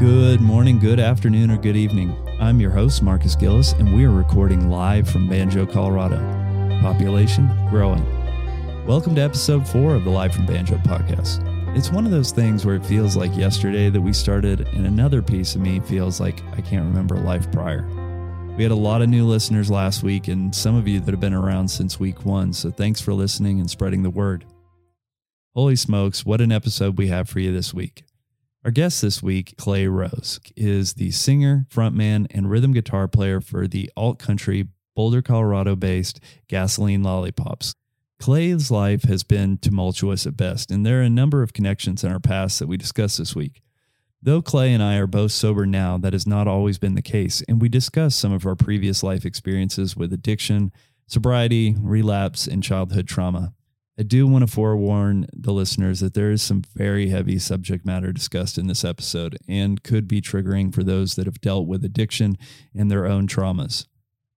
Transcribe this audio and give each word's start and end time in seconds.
Good 0.00 0.40
morning, 0.40 0.78
good 0.78 1.00
afternoon, 1.00 1.50
or 1.50 1.56
good 1.56 1.74
evening. 1.74 2.16
I'm 2.38 2.60
your 2.60 2.70
host, 2.70 3.02
Marcus 3.02 3.34
Gillis, 3.34 3.72
and 3.72 3.92
we 3.92 4.04
are 4.04 4.12
recording 4.12 4.70
live 4.70 5.10
from 5.10 5.28
Banjo, 5.28 5.66
Colorado. 5.66 6.18
Population 6.80 7.48
growing. 7.68 8.06
Welcome 8.86 9.16
to 9.16 9.22
episode 9.22 9.66
four 9.66 9.96
of 9.96 10.04
the 10.04 10.10
Live 10.10 10.32
from 10.32 10.46
Banjo 10.46 10.76
podcast. 10.76 11.42
It's 11.76 11.90
one 11.90 12.04
of 12.04 12.12
those 12.12 12.30
things 12.30 12.64
where 12.64 12.76
it 12.76 12.86
feels 12.86 13.16
like 13.16 13.36
yesterday 13.36 13.90
that 13.90 14.00
we 14.00 14.12
started, 14.12 14.68
and 14.68 14.86
another 14.86 15.20
piece 15.20 15.56
of 15.56 15.62
me 15.62 15.80
feels 15.80 16.20
like 16.20 16.44
I 16.52 16.60
can't 16.60 16.86
remember 16.86 17.16
life 17.16 17.50
prior. 17.50 17.84
We 18.56 18.62
had 18.62 18.70
a 18.70 18.76
lot 18.76 19.02
of 19.02 19.08
new 19.08 19.26
listeners 19.26 19.68
last 19.68 20.04
week, 20.04 20.28
and 20.28 20.54
some 20.54 20.76
of 20.76 20.86
you 20.86 21.00
that 21.00 21.10
have 21.10 21.18
been 21.18 21.34
around 21.34 21.66
since 21.66 21.98
week 21.98 22.24
one, 22.24 22.52
so 22.52 22.70
thanks 22.70 23.00
for 23.00 23.14
listening 23.14 23.58
and 23.58 23.68
spreading 23.68 24.04
the 24.04 24.10
word. 24.10 24.44
Holy 25.56 25.74
smokes, 25.74 26.24
what 26.24 26.40
an 26.40 26.52
episode 26.52 26.98
we 26.98 27.08
have 27.08 27.28
for 27.28 27.40
you 27.40 27.52
this 27.52 27.74
week. 27.74 28.04
Our 28.64 28.72
guest 28.72 29.02
this 29.02 29.22
week, 29.22 29.54
Clay 29.56 29.86
Rose, 29.86 30.40
is 30.56 30.94
the 30.94 31.12
singer, 31.12 31.66
frontman, 31.70 32.26
and 32.32 32.50
rhythm 32.50 32.72
guitar 32.72 33.06
player 33.06 33.40
for 33.40 33.68
the 33.68 33.90
alt 33.96 34.18
country 34.18 34.66
Boulder, 34.96 35.22
Colorado 35.22 35.76
based 35.76 36.18
Gasoline 36.48 37.04
Lollipops. 37.04 37.72
Clay's 38.18 38.68
life 38.68 39.04
has 39.04 39.22
been 39.22 39.58
tumultuous 39.58 40.26
at 40.26 40.36
best, 40.36 40.72
and 40.72 40.84
there 40.84 40.98
are 40.98 41.04
a 41.04 41.08
number 41.08 41.44
of 41.44 41.52
connections 41.52 42.02
in 42.02 42.10
our 42.10 42.18
past 42.18 42.58
that 42.58 42.66
we 42.66 42.76
discuss 42.76 43.16
this 43.16 43.36
week. 43.36 43.62
Though 44.20 44.42
Clay 44.42 44.74
and 44.74 44.82
I 44.82 44.96
are 44.96 45.06
both 45.06 45.30
sober 45.30 45.64
now, 45.64 45.96
that 45.98 46.12
has 46.12 46.26
not 46.26 46.48
always 46.48 46.78
been 46.78 46.96
the 46.96 47.00
case, 47.00 47.44
and 47.48 47.62
we 47.62 47.68
discuss 47.68 48.16
some 48.16 48.32
of 48.32 48.44
our 48.44 48.56
previous 48.56 49.04
life 49.04 49.24
experiences 49.24 49.96
with 49.96 50.12
addiction, 50.12 50.72
sobriety, 51.06 51.76
relapse, 51.78 52.48
and 52.48 52.60
childhood 52.60 53.06
trauma. 53.06 53.54
I 53.98 54.04
do 54.04 54.28
want 54.28 54.46
to 54.46 54.52
forewarn 54.52 55.26
the 55.32 55.52
listeners 55.52 55.98
that 56.00 56.14
there 56.14 56.30
is 56.30 56.40
some 56.40 56.62
very 56.76 57.08
heavy 57.08 57.40
subject 57.40 57.84
matter 57.84 58.12
discussed 58.12 58.56
in 58.56 58.68
this 58.68 58.84
episode 58.84 59.36
and 59.48 59.82
could 59.82 60.06
be 60.06 60.20
triggering 60.20 60.72
for 60.72 60.84
those 60.84 61.16
that 61.16 61.26
have 61.26 61.40
dealt 61.40 61.66
with 61.66 61.84
addiction 61.84 62.38
and 62.72 62.88
their 62.88 63.06
own 63.06 63.26
traumas. 63.26 63.86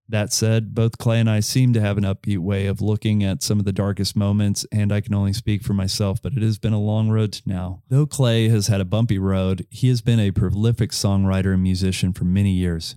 That 0.10 0.34
said, 0.34 0.74
both 0.74 0.98
Clay 0.98 1.20
and 1.20 1.30
I 1.30 1.42
seem 1.42 1.74
to 1.74 1.80
have 1.80 2.00
an 2.00 2.04
upbeat 2.04 2.40
way 2.40 2.66
of 2.66 2.82
looking 2.82 3.24
at 3.24 3.44
some 3.44 3.60
of 3.60 3.66
the 3.66 3.72
darkest 3.72 4.16
moments, 4.16 4.66
and 4.72 4.92
I 4.92 5.00
can 5.00 5.14
only 5.14 5.32
speak 5.32 5.62
for 5.62 5.74
myself, 5.74 6.22
but 6.24 6.34
it 6.34 6.42
has 6.42 6.58
been 6.58 6.74
a 6.74 6.82
long 6.82 7.10
road 7.10 7.32
to 7.34 7.44
now. 7.46 7.84
Though 7.88 8.08
Clay 8.08 8.50
has 8.50 8.66
had 8.66 8.82
a 8.82 8.86
bumpy 8.86 9.20
road, 9.20 9.68
he 9.70 9.90
has 9.90 10.02
been 10.02 10.20
a 10.20 10.32
prolific 10.32 10.90
songwriter 10.90 11.54
and 11.54 11.64
musician 11.64 12.14
for 12.14 12.26
many 12.26 12.52
years. 12.52 12.96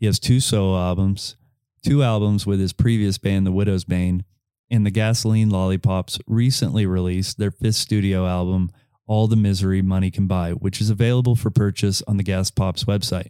He 0.00 0.06
has 0.06 0.18
two 0.18 0.40
solo 0.40 0.76
albums, 0.76 1.36
two 1.84 2.02
albums 2.02 2.46
with 2.46 2.58
his 2.58 2.72
previous 2.72 3.18
band, 3.18 3.46
The 3.46 3.52
Widow's 3.52 3.84
Bane, 3.84 4.24
and 4.70 4.84
the 4.84 4.90
Gasoline 4.90 5.48
Lollipops 5.50 6.18
recently 6.26 6.86
released 6.86 7.38
their 7.38 7.50
fifth 7.50 7.76
studio 7.76 8.26
album, 8.26 8.70
All 9.06 9.26
the 9.26 9.36
Misery 9.36 9.82
Money 9.82 10.10
Can 10.10 10.26
Buy, 10.26 10.52
which 10.52 10.80
is 10.80 10.88
available 10.90 11.36
for 11.36 11.50
purchase 11.50 12.02
on 12.08 12.16
the 12.16 12.22
Gas 12.22 12.50
Pops 12.50 12.84
website. 12.84 13.28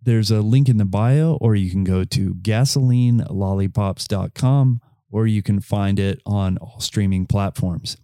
There's 0.00 0.30
a 0.30 0.42
link 0.42 0.68
in 0.68 0.76
the 0.76 0.84
bio, 0.84 1.38
or 1.40 1.56
you 1.56 1.70
can 1.70 1.84
go 1.84 2.04
to 2.04 2.34
gasolinelollipops.com, 2.34 4.80
or 5.10 5.26
you 5.26 5.42
can 5.42 5.60
find 5.60 5.98
it 5.98 6.20
on 6.24 6.56
all 6.58 6.78
streaming 6.80 7.26
platforms. 7.26 7.96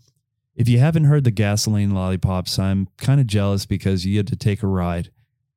If 0.57 0.69
you 0.69 0.79
haven't 0.79 1.05
heard 1.05 1.25
the 1.25 1.31
Gasoline 1.31 1.95
Lollipops, 1.95 2.59
I'm 2.59 2.89
kind 2.97 3.21
of 3.21 3.27
jealous 3.27 3.67
because 3.67 4.07
you 4.07 4.17
had 4.17 4.27
to 4.29 4.37
take 4.37 4.63
a 4.63 4.67
ride. 4.67 5.11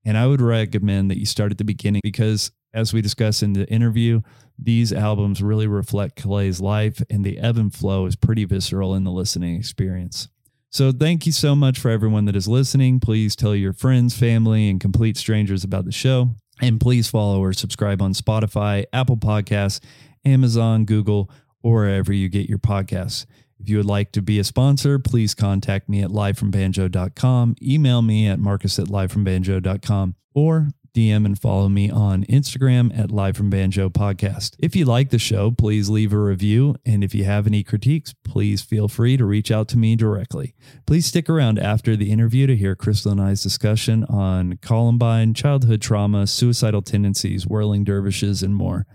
And 0.06 0.18
I 0.18 0.28
would 0.28 0.42
recommend 0.42 1.10
that 1.12 1.20
you 1.20 1.26
start 1.26 1.52
at 1.52 1.58
the 1.58 1.64
beginning 1.64 2.02
because, 2.04 2.52
as 2.73 2.94
we 2.94 3.02
discussed 3.02 3.44
in 3.44 3.54
the 3.54 3.66
interview, 3.68 4.22
these 4.60 4.92
albums 4.92 5.42
really 5.42 5.68
reflect 5.68 6.22
Clay's 6.22 6.60
life, 6.60 7.02
and 7.10 7.24
the 7.24 7.38
ebb 7.40 7.58
and 7.58 7.74
flow 7.74 8.06
is 8.06 8.16
pretty 8.16 8.46
visceral 8.46 8.96
in 8.96 9.04
the 9.04 9.12
listening 9.12 9.56
experience. 9.56 10.30
So, 10.70 10.92
thank 10.92 11.26
you 11.26 11.32
so 11.32 11.56
much 11.56 11.80
for 11.80 11.90
everyone 11.90 12.26
that 12.26 12.36
is 12.36 12.48
listening. 12.48 13.00
Please 13.00 13.36
tell 13.36 13.56
your 13.56 13.73
friends, 13.73 14.17
family, 14.17 14.70
and 14.70 14.80
complete 14.80 15.17
strangers 15.17 15.64
about 15.64 15.86
the 15.86 15.92
show. 15.92 16.32
And 16.62 16.80
please 16.80 17.08
follow 17.08 17.40
or 17.40 17.54
subscribe 17.54 18.02
on 18.02 18.14
Spotify, 18.14 18.86
Apple 18.92 19.17
Podcasts, 19.17 19.80
Amazon, 20.26 20.86
Google, 20.86 21.30
or 21.62 21.76
wherever 21.76 22.12
you 22.12 22.30
get 22.30 22.50
your 22.50 22.58
podcasts. 22.58 23.26
If 23.60 23.70
you 23.70 23.78
would 23.78 23.86
like 23.86 24.12
to 24.14 24.22
be 24.22 24.40
a 24.40 24.44
sponsor, 24.44 25.00
please 25.00 25.34
contact 25.34 25.90
me 25.90 26.02
at 26.04 26.10
livefrombanjo.com, 26.10 27.56
email 27.62 28.02
me 28.02 28.28
at 28.28 28.40
marcus 28.40 28.78
at 28.78 28.88
livefrombanjo.com, 28.88 30.16
or 30.34 30.70
DM 30.98 31.28
and 31.28 31.40
follow 31.40 31.70
me 31.70 31.92
on 31.92 32.24
Instagram 32.24 32.92
at 32.98 33.12
Live 33.12 33.38
from 33.38 33.52
Banjo 33.52 33.88
Podcast. 33.88 34.56
If 34.58 34.76
you 34.76 34.84
like 34.86 35.12
the 35.12 35.20
show, 35.20 35.52
please 35.52 35.92
leave 35.92 36.12
a 36.12 36.18
review. 36.18 36.76
And 36.88 37.04
if 37.04 37.14
you 37.14 37.24
have 37.24 37.46
any 37.46 37.64
critiques, 37.64 38.16
please 38.24 38.64
feel 38.64 38.88
free 38.88 39.16
to 39.16 39.24
reach 39.24 39.52
out 39.52 39.68
to 39.68 39.78
me 39.78 39.96
directly. 39.96 40.56
Please 40.88 41.06
stick 41.06 41.30
around 41.30 41.60
after 41.60 41.96
the 41.96 42.10
interview 42.10 42.48
to 42.48 42.56
hear 42.56 42.76
Crystal 42.76 43.12
and 43.12 43.22
I's 43.22 43.44
discussion 43.44 44.06
on 44.06 44.58
Columbine, 44.64 45.36
childhood 45.36 45.84
trauma, 45.84 46.26
suicidal 46.26 46.82
tendencies, 46.82 47.46
whirling 47.46 47.84
dervishes, 47.84 48.42
and 48.42 48.56
more. 48.56 48.88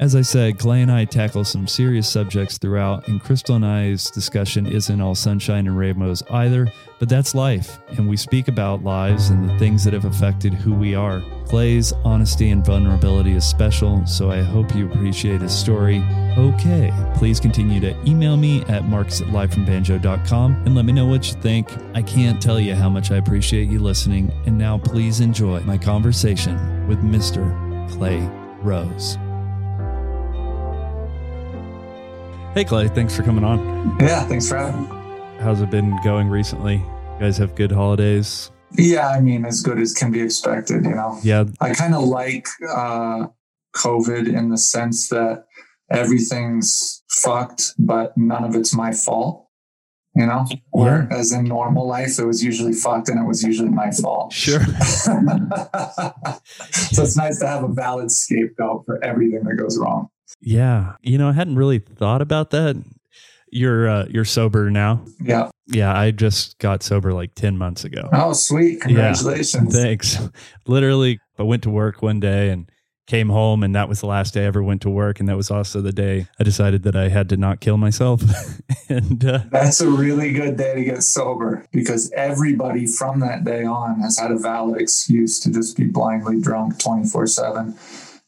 As 0.00 0.16
I 0.16 0.22
said, 0.22 0.58
Clay 0.58 0.82
and 0.82 0.90
I 0.90 1.04
tackle 1.04 1.44
some 1.44 1.68
serious 1.68 2.08
subjects 2.08 2.58
throughout, 2.58 3.06
and 3.06 3.22
Crystal 3.22 3.54
and 3.54 3.64
I's 3.64 4.10
discussion 4.10 4.66
isn't 4.66 5.00
all 5.00 5.14
sunshine 5.14 5.68
and 5.68 5.78
rainbows 5.78 6.20
either, 6.30 6.66
but 6.98 7.08
that's 7.08 7.32
life, 7.32 7.78
and 7.90 8.08
we 8.08 8.16
speak 8.16 8.48
about 8.48 8.82
lives 8.82 9.30
and 9.30 9.48
the 9.48 9.56
things 9.56 9.84
that 9.84 9.94
have 9.94 10.04
affected 10.04 10.52
who 10.52 10.74
we 10.74 10.96
are. 10.96 11.22
Clay's 11.46 11.92
honesty 12.04 12.50
and 12.50 12.66
vulnerability 12.66 13.34
is 13.34 13.44
special, 13.44 14.04
so 14.04 14.32
I 14.32 14.42
hope 14.42 14.74
you 14.74 14.90
appreciate 14.90 15.40
his 15.40 15.56
story. 15.56 16.02
Okay, 16.36 16.92
please 17.14 17.38
continue 17.38 17.80
to 17.80 17.96
email 18.04 18.36
me 18.36 18.62
at 18.64 18.84
marcus 18.86 19.20
at 19.20 19.28
livefrombanjo.com 19.28 20.62
and 20.66 20.74
let 20.74 20.84
me 20.84 20.92
know 20.92 21.06
what 21.06 21.28
you 21.28 21.40
think. 21.40 21.68
I 21.94 22.02
can't 22.02 22.42
tell 22.42 22.58
you 22.58 22.74
how 22.74 22.88
much 22.88 23.12
I 23.12 23.16
appreciate 23.16 23.68
you 23.68 23.78
listening, 23.78 24.32
and 24.44 24.58
now 24.58 24.76
please 24.76 25.20
enjoy 25.20 25.60
my 25.60 25.78
conversation 25.78 26.88
with 26.88 26.98
Mr. 26.98 27.48
Clay 27.92 28.28
Rose. 28.60 29.18
Hey, 32.54 32.62
Clay, 32.62 32.86
thanks 32.86 33.16
for 33.16 33.24
coming 33.24 33.42
on. 33.42 33.98
Yeah, 33.98 34.22
thanks 34.26 34.48
for 34.48 34.56
having 34.56 34.82
me. 34.82 34.88
How's 35.40 35.60
it 35.60 35.70
been 35.70 35.98
going 36.04 36.28
recently? 36.28 36.76
You 36.76 37.16
guys 37.18 37.36
have 37.38 37.56
good 37.56 37.72
holidays? 37.72 38.52
Yeah, 38.70 39.08
I 39.08 39.20
mean, 39.20 39.44
as 39.44 39.60
good 39.60 39.80
as 39.80 39.92
can 39.92 40.12
be 40.12 40.20
expected, 40.20 40.84
you 40.84 40.94
know. 40.94 41.18
Yeah. 41.24 41.46
I 41.60 41.74
kind 41.74 41.96
of 41.96 42.04
like 42.04 42.46
uh, 42.70 43.26
COVID 43.74 44.32
in 44.32 44.50
the 44.50 44.56
sense 44.56 45.08
that 45.08 45.46
everything's 45.90 47.02
fucked, 47.10 47.72
but 47.76 48.16
none 48.16 48.44
of 48.44 48.54
it's 48.54 48.72
my 48.72 48.92
fault, 48.92 49.48
you 50.14 50.24
know? 50.24 50.46
Whereas 50.70 51.32
in 51.32 51.46
normal 51.46 51.88
life, 51.88 52.20
it 52.20 52.24
was 52.24 52.44
usually 52.44 52.72
fucked 52.72 53.08
and 53.08 53.18
it 53.18 53.26
was 53.26 53.42
usually 53.42 53.70
my 53.70 53.90
fault. 53.90 54.32
Sure. 54.32 54.60
so 54.60 55.18
it's 57.02 57.16
nice 57.16 57.40
to 57.40 57.48
have 57.48 57.64
a 57.64 57.68
valid 57.68 58.12
scapegoat 58.12 58.84
for 58.86 59.04
everything 59.04 59.42
that 59.42 59.56
goes 59.56 59.76
wrong. 59.76 60.08
Yeah. 60.40 60.94
You 61.02 61.18
know, 61.18 61.28
I 61.28 61.32
hadn't 61.32 61.56
really 61.56 61.78
thought 61.78 62.22
about 62.22 62.50
that. 62.50 62.82
You're 63.50 63.88
uh, 63.88 64.06
you're 64.10 64.24
sober 64.24 64.70
now. 64.70 65.04
Yeah. 65.20 65.50
Yeah, 65.68 65.96
I 65.96 66.10
just 66.10 66.58
got 66.58 66.82
sober 66.82 67.12
like 67.12 67.34
10 67.34 67.56
months 67.56 67.84
ago. 67.84 68.08
Oh, 68.12 68.32
sweet. 68.32 68.80
Congratulations. 68.80 69.74
Yeah, 69.74 69.82
thanks. 69.82 70.18
Literally, 70.66 71.20
I 71.38 71.44
went 71.44 71.62
to 71.62 71.70
work 71.70 72.02
one 72.02 72.20
day 72.20 72.50
and 72.50 72.68
came 73.06 73.28
home 73.28 73.62
and 73.62 73.74
that 73.74 73.88
was 73.88 74.00
the 74.00 74.06
last 74.06 74.32
day 74.32 74.44
I 74.44 74.46
ever 74.46 74.62
went 74.62 74.80
to 74.82 74.90
work 74.90 75.20
and 75.20 75.28
that 75.28 75.36
was 75.36 75.50
also 75.50 75.82
the 75.82 75.92
day 75.92 76.26
I 76.40 76.42
decided 76.42 76.84
that 76.84 76.96
I 76.96 77.08
had 77.08 77.28
to 77.30 77.36
not 77.36 77.60
kill 77.60 77.76
myself. 77.76 78.22
and 78.88 79.24
uh, 79.24 79.40
that's 79.50 79.80
a 79.80 79.90
really 79.90 80.32
good 80.32 80.56
day 80.56 80.74
to 80.74 80.84
get 80.84 81.02
sober 81.02 81.66
because 81.70 82.10
everybody 82.12 82.86
from 82.86 83.20
that 83.20 83.44
day 83.44 83.64
on 83.64 84.00
has 84.00 84.18
had 84.18 84.30
a 84.30 84.38
valid 84.38 84.80
excuse 84.80 85.38
to 85.40 85.52
just 85.52 85.76
be 85.76 85.84
blindly 85.84 86.40
drunk 86.40 86.74
24/7 86.78 87.76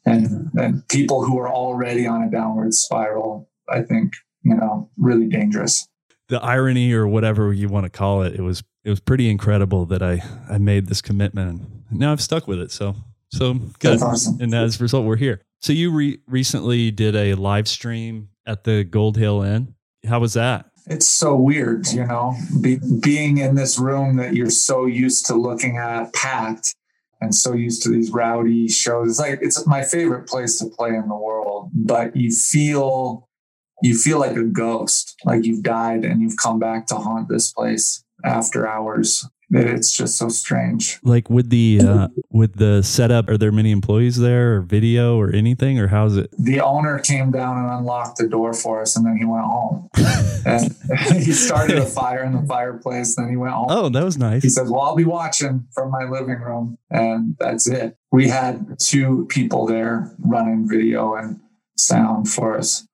and 0.07 0.51
and 0.55 0.89
people 0.89 1.25
who 1.25 1.39
are 1.39 1.49
already 1.49 2.07
on 2.07 2.23
a 2.23 2.31
downward 2.31 2.73
spiral 2.73 3.49
i 3.69 3.83
think 3.83 4.15
you 4.47 4.55
know 4.55 4.89
really 4.97 5.27
dangerous. 5.27 5.89
The 6.29 6.43
irony 6.43 6.93
or 6.93 7.07
whatever 7.07 7.53
you 7.53 7.69
want 7.69 7.85
to 7.85 7.91
call 7.91 8.23
it 8.23 8.35
it 8.35 8.43
was 8.43 8.63
it 8.85 8.91
was 8.91 9.01
pretty 9.01 9.29
incredible 9.29 9.85
that 9.87 10.03
i 10.03 10.23
i 10.49 10.59
made 10.59 10.87
this 10.87 11.03
commitment 11.03 11.49
and 11.91 12.01
now 12.01 12.13
i've 12.13 12.21
stuck 12.21 12.47
with 12.47 12.61
it. 12.61 12.71
So 12.71 12.97
so 13.29 13.55
good. 13.81 14.01
Awesome. 14.01 14.39
and 14.41 14.55
as 14.55 14.81
a 14.81 14.83
result 14.83 15.05
we're 15.05 15.17
here. 15.17 15.43
So 15.61 15.73
you 15.73 15.91
re- 15.91 16.21
recently 16.29 16.91
did 16.93 17.17
a 17.17 17.35
live 17.35 17.67
stream 17.67 18.29
at 18.47 18.65
the 18.65 18.85
gold 18.85 19.17
hill 19.17 19.43
inn. 19.43 19.75
How 20.07 20.21
was 20.21 20.35
that? 20.35 20.67
It's 20.87 21.09
so 21.09 21.35
weird 21.35 21.89
you 21.89 22.07
know? 22.07 22.37
Be, 22.61 22.79
being 23.03 23.39
in 23.39 23.57
this 23.57 23.79
room 23.79 24.17
that 24.17 24.35
you're 24.35 24.51
so 24.51 24.87
used 24.87 25.27
to 25.27 25.35
looking 25.35 25.77
at 25.77 26.13
packed 26.13 26.75
and 27.21 27.35
so 27.35 27.55
used 27.55 27.83
to 27.83 27.89
these 27.89 28.11
rowdy 28.11 28.69
shows. 28.69 29.11
It's 29.11 29.21
like 29.21 29.39
it's 29.43 29.67
my 29.67 29.83
favorite 29.83 30.27
place 30.27 30.59
to 30.59 30.67
play 30.67 30.91
in 30.91 31.09
the 31.09 31.17
world, 31.17 31.71
but 31.73 32.17
you 32.17 32.31
feel 32.31 33.29
you 33.83 33.97
feel 33.97 34.19
like 34.19 34.37
a 34.37 34.45
ghost, 34.45 35.17
like 35.25 35.45
you've 35.45 35.63
died 35.63 36.05
and 36.05 36.21
you've 36.21 36.37
come 36.37 36.59
back 36.59 36.87
to 36.87 36.95
haunt 36.95 37.29
this 37.29 37.53
place 37.53 38.05
after 38.25 38.67
hours. 38.67 39.29
It's 39.51 39.97
just 39.97 40.19
so 40.19 40.29
strange. 40.29 40.99
Like 41.03 41.31
with 41.31 41.51
the 41.51 41.81
uh, 41.81 42.09
with 42.31 42.57
the 42.57 42.83
setup, 42.83 43.29
are 43.29 43.39
there 43.39 43.53
many 43.53 43.71
employees 43.71 44.19
there, 44.19 44.57
or 44.57 44.61
video, 44.61 45.19
or 45.19 45.33
anything, 45.33 45.79
or 45.79 45.89
how's 45.89 46.17
it? 46.17 46.31
The 46.39 46.61
owner 46.61 46.99
came 46.99 47.31
down 47.31 47.59
and 47.59 47.71
unlocked 47.71 48.19
the 48.19 48.29
door 48.29 48.53
for 48.53 48.83
us, 48.83 48.97
and 48.97 49.07
then 49.07 49.17
he 49.17 49.25
went 49.25 49.45
home. 49.45 49.89
and 50.47 50.75
he 51.25 51.33
started 51.33 51.79
a 51.79 51.87
fire 51.87 52.25
in 52.25 52.33
the 52.33 52.43
fireplace. 52.47 53.15
Then 53.17 53.29
he 53.29 53.37
went 53.37 53.53
home. 53.53 53.67
Oh, 53.69 53.89
that 53.89 54.05
was 54.05 54.19
nice. 54.19 54.43
He 54.43 54.49
says, 54.49 54.71
"Well, 54.71 54.81
I'll 54.81 54.97
be 54.97 55.05
watching 55.05 55.67
from 55.73 55.91
my 55.91 56.05
living 56.05 56.41
room," 56.41 56.79
and 56.91 57.37
that's 57.39 57.67
it. 57.69 57.97
We 58.11 58.29
had 58.29 58.79
two 58.81 59.27
people 59.29 59.67
there 59.67 60.13
running 60.19 60.69
video 60.69 61.15
and 61.15 61.41
sound 61.77 62.29
for 62.29 62.59
us, 62.59 62.87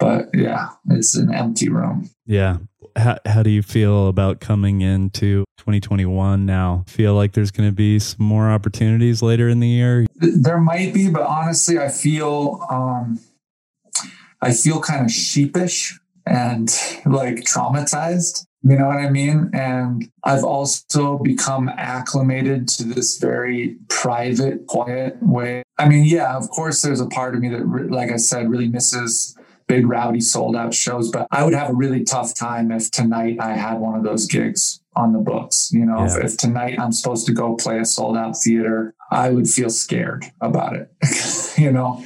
but 0.00 0.30
yeah, 0.34 0.70
it's 0.90 1.14
an 1.14 1.32
empty 1.32 1.68
room. 1.68 2.10
Yeah, 2.26 2.58
how, 2.96 3.18
how 3.26 3.42
do 3.42 3.50
you 3.50 3.62
feel 3.62 4.08
about 4.08 4.40
coming 4.40 4.80
into 4.80 5.44
2021 5.58 6.46
now? 6.46 6.84
Feel 6.86 7.14
like 7.14 7.32
there's 7.32 7.50
going 7.50 7.68
to 7.68 7.74
be 7.74 7.98
some 7.98 8.24
more 8.24 8.50
opportunities 8.50 9.22
later 9.22 9.48
in 9.48 9.60
the 9.60 9.68
year? 9.68 10.06
There 10.14 10.60
might 10.60 10.94
be, 10.94 11.10
but 11.10 11.22
honestly, 11.22 11.78
I 11.78 11.88
feel 11.88 12.64
um, 12.70 13.20
I 14.40 14.52
feel 14.52 14.80
kind 14.80 15.04
of 15.04 15.10
sheepish 15.10 15.98
and 16.26 16.68
like 17.06 17.36
traumatized. 17.36 18.46
You 18.62 18.78
know 18.78 18.86
what 18.86 18.96
I 18.96 19.10
mean? 19.10 19.50
And 19.52 20.08
I've 20.22 20.44
also 20.44 21.18
become 21.18 21.68
acclimated 21.68 22.66
to 22.68 22.84
this 22.84 23.18
very 23.18 23.76
private, 23.88 24.66
quiet 24.66 25.18
way. 25.20 25.62
I 25.78 25.86
mean, 25.86 26.04
yeah, 26.04 26.34
of 26.34 26.48
course, 26.48 26.80
there's 26.80 27.00
a 27.00 27.06
part 27.06 27.34
of 27.34 27.42
me 27.42 27.50
that, 27.50 27.90
like 27.90 28.10
I 28.10 28.16
said, 28.16 28.48
really 28.48 28.68
misses 28.68 29.36
big 29.66 29.86
rowdy 29.86 30.20
sold 30.20 30.56
out 30.56 30.74
shows 30.74 31.10
but 31.10 31.26
i 31.30 31.44
would 31.44 31.54
have 31.54 31.70
a 31.70 31.74
really 31.74 32.04
tough 32.04 32.34
time 32.34 32.70
if 32.70 32.90
tonight 32.90 33.36
i 33.40 33.52
had 33.52 33.78
one 33.78 33.94
of 33.96 34.04
those 34.04 34.26
gigs 34.26 34.80
on 34.96 35.12
the 35.12 35.18
books 35.18 35.70
you 35.72 35.84
know? 35.84 35.98
Yeah. 36.00 36.18
if, 36.18 36.24
if, 36.24 36.36
tonight 36.36 36.78
i'm 36.78 36.92
supposed 36.92 37.26
to 37.26 37.32
go 37.32 37.54
play 37.56 37.78
a 37.78 37.84
sold 37.84 38.16
out 38.16 38.36
theater 38.36 38.94
i 39.10 39.30
would 39.30 39.48
feel 39.48 39.70
scared 39.70 40.24
about 40.40 40.76
it 40.76 40.90
you 41.58 41.72
know? 41.72 42.02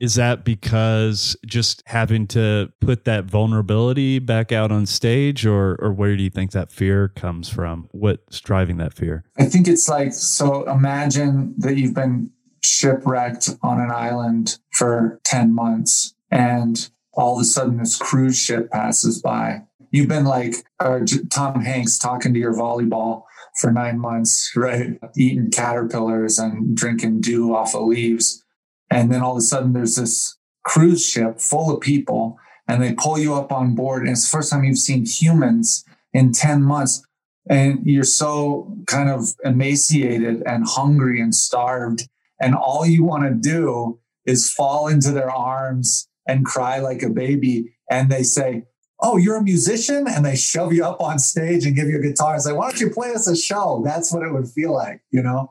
Is 0.00 0.16
that 0.16 0.44
because 0.44 1.36
just 1.46 1.82
having 1.86 2.26
to 2.28 2.72
put 2.80 3.04
that 3.04 3.24
vulnerability 3.24 4.18
back 4.18 4.52
out 4.52 4.72
on 4.72 4.86
stage 4.86 5.46
or 5.46 5.76
or 5.80 5.92
where 5.92 6.16
do 6.16 6.22
you 6.22 6.30
think 6.30 6.50
that 6.52 6.72
fear 6.72 7.08
comes 7.08 7.48
from? 7.48 7.88
What's 7.92 8.40
driving 8.40 8.78
that 8.78 8.92
fear? 8.92 9.24
I 9.38 9.44
think 9.44 9.68
it's 9.68 9.88
like 9.88 10.12
so 10.12 10.70
imagine 10.70 11.54
that 11.58 11.76
you've 11.76 11.94
been 11.94 12.30
shipwrecked 12.62 13.50
on 13.62 13.80
an 13.80 13.90
island 13.90 14.58
for 14.72 15.20
10 15.24 15.54
months 15.54 16.13
and 16.34 16.90
all 17.12 17.36
of 17.36 17.40
a 17.40 17.44
sudden 17.44 17.78
this 17.78 17.96
cruise 17.96 18.36
ship 18.36 18.70
passes 18.70 19.22
by. 19.22 19.62
You've 19.92 20.08
been 20.08 20.24
like 20.24 20.56
uh, 20.80 21.00
Tom 21.30 21.62
Hanks 21.62 21.96
talking 21.96 22.34
to 22.34 22.40
your 22.40 22.52
volleyball 22.52 23.22
for 23.60 23.70
nine 23.70 24.00
months, 24.00 24.52
right? 24.56 24.98
Eating 25.16 25.50
caterpillars 25.50 26.38
and 26.38 26.76
drinking 26.76 27.20
dew 27.20 27.54
off 27.54 27.74
of 27.74 27.86
leaves. 27.86 28.44
And 28.90 29.12
then 29.12 29.22
all 29.22 29.32
of 29.32 29.38
a 29.38 29.42
sudden 29.42 29.72
there's 29.72 29.96
this 29.96 30.36
cruise 30.64 31.06
ship 31.06 31.40
full 31.40 31.72
of 31.72 31.80
people 31.80 32.36
and 32.66 32.82
they 32.82 32.94
pull 32.94 33.18
you 33.18 33.34
up 33.34 33.52
on 33.52 33.76
board. 33.76 34.02
And 34.02 34.10
it's 34.10 34.28
the 34.28 34.36
first 34.36 34.50
time 34.50 34.64
you've 34.64 34.78
seen 34.78 35.06
humans 35.06 35.84
in 36.12 36.32
10 36.32 36.62
months. 36.64 37.06
And 37.48 37.80
you're 37.84 38.02
so 38.02 38.76
kind 38.86 39.08
of 39.08 39.28
emaciated 39.44 40.42
and 40.46 40.66
hungry 40.66 41.20
and 41.20 41.34
starved. 41.34 42.08
And 42.40 42.56
all 42.56 42.84
you 42.84 43.04
want 43.04 43.24
to 43.24 43.34
do 43.34 44.00
is 44.24 44.50
fall 44.50 44.88
into 44.88 45.12
their 45.12 45.30
arms 45.30 46.08
and 46.26 46.44
cry 46.44 46.78
like 46.78 47.02
a 47.02 47.10
baby. 47.10 47.74
And 47.90 48.10
they 48.10 48.22
say, 48.22 48.64
Oh, 49.00 49.16
you're 49.16 49.36
a 49.36 49.42
musician? 49.42 50.06
And 50.08 50.24
they 50.24 50.36
shove 50.36 50.72
you 50.72 50.84
up 50.84 51.00
on 51.00 51.18
stage 51.18 51.66
and 51.66 51.76
give 51.76 51.88
you 51.88 51.98
a 51.98 52.02
guitar 52.02 52.34
and 52.34 52.42
say, 52.42 52.52
Why 52.52 52.70
don't 52.70 52.80
you 52.80 52.90
play 52.90 53.12
us 53.12 53.26
a 53.26 53.36
show? 53.36 53.82
That's 53.84 54.12
what 54.12 54.22
it 54.22 54.32
would 54.32 54.48
feel 54.48 54.72
like, 54.72 55.00
you 55.10 55.22
know? 55.22 55.50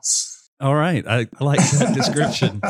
All 0.60 0.74
right. 0.74 1.06
I, 1.06 1.26
I 1.38 1.44
like 1.44 1.58
that 1.58 1.94
description. 1.94 2.60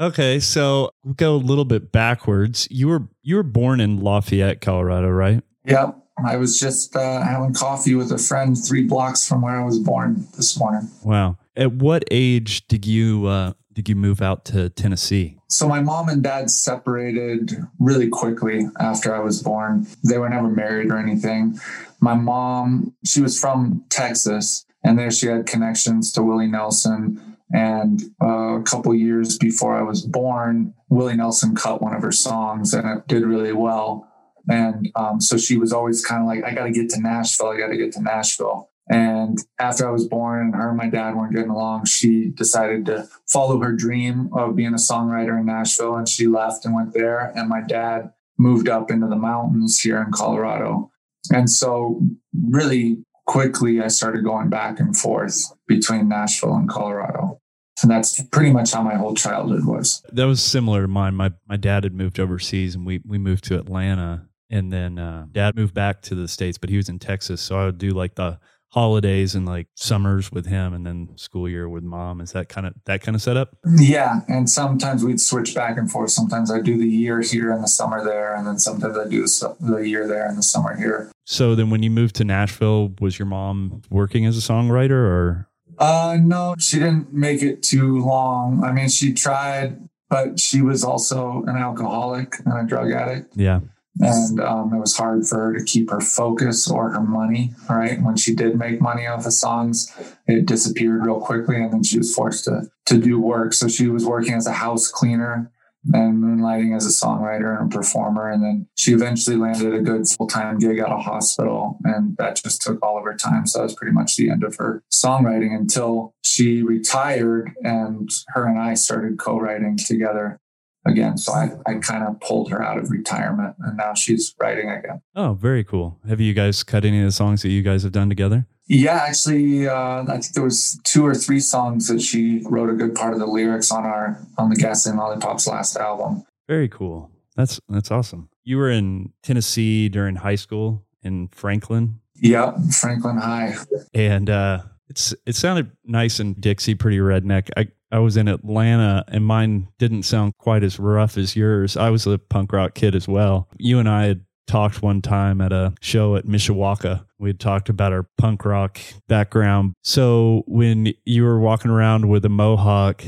Okay, 0.00 0.40
so 0.40 0.90
we'll 1.04 1.12
go 1.14 1.34
a 1.34 1.36
little 1.36 1.66
bit 1.66 1.92
backwards. 1.92 2.66
You 2.70 2.88
were 2.88 3.08
you 3.22 3.36
were 3.36 3.42
born 3.42 3.80
in 3.80 4.00
Lafayette, 4.00 4.62
Colorado, 4.62 5.08
right? 5.08 5.42
Yep. 5.66 5.96
I 6.26 6.36
was 6.36 6.58
just 6.58 6.96
uh, 6.96 7.22
having 7.22 7.54
coffee 7.54 7.94
with 7.94 8.10
a 8.12 8.18
friend 8.18 8.56
three 8.56 8.82
blocks 8.82 9.26
from 9.26 9.42
where 9.42 9.60
I 9.60 9.64
was 9.64 9.78
born 9.78 10.26
this 10.36 10.58
morning. 10.58 10.88
Wow. 11.04 11.36
At 11.56 11.72
what 11.72 12.04
age 12.10 12.66
did 12.68 12.86
you 12.86 13.26
uh, 13.26 13.52
did 13.80 13.88
you 13.88 13.96
move 13.96 14.20
out 14.20 14.44
to 14.44 14.68
Tennessee? 14.68 15.38
So 15.48 15.66
my 15.66 15.80
mom 15.80 16.10
and 16.10 16.22
dad 16.22 16.50
separated 16.50 17.52
really 17.78 18.10
quickly 18.10 18.68
after 18.78 19.14
I 19.14 19.20
was 19.20 19.42
born. 19.42 19.86
They 20.06 20.18
were 20.18 20.28
never 20.28 20.48
married 20.48 20.90
or 20.90 20.98
anything. 20.98 21.58
My 21.98 22.12
mom, 22.12 22.94
she 23.06 23.22
was 23.22 23.40
from 23.40 23.82
Texas, 23.88 24.66
and 24.84 24.98
there 24.98 25.10
she 25.10 25.28
had 25.28 25.46
connections 25.46 26.12
to 26.12 26.22
Willie 26.22 26.46
Nelson. 26.46 27.38
And 27.54 28.02
uh, 28.22 28.60
a 28.60 28.62
couple 28.64 28.94
years 28.94 29.38
before 29.38 29.74
I 29.74 29.82
was 29.82 30.02
born, 30.02 30.74
Willie 30.90 31.16
Nelson 31.16 31.54
cut 31.56 31.80
one 31.80 31.94
of 31.94 32.02
her 32.02 32.12
songs, 32.12 32.74
and 32.74 32.86
it 32.86 33.08
did 33.08 33.22
really 33.22 33.54
well. 33.54 34.06
And 34.50 34.90
um, 34.94 35.22
so 35.22 35.38
she 35.38 35.56
was 35.56 35.72
always 35.72 36.04
kind 36.04 36.20
of 36.20 36.28
like, 36.28 36.44
I 36.44 36.54
got 36.54 36.64
to 36.64 36.70
get 36.70 36.90
to 36.90 37.00
Nashville. 37.00 37.48
I 37.48 37.58
got 37.58 37.68
to 37.68 37.76
get 37.76 37.92
to 37.92 38.02
Nashville. 38.02 38.69
And 38.88 39.38
after 39.58 39.86
I 39.86 39.92
was 39.92 40.08
born 40.08 40.52
her 40.52 40.68
and 40.68 40.76
my 40.76 40.88
dad 40.88 41.14
weren't 41.14 41.34
getting 41.34 41.50
along, 41.50 41.84
she 41.84 42.30
decided 42.30 42.86
to 42.86 43.08
follow 43.28 43.60
her 43.60 43.72
dream 43.72 44.30
of 44.32 44.56
being 44.56 44.74
a 44.74 44.78
songwriter 44.78 45.38
in 45.38 45.46
Nashville. 45.46 45.96
And 45.96 46.08
she 46.08 46.26
left 46.26 46.64
and 46.64 46.74
went 46.74 46.92
there. 46.92 47.32
And 47.36 47.48
my 47.48 47.60
dad 47.60 48.12
moved 48.38 48.68
up 48.68 48.90
into 48.90 49.06
the 49.06 49.16
mountains 49.16 49.78
here 49.78 50.02
in 50.02 50.10
Colorado. 50.12 50.90
And 51.30 51.48
so, 51.48 52.00
really 52.48 53.04
quickly, 53.26 53.80
I 53.80 53.88
started 53.88 54.24
going 54.24 54.48
back 54.48 54.80
and 54.80 54.96
forth 54.96 55.52
between 55.68 56.08
Nashville 56.08 56.54
and 56.54 56.68
Colorado. 56.68 57.40
And 57.82 57.90
that's 57.90 58.22
pretty 58.24 58.52
much 58.52 58.72
how 58.72 58.82
my 58.82 58.94
whole 58.94 59.14
childhood 59.14 59.66
was. 59.66 60.02
That 60.12 60.24
was 60.24 60.42
similar 60.42 60.82
to 60.82 60.88
mine. 60.88 61.14
My 61.14 61.32
my 61.48 61.56
dad 61.56 61.84
had 61.84 61.94
moved 61.94 62.18
overseas 62.18 62.74
and 62.74 62.84
we 62.84 63.00
we 63.06 63.18
moved 63.18 63.44
to 63.44 63.58
Atlanta 63.58 64.28
and 64.50 64.72
then 64.72 64.98
uh, 64.98 65.26
dad 65.30 65.54
moved 65.54 65.72
back 65.72 66.02
to 66.02 66.14
the 66.14 66.28
states 66.28 66.58
but 66.58 66.68
he 66.68 66.76
was 66.76 66.88
in 66.88 66.98
texas 66.98 67.40
so 67.40 67.56
i 67.56 67.64
would 67.64 67.78
do 67.78 67.90
like 67.90 68.14
the 68.16 68.38
holidays 68.70 69.34
and 69.34 69.46
like 69.46 69.66
summers 69.74 70.30
with 70.30 70.46
him 70.46 70.72
and 70.72 70.86
then 70.86 71.08
school 71.16 71.48
year 71.48 71.68
with 71.68 71.82
mom. 71.82 72.20
Is 72.20 72.32
that 72.32 72.48
kind 72.48 72.66
of 72.66 72.74
that 72.86 73.02
kind 73.02 73.14
of 73.14 73.22
setup? 73.22 73.56
Yeah 73.76 74.20
and 74.28 74.48
sometimes 74.48 75.04
we'd 75.04 75.20
switch 75.20 75.54
back 75.54 75.76
and 75.76 75.90
forth. 75.90 76.10
Sometimes 76.10 76.50
i 76.50 76.60
do 76.60 76.78
the 76.78 76.88
year 76.88 77.20
here 77.20 77.50
and 77.50 77.62
the 77.62 77.68
summer 77.68 78.04
there 78.04 78.34
and 78.34 78.46
then 78.46 78.58
sometimes 78.58 78.96
i 78.96 79.08
do 79.08 79.26
the 79.26 79.82
year 79.88 80.06
there 80.06 80.26
and 80.26 80.38
the 80.38 80.42
summer 80.42 80.76
here. 80.76 81.10
So 81.26 81.54
then 81.54 81.70
when 81.70 81.82
you 81.82 81.90
moved 81.90 82.16
to 82.16 82.24
nashville 82.24 82.94
was 83.00 83.18
your 83.18 83.26
mom 83.26 83.82
working 83.90 84.24
as 84.24 84.36
a 84.36 84.40
songwriter 84.40 84.92
or? 84.92 85.48
Uh 85.78 86.16
no 86.20 86.54
she 86.58 86.78
didn't 86.78 87.12
make 87.12 87.42
it 87.42 87.62
too 87.62 87.98
long. 88.00 88.62
I 88.62 88.72
mean 88.72 88.88
she 88.88 89.12
tried 89.12 89.88
but 90.08 90.40
she 90.40 90.60
was 90.60 90.82
also 90.82 91.44
an 91.46 91.56
alcoholic 91.56 92.36
and 92.44 92.56
a 92.56 92.64
drug 92.64 92.92
addict. 92.92 93.32
Yeah 93.36 93.60
and 94.00 94.40
um, 94.40 94.72
it 94.74 94.78
was 94.78 94.96
hard 94.96 95.26
for 95.26 95.38
her 95.38 95.58
to 95.58 95.64
keep 95.64 95.90
her 95.90 96.00
focus 96.00 96.70
or 96.70 96.90
her 96.90 97.00
money 97.00 97.52
right? 97.68 98.00
When 98.02 98.16
she 98.16 98.34
did 98.34 98.58
make 98.58 98.80
money 98.80 99.06
off 99.06 99.26
of 99.26 99.32
songs 99.32 99.92
it 100.26 100.46
disappeared 100.46 101.04
real 101.04 101.20
quickly 101.20 101.56
and 101.56 101.72
then 101.72 101.82
she 101.82 101.98
was 101.98 102.14
forced 102.14 102.44
to 102.44 102.70
to 102.86 102.98
do 102.98 103.20
work. 103.20 103.52
So 103.52 103.68
she 103.68 103.88
was 103.88 104.04
working 104.04 104.34
as 104.34 104.46
a 104.46 104.52
house 104.52 104.88
cleaner 104.88 105.50
and 105.92 106.22
moonlighting 106.22 106.76
as 106.76 106.84
a 106.84 107.06
songwriter 107.06 107.58
and 107.58 107.72
a 107.72 107.76
performer 107.76 108.30
and 108.30 108.42
then 108.42 108.68
she 108.76 108.92
eventually 108.92 109.36
landed 109.36 109.72
a 109.74 109.80
good 109.80 110.06
full-time 110.06 110.58
gig 110.58 110.78
at 110.78 110.92
a 110.92 110.98
hospital 110.98 111.78
and 111.84 112.16
that 112.18 112.36
just 112.36 112.60
took 112.60 112.84
all 112.84 112.98
of 112.98 113.04
her 113.04 113.14
time. 113.14 113.46
So 113.46 113.58
that 113.58 113.64
was 113.64 113.74
pretty 113.74 113.92
much 113.92 114.16
the 114.16 114.30
end 114.30 114.44
of 114.44 114.56
her 114.56 114.82
songwriting 114.92 115.56
until 115.56 116.14
she 116.22 116.62
retired 116.62 117.52
and 117.62 118.08
her 118.28 118.46
and 118.46 118.58
i 118.58 118.72
started 118.74 119.18
co-writing 119.18 119.76
together 119.76 120.39
again. 120.86 121.18
So 121.18 121.32
I, 121.32 121.50
I 121.66 121.74
kind 121.74 122.04
of 122.04 122.20
pulled 122.20 122.50
her 122.50 122.62
out 122.62 122.78
of 122.78 122.90
retirement 122.90 123.56
and 123.58 123.76
now 123.76 123.94
she's 123.94 124.34
writing 124.40 124.70
again. 124.70 125.02
Oh, 125.14 125.34
very 125.34 125.64
cool. 125.64 125.98
Have 126.08 126.20
you 126.20 126.34
guys 126.34 126.62
cut 126.62 126.84
any 126.84 127.00
of 127.00 127.04
the 127.06 127.12
songs 127.12 127.42
that 127.42 127.50
you 127.50 127.62
guys 127.62 127.82
have 127.82 127.92
done 127.92 128.08
together? 128.08 128.46
Yeah, 128.66 129.04
actually, 129.08 129.66
uh, 129.66 130.04
I 130.04 130.18
think 130.18 130.32
there 130.34 130.44
was 130.44 130.80
two 130.84 131.04
or 131.04 131.14
three 131.14 131.40
songs 131.40 131.88
that 131.88 132.00
she 132.00 132.42
wrote 132.44 132.70
a 132.70 132.74
good 132.74 132.94
part 132.94 133.12
of 133.12 133.18
the 133.18 133.26
lyrics 133.26 133.72
on 133.72 133.84
our 133.84 134.24
on 134.38 134.48
the 134.48 134.54
Gasoline 134.54 134.96
Lollipops 134.96 135.48
last 135.48 135.76
album. 135.76 136.22
Very 136.46 136.68
cool. 136.68 137.10
That's 137.34 137.60
that's 137.68 137.90
awesome. 137.90 138.28
You 138.44 138.58
were 138.58 138.70
in 138.70 139.12
Tennessee 139.24 139.88
during 139.88 140.14
high 140.14 140.36
school 140.36 140.84
in 141.02 141.28
Franklin. 141.28 141.98
Yep, 142.22 142.58
Franklin 142.78 143.16
High. 143.16 143.56
And 143.92 144.30
uh, 144.30 144.60
it's 144.88 145.14
it 145.26 145.34
sounded 145.34 145.72
nice 145.84 146.20
and 146.20 146.40
Dixie, 146.40 146.76
pretty 146.76 146.98
redneck. 146.98 147.48
I 147.56 147.68
I 147.92 147.98
was 147.98 148.16
in 148.16 148.28
Atlanta 148.28 149.04
and 149.08 149.24
mine 149.24 149.68
didn't 149.78 150.04
sound 150.04 150.36
quite 150.38 150.62
as 150.62 150.78
rough 150.78 151.16
as 151.16 151.34
yours. 151.34 151.76
I 151.76 151.90
was 151.90 152.06
a 152.06 152.18
punk 152.18 152.52
rock 152.52 152.74
kid 152.74 152.94
as 152.94 153.08
well. 153.08 153.48
You 153.58 153.78
and 153.78 153.88
I 153.88 154.04
had 154.04 154.24
talked 154.46 154.82
one 154.82 155.00
time 155.00 155.40
at 155.40 155.52
a 155.52 155.74
show 155.80 156.16
at 156.16 156.26
Mishawaka. 156.26 157.04
We 157.18 157.30
had 157.30 157.40
talked 157.40 157.68
about 157.68 157.92
our 157.92 158.08
punk 158.18 158.44
rock 158.44 158.78
background. 159.08 159.74
So 159.82 160.42
when 160.46 160.92
you 161.04 161.24
were 161.24 161.38
walking 161.38 161.70
around 161.70 162.08
with 162.08 162.24
a 162.24 162.28
mohawk, 162.28 163.04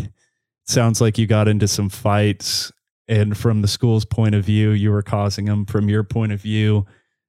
sounds 0.67 1.01
like 1.01 1.19
you 1.19 1.27
got 1.27 1.49
into 1.49 1.69
some 1.69 1.89
fights. 1.89 2.73
And 3.09 3.37
from 3.37 3.63
the 3.63 3.69
school's 3.69 4.05
point 4.05 4.35
of 4.35 4.45
view, 4.45 4.71
you 4.71 4.91
were 4.91 5.03
causing 5.03 5.47
them. 5.47 5.67
From 5.67 5.89
your 5.89 6.05
point 6.05 6.33
of 6.33 6.41
view, 6.41 6.87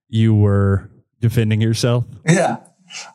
you 0.08 0.36
were 0.36 0.90
defending 1.20 1.62
yourself. 1.62 2.06
Yeah. 2.28 2.58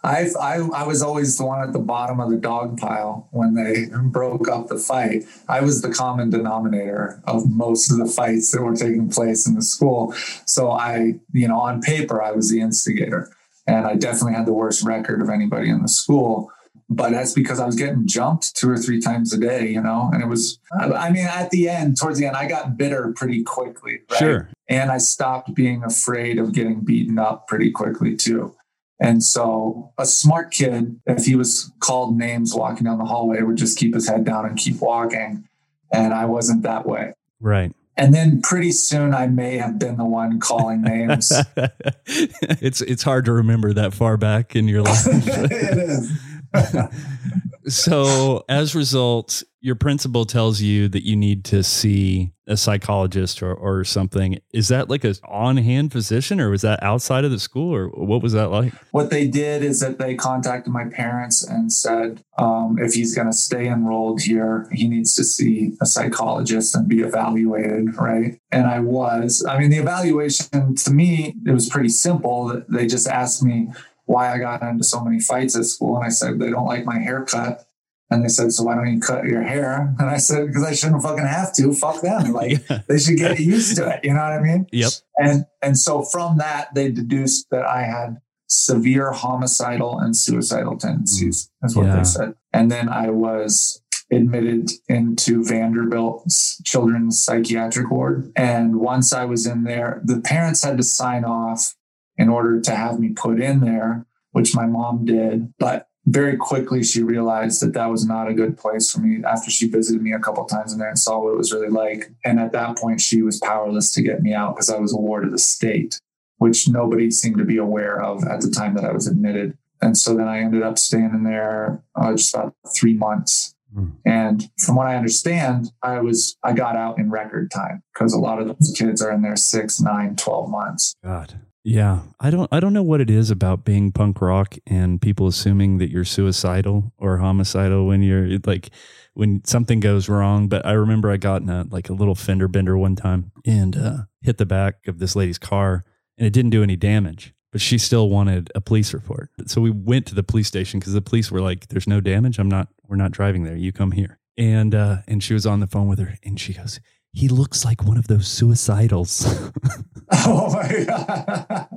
I, 0.03 0.29
I 0.41 0.57
I 0.75 0.87
was 0.87 1.03
always 1.03 1.37
the 1.37 1.45
one 1.45 1.61
at 1.61 1.73
the 1.73 1.79
bottom 1.79 2.21
of 2.21 2.31
the 2.31 2.37
dog 2.37 2.79
pile 2.79 3.29
when 3.31 3.55
they 3.55 3.87
broke 4.03 4.49
up 4.49 4.69
the 4.69 4.79
fight. 4.79 5.25
I 5.49 5.61
was 5.61 5.83
the 5.83 5.91
common 5.91 6.31
denominator 6.31 7.21
of 7.25 7.51
most 7.51 7.91
of 7.91 7.99
the 7.99 8.07
fights 8.07 8.51
that 8.53 8.63
were 8.63 8.77
taking 8.77 9.09
place 9.09 9.47
in 9.47 9.55
the 9.55 9.63
school. 9.63 10.13
So 10.47 10.71
I, 10.71 11.15
you 11.33 11.49
know, 11.49 11.59
on 11.59 11.81
paper, 11.81 12.23
I 12.23 12.33
was 12.33 12.51
the 12.51 12.61
instigator, 12.61 13.31
and 13.67 13.87
I 13.87 13.95
definitely 13.95 14.35
had 14.35 14.47
the 14.47 14.53
worst 14.53 14.85
record 14.85 15.23
of 15.23 15.31
anybody 15.31 15.71
in 15.71 15.83
the 15.83 15.89
school. 15.89 16.51
But 16.91 17.11
that's 17.11 17.35
because 17.35 17.61
I 17.61 17.67
was 17.67 17.77
getting 17.77 18.07
jumped 18.07 18.57
two 18.57 18.71
or 18.71 18.79
three 18.79 18.99
times 18.99 19.35
a 19.35 19.39
day, 19.39 19.69
you 19.69 19.83
know, 19.83 20.09
and 20.11 20.23
it 20.23 20.27
was. 20.27 20.59
I 20.73 21.11
mean, 21.11 21.27
at 21.27 21.51
the 21.51 21.69
end, 21.69 21.99
towards 21.99 22.19
the 22.19 22.25
end, 22.25 22.35
I 22.35 22.49
got 22.49 22.79
bitter 22.79 23.13
pretty 23.15 23.43
quickly. 23.43 24.01
Right? 24.11 24.19
Sure. 24.19 24.49
And 24.71 24.91
I 24.91 24.97
stopped 24.97 25.55
being 25.55 25.85
afraid 25.85 26.39
of 26.39 26.55
getting 26.55 26.81
beaten 26.81 27.19
up 27.19 27.47
pretty 27.47 27.71
quickly 27.71 28.17
too. 28.17 28.55
And 29.00 29.23
so 29.23 29.93
a 29.97 30.05
smart 30.05 30.50
kid, 30.50 31.00
if 31.07 31.25
he 31.25 31.37
was 31.37 31.73
called 31.81 32.17
names 32.17 32.55
walking 32.55 32.85
down 32.85 32.99
the 32.99 33.05
hallway, 33.05 33.40
would 33.43 33.57
just 33.57 33.78
keep 33.78 33.95
his 33.95 34.09
head 34.09 34.25
down 34.25 34.45
and 34.45 34.59
keep 34.59 34.81
walking. 34.81 35.49
And 35.93 36.12
I 36.12 36.25
wasn't 36.25 36.62
that 36.64 36.87
way. 36.87 37.14
Right. 37.40 37.73
And 37.97 38.14
then 38.14 38.40
pretty 38.43 38.73
soon 38.73 39.12
I 39.12 39.26
may 39.26 39.57
have 39.59 39.78
been 39.78 39.97
the 39.97 40.05
one 40.05 40.38
calling 40.38 40.83
names. 40.83 41.33
it's 42.07 42.81
it's 42.81 43.02
hard 43.02 43.25
to 43.25 43.33
remember 43.33 43.73
that 43.73 43.93
far 43.93 44.17
back 44.17 44.55
in 44.55 44.69
your 44.69 44.83
life. 44.83 45.07
it 45.07 45.78
is. 45.78 46.12
so 47.69 48.45
as 48.49 48.75
a 48.75 48.79
result, 48.79 49.43
your 49.61 49.75
principal 49.75 50.25
tells 50.25 50.61
you 50.61 50.89
that 50.89 51.05
you 51.05 51.17
need 51.17 51.45
to 51.47 51.63
see 51.63 52.33
a 52.47 52.57
psychologist 52.57 53.43
or, 53.43 53.53
or 53.53 53.85
something. 53.85 54.39
Is 54.53 54.69
that 54.69 54.89
like 54.89 55.05
a 55.05 55.15
on-hand 55.25 55.93
physician 55.93 56.41
or 56.41 56.51
was 56.51 56.63
that 56.63 56.83
outside 56.83 57.25
of 57.25 57.31
the 57.31 57.39
school 57.39 57.75
or 57.75 57.89
what 57.89 58.23
was 58.23 58.33
that 58.33 58.51
like? 58.51 58.73
What 58.93 59.11
they 59.11 59.27
did 59.27 59.63
is 59.63 59.81
that 59.81 59.99
they 59.99 60.15
contacted 60.15 60.73
my 60.73 60.87
parents 60.87 61.45
and 61.45 61.73
said, 61.73 62.23
um, 62.39 62.79
if 62.81 62.95
he's 62.95 63.15
going 63.15 63.27
to 63.27 63.33
stay 63.33 63.67
enrolled 63.67 64.23
here, 64.23 64.69
he 64.73 64.89
needs 64.89 65.15
to 65.17 65.25
see 65.25 65.77
a 65.81 65.87
psychologist 65.87 66.75
and 66.75 66.89
be 66.89 67.01
evaluated, 67.01 67.97
right? 67.97 68.39
And 68.53 68.67
I 68.67 68.81
was. 68.81 69.45
I 69.47 69.59
mean, 69.59 69.71
the 69.71 69.79
evaluation 69.79 70.77
to 70.77 70.91
me, 70.93 71.35
it 71.45 71.51
was 71.51 71.69
pretty 71.69 71.91
simple. 71.91 72.63
They 72.69 72.87
just 72.87 73.09
asked 73.09 73.43
me 73.43 73.69
why 74.09 74.33
I 74.33 74.38
got 74.38 74.62
into 74.62 74.85
so 74.85 75.05
many 75.05 75.21
fights 75.21 75.55
at 75.55 75.67
school. 75.67 75.97
And 75.97 76.05
I 76.05 76.09
said, 76.09 76.38
they 76.38 76.50
don't 76.50 76.67
like 76.67 76.87
my 76.87 76.99
haircut. 76.99 77.67
And 78.11 78.25
they 78.25 78.29
said, 78.29 78.53
so 78.53 78.65
why 78.65 78.75
don't 78.75 78.91
you 78.91 79.00
cut 79.00 79.27
your 79.27 79.43
hair? 79.43 79.95
And 80.00 80.09
I 80.09 80.17
said, 80.17 80.47
because 80.47 80.65
I 80.65 80.73
shouldn't 80.73 81.03
fucking 81.03 81.27
have 81.27 81.53
to. 81.55 81.75
Fuck 81.75 82.00
them. 82.00 82.33
Like 82.38 82.67
they 82.87 82.99
should 82.99 83.19
get 83.19 83.38
used 83.38 83.77
to 83.77 83.88
it. 83.88 84.00
You 84.03 84.15
know 84.15 84.21
what 84.21 84.33
I 84.33 84.41
mean? 84.41 84.67
Yep. 84.73 84.93
And 85.19 85.47
and 85.61 85.79
so 85.79 86.03
from 86.03 86.38
that, 86.38 86.75
they 86.75 86.91
deduced 86.91 87.50
that 87.50 87.67
I 87.67 87.83
had 87.83 88.21
severe 88.49 89.12
homicidal 89.12 89.99
and 89.99 90.17
suicidal 90.17 90.79
tendencies. 90.79 91.45
Mm. 91.45 91.50
That's 91.61 91.77
what 91.77 91.87
yeah. 91.87 91.97
they 91.97 92.05
said. 92.05 92.35
And 92.53 92.71
then 92.71 92.88
I 92.88 93.11
was 93.11 93.83
admitted 94.11 94.71
into 94.88 95.45
Vanderbilt's 95.45 96.62
children's 96.65 97.21
psychiatric 97.21 97.91
ward. 97.91 98.33
And 98.35 98.77
once 98.77 99.12
I 99.12 99.27
was 99.27 99.47
in 99.47 99.65
there, 99.65 100.00
the 100.03 100.21
parents 100.21 100.62
had 100.62 100.79
to 100.79 100.83
sign 100.83 101.25
off 101.25 101.75
in 102.19 102.29
order 102.29 102.61
to 102.61 102.75
have 102.75 102.99
me 102.99 103.11
put 103.11 103.41
in 103.41 103.61
there, 103.61 104.07
which 104.33 104.55
my 104.55 104.67
mom 104.67 105.05
did. 105.05 105.55
But 105.59 105.89
very 106.09 106.37
quickly 106.37 106.83
she 106.83 107.03
realized 107.03 107.61
that 107.63 107.75
that 107.75 107.91
was 107.91 108.07
not 108.07 108.29
a 108.29 108.35
good 108.35 108.57
place 108.57 108.91
for 108.91 109.01
me 109.01 109.23
after 109.25 109.51
she 109.51 109.69
visited 109.69 110.03
me 110.03 110.13
a 110.13 110.19
couple 110.19 110.45
times 110.47 110.73
in 110.73 110.79
there 110.79 110.89
and 110.89 110.99
saw 110.99 111.19
what 111.19 111.33
it 111.33 111.37
was 111.37 111.53
really 111.53 111.69
like. 111.69 112.11
And 112.25 112.41
at 112.41 112.53
that 112.53 112.79
point 112.79 113.01
she 113.01 113.23
was 113.23 113.39
powerless 113.39 113.93
to 113.93 114.03
get 114.03 114.23
me 114.23 114.33
out 114.33 114.55
because 114.55 114.71
i 114.71 114.79
was 114.79 114.93
a 114.93 114.97
ward 114.97 115.25
of 115.25 115.33
the 115.33 115.39
state 115.39 116.01
which 116.39 116.69
nobody 116.69 117.11
seemed 117.11 117.37
to 117.37 117.45
be 117.45 117.57
aware 117.57 118.01
of 118.01 118.23
at 118.25 118.41
the 118.41 118.51
time 118.51 118.75
that 118.75 118.85
i 118.85 118.93
was 118.93 119.07
admitted. 119.07 119.57
And 119.83 119.97
so 119.97 120.17
then 120.17 120.29
i 120.29 120.39
ended 120.39 120.63
up 120.63 120.79
staying 120.79 121.11
in 121.13 121.25
there 121.25 121.83
uh, 121.95 122.13
just 122.13 122.35
about 122.35 122.55
three 122.75 122.95
months. 122.95 123.55
Mm. 123.77 123.93
and 124.07 124.51
from 124.57 124.77
what 124.77 124.87
i 124.87 124.97
understand 124.97 125.73
i 125.83 126.01
was 126.01 126.39
i 126.43 126.55
got 126.55 126.75
out 126.75 126.99
in 126.99 127.11
record 127.11 127.51
time 127.51 127.83
because 127.93 128.15
a 128.15 128.19
lot 128.19 128.41
of 128.41 128.49
those 128.49 128.75
kids 128.75 129.03
are 129.03 129.13
in 129.13 129.21
there 129.21 129.37
six 129.37 129.79
nine 129.79 130.17
12 130.17 130.49
months. 130.49 130.95
God 131.05 131.39
yeah, 131.69 132.01
I 132.19 132.31
don't 132.31 132.49
I 132.51 132.61
don't 132.61 132.73
know 132.73 132.83
what 132.83 133.03
it 133.03 133.11
is 133.11 133.31
about 133.31 133.67
being 133.67 133.93
punk 133.93 134.23
rock 134.23 134.57
and 134.67 135.03
people 135.03 135.27
assuming 135.27 135.77
that 135.79 135.91
you're 135.91 136.05
suicidal 136.05 136.95
or 136.97 137.19
homicidal 137.19 137.87
when 137.87 138.03
you're 138.03 138.39
like 138.47 138.71
when 139.13 139.45
something 139.45 139.79
goes 139.79 140.09
wrong. 140.09 140.49
But 140.49 140.65
I 140.65 140.73
remember 140.73 141.11
I 141.11 141.19
got 141.19 141.43
in 141.43 141.51
a 141.51 141.67
like 141.69 141.91
a 141.91 141.93
little 141.93 142.15
fender 142.15 142.49
bender 142.49 142.79
one 142.79 142.97
time 142.97 143.33
and 143.45 143.77
uh, 143.77 143.97
hit 144.23 144.39
the 144.39 144.47
back 144.47 144.87
of 144.87 144.99
this 144.99 145.15
lady's 145.15 145.37
car 145.37 145.85
and 146.17 146.27
it 146.27 146.33
didn't 146.33 146.53
do 146.53 146.63
any 146.63 146.75
damage. 146.75 147.35
But 147.53 147.61
she 147.61 147.77
still 147.77 148.09
wanted 148.09 148.51
a 148.55 148.63
police 148.63 148.95
report. 148.95 149.31
So 149.47 149.61
we 149.61 149.71
went 149.71 150.07
to 150.07 150.15
the 150.15 150.23
police 150.23 150.49
station 150.49 150.81
because 150.81 150.95
the 150.95 151.03
police 151.03 151.31
were 151.31 151.43
like, 151.43 151.69
There's 151.69 151.87
no 151.87 152.01
damage. 152.01 152.39
I'm 152.39 152.49
not 152.49 152.69
we're 152.87 152.97
not 152.97 153.13
driving 153.13 153.45
there. 153.45 153.57
You 153.57 153.73
come 153.73 153.93
here. 153.93 154.19
And 154.39 154.75
uh, 154.75 154.99
and 155.07 155.23
she 155.23 155.35
was 155.35 155.45
on 155.45 155.61
the 155.61 155.67
phone 155.67 155.87
with 155.87 155.99
her 155.99 156.15
and 156.25 156.41
she 156.41 156.55
goes, 156.55 156.81
he 157.13 157.29
looks 157.29 157.65
like 157.65 157.83
one 157.83 157.99
of 157.99 158.07
those 158.07 158.27
suicidals. 158.27 159.53
oh 160.27 160.53
my 160.53 160.85
god. 160.85 161.69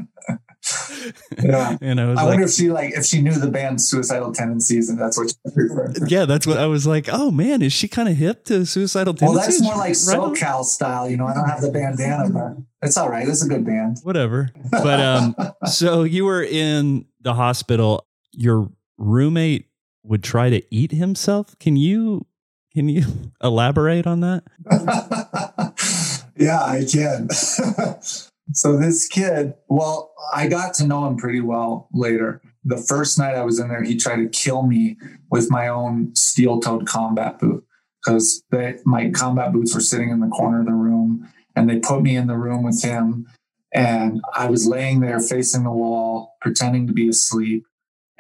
yeah. 1.41 1.77
And 1.81 1.99
I 1.99 2.05
was 2.05 2.19
I 2.19 2.21
like, 2.21 2.29
wonder 2.29 2.45
if 2.45 2.51
she 2.51 2.71
like 2.71 2.93
if 2.93 3.05
she 3.05 3.21
knew 3.21 3.33
the 3.33 3.49
band's 3.49 3.87
suicidal 3.87 4.31
tendencies 4.31 4.89
and 4.89 4.99
that's 4.99 5.17
what 5.17 5.29
she 5.29 5.51
preferred. 5.53 6.09
Yeah, 6.09 6.25
that's 6.25 6.45
what 6.45 6.57
I 6.57 6.67
was 6.67 6.85
like, 6.85 7.09
oh 7.11 7.31
man, 7.31 7.61
is 7.61 7.73
she 7.73 7.87
kind 7.87 8.07
of 8.07 8.15
hip 8.15 8.45
to 8.45 8.65
suicidal 8.65 9.13
tendencies? 9.13 9.61
Well, 9.61 9.79
that's 9.79 10.05
more 10.05 10.13
like 10.15 10.23
right 10.33 10.37
SoCal 10.37 10.63
style, 10.63 11.09
you 11.09 11.17
know. 11.17 11.25
I 11.25 11.33
don't 11.33 11.49
have 11.49 11.61
the 11.61 11.71
bandana, 11.71 12.29
but 12.29 12.57
it's 12.87 12.97
all 12.97 13.09
right. 13.09 13.27
It's 13.27 13.43
a 13.43 13.49
good 13.49 13.65
band. 13.65 13.97
Whatever. 14.03 14.51
But 14.71 14.99
um 14.99 15.35
so 15.65 16.03
you 16.03 16.25
were 16.25 16.43
in 16.43 17.05
the 17.21 17.33
hospital, 17.33 18.05
your 18.31 18.69
roommate 18.97 19.67
would 20.03 20.23
try 20.23 20.49
to 20.49 20.61
eat 20.73 20.91
himself. 20.91 21.57
Can 21.59 21.75
you 21.75 22.25
can 22.73 22.89
you 22.89 23.03
elaborate 23.43 24.07
on 24.07 24.21
that? 24.21 24.43
yeah, 26.35 26.63
I 26.63 26.85
can. 26.89 27.29
so 28.53 28.77
this 28.77 29.07
kid, 29.07 29.53
well, 29.67 30.13
I 30.33 30.47
got 30.47 30.73
to 30.75 30.87
know 30.87 31.07
him 31.07 31.17
pretty 31.17 31.41
well 31.41 31.89
later. 31.93 32.41
The 32.63 32.77
first 32.77 33.17
night 33.17 33.35
I 33.35 33.43
was 33.43 33.59
in 33.59 33.69
there, 33.69 33.83
he 33.83 33.97
tried 33.97 34.17
to 34.17 34.29
kill 34.29 34.63
me 34.63 34.97
with 35.29 35.49
my 35.49 35.67
own 35.67 36.15
steel-toed 36.15 36.87
combat 36.87 37.39
boot 37.39 37.65
because 38.03 38.43
my 38.85 39.09
combat 39.11 39.51
boots 39.51 39.73
were 39.73 39.81
sitting 39.81 40.09
in 40.09 40.19
the 40.19 40.27
corner 40.27 40.61
of 40.61 40.65
the 40.65 40.73
room, 40.73 41.27
and 41.55 41.69
they 41.69 41.79
put 41.79 42.01
me 42.01 42.15
in 42.15 42.27
the 42.27 42.37
room 42.37 42.63
with 42.63 42.81
him, 42.83 43.27
and 43.73 44.21
I 44.33 44.49
was 44.49 44.67
laying 44.67 44.99
there 44.99 45.19
facing 45.19 45.63
the 45.63 45.71
wall, 45.71 46.35
pretending 46.41 46.87
to 46.87 46.93
be 46.93 47.09
asleep 47.09 47.65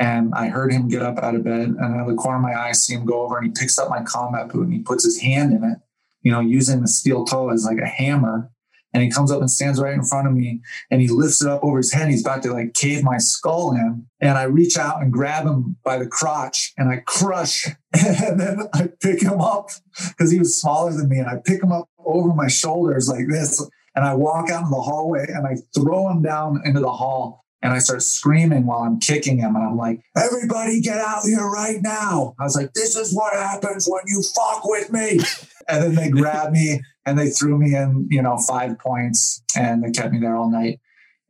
and 0.01 0.33
I 0.33 0.47
heard 0.47 0.73
him 0.73 0.87
get 0.87 1.03
up 1.03 1.19
out 1.19 1.35
of 1.35 1.43
bed, 1.43 1.67
and 1.67 1.79
out 1.79 1.99
of 1.99 2.07
the 2.07 2.15
corner 2.15 2.37
of 2.37 2.41
my 2.41 2.53
eye, 2.53 2.69
I 2.69 2.71
see 2.71 2.95
him 2.95 3.05
go 3.05 3.21
over 3.21 3.37
and 3.37 3.45
he 3.45 3.53
picks 3.53 3.77
up 3.77 3.87
my 3.87 4.01
combat 4.01 4.49
boot 4.49 4.63
and 4.63 4.73
he 4.73 4.79
puts 4.79 5.05
his 5.05 5.21
hand 5.21 5.53
in 5.53 5.63
it, 5.63 5.77
you 6.23 6.31
know, 6.31 6.39
using 6.39 6.81
the 6.81 6.87
steel 6.87 7.23
toe 7.23 7.51
as 7.51 7.65
like 7.65 7.77
a 7.77 7.85
hammer. 7.85 8.49
And 8.93 9.03
he 9.03 9.11
comes 9.11 9.31
up 9.31 9.39
and 9.39 9.49
stands 9.49 9.79
right 9.79 9.93
in 9.93 10.03
front 10.03 10.27
of 10.27 10.33
me 10.33 10.59
and 10.89 11.01
he 11.01 11.07
lifts 11.07 11.41
it 11.41 11.47
up 11.47 11.63
over 11.63 11.77
his 11.77 11.93
head. 11.93 12.01
and 12.01 12.11
he's 12.11 12.21
about 12.21 12.41
to 12.43 12.51
like 12.51 12.73
cave 12.73 13.03
my 13.03 13.19
skull 13.19 13.73
in. 13.73 14.07
And 14.19 14.37
I 14.39 14.43
reach 14.43 14.75
out 14.75 15.01
and 15.01 15.13
grab 15.13 15.45
him 15.45 15.77
by 15.85 15.97
the 15.97 16.07
crotch 16.07 16.73
and 16.77 16.89
I 16.89 17.03
crush. 17.05 17.67
And 17.93 18.39
then 18.39 18.59
I 18.73 18.89
pick 19.01 19.21
him 19.21 19.39
up 19.39 19.69
because 20.07 20.31
he 20.31 20.39
was 20.39 20.59
smaller 20.59 20.93
than 20.93 21.09
me. 21.09 21.19
And 21.19 21.27
I 21.27 21.35
pick 21.45 21.61
him 21.61 21.71
up 21.71 21.89
over 21.99 22.33
my 22.33 22.47
shoulders 22.47 23.07
like 23.07 23.27
this. 23.29 23.61
And 23.95 24.03
I 24.03 24.15
walk 24.15 24.49
out 24.49 24.63
in 24.63 24.71
the 24.71 24.81
hallway 24.81 25.25
and 25.27 25.45
I 25.45 25.57
throw 25.75 26.09
him 26.09 26.21
down 26.21 26.61
into 26.65 26.79
the 26.79 26.91
hall 26.91 27.40
and 27.61 27.73
I 27.73 27.79
start 27.79 28.01
screaming 28.01 28.65
while 28.65 28.79
I'm 28.79 28.99
kicking 28.99 29.37
him. 29.37 29.55
And 29.55 29.63
I'm 29.63 29.77
like, 29.77 30.01
everybody 30.17 30.81
get 30.81 30.97
out 30.97 31.23
here 31.23 31.47
right 31.47 31.81
now. 31.81 32.35
I 32.39 32.43
was 32.43 32.55
like, 32.55 32.73
this 32.73 32.95
is 32.95 33.13
what 33.13 33.33
happens 33.33 33.87
when 33.87 34.01
you 34.07 34.23
fuck 34.23 34.65
with 34.65 34.91
me. 34.91 35.19
and 35.67 35.83
then 35.83 35.95
they 35.95 36.09
grabbed 36.09 36.53
me 36.53 36.81
and 37.05 37.17
they 37.19 37.29
threw 37.29 37.57
me 37.57 37.75
in, 37.75 38.07
you 38.09 38.21
know, 38.21 38.37
five 38.37 38.79
points 38.79 39.43
and 39.55 39.83
they 39.83 39.91
kept 39.91 40.11
me 40.11 40.19
there 40.19 40.35
all 40.35 40.49
night. 40.49 40.79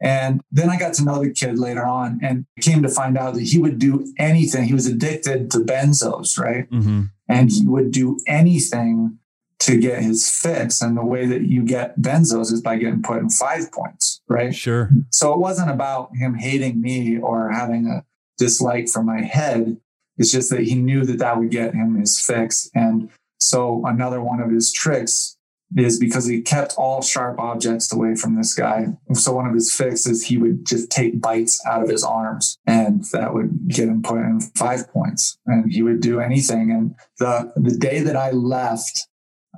And 0.01 0.41
then 0.51 0.69
I 0.69 0.79
got 0.79 0.95
to 0.95 1.03
know 1.03 1.23
the 1.23 1.31
kid 1.31 1.59
later 1.59 1.85
on 1.85 2.19
and 2.23 2.45
came 2.59 2.81
to 2.81 2.89
find 2.89 3.17
out 3.17 3.35
that 3.35 3.43
he 3.43 3.59
would 3.59 3.77
do 3.77 4.11
anything. 4.17 4.65
He 4.65 4.73
was 4.73 4.87
addicted 4.87 5.51
to 5.51 5.59
benzos, 5.59 6.39
right? 6.39 6.69
Mm-hmm. 6.71 7.03
And 7.29 7.51
he 7.51 7.67
would 7.67 7.91
do 7.91 8.17
anything 8.25 9.19
to 9.61 9.77
get 9.77 10.01
his 10.01 10.29
fix. 10.29 10.81
And 10.81 10.97
the 10.97 11.05
way 11.05 11.25
that 11.27 11.43
you 11.43 11.63
get 11.63 11.99
benzos 11.99 12.51
is 12.51 12.61
by 12.61 12.77
getting 12.77 13.03
put 13.03 13.19
in 13.19 13.29
five 13.29 13.71
points, 13.71 14.21
right? 14.27 14.53
Sure. 14.53 14.89
So 15.11 15.33
it 15.33 15.39
wasn't 15.39 15.69
about 15.69 16.15
him 16.15 16.35
hating 16.35 16.81
me 16.81 17.19
or 17.19 17.51
having 17.51 17.87
a 17.87 18.03
dislike 18.37 18.89
for 18.89 19.03
my 19.03 19.21
head. 19.21 19.77
It's 20.17 20.31
just 20.31 20.49
that 20.49 20.61
he 20.61 20.75
knew 20.75 21.05
that 21.05 21.19
that 21.19 21.37
would 21.37 21.51
get 21.51 21.75
him 21.75 21.99
his 21.99 22.19
fix. 22.19 22.69
And 22.73 23.09
so 23.39 23.83
another 23.85 24.21
one 24.21 24.39
of 24.39 24.49
his 24.49 24.71
tricks 24.71 25.37
is 25.77 25.99
because 25.99 26.25
he 26.25 26.41
kept 26.41 26.73
all 26.77 27.01
sharp 27.01 27.39
objects 27.39 27.93
away 27.93 28.15
from 28.15 28.35
this 28.35 28.53
guy. 28.53 28.87
So 29.13 29.33
one 29.33 29.47
of 29.47 29.53
his 29.53 29.73
fixes, 29.73 30.25
he 30.25 30.37
would 30.37 30.65
just 30.65 30.89
take 30.89 31.21
bites 31.21 31.63
out 31.65 31.83
of 31.83 31.89
his 31.89 32.03
arms 32.03 32.57
and 32.65 33.05
that 33.13 33.33
would 33.33 33.67
get 33.67 33.87
him 33.87 34.01
put 34.01 34.17
in 34.17 34.41
five 34.55 34.91
points 34.91 35.37
and 35.45 35.71
he 35.71 35.81
would 35.81 36.01
do 36.01 36.19
anything. 36.19 36.71
And 36.71 36.95
the, 37.19 37.53
the 37.55 37.77
day 37.77 38.01
that 38.01 38.15
I 38.15 38.31
left, 38.31 39.07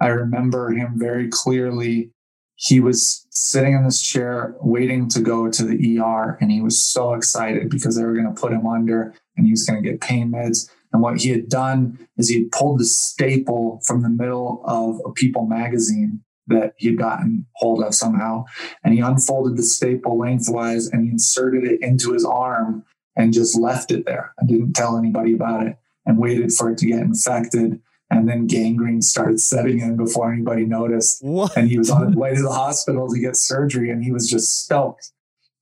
I 0.04 0.08
remember 0.08 0.72
him 0.72 1.00
very 1.00 1.30
clearly 1.30 2.12
he 2.56 2.82
was 2.82 3.26
sitting 3.30 3.74
in 3.74 3.86
this 3.86 4.02
chair 4.02 4.54
waiting 4.60 5.08
to 5.10 5.22
go 5.22 5.50
to 5.50 5.64
the 5.64 6.00
ER. 6.00 6.38
And 6.42 6.52
he 6.52 6.62
was 6.62 6.80
so 6.80 7.14
excited 7.14 7.70
because 7.70 7.96
they 7.96 8.04
were 8.04 8.14
going 8.14 8.34
to 8.34 8.40
put 8.40 8.52
him 8.52 8.68
under 8.68 9.14
and 9.38 9.46
he 9.46 9.52
was 9.54 9.66
going 9.66 9.82
to 9.82 9.90
get 9.90 10.02
pain 10.02 10.30
meds. 10.30 10.70
And 10.92 11.02
what 11.02 11.22
he 11.22 11.30
had 11.30 11.48
done 11.48 12.06
is 12.18 12.28
he 12.28 12.40
had 12.40 12.52
pulled 12.52 12.80
the 12.80 12.86
staple 12.86 13.82
from 13.86 14.02
the 14.02 14.10
middle 14.10 14.62
of 14.66 15.00
a 15.06 15.12
People 15.14 15.46
magazine 15.46 16.22
that 16.48 16.74
he 16.76 16.88
had 16.88 16.98
gotten 16.98 17.46
hold 17.56 17.82
of 17.82 17.96
somehow. 17.96 18.44
And 18.84 18.94
he 18.94 19.00
unfolded 19.00 19.56
the 19.56 19.64
staple 19.64 20.18
lengthwise 20.18 20.88
and 20.88 21.06
he 21.06 21.12
inserted 21.12 21.64
it 21.64 21.82
into 21.82 22.12
his 22.12 22.26
arm 22.26 22.84
and 23.16 23.32
just 23.32 23.58
left 23.58 23.90
it 23.90 24.06
there 24.06 24.34
and 24.38 24.50
didn't 24.50 24.74
tell 24.74 24.98
anybody 24.98 25.34
about 25.34 25.66
it 25.66 25.78
and 26.06 26.18
waited 26.18 26.52
for 26.52 26.70
it 26.70 26.78
to 26.80 26.88
get 26.88 27.00
infected. 27.00 27.80
And 28.18 28.30
then 28.30 28.48
gangrene 28.48 29.02
started 29.02 29.40
setting 29.40 29.80
in 29.80 29.98
before 29.98 30.32
anybody 30.32 30.66
noticed. 30.66 31.24
What? 31.24 31.58
And 31.58 31.70
he 31.70 31.78
was 31.78 31.90
on 31.90 32.08
his 32.08 32.16
way 32.16 32.36
to 32.36 32.42
the 32.42 32.52
hospital 32.52 33.10
to 33.10 33.20
get 33.20 33.36
surgery 33.36 33.90
and 33.90 34.04
he 34.04 34.12
was 34.12 34.30
just 34.30 34.64
stoked. 34.64 35.12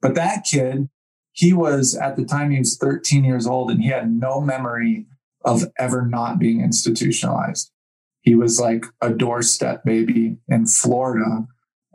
But 0.01 0.15
that 0.15 0.43
kid, 0.43 0.89
he 1.31 1.53
was 1.53 1.95
at 1.95 2.17
the 2.17 2.25
time 2.25 2.51
he 2.51 2.59
was 2.59 2.77
13 2.77 3.23
years 3.23 3.47
old 3.47 3.71
and 3.71 3.81
he 3.81 3.89
had 3.89 4.11
no 4.11 4.41
memory 4.41 5.05
of 5.45 5.63
ever 5.79 6.05
not 6.05 6.39
being 6.39 6.61
institutionalized. 6.61 7.71
He 8.21 8.35
was 8.35 8.59
like 8.59 8.85
a 8.99 9.09
doorstep 9.11 9.83
baby 9.83 10.37
in 10.47 10.67
Florida 10.67 11.47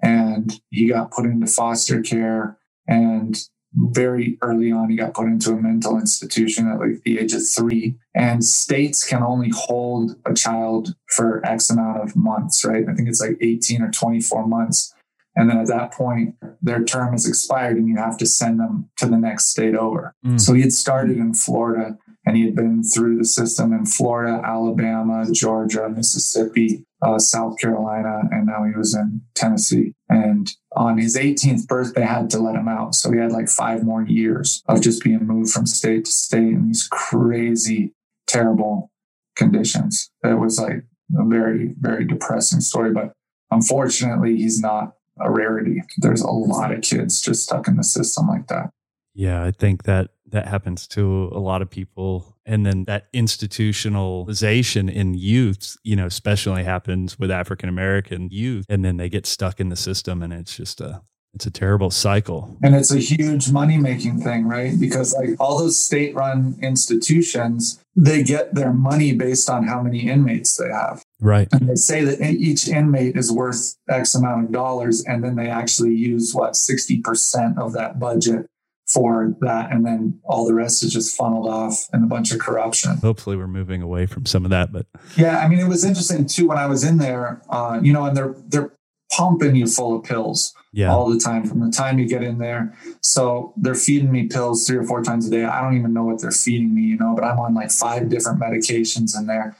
and 0.03 0.61
he 0.71 0.89
got 0.89 1.11
put 1.11 1.27
into 1.27 1.47
foster 1.47 2.01
care 2.01 2.59
and 2.89 3.39
very 3.75 4.39
early 4.43 4.73
on 4.73 4.89
he 4.91 4.97
got 4.97 5.15
put 5.15 5.27
into 5.27 5.53
a 5.53 5.57
mental 5.57 5.99
institution 5.99 6.69
at 6.69 6.79
like 6.79 7.03
the 7.05 7.19
age 7.19 7.33
of 7.33 7.47
three. 7.47 7.97
And 8.15 8.45
states 8.45 9.05
can 9.05 9.23
only 9.23 9.51
hold 9.55 10.17
a 10.25 10.33
child 10.33 10.95
for 11.09 11.45
x 11.45 11.71
amount 11.71 12.03
of 12.03 12.17
months 12.17 12.65
right? 12.65 12.85
I 12.89 12.95
think 12.95 13.09
it's 13.09 13.21
like 13.21 13.37
18 13.41 13.83
or 13.83 13.91
24 13.91 14.47
months. 14.47 14.95
And 15.39 15.51
then 15.51 15.59
at 15.59 15.67
that 15.67 15.93
point 15.93 16.37
their 16.63 16.83
term 16.85 17.15
is 17.15 17.29
expired 17.29 17.77
and 17.77 17.89
you 17.89 17.97
have 17.97 18.17
to 18.19 18.27
send 18.27 18.59
them 18.59 18.89
to 18.97 19.07
the 19.07 19.19
next 19.19 19.47
state 19.47 19.75
over. 19.75 20.15
Mm. 20.25 20.41
so 20.41 20.55
he 20.55 20.63
had 20.63 20.73
started 20.73 21.19
in 21.19 21.35
florida 21.35 21.99
and 22.27 22.37
he 22.37 22.45
had 22.45 22.57
been 22.57 22.83
through 22.83 23.17
the 23.17 23.25
system 23.25 23.73
in 23.73 23.87
Florida, 23.87 24.43
Alabama, 24.45 25.25
Georgia, 25.33 25.89
Mississippi, 25.89 26.85
uh, 27.03 27.19
South 27.19 27.59
Carolina, 27.59 28.23
and 28.31 28.47
now 28.47 28.65
he 28.65 28.77
was 28.77 28.95
in 28.95 29.23
Tennessee. 29.35 29.95
And 30.09 30.51
on 30.75 30.99
his 30.99 31.17
18th 31.17 31.67
birthday, 31.67 32.03
had 32.03 32.31
to 32.31 32.39
let 32.39 32.55
him 32.55 32.69
out. 32.69 32.95
So 32.95 33.13
he 33.13 33.19
had 33.19 33.33
like 33.33 33.49
five 33.49 33.85
more 33.85 34.03
years 34.03 34.63
of 34.67 34.81
just 34.81 35.03
being 35.03 35.27
moved 35.27 35.51
from 35.51 35.67
state 35.67 36.07
to 36.07 36.13
state 36.13 36.39
in 36.39 36.69
these 36.69 36.89
crazy, 36.91 37.93
terrible 38.27 38.91
conditions. 39.37 40.11
It 40.25 40.39
was 40.39 40.59
like 40.59 40.85
a 41.19 41.25
very, 41.25 41.75
very 41.79 42.05
depressing 42.05 42.61
story. 42.61 42.93
But 42.93 43.13
unfortunately, 43.51 44.37
he's 44.37 44.61
not 44.61 44.95
a 45.21 45.31
rarity. 45.31 45.83
There's 45.99 46.23
a 46.23 46.31
lot 46.31 46.73
of 46.73 46.83
kids 46.83 47.21
just 47.21 47.45
stuck 47.45 47.69
in 47.69 47.77
the 47.77 47.85
system 47.85 48.29
like 48.29 48.49
that. 48.49 48.71
Yeah, 49.15 49.43
I 49.43 49.51
think 49.51 49.85
that 49.85 50.11
that 50.31 50.49
happens 50.49 50.87
to 50.89 51.31
a 51.33 51.39
lot 51.39 51.63
of 51.63 51.71
people. 51.71 52.37
And 52.45 52.65
then 52.65 52.85
that 52.85 53.13
institutionalization 53.13 54.93
in 54.93 55.15
youth, 55.15 55.77
you 55.83 55.97
know, 55.97 56.07
especially 56.07 56.65
happens 56.65 57.19
with 57.19 57.31
African 57.31 57.69
American 57.69 58.29
youth. 58.31 58.67
And 58.69 58.85
then 58.85 58.97
they 58.97 59.09
get 59.09 59.27
stuck 59.27 59.61
in 59.61 59.69
the 59.69 59.77
system 59.77 60.23
and 60.23 60.33
it's 60.33 60.57
just 60.57 60.81
a 60.81 61.03
it's 61.37 61.45
a 61.45 61.51
terrible 61.51 61.91
cycle. 61.91 62.57
And 62.63 62.75
it's 62.75 62.91
a 62.91 62.99
huge 62.99 63.53
money 63.53 63.77
making 63.77 64.23
thing, 64.23 64.49
right? 64.49 64.73
Because 64.81 65.15
like 65.15 65.39
all 65.39 65.59
those 65.59 65.79
state 65.79 66.15
run 66.15 66.59
institutions, 66.63 67.79
they 67.95 68.23
get 68.23 68.55
their 68.55 68.73
money 68.73 69.13
based 69.13 69.51
on 69.51 69.65
how 69.65 69.83
many 69.83 70.09
inmates 70.09 70.57
they 70.57 70.71
have. 70.71 71.03
Right. 71.21 71.47
And 71.53 71.69
they 71.69 71.75
say 71.75 72.05
that 72.05 72.23
each 72.23 72.69
inmate 72.69 73.17
is 73.17 73.31
worth 73.31 73.77
X 73.87 74.15
amount 74.15 74.47
of 74.47 74.53
dollars. 74.53 75.05
And 75.05 75.23
then 75.23 75.37
they 75.37 75.49
actually 75.49 75.95
use 75.95 76.35
what, 76.35 76.53
60% 76.53 77.59
of 77.59 77.75
that 77.75 77.99
budget 78.01 78.47
for 78.87 79.35
that 79.41 79.73
and 79.73 79.85
then 79.85 80.19
all 80.25 80.47
the 80.47 80.55
rest 80.55 80.83
is 80.83 80.93
just 80.93 81.17
funneled 81.17 81.49
off 81.49 81.89
in 81.93 82.03
a 82.03 82.07
bunch 82.07 82.33
of 82.33 82.39
corruption. 82.39 82.97
Hopefully 82.99 83.37
we're 83.37 83.47
moving 83.47 83.83
away 83.83 84.07
from 84.07 84.27
some 84.27 84.45
of 84.45 84.51
that 84.51 84.73
but 84.73 84.87
yeah 85.17 85.39
i 85.39 85.49
mean 85.49 85.59
it 85.59 85.69
was 85.69 85.85
interesting 85.85 86.27
too 86.27 86.47
when 86.47 86.59
i 86.59 86.67
was 86.67 86.85
in 86.85 86.99
there 86.99 87.43
uh, 87.51 87.79
you 87.83 87.93
know 87.93 88.05
and 88.05 88.17
they're 88.17 88.35
they're 88.47 88.73
pumping 89.13 89.55
you 89.55 89.67
full 89.67 89.97
of 89.97 90.05
pills 90.05 90.53
yeah. 90.73 90.93
all 90.93 91.09
the 91.09 91.19
time 91.19 91.47
from 91.47 91.61
the 91.61 91.71
time 91.71 91.97
you 91.99 92.09
get 92.09 92.25
in 92.25 92.39
there. 92.39 92.77
So 93.01 93.55
they're 93.57 93.77
feeding 93.77 94.11
me 94.11 94.27
pills 94.27 94.67
three 94.67 94.77
or 94.77 94.83
four 94.83 95.01
times 95.03 95.29
a 95.29 95.31
day. 95.31 95.45
I 95.45 95.63
don't 95.63 95.77
even 95.77 95.93
know 95.93 96.05
what 96.05 96.21
they're 96.21 96.33
feeding 96.33 96.75
me 96.75 96.87
you 96.97 96.97
know 96.97 97.15
but 97.15 97.25
i'm 97.25 97.39
on 97.39 97.55
like 97.55 97.71
five 97.71 98.09
different 98.09 98.41
medications 98.41 99.19
in 99.19 99.27
there 99.27 99.57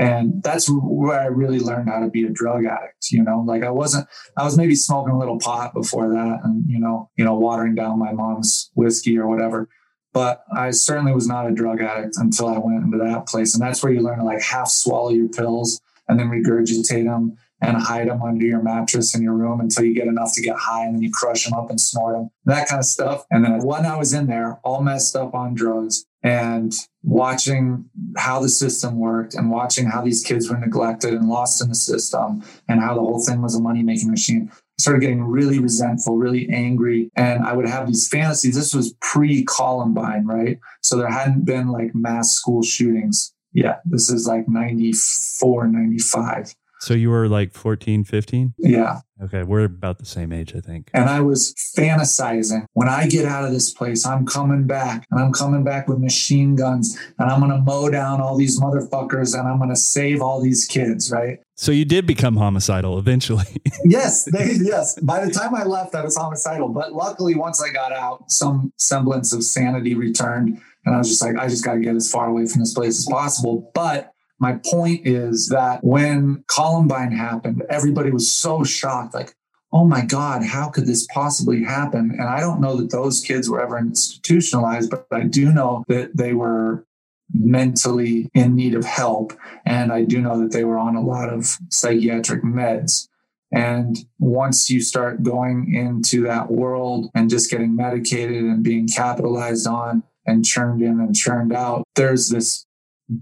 and 0.00 0.42
that's 0.42 0.66
where 0.66 1.20
I 1.20 1.26
really 1.26 1.60
learned 1.60 1.90
how 1.90 2.00
to 2.00 2.08
be 2.08 2.24
a 2.24 2.30
drug 2.30 2.64
addict. 2.64 3.12
You 3.12 3.22
know, 3.22 3.44
like 3.46 3.62
I 3.62 3.70
wasn't, 3.70 4.08
I 4.34 4.44
was 4.44 4.56
maybe 4.56 4.74
smoking 4.74 5.12
a 5.12 5.18
little 5.18 5.38
pot 5.38 5.74
before 5.74 6.08
that 6.08 6.38
and, 6.42 6.64
you 6.66 6.80
know, 6.80 7.10
you 7.16 7.24
know, 7.24 7.34
watering 7.34 7.74
down 7.74 7.98
my 7.98 8.10
mom's 8.10 8.70
whiskey 8.74 9.18
or 9.18 9.28
whatever. 9.28 9.68
But 10.14 10.42
I 10.56 10.70
certainly 10.70 11.12
was 11.12 11.28
not 11.28 11.50
a 11.50 11.52
drug 11.52 11.82
addict 11.82 12.16
until 12.16 12.48
I 12.48 12.56
went 12.56 12.82
into 12.82 12.96
that 12.96 13.28
place. 13.28 13.54
And 13.54 13.62
that's 13.62 13.82
where 13.82 13.92
you 13.92 14.00
learn 14.00 14.20
to 14.20 14.24
like 14.24 14.40
half 14.40 14.68
swallow 14.68 15.10
your 15.10 15.28
pills 15.28 15.82
and 16.08 16.18
then 16.18 16.30
regurgitate 16.30 17.04
them 17.04 17.36
and 17.60 17.76
hide 17.76 18.08
them 18.08 18.22
under 18.22 18.46
your 18.46 18.62
mattress 18.62 19.14
in 19.14 19.20
your 19.22 19.34
room 19.34 19.60
until 19.60 19.84
you 19.84 19.94
get 19.94 20.06
enough 20.06 20.32
to 20.32 20.40
get 20.40 20.56
high 20.56 20.86
and 20.86 20.94
then 20.94 21.02
you 21.02 21.10
crush 21.12 21.44
them 21.44 21.52
up 21.52 21.68
and 21.68 21.78
snort 21.78 22.16
them, 22.16 22.30
that 22.46 22.68
kind 22.68 22.78
of 22.78 22.86
stuff. 22.86 23.26
And 23.30 23.44
then 23.44 23.60
when 23.60 23.84
I 23.84 23.98
was 23.98 24.14
in 24.14 24.28
there, 24.28 24.60
all 24.64 24.82
messed 24.82 25.14
up 25.14 25.34
on 25.34 25.54
drugs 25.54 26.06
and 26.22 26.72
watching 27.02 27.86
how 28.16 28.40
the 28.40 28.48
system 28.48 28.98
worked 28.98 29.34
and 29.34 29.50
watching 29.50 29.86
how 29.86 30.02
these 30.02 30.22
kids 30.22 30.50
were 30.50 30.58
neglected 30.58 31.14
and 31.14 31.28
lost 31.28 31.62
in 31.62 31.68
the 31.68 31.74
system 31.74 32.42
and 32.68 32.80
how 32.80 32.94
the 32.94 33.00
whole 33.00 33.24
thing 33.24 33.40
was 33.40 33.54
a 33.54 33.60
money 33.60 33.82
making 33.82 34.10
machine. 34.10 34.50
Started 34.78 35.00
getting 35.00 35.22
really 35.22 35.58
resentful, 35.58 36.16
really 36.16 36.48
angry. 36.50 37.10
And 37.14 37.44
I 37.44 37.52
would 37.52 37.68
have 37.68 37.86
these 37.86 38.08
fantasies. 38.08 38.54
This 38.54 38.74
was 38.74 38.94
pre 39.00 39.44
Columbine, 39.44 40.26
right? 40.26 40.58
So 40.82 40.96
there 40.96 41.10
hadn't 41.10 41.44
been 41.44 41.68
like 41.68 41.94
mass 41.94 42.32
school 42.32 42.62
shootings 42.62 43.34
yet. 43.52 43.82
This 43.84 44.10
is 44.10 44.26
like 44.26 44.48
94, 44.48 45.68
95. 45.68 46.54
So 46.80 46.94
you 46.94 47.10
were 47.10 47.28
like 47.28 47.52
14, 47.52 48.04
15? 48.04 48.54
Yeah. 48.58 49.00
Okay. 49.22 49.42
We're 49.42 49.64
about 49.64 49.98
the 49.98 50.06
same 50.06 50.32
age, 50.32 50.54
I 50.56 50.60
think. 50.60 50.90
And 50.94 51.10
I 51.10 51.20
was 51.20 51.54
fantasizing 51.76 52.64
when 52.72 52.88
I 52.88 53.06
get 53.06 53.26
out 53.26 53.44
of 53.44 53.52
this 53.52 53.72
place, 53.72 54.06
I'm 54.06 54.24
coming 54.24 54.66
back 54.66 55.06
and 55.10 55.20
I'm 55.20 55.32
coming 55.32 55.62
back 55.62 55.88
with 55.88 55.98
machine 55.98 56.56
guns 56.56 56.98
and 57.18 57.30
I'm 57.30 57.40
going 57.40 57.52
to 57.52 57.58
mow 57.58 57.90
down 57.90 58.22
all 58.22 58.38
these 58.38 58.58
motherfuckers 58.58 59.38
and 59.38 59.46
I'm 59.46 59.58
going 59.58 59.68
to 59.68 59.76
save 59.76 60.22
all 60.22 60.40
these 60.40 60.64
kids, 60.64 61.12
right? 61.12 61.38
So 61.56 61.70
you 61.70 61.84
did 61.84 62.06
become 62.06 62.36
homicidal 62.36 62.98
eventually. 62.98 63.44
yes. 63.84 64.24
They, 64.24 64.52
yes. 64.62 64.98
By 65.00 65.22
the 65.22 65.30
time 65.30 65.54
I 65.54 65.64
left, 65.64 65.94
I 65.94 66.02
was 66.02 66.16
homicidal. 66.16 66.70
But 66.70 66.94
luckily, 66.94 67.34
once 67.34 67.62
I 67.62 67.70
got 67.70 67.92
out, 67.92 68.30
some 68.30 68.72
semblance 68.78 69.34
of 69.34 69.44
sanity 69.44 69.94
returned. 69.94 70.58
And 70.86 70.94
I 70.94 70.98
was 70.98 71.08
just 71.08 71.20
like, 71.20 71.36
I 71.36 71.46
just 71.48 71.62
got 71.62 71.74
to 71.74 71.80
get 71.80 71.94
as 71.94 72.10
far 72.10 72.28
away 72.28 72.46
from 72.46 72.60
this 72.60 72.72
place 72.72 72.98
as 72.98 73.06
possible. 73.06 73.70
But 73.74 74.14
my 74.40 74.58
point 74.64 75.06
is 75.06 75.48
that 75.48 75.84
when 75.84 76.44
Columbine 76.48 77.12
happened, 77.12 77.62
everybody 77.68 78.10
was 78.10 78.32
so 78.32 78.64
shocked, 78.64 79.14
like, 79.14 79.34
oh 79.72 79.84
my 79.84 80.04
God, 80.04 80.42
how 80.42 80.68
could 80.68 80.86
this 80.86 81.06
possibly 81.12 81.62
happen? 81.62 82.10
And 82.18 82.28
I 82.28 82.40
don't 82.40 82.60
know 82.60 82.76
that 82.76 82.90
those 82.90 83.20
kids 83.20 83.48
were 83.48 83.62
ever 83.62 83.78
institutionalized, 83.78 84.90
but 84.90 85.06
I 85.12 85.24
do 85.24 85.52
know 85.52 85.84
that 85.88 86.16
they 86.16 86.32
were 86.32 86.84
mentally 87.32 88.28
in 88.34 88.56
need 88.56 88.74
of 88.74 88.84
help. 88.84 89.32
And 89.64 89.92
I 89.92 90.02
do 90.02 90.20
know 90.20 90.40
that 90.40 90.52
they 90.52 90.64
were 90.64 90.78
on 90.78 90.96
a 90.96 91.02
lot 91.02 91.28
of 91.28 91.58
psychiatric 91.68 92.42
meds. 92.42 93.08
And 93.52 93.96
once 94.18 94.70
you 94.70 94.80
start 94.80 95.22
going 95.22 95.74
into 95.74 96.22
that 96.22 96.50
world 96.50 97.10
and 97.14 97.30
just 97.30 97.50
getting 97.50 97.76
medicated 97.76 98.42
and 98.42 98.62
being 98.62 98.88
capitalized 98.88 99.66
on 99.66 100.02
and 100.26 100.44
churned 100.44 100.82
in 100.82 101.00
and 101.00 101.14
churned 101.14 101.52
out, 101.52 101.84
there's 101.94 102.28
this 102.28 102.64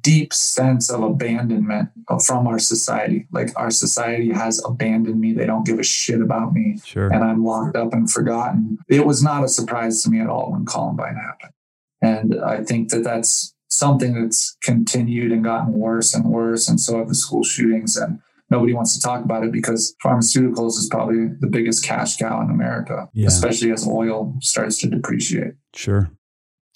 deep 0.03 0.35
sense 0.35 0.91
of 0.91 1.03
abandonment 1.03 1.91
from 2.25 2.47
our 2.47 2.59
society. 2.59 3.27
Like 3.33 3.51
our 3.57 3.71
society 3.71 4.33
has 4.33 4.63
abandoned 4.65 5.21
me. 5.21 5.33
They 5.33 5.47
don't 5.47 5.67
give 5.67 5.79
a 5.79 5.85
shit 5.85 6.21
about 6.21 6.53
me. 6.53 6.79
Sure. 6.85 7.13
And 7.13 7.25
I'm 7.25 7.45
locked 7.45 7.77
up 7.77 7.93
and 7.93 8.11
forgotten. 8.11 8.79
It 8.89 9.07
was 9.07 9.23
not 9.23 9.45
a 9.45 9.49
surprise 9.49 10.03
to 10.03 10.11
me 10.11 10.21
at 10.21 10.29
all 10.29 10.53
when 10.53 10.67
Columbine 10.67 11.17
happened. 11.17 11.53
And 12.01 12.41
I 12.45 12.63
think 12.63 12.91
that 12.91 13.03
that's 13.03 13.55
something 13.69 14.21
that's 14.21 14.57
continued 14.63 15.33
and 15.33 15.45
gotten 15.45 15.73
worse 15.73 16.15
and 16.15 16.27
worse. 16.27 16.69
And 16.69 16.81
so 16.81 16.99
have 16.99 17.09
the 17.09 17.15
school 17.15 17.43
shootings. 17.43 17.97
And 17.97 18.21
nobody 18.51 18.73
wants 18.73 18.95
to 18.95 19.01
talk 19.01 19.25
about 19.25 19.45
it 19.45 19.53
because 19.53 19.95
pharmaceuticals 20.05 20.79
is 20.79 20.89
probably 20.91 21.29
the 21.41 21.49
biggest 21.49 21.85
cash 21.85 22.17
cow 22.17 22.41
in 22.41 22.51
America, 22.51 23.09
yeah. 23.13 23.27
especially 23.27 23.73
as 23.73 23.87
oil 23.87 24.35
starts 24.41 24.79
to 24.81 24.89
depreciate. 24.89 25.55
Sure. 25.75 26.11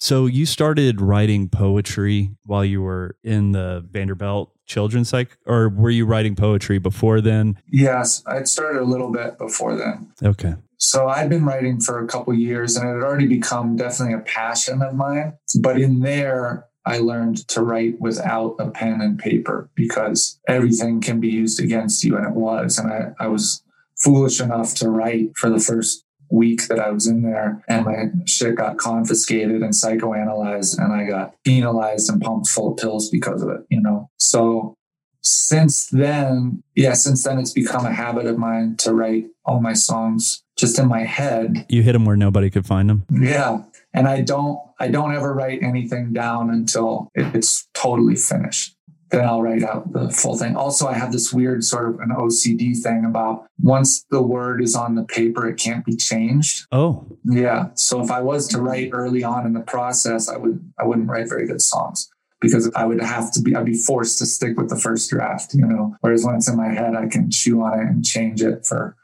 So 0.03 0.25
you 0.25 0.45
started 0.45 0.99
writing 0.99 1.47
poetry 1.47 2.31
while 2.43 2.65
you 2.65 2.81
were 2.81 3.15
in 3.23 3.53
the 3.53 3.87
Vanderbilt 3.89 4.51
children's 4.65 5.07
psych, 5.07 5.37
or 5.45 5.69
were 5.69 5.91
you 5.91 6.05
writing 6.05 6.35
poetry 6.35 6.77
before 6.77 7.21
then? 7.21 7.57
Yes, 7.71 8.21
I'd 8.27 8.49
started 8.49 8.81
a 8.81 8.83
little 8.83 9.13
bit 9.13 9.37
before 9.37 9.77
then. 9.77 10.11
Okay. 10.21 10.55
So 10.75 11.07
I'd 11.07 11.29
been 11.29 11.45
writing 11.45 11.79
for 11.79 12.03
a 12.03 12.07
couple 12.07 12.33
years 12.33 12.75
and 12.75 12.85
it 12.85 12.95
had 12.95 13.01
already 13.01 13.27
become 13.27 13.77
definitely 13.77 14.15
a 14.15 14.19
passion 14.19 14.81
of 14.81 14.93
mine. 14.93 15.37
But 15.61 15.79
in 15.79 16.01
there, 16.01 16.65
I 16.85 16.97
learned 16.97 17.47
to 17.47 17.61
write 17.61 18.01
without 18.01 18.57
a 18.59 18.71
pen 18.71 18.99
and 18.99 19.17
paper 19.17 19.69
because 19.73 20.37
everything 20.49 20.99
can 20.99 21.21
be 21.21 21.29
used 21.29 21.61
against 21.61 22.03
you. 22.03 22.17
And 22.17 22.25
it 22.25 22.33
was. 22.33 22.77
And 22.77 22.91
I, 22.91 23.13
I 23.21 23.27
was 23.27 23.63
foolish 23.95 24.41
enough 24.41 24.75
to 24.75 24.89
write 24.89 25.31
for 25.37 25.49
the 25.49 25.61
first 25.61 26.03
week 26.33 26.67
that 26.67 26.79
I 26.79 26.89
was 26.89 27.07
in 27.07 27.21
there 27.21 27.63
and 27.67 27.85
my 27.85 28.05
shit 28.25 28.55
got 28.55 28.77
confiscated 28.77 29.61
and 29.61 29.71
psychoanalyzed 29.71 30.79
and 30.79 30.91
I 30.91 31.05
got 31.05 31.35
penalized 31.45 32.09
and 32.09 32.19
pumped 32.19 32.49
full 32.49 32.71
of 32.71 32.77
pills 32.77 33.09
because 33.09 33.43
of 33.43 33.49
it, 33.49 33.61
you 33.69 33.79
know? 33.79 34.09
So 34.17 34.75
since 35.21 35.87
then, 35.87 36.63
yeah, 36.75 36.93
since 36.93 37.23
then 37.23 37.37
it's 37.37 37.53
become 37.53 37.85
a 37.85 37.93
habit 37.93 38.25
of 38.25 38.37
mine 38.37 38.75
to 38.77 38.93
write 38.93 39.27
all 39.45 39.61
my 39.61 39.73
songs 39.73 40.43
just 40.57 40.79
in 40.79 40.87
my 40.87 41.01
head. 41.01 41.65
You 41.69 41.83
hit 41.83 41.93
them 41.93 42.05
where 42.05 42.17
nobody 42.17 42.49
could 42.49 42.65
find 42.65 42.89
them. 42.89 43.05
Yeah. 43.11 43.63
And 43.93 44.07
I 44.07 44.21
don't, 44.21 44.59
I 44.79 44.87
don't 44.87 45.13
ever 45.13 45.33
write 45.33 45.61
anything 45.61 46.13
down 46.13 46.49
until 46.49 47.09
it's 47.13 47.67
totally 47.73 48.15
finished 48.15 48.72
then 49.13 49.27
I'll 49.27 49.41
write 49.41 49.63
out 49.63 49.93
the 49.93 50.09
full 50.09 50.37
thing. 50.37 50.55
Also, 50.55 50.87
I 50.87 50.93
have 50.93 51.11
this 51.11 51.31
weird 51.31 51.63
sort 51.63 51.89
of 51.89 51.99
an 51.99 52.09
OCD 52.09 52.75
thing 52.75 53.05
about 53.05 53.45
once 53.61 54.03
the 54.09 54.21
word 54.21 54.61
is 54.61 54.75
on 54.75 54.95
the 54.95 55.03
paper, 55.03 55.47
it 55.47 55.57
can't 55.57 55.85
be 55.85 55.95
changed. 55.95 56.65
Oh, 56.71 57.05
yeah. 57.23 57.67
So 57.75 58.01
if 58.01 58.09
I 58.09 58.21
was 58.21 58.47
to 58.49 58.61
write 58.61 58.89
early 58.91 59.23
on 59.23 59.45
in 59.45 59.53
the 59.53 59.61
process, 59.61 60.29
I 60.29 60.37
would 60.37 60.59
I 60.79 60.85
wouldn't 60.85 61.09
write 61.09 61.29
very 61.29 61.45
good 61.45 61.61
songs 61.61 62.09
because 62.41 62.71
I 62.75 62.85
would 62.85 63.01
have 63.01 63.31
to 63.33 63.41
be 63.41 63.55
I'd 63.55 63.65
be 63.65 63.77
forced 63.77 64.17
to 64.19 64.25
stick 64.25 64.57
with 64.57 64.69
the 64.69 64.75
first 64.75 65.09
draft, 65.11 65.53
you 65.53 65.65
know. 65.65 65.95
Whereas 66.01 66.25
when 66.25 66.35
it's 66.35 66.49
in 66.49 66.57
my 66.57 66.69
head, 66.69 66.95
I 66.95 67.07
can 67.07 67.29
chew 67.29 67.61
on 67.61 67.79
it 67.79 67.85
and 67.85 68.03
change 68.03 68.41
it 68.41 68.65
for 68.65 68.97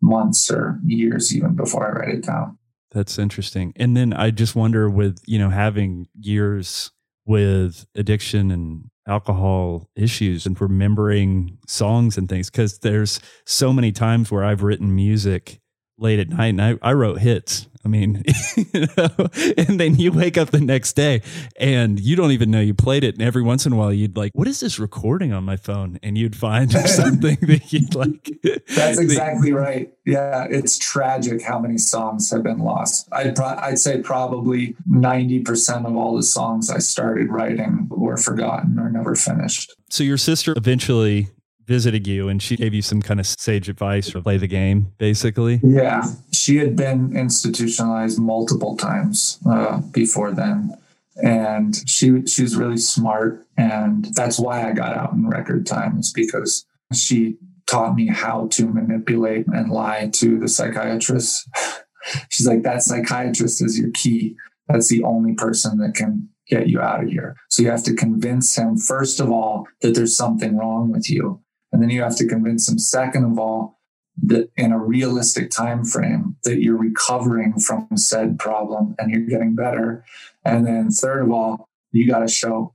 months 0.00 0.50
or 0.50 0.78
years 0.84 1.34
even 1.34 1.56
before 1.56 1.88
I 1.88 1.98
write 1.98 2.14
it 2.14 2.24
down. 2.24 2.58
That's 2.92 3.18
interesting. 3.18 3.72
And 3.76 3.96
then 3.96 4.12
I 4.12 4.30
just 4.30 4.54
wonder 4.54 4.88
with, 4.88 5.18
you 5.26 5.38
know, 5.38 5.50
having 5.50 6.06
years 6.18 6.92
with 7.26 7.86
addiction 7.94 8.50
and 8.50 8.90
alcohol 9.06 9.88
issues 9.94 10.46
and 10.46 10.60
remembering 10.60 11.58
songs 11.66 12.18
and 12.18 12.28
things 12.28 12.50
because 12.50 12.78
there's 12.78 13.20
so 13.44 13.72
many 13.72 13.92
times 13.92 14.30
where 14.30 14.44
I've 14.44 14.62
written 14.62 14.94
music 14.94 15.60
late 15.98 16.18
at 16.18 16.28
night 16.28 16.48
and 16.48 16.62
I, 16.62 16.78
I 16.82 16.92
wrote 16.92 17.20
hits. 17.20 17.68
I 17.86 17.88
mean, 17.88 18.24
you 18.56 18.86
know, 18.96 19.28
and 19.56 19.78
then 19.78 19.94
you 19.94 20.10
wake 20.10 20.36
up 20.36 20.50
the 20.50 20.60
next 20.60 20.94
day 20.94 21.22
and 21.56 22.00
you 22.00 22.16
don't 22.16 22.32
even 22.32 22.50
know 22.50 22.58
you 22.58 22.74
played 22.74 23.04
it. 23.04 23.14
And 23.14 23.22
every 23.22 23.42
once 23.42 23.64
in 23.64 23.72
a 23.72 23.76
while 23.76 23.92
you'd 23.92 24.16
like, 24.16 24.32
what 24.34 24.48
is 24.48 24.58
this 24.58 24.80
recording 24.80 25.32
on 25.32 25.44
my 25.44 25.56
phone? 25.56 26.00
And 26.02 26.18
you'd 26.18 26.34
find 26.34 26.72
something 26.88 27.36
that 27.42 27.72
you'd 27.72 27.94
like. 27.94 28.28
That's 28.74 28.98
exactly 28.98 29.52
right. 29.52 29.94
Yeah. 30.04 30.48
It's 30.50 30.78
tragic 30.78 31.42
how 31.42 31.60
many 31.60 31.78
songs 31.78 32.28
have 32.32 32.42
been 32.42 32.58
lost. 32.58 33.08
I'd, 33.12 33.36
pro- 33.36 33.56
I'd 33.56 33.78
say 33.78 34.02
probably 34.02 34.74
90% 34.90 35.86
of 35.86 35.94
all 35.94 36.16
the 36.16 36.24
songs 36.24 36.70
I 36.70 36.78
started 36.78 37.30
writing 37.30 37.86
were 37.88 38.16
forgotten 38.16 38.80
or 38.80 38.90
never 38.90 39.14
finished. 39.14 39.76
So 39.90 40.02
your 40.02 40.18
sister 40.18 40.54
eventually 40.56 41.28
visited 41.66 42.06
you 42.06 42.28
and 42.28 42.42
she 42.42 42.56
gave 42.56 42.74
you 42.74 42.82
some 42.82 43.02
kind 43.02 43.20
of 43.20 43.26
sage 43.26 43.68
advice 43.68 44.14
or 44.14 44.22
play 44.22 44.36
the 44.36 44.46
game, 44.46 44.92
basically? 44.98 45.60
Yeah. 45.62 46.04
She 46.32 46.56
had 46.56 46.76
been 46.76 47.16
institutionalized 47.16 48.18
multiple 48.18 48.76
times 48.76 49.38
uh, 49.48 49.80
before 49.92 50.32
then. 50.32 50.76
And 51.22 51.74
she 51.88 52.26
she 52.26 52.42
was 52.42 52.56
really 52.56 52.76
smart. 52.76 53.46
And 53.56 54.04
that's 54.14 54.38
why 54.38 54.68
I 54.68 54.72
got 54.72 54.94
out 54.94 55.12
in 55.12 55.28
record 55.28 55.66
time, 55.66 55.98
is 55.98 56.12
because 56.12 56.66
she 56.92 57.38
taught 57.66 57.94
me 57.94 58.06
how 58.06 58.48
to 58.52 58.66
manipulate 58.66 59.46
and 59.48 59.70
lie 59.70 60.10
to 60.14 60.38
the 60.38 60.48
psychiatrist. 60.48 61.48
She's 62.28 62.46
like, 62.46 62.62
that 62.62 62.82
psychiatrist 62.82 63.62
is 63.64 63.78
your 63.78 63.90
key. 63.92 64.36
That's 64.68 64.88
the 64.88 65.02
only 65.02 65.34
person 65.34 65.78
that 65.78 65.94
can 65.94 66.28
get 66.48 66.68
you 66.68 66.80
out 66.80 67.02
of 67.02 67.10
here. 67.10 67.36
So 67.48 67.62
you 67.62 67.70
have 67.70 67.82
to 67.84 67.94
convince 67.94 68.56
him, 68.56 68.76
first 68.76 69.20
of 69.20 69.30
all, 69.30 69.66
that 69.80 69.94
there's 69.94 70.16
something 70.16 70.56
wrong 70.56 70.92
with 70.92 71.10
you. 71.10 71.40
And 71.76 71.82
then 71.82 71.90
you 71.90 72.00
have 72.00 72.16
to 72.16 72.26
convince 72.26 72.68
them, 72.68 72.78
second 72.78 73.24
of 73.24 73.38
all, 73.38 73.78
that 74.24 74.48
in 74.56 74.72
a 74.72 74.78
realistic 74.78 75.50
time 75.50 75.84
frame 75.84 76.34
that 76.44 76.62
you're 76.62 76.74
recovering 76.74 77.60
from 77.60 77.86
said 77.96 78.38
problem 78.38 78.94
and 78.98 79.10
you're 79.10 79.28
getting 79.28 79.54
better. 79.54 80.02
And 80.42 80.66
then 80.66 80.90
third 80.90 81.24
of 81.24 81.30
all, 81.30 81.68
you 81.92 82.08
got 82.08 82.20
to 82.20 82.28
show 82.28 82.74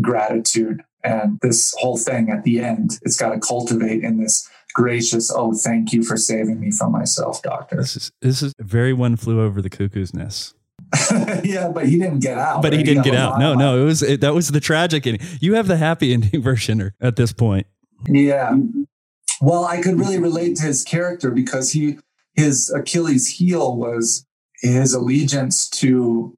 gratitude. 0.00 0.82
And 1.04 1.38
this 1.42 1.72
whole 1.78 1.96
thing 1.96 2.28
at 2.28 2.42
the 2.42 2.58
end, 2.58 2.98
it's 3.02 3.16
got 3.16 3.30
to 3.30 3.38
cultivate 3.38 4.02
in 4.02 4.20
this 4.20 4.50
gracious, 4.74 5.30
oh, 5.30 5.54
thank 5.54 5.92
you 5.92 6.02
for 6.02 6.16
saving 6.16 6.58
me 6.58 6.72
from 6.72 6.90
myself, 6.90 7.42
doctor. 7.42 7.76
This 7.76 7.94
is 7.94 8.10
this 8.20 8.42
is 8.42 8.52
very 8.58 8.92
one 8.92 9.14
flew 9.14 9.40
over 9.40 9.62
the 9.62 9.70
cuckoo's 9.70 10.12
nest. 10.12 10.56
yeah, 11.44 11.68
but 11.72 11.86
he 11.86 12.00
didn't 12.00 12.18
get 12.18 12.36
out. 12.36 12.62
But 12.62 12.72
right? 12.72 12.78
he 12.78 12.82
didn't 12.82 13.04
he 13.04 13.12
get 13.12 13.20
out. 13.20 13.38
No, 13.38 13.54
no, 13.54 13.80
it 13.80 13.84
was 13.84 14.02
it, 14.02 14.22
that 14.22 14.34
was 14.34 14.48
the 14.48 14.58
tragic 14.58 15.06
ending. 15.06 15.24
You 15.40 15.54
have 15.54 15.68
the 15.68 15.76
happy 15.76 16.12
ending 16.14 16.42
version 16.42 16.90
at 17.00 17.14
this 17.14 17.32
point. 17.32 17.68
Yeah. 18.08 18.56
Well, 19.40 19.64
I 19.64 19.80
could 19.80 19.98
really 19.98 20.18
relate 20.18 20.56
to 20.56 20.64
his 20.64 20.84
character 20.84 21.30
because 21.30 21.72
he 21.72 21.98
his 22.34 22.70
Achilles 22.70 23.26
heel 23.26 23.76
was 23.76 24.26
his 24.62 24.94
allegiance 24.94 25.68
to 25.70 26.36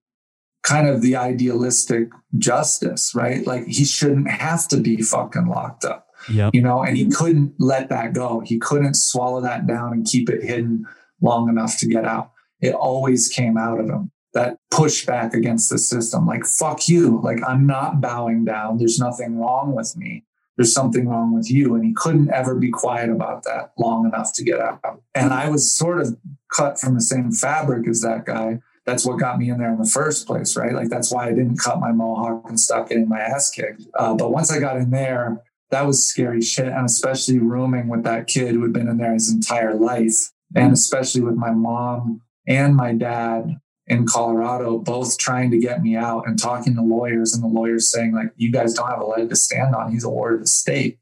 kind 0.62 0.88
of 0.88 1.02
the 1.02 1.16
idealistic 1.16 2.08
justice, 2.38 3.14
right? 3.14 3.46
Like 3.46 3.66
he 3.66 3.84
shouldn't 3.84 4.30
have 4.30 4.68
to 4.68 4.76
be 4.76 5.02
fucking 5.02 5.46
locked 5.46 5.84
up. 5.84 6.06
Yeah. 6.30 6.50
You 6.52 6.62
know, 6.62 6.82
and 6.82 6.96
he 6.96 7.08
couldn't 7.08 7.54
let 7.58 7.88
that 7.88 8.12
go. 8.12 8.40
He 8.40 8.58
couldn't 8.58 8.94
swallow 8.94 9.40
that 9.40 9.66
down 9.66 9.92
and 9.92 10.06
keep 10.06 10.30
it 10.30 10.44
hidden 10.44 10.86
long 11.20 11.48
enough 11.48 11.78
to 11.78 11.88
get 11.88 12.04
out. 12.04 12.30
It 12.60 12.74
always 12.74 13.28
came 13.28 13.56
out 13.56 13.80
of 13.80 13.86
him. 13.86 14.12
That 14.34 14.58
pushback 14.72 15.34
against 15.34 15.68
the 15.68 15.76
system, 15.76 16.26
like, 16.26 16.46
fuck 16.46 16.88
you. 16.88 17.20
Like, 17.22 17.38
I'm 17.46 17.66
not 17.66 18.00
bowing 18.00 18.46
down. 18.46 18.78
There's 18.78 18.98
nothing 18.98 19.38
wrong 19.38 19.74
with 19.74 19.94
me 19.94 20.24
there's 20.56 20.72
something 20.72 21.08
wrong 21.08 21.34
with 21.34 21.50
you. 21.50 21.74
And 21.74 21.84
he 21.84 21.92
couldn't 21.94 22.30
ever 22.30 22.54
be 22.54 22.70
quiet 22.70 23.10
about 23.10 23.44
that 23.44 23.72
long 23.78 24.06
enough 24.06 24.32
to 24.34 24.44
get 24.44 24.60
out. 24.60 25.02
And 25.14 25.32
I 25.32 25.48
was 25.48 25.70
sort 25.70 26.00
of 26.00 26.16
cut 26.54 26.78
from 26.78 26.94
the 26.94 27.00
same 27.00 27.32
fabric 27.32 27.88
as 27.88 28.00
that 28.02 28.26
guy. 28.26 28.60
That's 28.84 29.06
what 29.06 29.20
got 29.20 29.38
me 29.38 29.48
in 29.48 29.58
there 29.58 29.72
in 29.72 29.78
the 29.78 29.88
first 29.88 30.26
place, 30.26 30.56
right? 30.56 30.72
Like 30.72 30.88
that's 30.88 31.12
why 31.12 31.28
I 31.28 31.32
didn't 31.32 31.58
cut 31.58 31.78
my 31.78 31.92
mohawk 31.92 32.48
and 32.48 32.58
stop 32.58 32.88
getting 32.88 33.08
my 33.08 33.20
ass 33.20 33.50
kicked. 33.50 33.84
Uh, 33.96 34.14
but 34.14 34.32
once 34.32 34.50
I 34.50 34.58
got 34.58 34.76
in 34.76 34.90
there, 34.90 35.40
that 35.70 35.86
was 35.86 36.06
scary 36.06 36.42
shit. 36.42 36.66
And 36.66 36.84
especially 36.84 37.38
rooming 37.38 37.88
with 37.88 38.02
that 38.02 38.26
kid 38.26 38.54
who 38.54 38.62
had 38.62 38.72
been 38.72 38.88
in 38.88 38.98
there 38.98 39.14
his 39.14 39.32
entire 39.32 39.74
life. 39.74 40.32
And 40.54 40.72
especially 40.72 41.22
with 41.22 41.36
my 41.36 41.52
mom 41.52 42.22
and 42.46 42.76
my 42.76 42.92
dad 42.92 43.58
in 43.92 44.06
Colorado, 44.06 44.78
both 44.78 45.18
trying 45.18 45.50
to 45.50 45.58
get 45.58 45.82
me 45.82 45.96
out 45.96 46.26
and 46.26 46.38
talking 46.38 46.74
to 46.74 46.82
lawyers, 46.82 47.34
and 47.34 47.44
the 47.44 47.48
lawyers 47.48 47.88
saying, 47.88 48.14
like, 48.14 48.32
you 48.36 48.50
guys 48.50 48.74
don't 48.74 48.88
have 48.88 49.00
a 49.00 49.04
leg 49.04 49.28
to 49.28 49.36
stand 49.36 49.74
on. 49.74 49.92
He's 49.92 50.04
a 50.04 50.08
ward 50.08 50.34
of 50.34 50.40
the 50.40 50.46
state. 50.46 50.98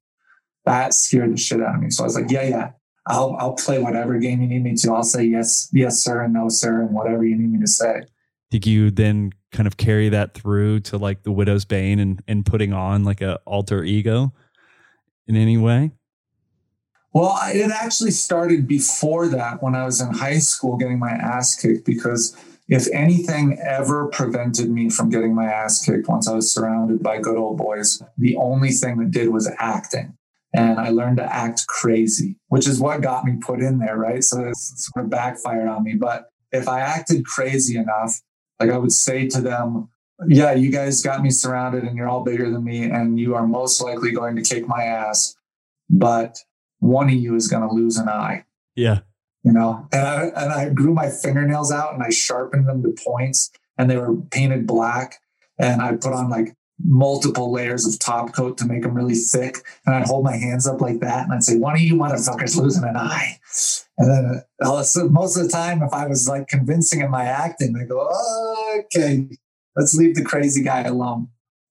That 0.64 0.92
scared 0.92 1.32
the 1.32 1.36
shit 1.36 1.62
out 1.62 1.76
of 1.76 1.80
me. 1.80 1.90
So 1.90 2.02
I 2.02 2.06
was 2.06 2.16
like, 2.16 2.30
yeah, 2.30 2.42
yeah, 2.42 2.70
I'll 3.06 3.36
I'll 3.38 3.54
play 3.54 3.78
whatever 3.78 4.18
game 4.18 4.42
you 4.42 4.48
need 4.48 4.62
me 4.62 4.74
to. 4.76 4.92
I'll 4.92 5.02
say 5.02 5.24
yes, 5.24 5.68
yes, 5.72 6.00
sir, 6.00 6.22
and 6.22 6.34
no, 6.34 6.48
sir, 6.48 6.82
and 6.82 6.92
whatever 6.92 7.24
you 7.24 7.36
need 7.36 7.52
me 7.52 7.60
to 7.60 7.66
say. 7.66 8.02
Did 8.50 8.66
you 8.66 8.90
then 8.90 9.32
kind 9.52 9.66
of 9.66 9.76
carry 9.76 10.08
that 10.10 10.34
through 10.34 10.80
to 10.80 10.98
like 10.98 11.22
the 11.22 11.32
widow's 11.32 11.64
bane 11.64 11.98
and 11.98 12.22
and 12.28 12.44
putting 12.44 12.72
on 12.72 13.04
like 13.04 13.20
a 13.20 13.36
alter 13.46 13.84
ego 13.84 14.34
in 15.26 15.36
any 15.36 15.56
way? 15.56 15.92
Well, 17.12 17.36
it 17.46 17.70
actually 17.72 18.12
started 18.12 18.68
before 18.68 19.26
that 19.28 19.62
when 19.62 19.74
I 19.74 19.84
was 19.84 20.00
in 20.00 20.12
high 20.12 20.38
school 20.38 20.76
getting 20.76 20.98
my 20.98 21.10
ass 21.10 21.56
kicked 21.56 21.84
because 21.84 22.36
if 22.70 22.86
anything 22.92 23.58
ever 23.60 24.06
prevented 24.06 24.70
me 24.70 24.88
from 24.88 25.10
getting 25.10 25.34
my 25.34 25.46
ass 25.46 25.84
kicked 25.84 26.08
once 26.08 26.28
I 26.28 26.34
was 26.34 26.52
surrounded 26.52 27.02
by 27.02 27.18
good 27.18 27.36
old 27.36 27.58
boys, 27.58 28.00
the 28.16 28.36
only 28.36 28.70
thing 28.70 28.98
that 28.98 29.10
did 29.10 29.30
was 29.30 29.50
acting. 29.58 30.16
And 30.54 30.78
I 30.78 30.90
learned 30.90 31.16
to 31.16 31.24
act 31.24 31.66
crazy, 31.66 32.36
which 32.46 32.68
is 32.68 32.80
what 32.80 33.02
got 33.02 33.24
me 33.24 33.38
put 33.40 33.60
in 33.60 33.80
there, 33.80 33.96
right? 33.96 34.22
So 34.22 34.44
it 34.44 34.56
sort 34.56 35.04
of 35.04 35.10
backfired 35.10 35.68
on 35.68 35.82
me. 35.82 35.94
But 35.94 36.30
if 36.52 36.68
I 36.68 36.80
acted 36.80 37.26
crazy 37.26 37.76
enough, 37.76 38.20
like 38.60 38.70
I 38.70 38.78
would 38.78 38.92
say 38.92 39.26
to 39.28 39.40
them, 39.40 39.88
yeah, 40.28 40.52
you 40.52 40.70
guys 40.70 41.02
got 41.02 41.22
me 41.22 41.30
surrounded 41.30 41.82
and 41.82 41.96
you're 41.96 42.08
all 42.08 42.22
bigger 42.22 42.50
than 42.50 42.62
me, 42.62 42.84
and 42.84 43.18
you 43.18 43.34
are 43.34 43.46
most 43.46 43.82
likely 43.82 44.12
going 44.12 44.36
to 44.36 44.42
kick 44.42 44.68
my 44.68 44.84
ass, 44.84 45.34
but 45.88 46.38
one 46.78 47.08
of 47.08 47.14
you 47.14 47.34
is 47.34 47.48
going 47.48 47.68
to 47.68 47.74
lose 47.74 47.96
an 47.96 48.08
eye. 48.08 48.44
Yeah 48.76 49.00
you 49.42 49.52
know, 49.52 49.88
and 49.92 50.06
I, 50.06 50.24
and 50.36 50.52
I 50.52 50.68
grew 50.68 50.92
my 50.92 51.08
fingernails 51.08 51.72
out 51.72 51.94
and 51.94 52.02
I 52.02 52.10
sharpened 52.10 52.68
them 52.68 52.82
to 52.82 52.94
points 53.02 53.50
and 53.78 53.90
they 53.90 53.96
were 53.96 54.14
painted 54.16 54.66
black. 54.66 55.20
And 55.58 55.80
I 55.82 55.92
put 55.92 56.12
on 56.12 56.30
like 56.30 56.54
multiple 56.82 57.52
layers 57.52 57.86
of 57.86 57.98
top 57.98 58.34
coat 58.34 58.58
to 58.58 58.64
make 58.66 58.82
them 58.82 58.94
really 58.94 59.14
thick. 59.14 59.58
And 59.84 59.94
I'd 59.94 60.06
hold 60.06 60.24
my 60.24 60.36
hands 60.36 60.66
up 60.66 60.80
like 60.80 61.00
that 61.00 61.24
and 61.24 61.32
I'd 61.32 61.42
say, 61.42 61.56
one 61.56 61.74
of 61.74 61.80
you 61.80 61.94
motherfuckers 61.94 62.56
losing 62.56 62.84
an 62.84 62.96
eye. 62.96 63.38
And 63.98 64.10
then 64.10 64.42
uh, 64.62 64.84
most 65.10 65.36
of 65.36 65.44
the 65.44 65.50
time, 65.50 65.82
if 65.82 65.92
I 65.92 66.06
was 66.06 66.28
like 66.28 66.48
convincing 66.48 67.00
in 67.00 67.10
my 67.10 67.24
acting, 67.24 67.72
they 67.72 67.84
go, 67.84 68.10
okay, 68.78 69.28
let's 69.76 69.94
leave 69.94 70.14
the 70.14 70.24
crazy 70.24 70.62
guy 70.62 70.82
alone. 70.82 71.28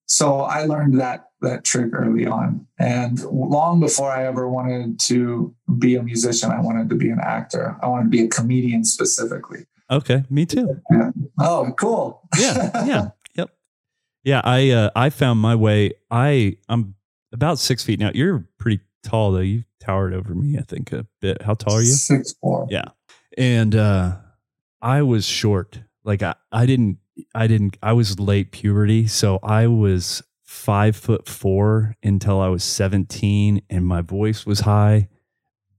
So 0.08 0.41
I 0.41 0.65
learned 0.65 0.99
that 0.99 1.28
that 1.41 1.63
trick 1.63 1.93
early 1.93 2.25
on. 2.25 2.67
And 2.78 3.23
long 3.25 3.80
before 3.80 4.12
I 4.12 4.25
ever 4.25 4.49
wanted 4.49 4.99
to 5.02 5.54
be 5.78 5.95
a 5.95 6.04
musician, 6.04 6.52
I 6.52 6.60
wanted 6.60 6.89
to 6.89 6.95
be 6.95 7.10
an 7.10 7.19
actor. 7.21 7.78
I 7.82 7.88
wanted 7.88 8.04
to 8.06 8.10
be 8.10 8.23
a 8.23 8.28
comedian 8.28 8.84
specifically. 8.84 9.65
Okay, 9.91 10.23
me 10.30 10.45
too. 10.45 10.82
Yeah. 10.91 11.12
Oh, 11.39 11.73
cool. 11.78 12.21
yeah, 12.38 12.86
yeah, 12.86 13.10
yep, 13.36 13.49
yeah. 14.23 14.41
I 14.43 14.69
uh, 14.69 14.89
I 14.95 15.10
found 15.10 15.39
my 15.39 15.56
way. 15.56 15.93
I 16.12 16.58
I'm 16.67 16.95
about 17.34 17.58
six 17.58 17.84
feet 17.84 17.99
now. 17.99 18.12
You're 18.13 18.47
pretty 18.60 18.82
tall 19.04 19.32
though. 19.32 19.39
You 19.39 19.63
towered 19.80 20.13
over 20.13 20.36
me, 20.36 20.58
I 20.58 20.62
think 20.62 20.91
a 20.91 21.08
bit. 21.21 21.41
How 21.41 21.56
tall 21.56 21.75
are 21.75 21.82
you? 21.82 21.88
Six 21.88 22.36
four. 22.39 22.67
Yeah. 22.69 22.86
And 23.38 23.75
uh 23.75 24.17
I 24.82 25.02
was 25.02 25.25
short. 25.25 25.80
Like 26.04 26.23
I, 26.23 26.36
I 26.52 26.65
didn't 26.65 26.97
I 27.36 27.47
didn't 27.47 27.78
I 27.82 27.93
was 27.93 28.19
late 28.19 28.52
puberty, 28.52 29.08
so 29.08 29.39
I 29.43 29.67
was 29.67 30.23
five 30.49 30.95
foot 30.95 31.27
four 31.27 31.95
until 32.01 32.41
I 32.41 32.47
was 32.47 32.63
17 32.63 33.62
and 33.69 33.85
my 33.85 34.01
voice 34.01 34.47
was 34.47 34.62
high. 34.62 35.07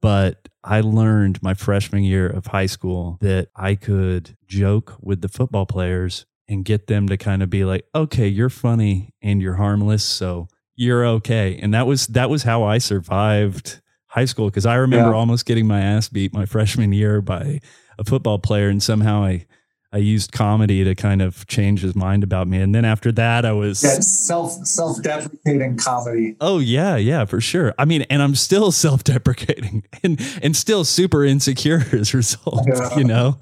But 0.00 0.48
I 0.62 0.80
learned 0.80 1.42
my 1.42 1.54
freshman 1.54 2.04
year 2.04 2.28
of 2.28 2.46
high 2.46 2.66
school 2.66 3.18
that 3.20 3.48
I 3.56 3.74
could 3.74 4.36
joke 4.46 4.94
with 5.00 5.22
the 5.22 5.28
football 5.28 5.66
players 5.66 6.24
and 6.48 6.64
get 6.64 6.86
them 6.86 7.08
to 7.08 7.16
kind 7.16 7.42
of 7.42 7.50
be 7.50 7.64
like, 7.64 7.84
okay, 7.96 8.28
you're 8.28 8.48
funny 8.48 9.12
and 9.20 9.42
you're 9.42 9.54
harmless. 9.56 10.04
So 10.04 10.46
you're 10.76 11.04
okay. 11.04 11.58
And 11.60 11.74
that 11.74 11.88
was 11.88 12.06
that 12.06 12.30
was 12.30 12.44
how 12.44 12.62
I 12.62 12.78
survived 12.78 13.80
high 14.06 14.24
school 14.24 14.46
because 14.50 14.66
I 14.66 14.76
remember 14.76 15.10
Yeah. 15.10 15.16
almost 15.16 15.46
getting 15.46 15.66
my 15.66 15.80
ass 15.80 16.08
beat 16.08 16.32
my 16.32 16.46
freshman 16.54 16.92
year 16.92 17.20
by 17.20 17.58
a 17.98 18.04
football 18.04 18.38
player, 18.38 18.68
and 18.68 18.80
somehow 18.80 19.24
I 19.24 19.46
I 19.92 19.98
used 19.98 20.30
comedy 20.30 20.84
to 20.84 20.94
kind 20.94 21.20
of 21.20 21.46
change 21.48 21.80
his 21.82 21.96
mind 21.96 22.22
about 22.22 22.46
me. 22.46 22.60
And 22.60 22.72
then 22.72 22.84
after 22.84 23.10
that, 23.12 23.44
I 23.44 23.50
was 23.52 23.82
Yeah, 23.82 23.98
self 24.00 24.52
self 24.64 25.02
deprecating 25.02 25.76
comedy. 25.76 26.36
Oh 26.40 26.58
yeah, 26.60 26.94
yeah, 26.96 27.24
for 27.24 27.40
sure. 27.40 27.74
I 27.76 27.84
mean, 27.84 28.02
and 28.02 28.22
I'm 28.22 28.34
still 28.36 28.70
self-deprecating 28.86 29.82
and 30.04 30.20
and 30.42 30.56
still 30.56 30.84
super 30.84 31.24
insecure 31.24 31.82
as 31.92 32.14
a 32.14 32.18
result, 32.18 32.66
Yeah. 32.68 32.96
you 32.96 33.04
know. 33.04 33.36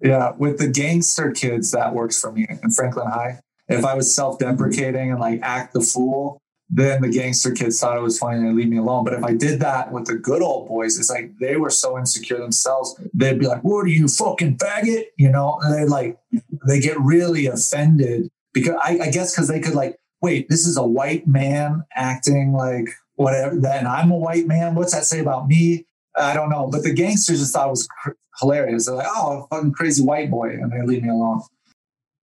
Yeah, 0.00 0.32
with 0.38 0.58
the 0.58 0.68
gangster 0.68 1.32
kids, 1.32 1.72
that 1.72 1.92
works 1.92 2.20
for 2.20 2.30
me 2.30 2.46
in 2.62 2.70
Franklin 2.70 3.08
High. 3.08 3.40
If 3.68 3.84
I 3.84 3.94
was 3.94 4.14
self 4.14 4.38
deprecating 4.38 5.10
and 5.10 5.18
like 5.20 5.40
act 5.42 5.74
the 5.74 5.80
fool, 5.80 6.40
then 6.70 7.00
the 7.00 7.08
gangster 7.08 7.50
kids 7.52 7.80
thought 7.80 7.96
it 7.96 8.02
was 8.02 8.18
funny 8.18 8.36
and 8.36 8.46
they'd 8.46 8.62
leave 8.62 8.68
me 8.68 8.76
alone. 8.76 9.04
But 9.04 9.14
if 9.14 9.24
I 9.24 9.32
did 9.32 9.60
that 9.60 9.90
with 9.90 10.06
the 10.06 10.14
good 10.14 10.42
old 10.42 10.68
boys, 10.68 10.98
it's 10.98 11.08
like 11.08 11.38
they 11.38 11.56
were 11.56 11.70
so 11.70 11.98
insecure 11.98 12.38
themselves, 12.38 12.98
they'd 13.14 13.38
be 13.38 13.46
like, 13.46 13.62
What 13.62 13.80
are 13.80 13.88
you 13.88 14.08
fucking 14.08 14.58
faggot? 14.58 15.04
You 15.16 15.30
know, 15.30 15.58
and 15.62 15.74
they 15.74 15.86
like, 15.86 16.18
they 16.66 16.80
get 16.80 17.00
really 17.00 17.46
offended 17.46 18.28
because 18.52 18.76
I, 18.82 18.98
I 19.02 19.10
guess 19.10 19.34
because 19.34 19.48
they 19.48 19.60
could 19.60 19.74
like, 19.74 19.98
wait, 20.20 20.48
this 20.48 20.66
is 20.66 20.76
a 20.76 20.82
white 20.82 21.26
man 21.26 21.84
acting 21.94 22.52
like 22.52 22.90
whatever, 23.14 23.56
then 23.56 23.86
I'm 23.86 24.10
a 24.10 24.16
white 24.16 24.46
man. 24.46 24.74
What's 24.74 24.92
that 24.92 25.04
say 25.04 25.20
about 25.20 25.48
me? 25.48 25.86
I 26.16 26.34
don't 26.34 26.50
know. 26.50 26.68
But 26.70 26.82
the 26.82 26.92
gangsters 26.92 27.38
just 27.38 27.52
thought 27.52 27.68
it 27.68 27.70
was 27.70 27.86
cr- 27.86 28.10
hilarious. 28.40 28.86
They're 28.86 28.96
like, 28.96 29.06
oh, 29.08 29.46
fucking 29.50 29.72
crazy 29.72 30.02
white 30.02 30.30
boy. 30.30 30.50
And 30.50 30.72
they 30.72 30.82
leave 30.84 31.02
me 31.02 31.08
alone. 31.08 31.42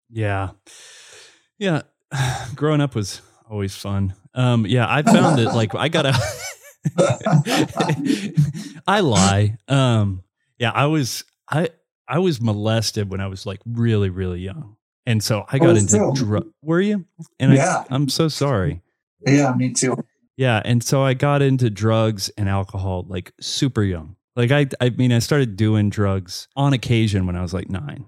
Yeah. 0.09 0.51
Yeah. 1.57 1.83
Growing 2.55 2.81
up 2.81 2.95
was 2.95 3.21
always 3.49 3.75
fun. 3.75 4.13
Um, 4.35 4.65
yeah, 4.65 4.85
I 4.87 5.01
found 5.01 5.39
it 5.39 5.47
like 5.47 5.73
I 5.75 5.87
gotta 5.89 6.13
I 8.87 8.99
lie. 9.01 9.57
Um, 9.67 10.23
yeah, 10.59 10.71
I 10.71 10.85
was 10.87 11.23
I 11.49 11.69
I 12.07 12.19
was 12.19 12.41
molested 12.41 13.09
when 13.09 13.19
I 13.21 13.27
was 13.27 13.45
like 13.45 13.59
really, 13.65 14.09
really 14.09 14.41
young. 14.41 14.75
And 15.05 15.23
so 15.23 15.45
I 15.51 15.59
got 15.59 15.73
was 15.73 15.93
into 15.93 16.13
too. 16.15 16.25
drug 16.25 16.47
were 16.61 16.81
you? 16.81 17.05
And 17.39 17.53
Yeah. 17.53 17.83
I, 17.89 17.93
I'm 17.95 18.09
so 18.09 18.27
sorry. 18.27 18.81
yeah, 19.25 19.53
me 19.55 19.71
too. 19.73 19.95
Yeah, 20.37 20.61
and 20.65 20.83
so 20.83 21.01
I 21.03 21.13
got 21.13 21.41
into 21.41 21.69
drugs 21.69 22.29
and 22.37 22.49
alcohol 22.49 23.05
like 23.07 23.31
super 23.39 23.83
young. 23.83 24.15
Like 24.35 24.51
I 24.51 24.67
I 24.81 24.89
mean 24.89 25.11
I 25.11 25.19
started 25.19 25.55
doing 25.55 25.89
drugs 25.89 26.47
on 26.55 26.73
occasion 26.73 27.25
when 27.25 27.35
I 27.35 27.41
was 27.41 27.53
like 27.53 27.69
9. 27.69 28.05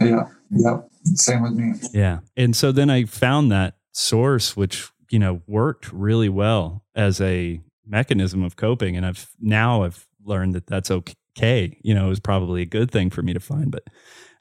Yeah. 0.00 0.24
Yep. 0.50 0.88
Same 1.14 1.42
with 1.42 1.52
me. 1.52 1.74
Yeah. 1.92 2.20
And 2.36 2.56
so 2.56 2.72
then 2.72 2.90
I 2.90 3.04
found 3.04 3.52
that 3.52 3.74
source 3.92 4.56
which, 4.56 4.90
you 5.10 5.18
know, 5.18 5.42
worked 5.46 5.92
really 5.92 6.28
well 6.28 6.84
as 6.94 7.20
a 7.20 7.60
mechanism 7.86 8.42
of 8.44 8.56
coping 8.56 8.96
and 8.96 9.04
I've 9.04 9.28
now 9.40 9.82
I've 9.82 10.06
learned 10.24 10.54
that 10.54 10.66
that's 10.66 10.90
okay. 10.90 11.78
You 11.82 11.94
know, 11.94 12.06
it 12.06 12.10
was 12.10 12.20
probably 12.20 12.62
a 12.62 12.66
good 12.66 12.90
thing 12.90 13.10
for 13.10 13.22
me 13.22 13.32
to 13.32 13.40
find, 13.40 13.70
but 13.70 13.82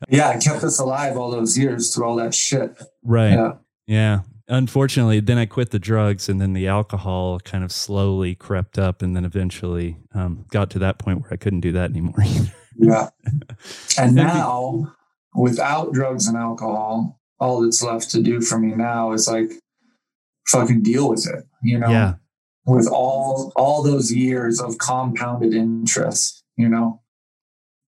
Yeah, 0.09 0.31
it 0.35 0.43
kept 0.43 0.63
us 0.63 0.79
alive 0.79 1.17
all 1.17 1.31
those 1.31 1.57
years 1.57 1.93
through 1.93 2.05
all 2.05 2.15
that 2.17 2.33
shit. 2.33 2.81
right. 3.03 3.31
Yeah. 3.33 3.53
Yeah. 3.87 4.19
Unfortunately, 4.47 5.19
then 5.19 5.37
I 5.37 5.45
quit 5.45 5.69
the 5.71 5.77
drugs 5.79 6.27
and 6.29 6.41
then 6.41 6.53
the 6.53 6.67
alcohol 6.67 7.39
kind 7.39 7.63
of 7.63 7.71
slowly 7.71 8.33
crept 8.35 8.79
up 8.79 9.01
and 9.01 9.15
then 9.15 9.23
eventually 9.25 9.97
um, 10.13 10.45
got 10.51 10.69
to 10.71 10.79
that 10.79 10.97
point 10.99 11.21
where 11.21 11.31
I 11.33 11.37
couldn't 11.37 11.61
do 11.61 11.71
that 11.73 11.89
anymore. 11.91 12.15
Yeah. 12.81 13.09
And 13.97 14.15
now, 14.15 14.93
without 15.35 15.91
drugs 15.91 16.27
and 16.27 16.37
alcohol, 16.37 17.19
all 17.37 17.61
that's 17.61 17.83
left 17.83 18.09
to 18.11 18.21
do 18.23 18.39
for 18.41 18.57
me 18.57 18.73
now 18.73 19.11
is 19.11 19.27
like 19.27 19.51
fucking 20.51 20.81
deal 20.83 21.09
with 21.09 21.27
it, 21.27 21.45
you 21.63 21.77
know? 21.77 21.89
yeah. 21.89 22.13
With 22.65 22.87
all 22.91 23.51
all 23.55 23.81
those 23.83 24.11
years 24.11 24.59
of 24.61 24.77
compounded 24.77 25.53
interest, 25.53 26.43
you 26.57 26.69
know? 26.69 27.01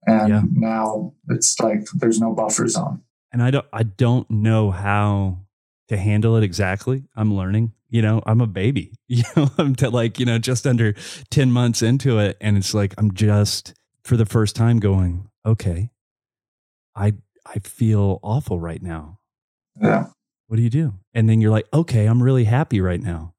And 0.07 0.29
Yeah. 0.29 0.41
now 0.53 1.13
it's 1.29 1.59
like 1.59 1.85
there's 1.93 2.19
no 2.19 2.33
buffer 2.33 2.67
zone. 2.67 3.01
and 3.31 3.43
I 3.43 3.51
don't 3.51 3.65
I 3.71 3.83
don't 3.83 4.29
know 4.31 4.71
how 4.71 5.37
to 5.89 5.97
handle 5.97 6.35
it 6.37 6.43
exactly. 6.43 7.03
I'm 7.15 7.33
learning. 7.35 7.73
You 7.89 8.01
know, 8.01 8.23
I'm 8.25 8.41
a 8.41 8.47
baby. 8.47 8.93
You 9.07 9.23
know, 9.35 9.49
I'm 9.57 9.75
to 9.75 9.89
like 9.89 10.19
you 10.19 10.25
know 10.25 10.39
just 10.39 10.65
under 10.65 10.95
ten 11.29 11.51
months 11.51 11.81
into 11.81 12.17
it, 12.19 12.37
and 12.41 12.57
it's 12.57 12.73
like 12.73 12.93
I'm 12.97 13.13
just 13.13 13.73
for 14.03 14.15
the 14.17 14.25
first 14.25 14.55
time 14.55 14.79
going, 14.79 15.29
okay, 15.45 15.91
I 16.95 17.13
I 17.45 17.59
feel 17.59 18.19
awful 18.23 18.57
right 18.59 18.81
now. 18.81 19.19
Yeah. 19.81 20.07
What 20.51 20.57
do 20.57 20.63
you 20.63 20.69
do? 20.69 20.95
And 21.13 21.29
then 21.29 21.39
you're 21.39 21.49
like, 21.49 21.69
okay, 21.73 22.07
I'm 22.07 22.21
really 22.21 22.43
happy 22.43 22.81
right 22.81 22.99
now. 22.99 23.35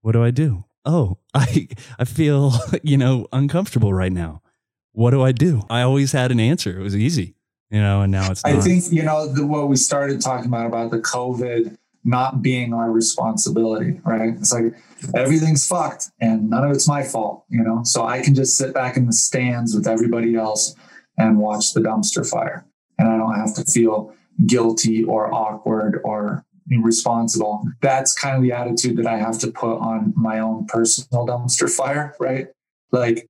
What 0.00 0.10
do 0.10 0.24
I 0.24 0.32
do? 0.32 0.64
Oh, 0.84 1.18
I 1.34 1.68
I 2.00 2.04
feel 2.04 2.54
you 2.82 2.96
know 2.96 3.28
uncomfortable 3.32 3.94
right 3.94 4.10
now. 4.10 4.42
What 4.90 5.12
do 5.12 5.22
I 5.22 5.30
do? 5.30 5.62
I 5.70 5.82
always 5.82 6.10
had 6.10 6.32
an 6.32 6.40
answer. 6.40 6.76
It 6.76 6.82
was 6.82 6.96
easy, 6.96 7.36
you 7.70 7.80
know, 7.80 8.02
and 8.02 8.10
now 8.10 8.32
it's 8.32 8.42
not. 8.44 8.54
I 8.54 8.60
think 8.60 8.90
you 8.90 9.04
know 9.04 9.32
the, 9.32 9.46
what 9.46 9.68
we 9.68 9.76
started 9.76 10.20
talking 10.20 10.46
about 10.46 10.66
about 10.66 10.90
the 10.90 10.98
COVID 10.98 11.78
not 12.02 12.42
being 12.42 12.74
our 12.74 12.90
responsibility, 12.90 14.00
right? 14.04 14.30
It's 14.30 14.52
like 14.52 14.74
everything's 15.14 15.64
fucked 15.64 16.10
and 16.20 16.50
none 16.50 16.64
of 16.64 16.72
it's 16.72 16.88
my 16.88 17.04
fault, 17.04 17.44
you 17.50 17.62
know. 17.62 17.82
So 17.84 18.04
I 18.04 18.20
can 18.20 18.34
just 18.34 18.56
sit 18.56 18.74
back 18.74 18.96
in 18.96 19.06
the 19.06 19.12
stands 19.12 19.76
with 19.76 19.86
everybody 19.86 20.34
else 20.34 20.74
and 21.16 21.38
watch 21.38 21.72
the 21.72 21.80
dumpster 21.80 22.28
fire, 22.28 22.66
and 22.98 23.06
I 23.06 23.16
don't 23.16 23.36
have 23.36 23.54
to 23.54 23.64
feel 23.64 24.12
guilty 24.46 25.04
or 25.04 25.32
awkward 25.32 26.00
or 26.04 26.44
responsible. 26.82 27.62
That's 27.80 28.14
kind 28.14 28.36
of 28.36 28.42
the 28.42 28.52
attitude 28.52 28.96
that 28.96 29.06
I 29.06 29.18
have 29.18 29.38
to 29.40 29.50
put 29.50 29.78
on 29.78 30.12
my 30.16 30.38
own 30.38 30.66
personal 30.66 31.26
dumpster 31.26 31.68
fire, 31.68 32.14
right? 32.18 32.48
Like 32.92 33.28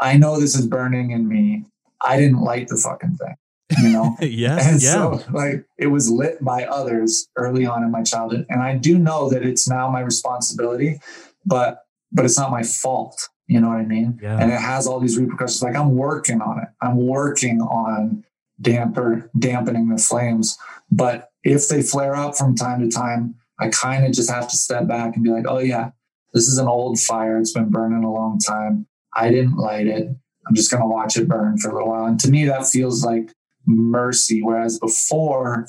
I 0.00 0.16
know 0.16 0.40
this 0.40 0.56
is 0.56 0.66
burning 0.66 1.10
in 1.10 1.28
me. 1.28 1.64
I 2.04 2.18
didn't 2.18 2.40
light 2.40 2.68
the 2.68 2.76
fucking 2.76 3.16
thing, 3.16 3.36
you 3.82 3.90
know. 3.90 4.16
yeah, 4.20 4.58
And 4.60 4.82
yeah. 4.82 4.92
so, 4.92 5.22
like, 5.32 5.66
it 5.76 5.88
was 5.88 6.10
lit 6.10 6.42
by 6.42 6.64
others 6.64 7.28
early 7.36 7.66
on 7.66 7.84
in 7.84 7.90
my 7.90 8.02
childhood, 8.02 8.46
and 8.48 8.62
I 8.62 8.76
do 8.76 8.98
know 8.98 9.28
that 9.28 9.42
it's 9.42 9.68
now 9.68 9.90
my 9.90 10.00
responsibility, 10.00 11.00
but 11.44 11.82
but 12.10 12.24
it's 12.24 12.38
not 12.38 12.50
my 12.50 12.62
fault. 12.62 13.28
You 13.46 13.60
know 13.60 13.68
what 13.68 13.78
I 13.78 13.84
mean? 13.84 14.18
Yeah. 14.22 14.38
And 14.38 14.50
it 14.52 14.60
has 14.60 14.86
all 14.86 15.00
these 15.00 15.18
repercussions. 15.18 15.62
Like 15.62 15.76
I'm 15.76 15.96
working 15.96 16.40
on 16.40 16.60
it. 16.60 16.68
I'm 16.80 16.96
working 16.96 17.60
on 17.60 18.24
damper 18.60 19.30
dampening 19.38 19.88
the 19.88 20.00
flames. 20.00 20.58
But 20.90 21.30
if 21.44 21.68
they 21.68 21.82
flare 21.82 22.14
up 22.14 22.36
from 22.36 22.54
time 22.54 22.80
to 22.80 22.88
time, 22.88 23.34
I 23.58 23.68
kind 23.68 24.04
of 24.06 24.12
just 24.12 24.30
have 24.30 24.48
to 24.48 24.56
step 24.56 24.86
back 24.86 25.14
and 25.14 25.24
be 25.24 25.30
like, 25.30 25.44
oh 25.48 25.58
yeah, 25.58 25.90
this 26.32 26.48
is 26.48 26.58
an 26.58 26.68
old 26.68 26.98
fire. 26.98 27.38
It's 27.38 27.52
been 27.52 27.70
burning 27.70 28.04
a 28.04 28.12
long 28.12 28.38
time. 28.38 28.86
I 29.14 29.30
didn't 29.30 29.56
light 29.56 29.86
it. 29.86 30.08
I'm 30.48 30.54
just 30.54 30.70
going 30.70 30.82
to 30.82 30.86
watch 30.86 31.16
it 31.16 31.28
burn 31.28 31.58
for 31.58 31.70
a 31.70 31.74
little 31.74 31.88
while. 31.90 32.06
And 32.06 32.18
to 32.20 32.30
me, 32.30 32.46
that 32.46 32.66
feels 32.66 33.04
like 33.04 33.32
mercy. 33.66 34.42
Whereas 34.42 34.78
before, 34.78 35.66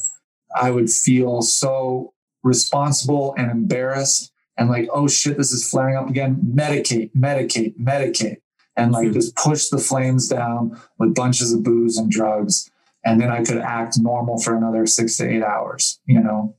I 0.56 0.71
would 0.71 0.89
feel 0.89 1.41
so 1.41 2.13
responsible 2.43 3.36
and 3.38 3.51
embarrassed 3.51 4.32
and 4.58 4.69
like, 4.69 4.88
oh 4.93 5.08
shit, 5.08 5.38
this 5.38 5.51
is 5.51 5.69
flaring 5.69 5.95
up 5.97 6.10
again. 6.10 6.41
Medicate, 6.56 7.12
medicate, 7.13 7.77
medicate. 7.77 8.38
And 8.77 8.93
like 8.93 9.08
Hmm. 9.08 9.13
just 9.13 9.36
push 9.36 9.67
the 9.67 9.77
flames 9.77 10.27
down 10.30 10.80
with 10.97 11.13
bunches 11.13 11.51
of 11.54 11.62
booze 11.63 11.97
and 11.97 12.10
drugs. 12.10 12.70
And 13.03 13.19
then 13.19 13.29
I 13.31 13.43
could 13.43 13.57
act 13.57 13.97
normal 13.99 14.39
for 14.39 14.55
another 14.55 14.85
six 14.85 15.17
to 15.17 15.29
eight 15.29 15.43
hours. 15.43 15.99
You 16.05 16.21
know, 16.21 16.55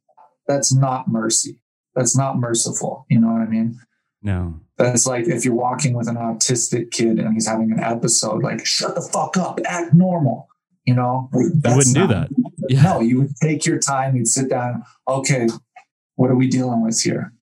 that's 0.46 0.72
not 0.72 1.08
mercy. 1.08 1.58
That's 1.94 2.16
not 2.16 2.38
merciful. 2.38 3.06
You 3.08 3.20
know 3.20 3.28
what 3.28 3.42
I 3.42 3.46
mean? 3.46 3.78
No. 4.22 4.60
That's 4.78 5.06
like 5.06 5.28
if 5.28 5.44
you're 5.44 5.54
walking 5.54 5.94
with 5.94 6.08
an 6.08 6.16
autistic 6.16 6.90
kid 6.90 7.18
and 7.18 7.34
he's 7.34 7.46
having 7.46 7.70
an 7.70 7.80
episode, 7.80 8.42
like 8.42 8.64
shut 8.66 8.94
the 8.94 9.00
fuck 9.00 9.36
up, 9.36 9.60
act 9.66 9.94
normal. 9.94 10.48
You 10.84 10.94
know, 10.94 11.30
You 11.32 11.52
wouldn't 11.64 11.94
do 11.94 12.06
that. 12.08 12.28
Yeah. 12.68 12.82
No, 12.82 13.00
you 13.00 13.20
would 13.20 13.36
take 13.40 13.66
your 13.66 13.78
time. 13.78 14.16
You'd 14.16 14.26
sit 14.26 14.48
down. 14.48 14.82
Okay, 15.06 15.48
what 16.16 16.30
are 16.30 16.34
we 16.36 16.48
dealing 16.48 16.82
with 16.82 17.00
here? 17.00 17.32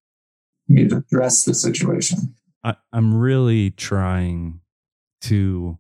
You'd 0.67 0.93
address 0.93 1.45
the 1.45 1.55
situation. 1.55 2.35
I, 2.63 2.77
I'm 2.93 3.15
really 3.15 3.71
trying 3.71 4.61
to 5.23 5.79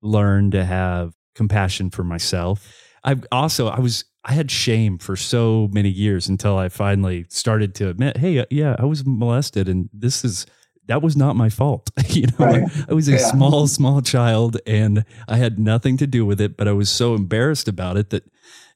learn 0.00 0.50
to 0.52 0.64
have 0.64 1.12
compassion 1.34 1.90
for 1.90 2.04
myself. 2.04 2.72
I 3.04 3.16
also 3.30 3.68
I 3.68 3.80
was 3.80 4.04
I 4.24 4.32
had 4.34 4.50
shame 4.50 4.98
for 4.98 5.16
so 5.16 5.68
many 5.72 5.88
years 5.88 6.28
until 6.28 6.56
I 6.56 6.68
finally 6.68 7.26
started 7.28 7.74
to 7.76 7.88
admit, 7.88 8.18
hey, 8.18 8.38
uh, 8.38 8.44
yeah, 8.50 8.76
I 8.78 8.84
was 8.84 9.04
molested, 9.04 9.68
and 9.68 9.88
this 9.92 10.24
is 10.24 10.46
that 10.86 11.00
was 11.02 11.16
not 11.16 11.36
my 11.36 11.48
fault. 11.48 11.90
you 12.08 12.26
know, 12.26 12.46
Right. 12.46 12.64
I 12.88 12.94
was 12.94 13.08
a 13.08 13.12
Yeah. 13.12 13.18
small, 13.18 13.66
small 13.68 14.02
child 14.02 14.58
and 14.66 15.04
I 15.28 15.36
had 15.36 15.58
nothing 15.58 15.96
to 15.98 16.08
do 16.08 16.26
with 16.26 16.40
it, 16.40 16.56
but 16.56 16.66
I 16.66 16.72
was 16.72 16.90
so 16.90 17.14
embarrassed 17.14 17.68
about 17.68 17.96
it 17.96 18.10
that 18.10 18.24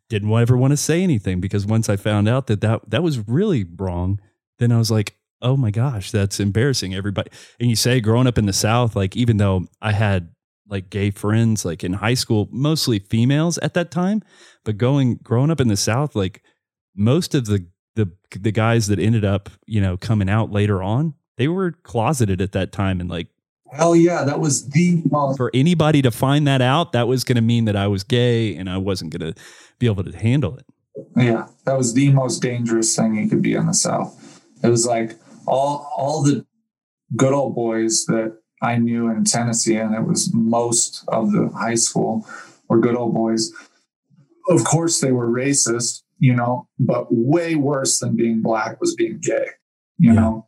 didn't 0.09 0.33
ever 0.33 0.57
want 0.57 0.71
to 0.71 0.77
say 0.77 1.03
anything 1.03 1.41
because 1.41 1.67
once 1.67 1.89
I 1.89 1.97
found 1.97 2.29
out 2.29 2.47
that 2.47 2.61
that, 2.61 2.89
that 2.91 3.03
was 3.03 3.27
really 3.29 3.65
wrong, 3.77 4.21
then 4.61 4.71
I 4.71 4.79
was 4.79 4.89
like, 4.89 5.17
oh 5.43 5.57
my 5.57 5.73
gosh, 5.73 6.13
that's 6.13 6.39
embarrassing. 6.39 6.95
Everybody, 6.95 7.29
and 7.59 7.69
you 7.69 7.75
say 7.77 8.01
growing 8.01 8.29
up 8.29 8.39
in 8.39 8.47
the 8.47 8.53
South, 8.53 8.95
like 8.95 9.17
even 9.17 9.39
though 9.39 9.67
I 9.83 9.91
had 9.91 10.29
like 10.69 10.91
gay 10.91 11.11
friends, 11.11 11.65
like 11.65 11.85
in 11.85 11.95
high 11.95 12.15
school, 12.15 12.49
mostly 12.51 12.99
females 12.99 13.59
at 13.59 13.75
that 13.75 13.91
time, 13.91 14.23
but 14.65 14.79
going 14.79 15.17
growing 15.23 15.51
up 15.51 15.61
in 15.61 15.69
the 15.69 15.77
South, 15.77 16.15
like 16.15 16.43
most 16.95 17.35
of 17.35 17.47
the 17.47 17.67
the 17.95 18.11
the 18.39 18.53
guys 18.53 18.89
that 18.89 18.99
ended 18.99 19.25
up, 19.25 19.49
you 19.67 19.81
know, 19.81 19.97
coming 19.97 20.29
out 20.29 20.51
later 20.51 20.83
on, 20.83 21.15
they 21.37 21.49
were 21.49 21.73
closeted 21.73 22.41
at 22.41 22.53
that 22.53 22.73
time, 22.73 23.01
and 23.01 23.09
like 23.09 23.29
Hell 23.73 23.97
yeah, 23.97 24.25
that 24.25 24.39
was 24.39 24.69
the 24.69 25.03
most 25.11 25.37
for 25.37 25.51
anybody 25.53 26.01
to 26.03 26.11
find 26.11 26.47
that 26.47 26.63
out, 26.63 26.93
that 26.93 27.09
was 27.09 27.25
going 27.25 27.37
to 27.37 27.43
mean 27.43 27.65
that 27.65 27.75
I 27.75 27.89
was 27.89 28.05
gay 28.05 28.55
and 28.55 28.71
I 28.71 28.79
wasn't 28.79 29.17
going 29.17 29.33
to 29.33 29.41
be 29.79 29.87
able 29.87 30.05
to 30.05 30.17
handle 30.17 30.57
it. 30.57 30.67
Yeah, 31.17 31.49
that 31.65 31.77
was 31.77 31.93
the 31.95 32.13
most 32.13 32.41
dangerous 32.41 32.95
thing 32.95 33.17
you 33.17 33.29
could 33.29 33.43
be 33.43 33.55
in 33.55 33.67
the 33.67 33.75
South. 33.75 34.41
It 34.63 34.69
was 34.69 34.87
like 34.87 35.19
all 35.47 35.91
all 35.97 36.23
the 36.23 36.47
good 37.17 37.33
old 37.33 37.55
boys 37.55 38.07
that 38.07 38.39
I 38.63 38.77
knew 38.77 39.09
in 39.11 39.25
Tennessee, 39.25 39.77
and 39.77 39.95
it 39.95 40.07
was 40.07 40.33
most 40.33 41.05
of 41.09 41.33
the 41.33 41.49
high 41.49 41.75
school 41.75 42.27
were 42.69 42.81
good 42.81 42.97
old 42.97 43.15
boys. 43.15 43.53
Of 44.49 44.65
course, 44.65 45.01
they 45.01 45.13
were 45.13 45.29
racist, 45.29 46.03
you 46.19 46.35
know, 46.35 46.69
but 46.79 47.07
way 47.11 47.55
worse 47.55 47.99
than 47.99 48.17
being 48.17 48.41
black 48.43 48.81
was 48.81 48.95
being 48.95 49.19
gay, 49.21 49.47
you 49.99 50.13
Yeah. 50.13 50.21
know. 50.21 50.47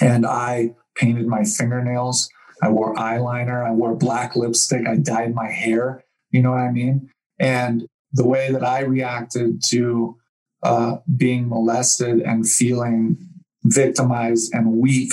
And 0.00 0.26
I 0.26 0.74
painted 0.94 1.26
my 1.26 1.44
fingernails. 1.44 2.28
I 2.62 2.68
wore 2.68 2.94
eyeliner. 2.94 3.64
I 3.66 3.72
wore 3.72 3.94
black 3.94 4.36
lipstick. 4.36 4.86
I 4.86 4.96
dyed 4.96 5.34
my 5.34 5.50
hair. 5.50 6.04
You 6.30 6.42
know 6.42 6.50
what 6.50 6.60
I 6.60 6.70
mean? 6.70 7.10
And 7.38 7.86
the 8.12 8.26
way 8.26 8.52
that 8.52 8.64
I 8.64 8.80
reacted 8.80 9.62
to 9.70 10.16
uh, 10.62 10.96
being 11.16 11.48
molested 11.48 12.20
and 12.20 12.48
feeling 12.48 13.18
victimized 13.64 14.54
and 14.54 14.78
weak 14.78 15.12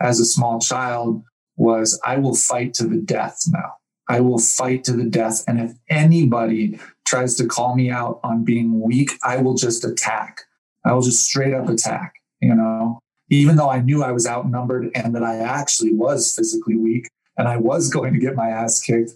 as 0.00 0.20
a 0.20 0.24
small 0.24 0.60
child 0.60 1.22
was 1.56 2.00
I 2.04 2.16
will 2.18 2.34
fight 2.34 2.74
to 2.74 2.86
the 2.86 2.96
death 2.96 3.44
now. 3.48 3.74
I 4.08 4.20
will 4.20 4.38
fight 4.38 4.84
to 4.84 4.92
the 4.92 5.04
death. 5.04 5.42
And 5.48 5.60
if 5.60 5.72
anybody 5.88 6.78
tries 7.04 7.34
to 7.36 7.46
call 7.46 7.74
me 7.74 7.90
out 7.90 8.20
on 8.22 8.44
being 8.44 8.80
weak, 8.80 9.12
I 9.24 9.38
will 9.38 9.54
just 9.54 9.84
attack. 9.84 10.42
I 10.84 10.92
will 10.92 11.02
just 11.02 11.24
straight 11.24 11.54
up 11.54 11.68
attack, 11.68 12.14
you 12.40 12.54
know, 12.54 13.00
even 13.30 13.56
though 13.56 13.70
I 13.70 13.80
knew 13.80 14.02
I 14.02 14.12
was 14.12 14.26
outnumbered 14.26 14.90
and 14.94 15.14
that 15.16 15.24
I 15.24 15.38
actually 15.38 15.92
was 15.92 16.34
physically 16.34 16.76
weak 16.76 17.08
and 17.36 17.48
I 17.48 17.56
was 17.56 17.88
going 17.88 18.12
to 18.12 18.20
get 18.20 18.36
my 18.36 18.48
ass 18.48 18.80
kicked. 18.80 19.12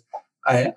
I, 0.47 0.73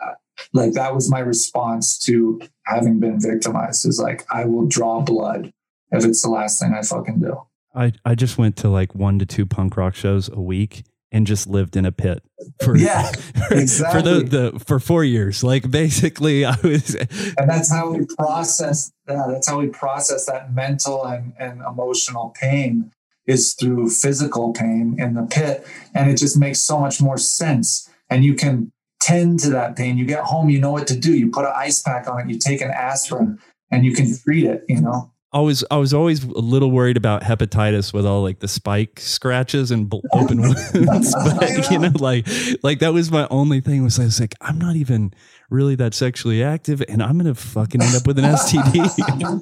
like 0.51 0.73
that 0.73 0.93
was 0.93 1.09
my 1.09 1.19
response 1.19 1.97
to 1.99 2.41
having 2.65 2.99
been 2.99 3.19
victimized 3.19 3.85
is 3.85 3.99
like 3.99 4.25
I 4.31 4.45
will 4.45 4.67
draw 4.67 5.01
blood 5.01 5.51
if 5.91 6.05
it's 6.05 6.21
the 6.21 6.29
last 6.29 6.59
thing 6.59 6.73
I 6.73 6.81
fucking 6.81 7.19
do. 7.19 7.41
I, 7.75 7.93
I 8.05 8.15
just 8.15 8.37
went 8.37 8.55
to 8.57 8.69
like 8.69 8.93
one 8.93 9.19
to 9.19 9.25
two 9.25 9.45
punk 9.45 9.77
rock 9.77 9.95
shows 9.95 10.29
a 10.29 10.39
week 10.39 10.83
and 11.13 11.25
just 11.27 11.47
lived 11.47 11.77
in 11.77 11.85
a 11.85 11.91
pit 11.91 12.23
for 12.61 12.75
Yeah, 12.75 13.11
for 13.47 13.55
exactly. 13.55 14.23
the, 14.23 14.51
the 14.51 14.59
for 14.59 14.79
four 14.79 15.05
years. 15.05 15.43
Like 15.43 15.69
basically, 15.69 16.43
I 16.43 16.57
was 16.63 16.95
and 16.95 17.49
that's 17.49 17.71
how 17.71 17.91
we 17.91 18.05
process 18.17 18.91
that. 19.05 19.27
That's 19.29 19.47
how 19.47 19.59
we 19.59 19.67
process 19.67 20.25
that 20.25 20.53
mental 20.53 21.05
and, 21.05 21.33
and 21.39 21.61
emotional 21.61 22.33
pain 22.35 22.91
is 23.25 23.53
through 23.53 23.89
physical 23.89 24.51
pain 24.51 24.95
in 24.97 25.13
the 25.13 25.23
pit. 25.23 25.65
And 25.93 26.09
it 26.09 26.17
just 26.17 26.37
makes 26.37 26.59
so 26.59 26.79
much 26.79 27.01
more 27.01 27.17
sense. 27.17 27.89
And 28.09 28.25
you 28.25 28.33
can 28.33 28.71
tend 28.99 29.39
to 29.41 29.49
that 29.51 29.75
pain. 29.75 29.97
You 29.97 30.05
get 30.05 30.23
home, 30.23 30.49
you 30.49 30.59
know 30.59 30.71
what 30.71 30.87
to 30.87 30.97
do. 30.97 31.15
You 31.15 31.31
put 31.31 31.45
an 31.45 31.53
ice 31.55 31.81
pack 31.81 32.07
on 32.07 32.21
it, 32.21 32.29
you 32.33 32.37
take 32.37 32.61
an 32.61 32.71
aspirin, 32.71 33.39
and 33.71 33.85
you 33.85 33.93
can 33.93 34.13
treat 34.17 34.45
it, 34.45 34.65
you 34.67 34.81
know? 34.81 35.12
I 35.33 35.39
was 35.39 35.65
I 35.71 35.77
was 35.77 35.93
always 35.93 36.23
a 36.23 36.39
little 36.39 36.69
worried 36.69 36.95
about 36.95 37.23
hepatitis 37.23 37.91
with 37.91 38.05
all 38.05 38.21
like 38.21 38.39
the 38.39 38.47
spike 38.47 38.99
scratches 38.99 39.71
and 39.71 39.89
bl- 39.89 40.01
open 40.13 40.41
wounds, 40.41 41.15
but 41.39 41.71
you 41.71 41.79
know, 41.79 41.91
like 41.95 42.27
like 42.61 42.79
that 42.79 42.93
was 42.93 43.11
my 43.11 43.27
only 43.31 43.59
thing. 43.59 43.83
Was 43.83 43.99
I 43.99 44.03
was 44.03 44.19
like, 44.19 44.35
I'm 44.41 44.59
not 44.59 44.75
even 44.75 45.11
really 45.49 45.75
that 45.75 45.95
sexually 45.95 46.43
active, 46.43 46.83
and 46.87 47.01
I'm 47.01 47.17
gonna 47.17 47.33
fucking 47.33 47.81
end 47.81 47.95
up 47.95 48.05
with 48.05 48.19
an 48.19 48.25
STD. 48.25 49.41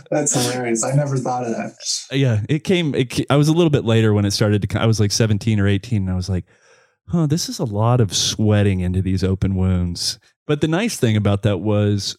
That's 0.10 0.34
hilarious. 0.34 0.84
I 0.84 0.92
never 0.96 1.16
thought 1.16 1.44
of 1.44 1.52
that. 1.52 1.74
yeah, 2.10 2.42
it 2.48 2.64
came. 2.64 2.94
It, 2.96 3.20
I 3.30 3.36
was 3.36 3.46
a 3.46 3.52
little 3.52 3.70
bit 3.70 3.84
later 3.84 4.12
when 4.12 4.24
it 4.24 4.32
started 4.32 4.68
to. 4.68 4.80
I 4.80 4.86
was 4.86 4.98
like 4.98 5.12
17 5.12 5.60
or 5.60 5.68
18, 5.68 6.02
and 6.02 6.10
I 6.10 6.16
was 6.16 6.28
like, 6.28 6.44
huh, 7.06 7.26
this 7.26 7.48
is 7.48 7.60
a 7.60 7.64
lot 7.64 8.00
of 8.00 8.14
sweating 8.14 8.80
into 8.80 9.00
these 9.00 9.22
open 9.22 9.54
wounds. 9.54 10.18
But 10.48 10.60
the 10.60 10.68
nice 10.68 10.96
thing 10.96 11.16
about 11.16 11.42
that 11.42 11.58
was 11.58 12.16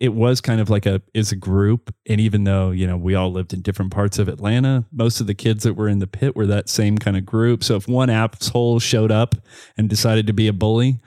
it 0.00 0.14
was 0.14 0.40
kind 0.40 0.60
of 0.60 0.70
like 0.70 0.86
a 0.86 1.02
is 1.14 1.30
a 1.30 1.36
group. 1.36 1.94
And 2.08 2.20
even 2.20 2.44
though 2.44 2.70
you 2.70 2.86
know 2.86 2.96
we 2.96 3.14
all 3.14 3.30
lived 3.30 3.52
in 3.52 3.60
different 3.60 3.92
parts 3.92 4.18
of 4.18 4.28
atlanta 4.28 4.84
most 4.90 5.20
of 5.20 5.26
the 5.26 5.34
kids 5.34 5.62
that 5.64 5.74
were 5.74 5.88
in 5.88 5.98
the 5.98 6.06
pit 6.06 6.34
were 6.34 6.46
that 6.46 6.68
same 6.68 6.98
kind 6.98 7.16
of 7.16 7.24
group. 7.26 7.62
So 7.62 7.76
if 7.76 7.86
one 7.86 8.10
asshole 8.10 8.80
showed 8.80 9.12
up 9.12 9.34
and 9.76 9.88
decided 9.88 10.26
to 10.26 10.32
be 10.32 10.48
a 10.48 10.52
bully 10.52 10.98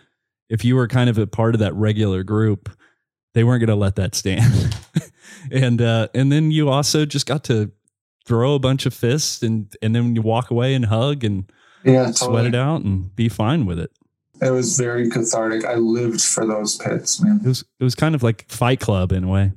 if 0.50 0.64
you 0.64 0.76
were 0.76 0.88
kind 0.88 1.10
of 1.10 1.18
a 1.18 1.28
part 1.28 1.56
of 1.56 1.60
that 1.60 1.74
regular 1.74 2.24
group 2.24 2.70
they 3.34 3.44
weren't 3.44 3.62
going 3.62 3.76
to 3.76 3.76
let 3.76 3.96
that 3.96 4.16
stand. 4.16 4.78
And 5.52 5.82
uh 5.82 6.08
and 6.14 6.32
then 6.32 6.52
you 6.52 6.70
also 6.70 7.06
just 7.06 7.26
got 7.26 7.44
to 7.46 7.72
throw 8.26 8.54
a 8.56 8.60
bunch 8.60 8.86
of 8.86 8.94
fists 8.94 9.44
and 9.44 9.74
and 9.82 9.94
then 9.96 10.16
you 10.16 10.22
walk 10.22 10.52
away 10.52 10.74
and 10.74 10.86
hug 10.86 11.24
and 11.24 11.52
Yeah, 11.84 12.12
sweat 12.12 12.46
it 12.46 12.56
out 12.56 12.82
and 12.84 13.14
be 13.16 13.28
fine 13.30 13.66
with 13.66 13.80
it 13.80 13.92
It 14.42 14.52
was 14.52 14.78
very 14.78 15.10
cathartic. 15.10 15.64
I 15.66 15.76
lived 15.76 16.22
for 16.22 16.46
those 16.46 16.78
pits, 16.78 17.22
man. 17.22 17.40
it 17.44 17.48
was 17.48 17.64
it 17.80 17.84
was 17.84 17.96
kind 17.96 18.16
of 18.16 18.24
like 18.24 18.50
fight 18.50 18.80
club 18.80 19.12
in 19.12 19.24
a 19.24 19.28
way 19.28 19.54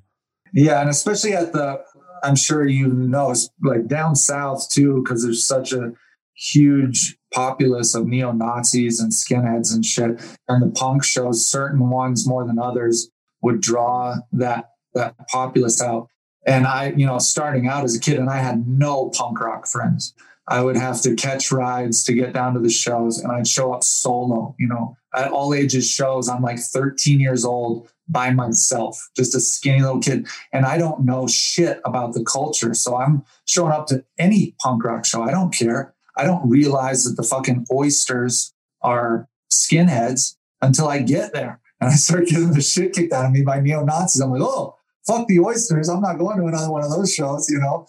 Yeah, 0.53 0.81
and 0.81 0.91
especially 0.91 1.33
at 1.33 1.53
the, 1.53 1.83
I'm 2.23 2.37
sure 2.37 2.67
you 2.67 2.89
know, 2.89 3.31
it's 3.31 3.49
like 3.63 3.87
down 3.87 4.17
south 4.17 4.69
too, 4.71 5.03
because 5.03 5.23
there's 5.25 5.45
such 5.45 5.73
a 5.73 5.93
huge 6.35 7.17
populace 7.33 7.95
of 7.95 8.07
neo 8.07 8.33
Nazis 8.33 9.01
and 9.01 9.13
skinheads 9.13 9.75
and 9.75 9.85
shit. 9.85 10.21
And 10.49 10.63
the 10.63 10.73
punk 10.75 11.05
shows, 11.05 11.45
certain 11.45 11.91
ones 11.91 12.27
more 12.27 12.47
than 12.47 12.59
others, 12.59 13.09
would 13.43 13.61
draw 13.61 14.17
that 14.33 14.71
that 14.95 15.15
populace 15.29 15.81
out. 15.83 16.09
And 16.47 16.67
I, 16.67 16.93
you 16.97 17.07
know, 17.07 17.19
starting 17.19 17.67
out 17.67 17.85
as 17.85 17.97
a 17.97 18.01
kid, 18.01 18.19
and 18.19 18.31
I 18.31 18.39
had 18.39 18.69
no 18.69 19.11
punk 19.11 19.41
rock 19.41 19.67
friends. 19.67 20.15
I 20.49 20.63
would 20.63 20.77
have 20.77 21.01
to 21.03 21.15
catch 21.15 21.51
rides 21.51 22.05
to 22.05 22.13
get 22.13 22.33
down 22.33 22.55
to 22.55 22.61
the 22.61 22.71
shows, 22.71 23.19
and 23.19 23.33
I'd 23.33 23.49
show 23.49 23.73
up 23.73 23.83
solo. 23.83 24.55
You 24.59 24.69
know, 24.69 24.97
at 25.15 25.31
all 25.31 25.55
ages 25.55 25.89
shows. 25.91 26.29
I'm 26.29 26.43
like 26.43 26.59
13 26.59 27.19
years 27.19 27.45
old 27.45 27.89
by 28.09 28.31
myself, 28.31 29.11
just 29.17 29.35
a 29.35 29.41
skinny 29.41 29.81
little 29.81 30.01
kid, 30.01 30.29
and 30.53 30.65
I 30.65 30.79
don't 30.79 31.05
know 31.05 31.27
shit 31.27 31.81
about 31.85 32.15
the 32.15 32.25
culture. 32.25 32.75
So 32.75 32.97
I'm 32.97 33.25
showing 33.47 33.73
up 33.73 33.87
to 33.89 34.05
any 34.19 34.55
punk 34.61 34.85
rock 34.85 35.05
show. 35.05 35.23
I 35.23 35.33
don't 35.33 35.53
care. 35.53 35.95
I 36.17 36.25
don't 36.25 36.49
realize 36.49 37.05
that 37.05 37.17
the 37.17 37.27
fucking 37.27 37.67
oysters 37.73 38.55
are 38.83 39.29
skinheads 39.51 40.37
until 40.63 40.89
I 40.89 41.01
get 41.01 41.33
there, 41.33 41.61
and 41.81 41.91
I 41.91 41.95
start 41.95 42.27
getting 42.27 42.53
the 42.53 42.63
shit 42.63 42.93
kicked 42.93 43.13
out 43.13 43.27
of 43.27 43.33
me 43.33 43.43
by 43.43 43.61
neo 43.61 43.85
Nazis. 43.85 44.23
I'm 44.23 44.31
like, 44.31 44.43
oh, 44.43 44.77
fuck 45.07 45.27
the 45.27 45.41
oysters. 45.41 45.89
I'm 45.89 46.01
not 46.01 46.19
going 46.19 46.39
to 46.39 46.47
another 46.47 46.71
one 46.71 46.85
of 46.85 46.91
those 46.91 47.13
shows, 47.13 47.51
you 47.51 47.59
know. 47.59 47.87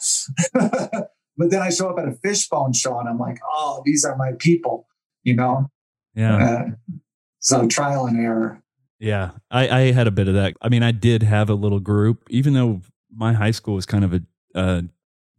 but 1.37 1.51
then 1.51 1.61
I 1.61 1.69
show 1.69 1.89
up 1.89 1.99
at 1.99 2.07
a 2.07 2.13
fishbone 2.13 2.73
show, 2.73 2.99
and 2.99 3.07
I'm 3.07 3.19
like, 3.19 3.39
oh, 3.47 3.81
these 3.85 4.03
are 4.03 4.15
my 4.15 4.31
people, 4.39 4.87
you 5.23 5.35
know. 5.35 5.69
yeah 6.15 6.35
Uh, 6.37 6.95
so 7.39 7.67
trial 7.67 8.05
and 8.07 8.19
error. 8.19 8.61
Yeah, 8.99 9.31
I, 9.51 9.69
I 9.69 9.79
had 9.91 10.07
a 10.07 10.11
bit 10.11 10.27
of 10.27 10.33
that. 10.33 10.55
I 10.61 10.69
mean, 10.69 10.83
I 10.83 10.91
did 10.91 11.23
have 11.23 11.49
a 11.49 11.53
little 11.53 11.79
group, 11.79 12.23
even 12.29 12.53
though 12.53 12.81
my 13.15 13.33
high 13.33 13.51
school 13.51 13.75
was 13.75 13.85
kind 13.85 14.03
of 14.03 14.13
a 14.13 14.21
uh, 14.55 14.81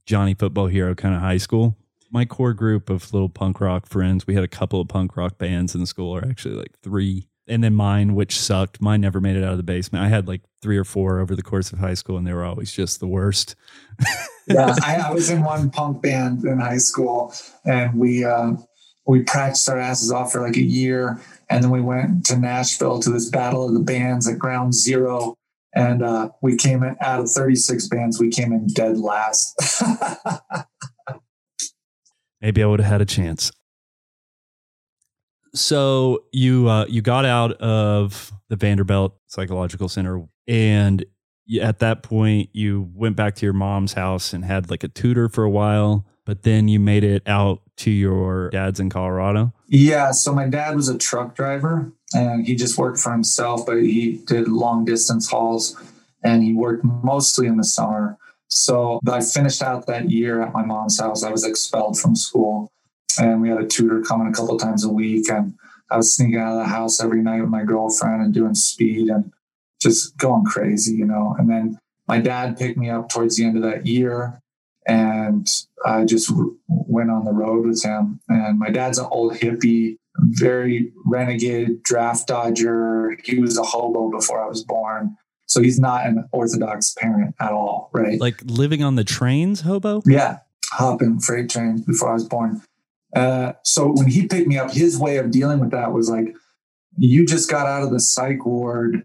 Johnny 0.07 0.35
Football 0.35 0.69
Hero 0.69 0.95
kind 0.95 1.15
of 1.15 1.21
high 1.21 1.39
school. 1.39 1.77
My 2.11 2.25
core 2.25 2.55
group 2.55 2.89
of 2.89 3.13
little 3.13 3.29
punk 3.29 3.61
rock 3.61 3.87
friends, 3.87 4.27
we 4.27 4.35
had 4.35 4.45
a 4.45 4.49
couple 4.49 4.81
of 4.81 4.89
punk 4.89 5.17
rock 5.17 5.37
bands 5.39 5.75
in 5.75 5.81
the 5.81 5.87
school, 5.87 6.11
or 6.17 6.25
actually 6.25 6.55
like 6.55 6.79
three. 6.83 7.29
And 7.47 7.65
then 7.65 7.75
mine, 7.75 8.15
which 8.15 8.39
sucked. 8.39 8.81
Mine 8.81 9.01
never 9.01 9.21
made 9.21 9.37
it 9.37 9.43
out 9.43 9.53
of 9.53 9.57
the 9.57 9.63
basement. 9.63 10.05
I 10.05 10.09
had 10.09 10.29
like 10.29 10.43
three 10.63 10.77
or 10.77 10.85
four 10.85 11.19
over 11.19 11.35
the 11.35 11.43
course 11.43 11.73
of 11.73 11.79
high 11.79 11.95
school, 11.95 12.17
and 12.17 12.27
they 12.27 12.33
were 12.33 12.45
always 12.45 12.73
just 12.73 13.01
the 13.01 13.07
worst. 13.07 13.57
yeah, 14.49 14.75
I, 14.83 14.97
I 14.97 15.13
was 15.13 15.31
in 15.31 15.43
one 15.43 15.71
punk 15.71 16.03
band 16.03 16.45
in 16.45 16.59
high 16.59 16.79
school, 16.79 17.33
and 17.65 17.99
we 17.99 18.25
uh, 18.25 18.53
we 19.07 19.23
practiced 19.23 19.69
our 19.69 19.79
asses 19.79 20.11
off 20.13 20.33
for 20.33 20.41
like 20.41 20.57
a 20.57 20.63
year, 20.63 21.21
and 21.49 21.63
then 21.63 21.71
we 21.71 21.81
went 21.81 22.27
to 22.27 22.37
Nashville 22.39 23.01
to 23.01 23.11
this 23.11 23.29
battle 23.29 23.67
of 23.67 23.75
the 23.75 23.81
bands 23.81 24.29
at 24.29 24.39
Ground 24.39 24.75
Zero, 24.75 25.35
and 25.75 26.03
uh, 26.03 26.31
we 26.43 26.57
came 26.57 26.83
in 26.83 26.97
out 27.01 27.21
of 27.21 27.31
thirty 27.31 27.57
six 27.57 27.89
bands, 27.89 28.21
we 28.21 28.31
came 28.31 28.53
in 28.53 28.67
dead 28.69 28.99
last. 28.99 29.55
Maybe 32.41 32.63
I 32.63 32.67
would 32.67 32.81
have 32.81 32.89
had 32.89 33.01
a 33.01 33.07
chance. 33.07 33.51
So 35.55 36.25
you 36.33 36.69
uh, 36.69 36.87
you 36.87 37.03
got 37.03 37.25
out 37.25 37.53
of 37.55 38.33
the 38.49 38.57
Vanderbilt 38.57 39.19
Psychological 39.27 39.89
Center 39.89 40.27
and 40.47 41.05
at 41.61 41.79
that 41.79 42.03
point 42.03 42.51
you 42.53 42.91
went 42.95 43.17
back 43.17 43.35
to 43.37 43.47
your 43.47 43.53
mom's 43.53 43.95
house 43.95 44.33
and 44.33 44.45
had 44.45 44.71
like 44.71 44.85
a 44.85 44.89
tutor 44.89 45.29
for 45.29 45.45
a 45.45 45.51
while, 45.51 46.05
but 46.25 46.43
then 46.43 46.69
you 46.69 46.79
made 46.79 47.05
it 47.05 47.23
out 47.27 47.63
to 47.77 47.91
your 47.91 48.51
dad's 48.51 48.81
in 48.81 48.91
Colorado? 48.91 49.53
Yeah. 49.69 50.11
So 50.11 50.35
my 50.35 50.47
dad 50.47 50.77
was 50.77 50.89
a 50.89 50.99
truck 50.99 51.35
driver 51.35 51.93
and 52.13 52.47
he 52.47 52.55
just 52.55 52.77
worked 52.77 52.99
for 52.99 53.13
himself, 53.13 53.65
but 53.65 53.79
he 53.79 54.21
did 54.27 54.49
long 54.49 54.85
distance 54.85 55.31
hauls 55.31 55.77
and 56.23 56.43
he 56.43 56.53
worked 56.53 56.85
mostly 56.85 57.47
in 57.47 57.57
the 57.57 57.65
summer. 57.65 58.19
So 58.49 59.01
I 59.09 59.21
finished 59.21 59.63
out 59.63 59.87
that 59.87 60.11
year 60.11 60.43
at 60.43 60.53
my 60.53 60.65
mom's 60.65 60.99
house. 60.99 61.23
I 61.23 61.31
was 61.31 61.45
expelled 61.45 61.99
from 61.99 62.17
school 62.17 62.73
and 63.19 63.41
we 63.41 63.49
had 63.49 63.59
a 63.59 63.67
tutor 63.67 64.03
coming 64.03 64.27
a 64.27 64.33
couple 64.33 64.59
times 64.59 64.85
a 64.85 64.89
week. 64.89 65.31
And 65.31 65.55
I 65.91 65.97
was 65.97 66.13
sneaking 66.13 66.39
out 66.39 66.53
of 66.53 66.59
the 66.59 66.65
house 66.73 67.01
every 67.01 67.23
night 67.23 67.41
with 67.41 67.51
my 67.51 67.65
girlfriend 67.65 68.23
and 68.23 68.35
doing 68.35 68.55
speed 68.55 69.09
and 69.09 69.33
just 69.81 70.17
going 70.17 70.45
crazy, 70.45 70.95
you 70.95 71.05
know. 71.05 71.35
And 71.39 71.49
then 71.49 71.79
my 72.07 72.19
dad 72.19 72.59
picked 72.59 72.79
me 72.79 72.91
up 72.91 73.09
towards 73.09 73.37
the 73.37 73.45
end 73.45 73.57
of 73.57 73.63
that 73.63 73.87
year 73.87 74.41
and 74.89 75.47
I 75.85 76.07
just 76.07 76.33
went 76.67 77.11
on 77.11 77.25
the 77.25 77.33
road 77.33 77.67
with 77.67 77.83
him. 77.83 78.21
And 78.29 78.59
my 78.59 78.71
dad's 78.71 78.99
an 78.99 79.07
old 79.11 79.35
hippie, 79.35 79.99
very 80.17 80.93
renegade 81.05 81.83
draft 81.83 82.27
dodger. 82.27 83.17
He 83.23 83.39
was 83.39 83.59
a 83.59 83.63
hobo 83.63 84.11
before 84.11 84.43
I 84.43 84.49
was 84.49 84.65
born. 84.65 85.17
So 85.47 85.63
he's 85.63 85.79
not 85.79 86.07
an 86.07 86.29
orthodox 86.33 86.95
parent 86.95 87.35
at 87.39 87.53
all, 87.53 87.91
right? 87.93 88.19
Like 88.19 88.43
living 88.45 88.83
on 88.83 88.97
the 88.97 89.05
trains, 89.05 89.61
hobo? 89.61 90.03
Yeah, 90.07 90.39
hopping 90.73 91.21
freight 91.21 91.51
trains 91.51 91.83
before 91.83 92.11
I 92.11 92.15
was 92.15 92.25
born. 92.25 92.63
Uh, 93.15 93.53
so 93.65 93.89
when 93.93 94.09
he 94.09 94.27
picked 94.27 94.49
me 94.49 94.59
up, 94.59 94.71
his 94.71 94.99
way 94.99 95.19
of 95.19 95.31
dealing 95.31 95.61
with 95.61 95.71
that 95.71 95.93
was 95.93 96.11
like, 96.11 96.35
you 96.97 97.27
just 97.27 97.51
got 97.51 97.67
out 97.67 97.83
of 97.83 97.91
the 97.91 98.01
psych 98.01 98.45
ward. 98.45 99.05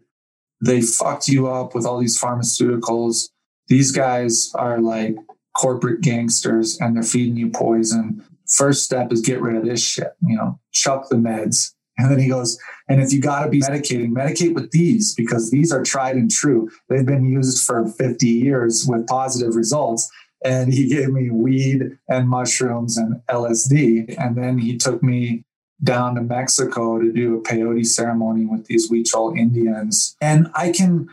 They 0.63 0.81
fucked 0.81 1.27
you 1.27 1.47
up 1.49 1.75
with 1.75 1.85
all 1.85 1.99
these 1.99 2.19
pharmaceuticals. 2.19 3.29
These 3.67 3.91
guys 3.91 4.49
are 4.55 4.79
like 4.79 5.17
corporate 5.57 5.99
gangsters 5.99 6.79
and 6.79 6.95
they're 6.95 7.03
feeding 7.03 7.35
you 7.35 7.49
poison. 7.49 8.23
First 8.47 8.83
step 8.83 9.11
is 9.11 9.19
get 9.19 9.41
rid 9.41 9.57
of 9.57 9.65
this 9.65 9.83
shit, 9.83 10.13
you 10.25 10.37
know, 10.37 10.59
chuck 10.71 11.09
the 11.09 11.15
meds. 11.15 11.73
And 11.95 12.09
then 12.09 12.17
he 12.17 12.27
goes, 12.27 12.57
and 12.89 12.99
if 13.03 13.13
you 13.13 13.21
got 13.21 13.43
to 13.43 13.51
be 13.51 13.59
medicating, 13.59 14.13
medicate 14.13 14.55
with 14.55 14.71
these 14.71 15.13
because 15.13 15.51
these 15.51 15.71
are 15.71 15.83
tried 15.83 16.15
and 16.15 16.31
true. 16.31 16.71
They've 16.89 17.05
been 17.05 17.23
used 17.23 17.63
for 17.63 17.85
50 17.85 18.27
years 18.27 18.87
with 18.87 19.05
positive 19.05 19.55
results. 19.55 20.09
And 20.43 20.73
he 20.73 20.89
gave 20.89 21.09
me 21.09 21.29
weed 21.29 21.95
and 22.09 22.27
mushrooms 22.27 22.97
and 22.97 23.21
LSD. 23.29 24.15
And 24.17 24.35
then 24.35 24.57
he 24.57 24.75
took 24.75 25.03
me 25.03 25.43
down 25.83 26.15
to 26.15 26.21
Mexico 26.21 26.99
to 26.99 27.11
do 27.11 27.37
a 27.37 27.41
peyote 27.41 27.85
ceremony 27.85 28.45
with 28.45 28.67
these 28.67 28.89
Huichol 28.89 29.37
Indians. 29.37 30.15
And 30.21 30.47
I 30.55 30.71
can 30.71 31.09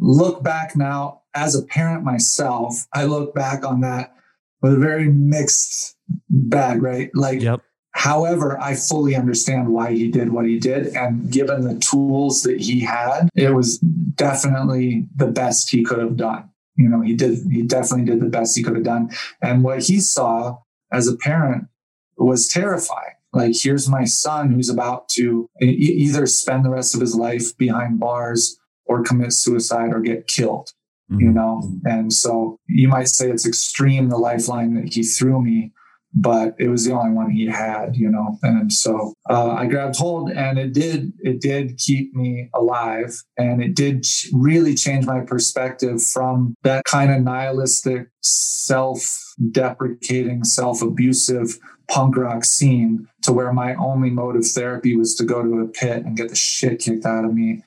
look 0.00 0.42
back 0.42 0.76
now 0.76 1.22
as 1.34 1.54
a 1.54 1.62
parent 1.62 2.04
myself, 2.04 2.86
I 2.92 3.04
look 3.04 3.34
back 3.34 3.64
on 3.64 3.80
that 3.82 4.14
with 4.60 4.74
a 4.74 4.78
very 4.78 5.08
mixed 5.08 5.96
bag, 6.28 6.82
right? 6.82 7.10
Like, 7.14 7.40
yep. 7.40 7.60
however, 7.92 8.58
I 8.60 8.74
fully 8.74 9.14
understand 9.14 9.68
why 9.68 9.92
he 9.92 10.10
did 10.10 10.32
what 10.32 10.46
he 10.46 10.58
did. 10.58 10.88
And 10.96 11.30
given 11.30 11.62
the 11.62 11.78
tools 11.78 12.42
that 12.42 12.60
he 12.60 12.80
had, 12.80 13.28
it 13.36 13.54
was 13.54 13.78
definitely 13.78 15.06
the 15.14 15.28
best 15.28 15.70
he 15.70 15.84
could 15.84 15.98
have 16.00 16.16
done. 16.16 16.50
You 16.76 16.88
know, 16.88 17.00
he 17.00 17.14
did, 17.14 17.38
he 17.50 17.62
definitely 17.62 18.06
did 18.06 18.20
the 18.20 18.30
best 18.30 18.56
he 18.56 18.62
could 18.62 18.74
have 18.74 18.84
done. 18.84 19.10
And 19.40 19.62
what 19.62 19.82
he 19.82 20.00
saw 20.00 20.58
as 20.92 21.06
a 21.06 21.16
parent 21.16 21.68
was 22.16 22.48
terrifying. 22.48 23.14
Like, 23.32 23.54
here's 23.54 23.88
my 23.88 24.04
son 24.04 24.52
who's 24.52 24.70
about 24.70 25.08
to 25.10 25.48
either 25.60 26.26
spend 26.26 26.64
the 26.64 26.70
rest 26.70 26.94
of 26.94 27.00
his 27.00 27.14
life 27.14 27.56
behind 27.56 28.00
bars 28.00 28.58
or 28.86 29.02
commit 29.02 29.32
suicide 29.32 29.92
or 29.92 30.00
get 30.00 30.26
killed 30.26 30.72
mm-hmm. 31.10 31.20
you 31.20 31.32
know? 31.32 31.62
And 31.84 32.12
so 32.12 32.58
you 32.66 32.88
might 32.88 33.08
say 33.08 33.30
it's 33.30 33.46
extreme, 33.46 34.08
the 34.08 34.18
lifeline 34.18 34.74
that 34.74 34.92
he 34.92 35.02
threw 35.02 35.42
me, 35.42 35.72
but 36.14 36.54
it 36.58 36.68
was 36.68 36.84
the 36.84 36.92
only 36.92 37.12
one 37.12 37.30
he 37.30 37.46
had, 37.46 37.96
you 37.96 38.10
know? 38.10 38.38
And 38.42 38.72
so 38.72 39.14
uh, 39.28 39.52
I 39.52 39.66
grabbed 39.66 39.96
hold 39.96 40.30
and 40.30 40.58
it 40.58 40.72
did, 40.72 41.12
it 41.20 41.40
did 41.40 41.78
keep 41.78 42.14
me 42.14 42.48
alive. 42.54 43.22
And 43.36 43.62
it 43.62 43.74
did 43.74 44.06
really 44.32 44.74
change 44.74 45.06
my 45.06 45.20
perspective 45.20 46.02
from 46.02 46.54
that 46.62 46.84
kind 46.84 47.12
of 47.12 47.22
nihilistic, 47.22 48.08
self 48.22 49.34
deprecating, 49.50 50.44
self 50.44 50.82
abusive 50.82 51.58
punk 51.88 52.16
rock 52.16 52.44
scene 52.44 53.08
to 53.28 53.34
where 53.34 53.52
my 53.52 53.74
only 53.74 54.08
mode 54.08 54.36
of 54.36 54.46
therapy 54.46 54.96
was 54.96 55.14
to 55.14 55.22
go 55.22 55.42
to 55.42 55.60
a 55.60 55.68
pit 55.68 56.02
and 56.02 56.16
get 56.16 56.30
the 56.30 56.34
shit 56.34 56.78
kicked 56.78 57.04
out 57.04 57.26
of 57.26 57.34
me 57.34 57.62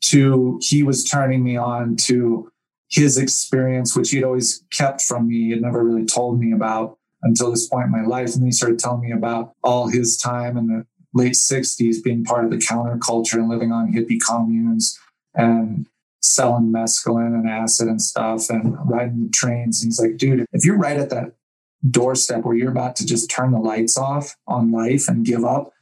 to 0.00 0.58
he 0.60 0.82
was 0.82 1.04
turning 1.04 1.44
me 1.44 1.56
on 1.56 1.94
to 1.94 2.50
his 2.90 3.16
experience, 3.16 3.96
which 3.96 4.10
he'd 4.10 4.24
always 4.24 4.64
kept 4.72 5.00
from 5.00 5.28
me, 5.28 5.50
had 5.50 5.62
never 5.62 5.84
really 5.84 6.04
told 6.04 6.40
me 6.40 6.50
about 6.50 6.98
until 7.22 7.52
this 7.52 7.68
point 7.68 7.86
in 7.86 7.92
my 7.92 8.02
life. 8.02 8.34
And 8.34 8.44
he 8.44 8.50
started 8.50 8.80
telling 8.80 9.02
me 9.02 9.12
about 9.12 9.52
all 9.62 9.86
his 9.86 10.16
time 10.16 10.56
in 10.56 10.66
the 10.66 10.84
late 11.12 11.34
60s 11.34 12.02
being 12.02 12.24
part 12.24 12.44
of 12.44 12.50
the 12.50 12.56
counterculture 12.56 13.34
and 13.34 13.48
living 13.48 13.70
on 13.70 13.92
hippie 13.92 14.18
communes 14.20 14.98
and 15.32 15.86
selling 16.22 16.72
mescaline 16.72 17.38
and 17.38 17.48
acid 17.48 17.86
and 17.86 18.02
stuff 18.02 18.50
and 18.50 18.76
riding 18.90 19.22
the 19.22 19.30
trains. 19.30 19.80
And 19.80 19.90
he's 19.90 20.00
like, 20.00 20.16
dude, 20.16 20.44
if 20.52 20.64
you're 20.64 20.76
right 20.76 20.98
at 20.98 21.10
that 21.10 21.34
doorstep 21.90 22.44
where 22.44 22.56
you're 22.56 22.70
about 22.70 22.96
to 22.96 23.06
just 23.06 23.30
turn 23.30 23.52
the 23.52 23.58
lights 23.58 23.96
off 23.96 24.36
on 24.46 24.72
life 24.72 25.08
and 25.08 25.24
give 25.24 25.44
up, 25.44 25.72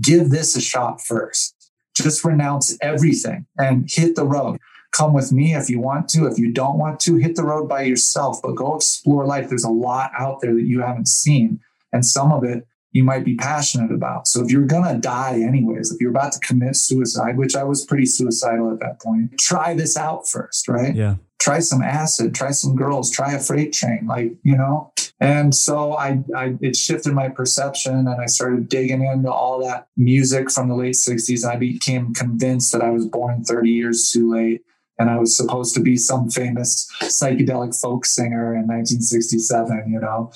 give 0.00 0.30
this 0.30 0.56
a 0.56 0.60
shot 0.60 1.00
first. 1.00 1.54
Just 1.94 2.24
renounce 2.24 2.78
everything 2.80 3.46
and 3.58 3.90
hit 3.90 4.16
the 4.16 4.24
road 4.24 4.58
come 4.92 5.12
with 5.12 5.32
me 5.32 5.54
if 5.54 5.70
you 5.70 5.80
want 5.80 6.08
to. 6.10 6.26
If 6.26 6.38
you 6.38 6.52
don't 6.52 6.78
want 6.78 7.00
to, 7.00 7.16
hit 7.16 7.36
the 7.36 7.44
road 7.44 7.68
by 7.68 7.82
yourself, 7.82 8.40
but 8.42 8.54
go 8.54 8.76
explore 8.76 9.26
life. 9.26 9.48
There's 9.48 9.64
a 9.64 9.70
lot 9.70 10.10
out 10.18 10.40
there 10.40 10.54
that 10.54 10.62
you 10.62 10.80
haven't 10.80 11.08
seen, 11.08 11.60
and 11.92 12.04
some 12.04 12.32
of 12.32 12.44
it 12.44 12.66
you 12.92 13.04
might 13.04 13.24
be 13.24 13.36
passionate 13.36 13.92
about. 13.92 14.26
So 14.26 14.44
if 14.44 14.50
you're 14.50 14.66
going 14.66 14.92
to 14.92 15.00
die 15.00 15.40
anyways, 15.40 15.92
if 15.92 16.00
you're 16.00 16.10
about 16.10 16.32
to 16.32 16.40
commit 16.40 16.74
suicide, 16.74 17.36
which 17.36 17.54
I 17.54 17.62
was 17.62 17.84
pretty 17.84 18.06
suicidal 18.06 18.72
at 18.72 18.80
that 18.80 19.00
point, 19.00 19.38
try 19.38 19.74
this 19.74 19.96
out 19.96 20.28
first, 20.28 20.66
right? 20.66 20.94
Yeah. 20.94 21.16
Try 21.40 21.60
some 21.60 21.82
acid, 21.82 22.34
try 22.34 22.50
some 22.50 22.76
girls, 22.76 23.10
try 23.10 23.32
a 23.32 23.38
freight 23.38 23.72
train, 23.72 24.06
like, 24.06 24.32
you 24.42 24.56
know? 24.56 24.92
And 25.20 25.54
so 25.54 25.94
I, 25.94 26.22
I 26.34 26.56
it 26.60 26.76
shifted 26.76 27.12
my 27.12 27.28
perception 27.28 27.94
and 27.94 28.20
I 28.20 28.26
started 28.26 28.68
digging 28.68 29.04
into 29.04 29.30
all 29.30 29.60
that 29.64 29.88
music 29.96 30.50
from 30.50 30.68
the 30.68 30.74
late 30.74 30.94
60s. 30.94 31.42
And 31.42 31.52
I 31.52 31.56
became 31.56 32.14
convinced 32.14 32.72
that 32.72 32.82
I 32.82 32.90
was 32.90 33.06
born 33.06 33.44
30 33.44 33.70
years 33.70 34.10
too 34.10 34.32
late 34.32 34.62
and 34.98 35.10
I 35.10 35.18
was 35.18 35.34
supposed 35.36 35.74
to 35.74 35.80
be 35.80 35.96
some 35.96 36.30
famous 36.30 36.90
psychedelic 37.02 37.78
folk 37.78 38.04
singer 38.04 38.54
in 38.54 38.66
1967, 38.66 39.90
you 39.90 39.98
know. 39.98 40.30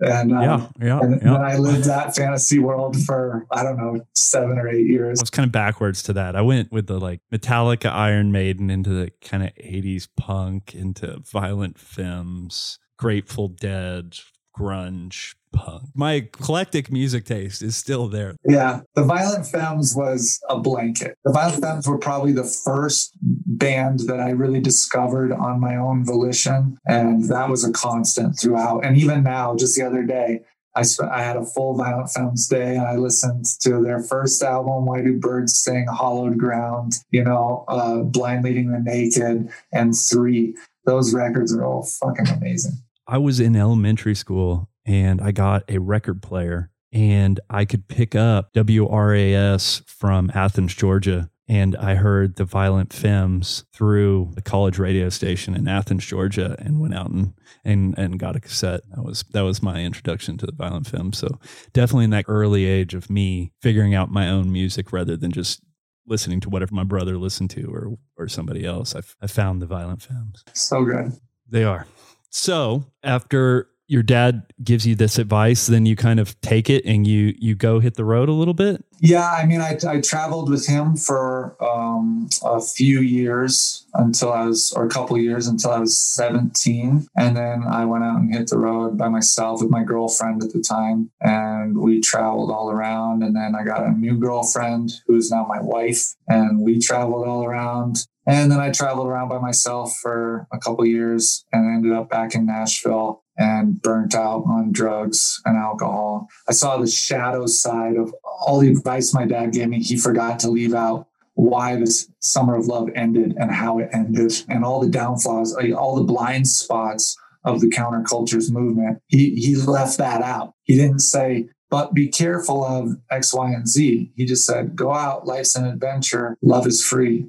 And, 0.00 0.32
um, 0.32 0.42
yeah, 0.42 0.66
yeah, 0.80 1.00
and 1.00 1.22
yeah. 1.22 1.34
I 1.34 1.56
lived 1.56 1.84
that 1.84 2.16
fantasy 2.16 2.58
world 2.58 2.96
for 3.04 3.46
I 3.50 3.62
don't 3.62 3.76
know 3.76 4.00
seven 4.14 4.58
or 4.58 4.68
eight 4.68 4.86
years. 4.86 5.20
I 5.20 5.22
was 5.22 5.30
kind 5.30 5.46
of 5.46 5.52
backwards 5.52 6.02
to 6.04 6.12
that. 6.14 6.36
I 6.36 6.40
went 6.40 6.72
with 6.72 6.86
the 6.86 6.98
like 6.98 7.20
Metallica, 7.32 7.90
Iron 7.90 8.32
Maiden 8.32 8.70
into 8.70 8.90
the 8.90 9.12
kind 9.20 9.42
of 9.42 9.50
80s 9.56 10.08
punk, 10.16 10.74
into 10.74 11.20
Violent 11.30 11.78
Femmes, 11.78 12.78
Grateful 12.96 13.48
Dead, 13.48 14.16
grunge, 14.58 15.34
punk. 15.52 15.84
My 15.94 16.14
eclectic 16.14 16.90
music 16.90 17.24
taste 17.24 17.62
is 17.62 17.76
still 17.76 18.08
there. 18.08 18.36
Yeah. 18.44 18.80
The 18.94 19.04
Violent 19.04 19.46
Femmes 19.46 19.94
was 19.96 20.40
a 20.48 20.58
blanket. 20.58 21.16
The 21.24 21.32
Violent 21.32 21.62
Femmes 21.62 21.88
were 21.88 21.98
probably 21.98 22.32
the 22.32 22.44
first 22.44 23.16
band 23.60 24.00
that 24.08 24.18
I 24.18 24.30
really 24.30 24.60
discovered 24.60 25.32
on 25.32 25.60
my 25.60 25.76
own 25.76 26.04
volition. 26.04 26.78
And 26.86 27.28
that 27.28 27.48
was 27.48 27.62
a 27.62 27.70
constant 27.70 28.36
throughout. 28.40 28.84
And 28.84 28.96
even 28.96 29.22
now, 29.22 29.54
just 29.54 29.76
the 29.76 29.86
other 29.86 30.02
day, 30.02 30.40
I, 30.74 30.82
sp- 30.82 31.10
I 31.10 31.22
had 31.22 31.36
a 31.36 31.44
full 31.44 31.76
Violent 31.76 32.10
Femmes 32.10 32.48
day 32.48 32.76
and 32.76 32.86
I 32.86 32.96
listened 32.96 33.44
to 33.60 33.82
their 33.82 34.00
first 34.02 34.42
album, 34.42 34.86
Why 34.86 35.02
Do 35.02 35.18
Birds 35.18 35.54
Sing, 35.54 35.86
Hallowed 35.86 36.38
Ground, 36.38 36.94
you 37.10 37.22
know, 37.22 37.64
uh, 37.68 37.98
Blind 37.98 38.44
Leading 38.44 38.72
the 38.72 38.80
Naked, 38.80 39.50
and 39.72 39.96
Three. 39.96 40.56
Those 40.84 41.12
records 41.14 41.54
are 41.54 41.64
all 41.64 41.82
fucking 41.82 42.28
amazing. 42.28 42.72
I 43.06 43.18
was 43.18 43.40
in 43.40 43.56
elementary 43.56 44.14
school 44.14 44.68
and 44.86 45.20
I 45.20 45.32
got 45.32 45.64
a 45.68 45.78
record 45.78 46.22
player 46.22 46.70
and 46.92 47.38
I 47.48 47.64
could 47.64 47.88
pick 47.88 48.14
up 48.14 48.52
WRAS 48.54 49.82
from 49.86 50.30
Athens, 50.34 50.74
Georgia. 50.74 51.29
And 51.50 51.74
I 51.74 51.96
heard 51.96 52.36
the 52.36 52.44
Violent 52.44 52.92
Femmes 52.92 53.64
through 53.72 54.30
the 54.34 54.40
college 54.40 54.78
radio 54.78 55.08
station 55.08 55.56
in 55.56 55.66
Athens, 55.66 56.06
Georgia, 56.06 56.54
and 56.60 56.78
went 56.78 56.94
out 56.94 57.10
and, 57.10 57.34
and 57.64 57.98
and 57.98 58.20
got 58.20 58.36
a 58.36 58.40
cassette. 58.40 58.82
That 58.94 59.02
was 59.02 59.24
that 59.32 59.40
was 59.40 59.60
my 59.60 59.80
introduction 59.80 60.38
to 60.38 60.46
the 60.46 60.52
Violent 60.52 60.86
Femmes. 60.86 61.18
So 61.18 61.40
definitely 61.72 62.04
in 62.04 62.10
that 62.10 62.26
early 62.28 62.66
age 62.66 62.94
of 62.94 63.10
me 63.10 63.50
figuring 63.60 63.96
out 63.96 64.12
my 64.12 64.28
own 64.28 64.52
music 64.52 64.92
rather 64.92 65.16
than 65.16 65.32
just 65.32 65.60
listening 66.06 66.38
to 66.42 66.48
whatever 66.48 66.72
my 66.72 66.84
brother 66.84 67.18
listened 67.18 67.50
to 67.50 67.64
or 67.64 67.98
or 68.16 68.28
somebody 68.28 68.64
else. 68.64 68.94
I, 68.94 69.00
I 69.20 69.26
found 69.26 69.60
the 69.60 69.66
Violent 69.66 70.02
Femmes. 70.02 70.44
So 70.52 70.84
good. 70.84 71.14
They 71.48 71.64
are. 71.64 71.84
So 72.28 72.84
after 73.02 73.69
your 73.90 74.04
dad 74.04 74.44
gives 74.62 74.86
you 74.86 74.94
this 74.94 75.18
advice, 75.18 75.66
then 75.66 75.84
you 75.84 75.96
kind 75.96 76.20
of 76.20 76.40
take 76.42 76.70
it 76.70 76.84
and 76.84 77.08
you 77.08 77.34
you 77.38 77.56
go 77.56 77.80
hit 77.80 77.94
the 77.94 78.04
road 78.04 78.28
a 78.28 78.32
little 78.32 78.54
bit. 78.54 78.84
Yeah, 79.00 79.28
I 79.28 79.46
mean, 79.46 79.60
I, 79.60 79.78
I 79.88 80.00
traveled 80.00 80.48
with 80.48 80.66
him 80.66 80.94
for 80.94 81.56
um, 81.60 82.28
a 82.44 82.60
few 82.60 83.00
years 83.00 83.86
until 83.94 84.30
I 84.30 84.44
was, 84.44 84.72
or 84.74 84.84
a 84.84 84.90
couple 84.90 85.16
years 85.18 85.46
until 85.46 85.70
I 85.70 85.78
was 85.78 85.98
17. 85.98 87.08
And 87.16 87.36
then 87.36 87.64
I 87.66 87.86
went 87.86 88.04
out 88.04 88.20
and 88.20 88.32
hit 88.32 88.48
the 88.48 88.58
road 88.58 88.98
by 88.98 89.08
myself 89.08 89.62
with 89.62 89.70
my 89.70 89.82
girlfriend 89.84 90.44
at 90.44 90.52
the 90.52 90.60
time. 90.60 91.10
And 91.20 91.78
we 91.78 92.00
traveled 92.00 92.50
all 92.50 92.70
around. 92.70 93.22
And 93.22 93.34
then 93.34 93.54
I 93.54 93.64
got 93.64 93.86
a 93.86 93.90
new 93.90 94.18
girlfriend 94.18 94.92
who 95.06 95.16
is 95.16 95.30
now 95.30 95.46
my 95.48 95.60
wife. 95.62 96.14
And 96.28 96.60
we 96.60 96.78
traveled 96.78 97.26
all 97.26 97.44
around. 97.44 98.06
And 98.30 98.52
then 98.52 98.60
I 98.60 98.70
traveled 98.70 99.08
around 99.08 99.28
by 99.28 99.38
myself 99.38 99.98
for 100.00 100.46
a 100.52 100.58
couple 100.58 100.86
years 100.86 101.44
and 101.52 101.66
ended 101.66 101.92
up 101.92 102.08
back 102.08 102.36
in 102.36 102.46
Nashville 102.46 103.24
and 103.36 103.82
burnt 103.82 104.14
out 104.14 104.44
on 104.46 104.70
drugs 104.70 105.42
and 105.44 105.56
alcohol. 105.56 106.28
I 106.48 106.52
saw 106.52 106.76
the 106.76 106.86
shadow 106.86 107.46
side 107.46 107.96
of 107.96 108.14
all 108.22 108.60
the 108.60 108.70
advice 108.70 109.12
my 109.12 109.26
dad 109.26 109.52
gave 109.52 109.68
me. 109.68 109.80
He 109.80 109.96
forgot 109.96 110.38
to 110.40 110.48
leave 110.48 110.74
out 110.74 111.08
why 111.34 111.74
this 111.74 112.08
summer 112.20 112.54
of 112.54 112.66
love 112.66 112.88
ended 112.94 113.34
and 113.36 113.50
how 113.50 113.80
it 113.80 113.88
ended 113.92 114.32
and 114.48 114.64
all 114.64 114.78
the 114.78 114.90
downfalls, 114.90 115.56
all 115.76 115.96
the 115.96 116.04
blind 116.04 116.46
spots 116.46 117.16
of 117.44 117.60
the 117.60 117.70
countercultures 117.70 118.48
movement. 118.52 119.00
He 119.08 119.34
he 119.34 119.56
left 119.56 119.98
that 119.98 120.22
out. 120.22 120.54
He 120.62 120.76
didn't 120.76 121.00
say, 121.00 121.48
but 121.68 121.94
be 121.94 122.06
careful 122.06 122.64
of 122.64 122.90
X, 123.10 123.34
Y, 123.34 123.50
and 123.50 123.66
Z. 123.66 124.12
He 124.14 124.24
just 124.24 124.46
said, 124.46 124.76
go 124.76 124.92
out, 124.92 125.26
life's 125.26 125.56
an 125.56 125.66
adventure, 125.66 126.36
love 126.42 126.66
is 126.66 126.84
free, 126.84 127.26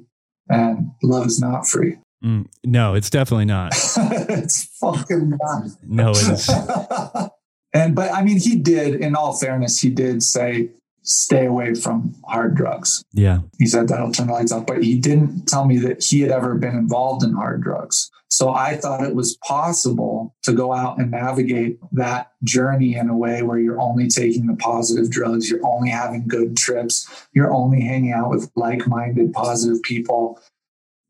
and 0.52 0.92
love 1.02 1.26
is 1.26 1.40
not 1.40 1.66
free. 1.66 1.96
Mm, 2.24 2.46
no, 2.64 2.94
it's 2.94 3.10
definitely 3.10 3.46
not. 3.46 3.72
it's 3.96 4.64
fucking 4.78 5.30
not. 5.30 5.64
No, 5.82 6.10
it 6.10 6.28
is. 6.28 6.48
and 7.74 7.96
but 7.96 8.12
I 8.12 8.22
mean, 8.22 8.38
he 8.38 8.56
did. 8.56 8.94
In 9.00 9.16
all 9.16 9.34
fairness, 9.34 9.80
he 9.80 9.90
did 9.90 10.22
say 10.22 10.70
stay 11.02 11.46
away 11.46 11.74
from 11.74 12.14
hard 12.28 12.54
drugs. 12.54 13.02
Yeah, 13.12 13.40
he 13.58 13.66
said 13.66 13.88
that'll 13.88 14.12
turn 14.12 14.28
the 14.28 14.34
lights 14.34 14.52
off, 14.52 14.66
but 14.66 14.84
he 14.84 14.98
didn't 14.98 15.46
tell 15.46 15.64
me 15.64 15.78
that 15.78 16.04
he 16.04 16.20
had 16.20 16.30
ever 16.30 16.54
been 16.54 16.76
involved 16.76 17.24
in 17.24 17.32
hard 17.32 17.62
drugs. 17.62 18.10
So 18.32 18.48
I 18.48 18.78
thought 18.78 19.04
it 19.04 19.14
was 19.14 19.36
possible 19.46 20.34
to 20.44 20.54
go 20.54 20.72
out 20.72 20.98
and 20.98 21.10
navigate 21.10 21.78
that 21.92 22.32
journey 22.42 22.96
in 22.96 23.10
a 23.10 23.16
way 23.16 23.42
where 23.42 23.58
you're 23.58 23.78
only 23.78 24.08
taking 24.08 24.46
the 24.46 24.56
positive 24.56 25.10
drugs, 25.10 25.50
you're 25.50 25.64
only 25.66 25.90
having 25.90 26.26
good 26.28 26.56
trips, 26.56 27.26
you're 27.34 27.52
only 27.52 27.82
hanging 27.82 28.12
out 28.12 28.30
with 28.30 28.50
like 28.56 28.86
minded, 28.86 29.34
positive 29.34 29.82
people. 29.82 30.40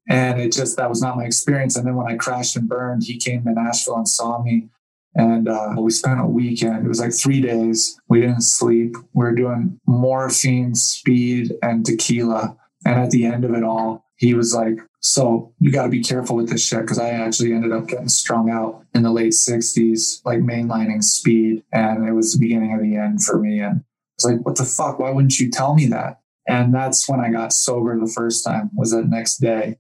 And 0.09 0.41
it 0.41 0.51
just, 0.51 0.77
that 0.79 0.91
was 0.91 1.01
not 1.01 1.17
my 1.17 1.25
experience. 1.25 1.77
And 1.77 1.87
then 1.87 1.95
when 1.95 2.11
I 2.11 2.17
crashed 2.17 2.57
and 2.57 2.69
burned, 2.69 3.05
he 3.05 3.19
came 3.19 3.45
to 3.45 3.53
Nashville 3.53 3.99
and 3.99 4.09
saw 4.09 4.43
me. 4.43 4.71
And 5.15 5.49
uh, 5.49 5.77
we 5.79 5.93
spent 5.93 6.21
a 6.21 6.27
weekend. 6.27 6.85
It 6.85 6.89
was 6.89 6.99
like 6.99 7.15
three 7.15 7.41
days. 7.41 8.01
We 8.09 8.21
didn't 8.21 8.41
sleep. 8.41 8.97
We 9.13 9.25
were 9.25 9.33
doing 9.33 9.79
morphine, 9.87 10.75
speed, 10.75 11.53
and 11.63 11.87
tequila. 11.87 12.57
And 12.85 12.99
at 12.99 13.11
the 13.11 13.27
end 13.27 13.45
of 13.45 13.55
it 13.55 13.63
all, 13.63 14.07
he 14.17 14.35
was 14.35 14.53
like, 14.53 14.79
So 15.03 15.53
you 15.59 15.73
got 15.73 15.85
to 15.85 15.89
be 15.89 16.03
careful 16.03 16.37
with 16.37 16.49
this 16.49 16.65
shit. 16.65 16.87
Cause 16.87 16.99
I 16.99 17.11
actually 17.11 17.53
ended 17.53 17.73
up 17.73 17.89
getting 17.89 18.09
strung 18.09 18.51
out 18.51 18.85
in 18.95 19.03
the 19.03 19.11
late 19.11 19.33
60s, 19.33 20.25
like 20.25 20.39
mainlining 20.39 21.03
speed. 21.03 21.65
And 21.73 22.09
it 22.09 22.13
was 22.13 22.33
the 22.33 22.39
beginning 22.39 22.73
of 22.75 22.81
the 22.81 22.97
end 22.97 23.25
for 23.25 23.39
me. 23.39 23.61
And 23.61 23.81
I 23.81 23.85
was 24.17 24.33
like, 24.33 24.47
What 24.47 24.57
the 24.57 24.65
fuck? 24.65 24.99
Why 24.99 25.11
wouldn't 25.11 25.41
you 25.41 25.51
tell 25.51 25.75
me 25.75 25.87
that? 25.87 26.21
And 26.47 26.75
that's 26.75 27.09
when 27.09 27.21
I 27.21 27.31
got 27.31 27.53
sober 27.53 27.99
the 27.99 28.11
first 28.11 28.45
time, 28.45 28.71
was 28.75 28.93
that 28.93 29.09
next 29.09 29.39
day 29.39 29.79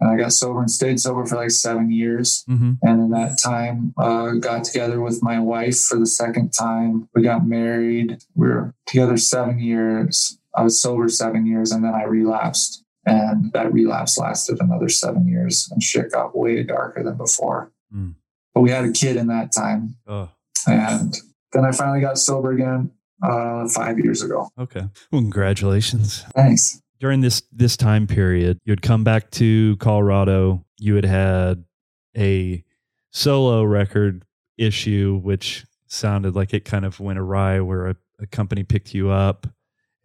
and 0.00 0.10
I 0.10 0.16
got 0.16 0.32
sober 0.32 0.60
and 0.60 0.70
stayed 0.70 1.00
sober 1.00 1.26
for 1.26 1.36
like 1.36 1.50
seven 1.50 1.90
years. 1.90 2.44
Mm-hmm. 2.48 2.72
And 2.82 3.02
in 3.02 3.10
that 3.10 3.38
time, 3.38 3.94
uh, 3.98 4.32
got 4.32 4.64
together 4.64 5.00
with 5.00 5.22
my 5.22 5.40
wife 5.40 5.80
for 5.80 5.98
the 5.98 6.06
second 6.06 6.50
time. 6.50 7.08
We 7.14 7.22
got 7.22 7.46
married. 7.46 8.18
We 8.34 8.48
were 8.48 8.74
together 8.86 9.16
seven 9.16 9.58
years. 9.58 10.38
I 10.54 10.62
was 10.62 10.80
sober 10.80 11.08
seven 11.08 11.46
years, 11.46 11.72
and 11.72 11.84
then 11.84 11.94
I 11.94 12.04
relapsed. 12.04 12.84
And 13.06 13.52
that 13.52 13.72
relapse 13.72 14.18
lasted 14.18 14.60
another 14.60 14.88
seven 14.88 15.26
years, 15.26 15.68
and 15.70 15.82
shit 15.82 16.12
got 16.12 16.36
way 16.36 16.62
darker 16.62 17.02
than 17.02 17.16
before. 17.16 17.72
Mm. 17.94 18.16
But 18.54 18.60
we 18.60 18.70
had 18.70 18.84
a 18.84 18.92
kid 18.92 19.16
in 19.16 19.28
that 19.28 19.52
time. 19.52 19.96
Oh. 20.06 20.30
And 20.66 21.16
then 21.52 21.64
I 21.64 21.72
finally 21.72 22.00
got 22.00 22.18
sober 22.18 22.52
again 22.52 22.90
uh, 23.22 23.66
five 23.68 23.98
years 23.98 24.22
ago. 24.22 24.50
Okay. 24.58 24.82
Well, 25.10 25.22
congratulations. 25.22 26.24
Thanks 26.34 26.82
during 27.00 27.20
this 27.20 27.42
this 27.52 27.76
time 27.76 28.06
period, 28.06 28.58
you 28.64 28.72
had 28.72 28.82
come 28.82 29.04
back 29.04 29.30
to 29.32 29.76
Colorado. 29.76 30.64
You 30.78 30.96
had 30.96 31.04
had 31.04 31.64
a 32.16 32.64
solo 33.10 33.62
record 33.64 34.24
issue, 34.56 35.20
which 35.22 35.64
sounded 35.86 36.34
like 36.34 36.52
it 36.52 36.64
kind 36.64 36.84
of 36.84 37.00
went 37.00 37.18
awry, 37.18 37.60
where 37.60 37.88
a, 37.88 37.96
a 38.20 38.26
company 38.26 38.64
picked 38.64 38.94
you 38.94 39.10
up 39.10 39.46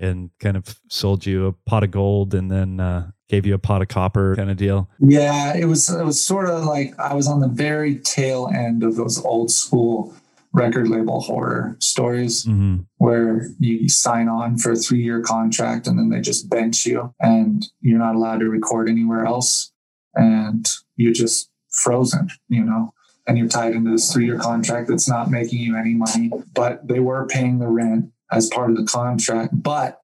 and 0.04 0.30
kind 0.39 0.58
of 0.58 0.80
sold 0.89 1.26
you 1.26 1.47
a 1.47 1.54
pot 1.54 1.84
of 1.84 1.91
gold, 1.91 2.34
and 2.34 2.51
then 2.51 2.80
uh, 2.80 3.12
gave 3.30 3.45
you 3.45 3.54
a 3.54 3.60
pot 3.60 3.82
of 3.82 3.88
copper 3.88 4.36
kind 4.36 4.51
of 4.51 4.58
deal. 4.58 4.89
Yeah, 4.99 5.56
it 5.56 5.66
was 5.66 5.89
it 5.89 6.06
was 6.06 6.22
sort 6.22 6.49
of 6.49 6.66
like 6.66 6.97
I 6.99 7.14
was 7.14 7.28
on 7.28 7.39
the 7.39 7.47
very 7.47 7.95
tail 7.97 8.49
end 8.54 8.84
of 8.84 8.95
those 8.95 9.24
old 9.24 9.51
school 9.51 10.16
record 10.54 10.88
label 10.88 11.20
horror 11.20 11.76
stories 11.80 12.45
mm-hmm. 12.45 12.82
where 12.97 13.47
you 13.60 13.89
sign 13.89 14.28
on 14.28 14.58
for 14.58 14.74
a 14.74 14.76
three 14.76 15.01
year 15.01 15.20
contract 15.20 15.88
and 15.88 15.97
then 15.97 16.10
they 16.10 16.22
just 16.22 16.47
bench 16.47 16.86
you 16.86 17.14
and 17.20 17.66
you're 17.82 17.97
not 17.97 18.14
allowed 18.16 18.39
to 18.39 18.45
record 18.45 18.88
anywhere 18.88 19.26
else 19.26 19.72
and 20.14 20.70
you're 20.95 21.12
just 21.12 21.49
frozen, 21.72 22.30
you 22.49 22.64
know, 22.64 22.93
and 23.26 23.38
you're 23.38 23.47
tied 23.47 23.74
into 23.74 23.89
this 23.89 24.14
three 24.14 24.26
year 24.26 24.38
contract 24.38 24.88
that's 24.88 25.10
not 25.10 25.32
making 25.32 25.60
you 25.60 25.76
any 25.76 25.95
money, 25.95 26.32
but 26.54 26.88
they 26.88 26.99
were 26.99 27.26
paying 27.26 27.58
the 27.58 27.68
rent 27.68 28.12
as 28.32 28.49
part 28.49 28.71
of 28.71 28.78
the 28.78 28.86
contract. 28.86 29.61
But 29.61 29.99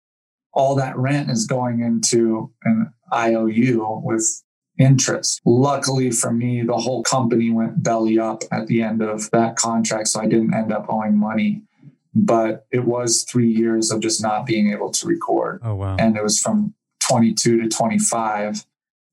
all 0.54 0.76
that 0.76 0.98
rent 0.98 1.30
is 1.30 1.46
going 1.46 1.82
into 1.82 2.52
an 2.64 2.94
IOU 3.14 4.02
with 4.04 4.44
interest. 4.78 5.42
Luckily 5.46 6.10
for 6.12 6.32
me, 6.32 6.62
the 6.64 6.78
whole 6.78 7.04
company 7.04 7.52
went 7.52 7.84
belly 7.84 8.18
up 8.18 8.44
at 8.52 8.68
the 8.68 8.82
end 8.82 9.02
of 9.02 9.30
that 9.32 9.56
contract. 9.56 10.08
So 10.08 10.22
I 10.22 10.26
didn't 10.26 10.54
end 10.54 10.72
up 10.72 10.86
owing 10.90 11.18
money. 11.18 11.64
But 12.16 12.66
it 12.72 12.86
was 12.86 13.24
three 13.24 13.52
years 13.52 13.92
of 13.92 14.02
just 14.02 14.22
not 14.22 14.46
being 14.46 14.72
able 14.72 14.92
to 14.92 15.08
record. 15.08 15.62
Oh, 15.64 15.76
wow. 15.76 15.96
And 16.00 16.18
it 16.18 16.24
was 16.24 16.42
from 16.42 16.74
22 17.02 17.62
to 17.62 17.70
25. 17.70 18.66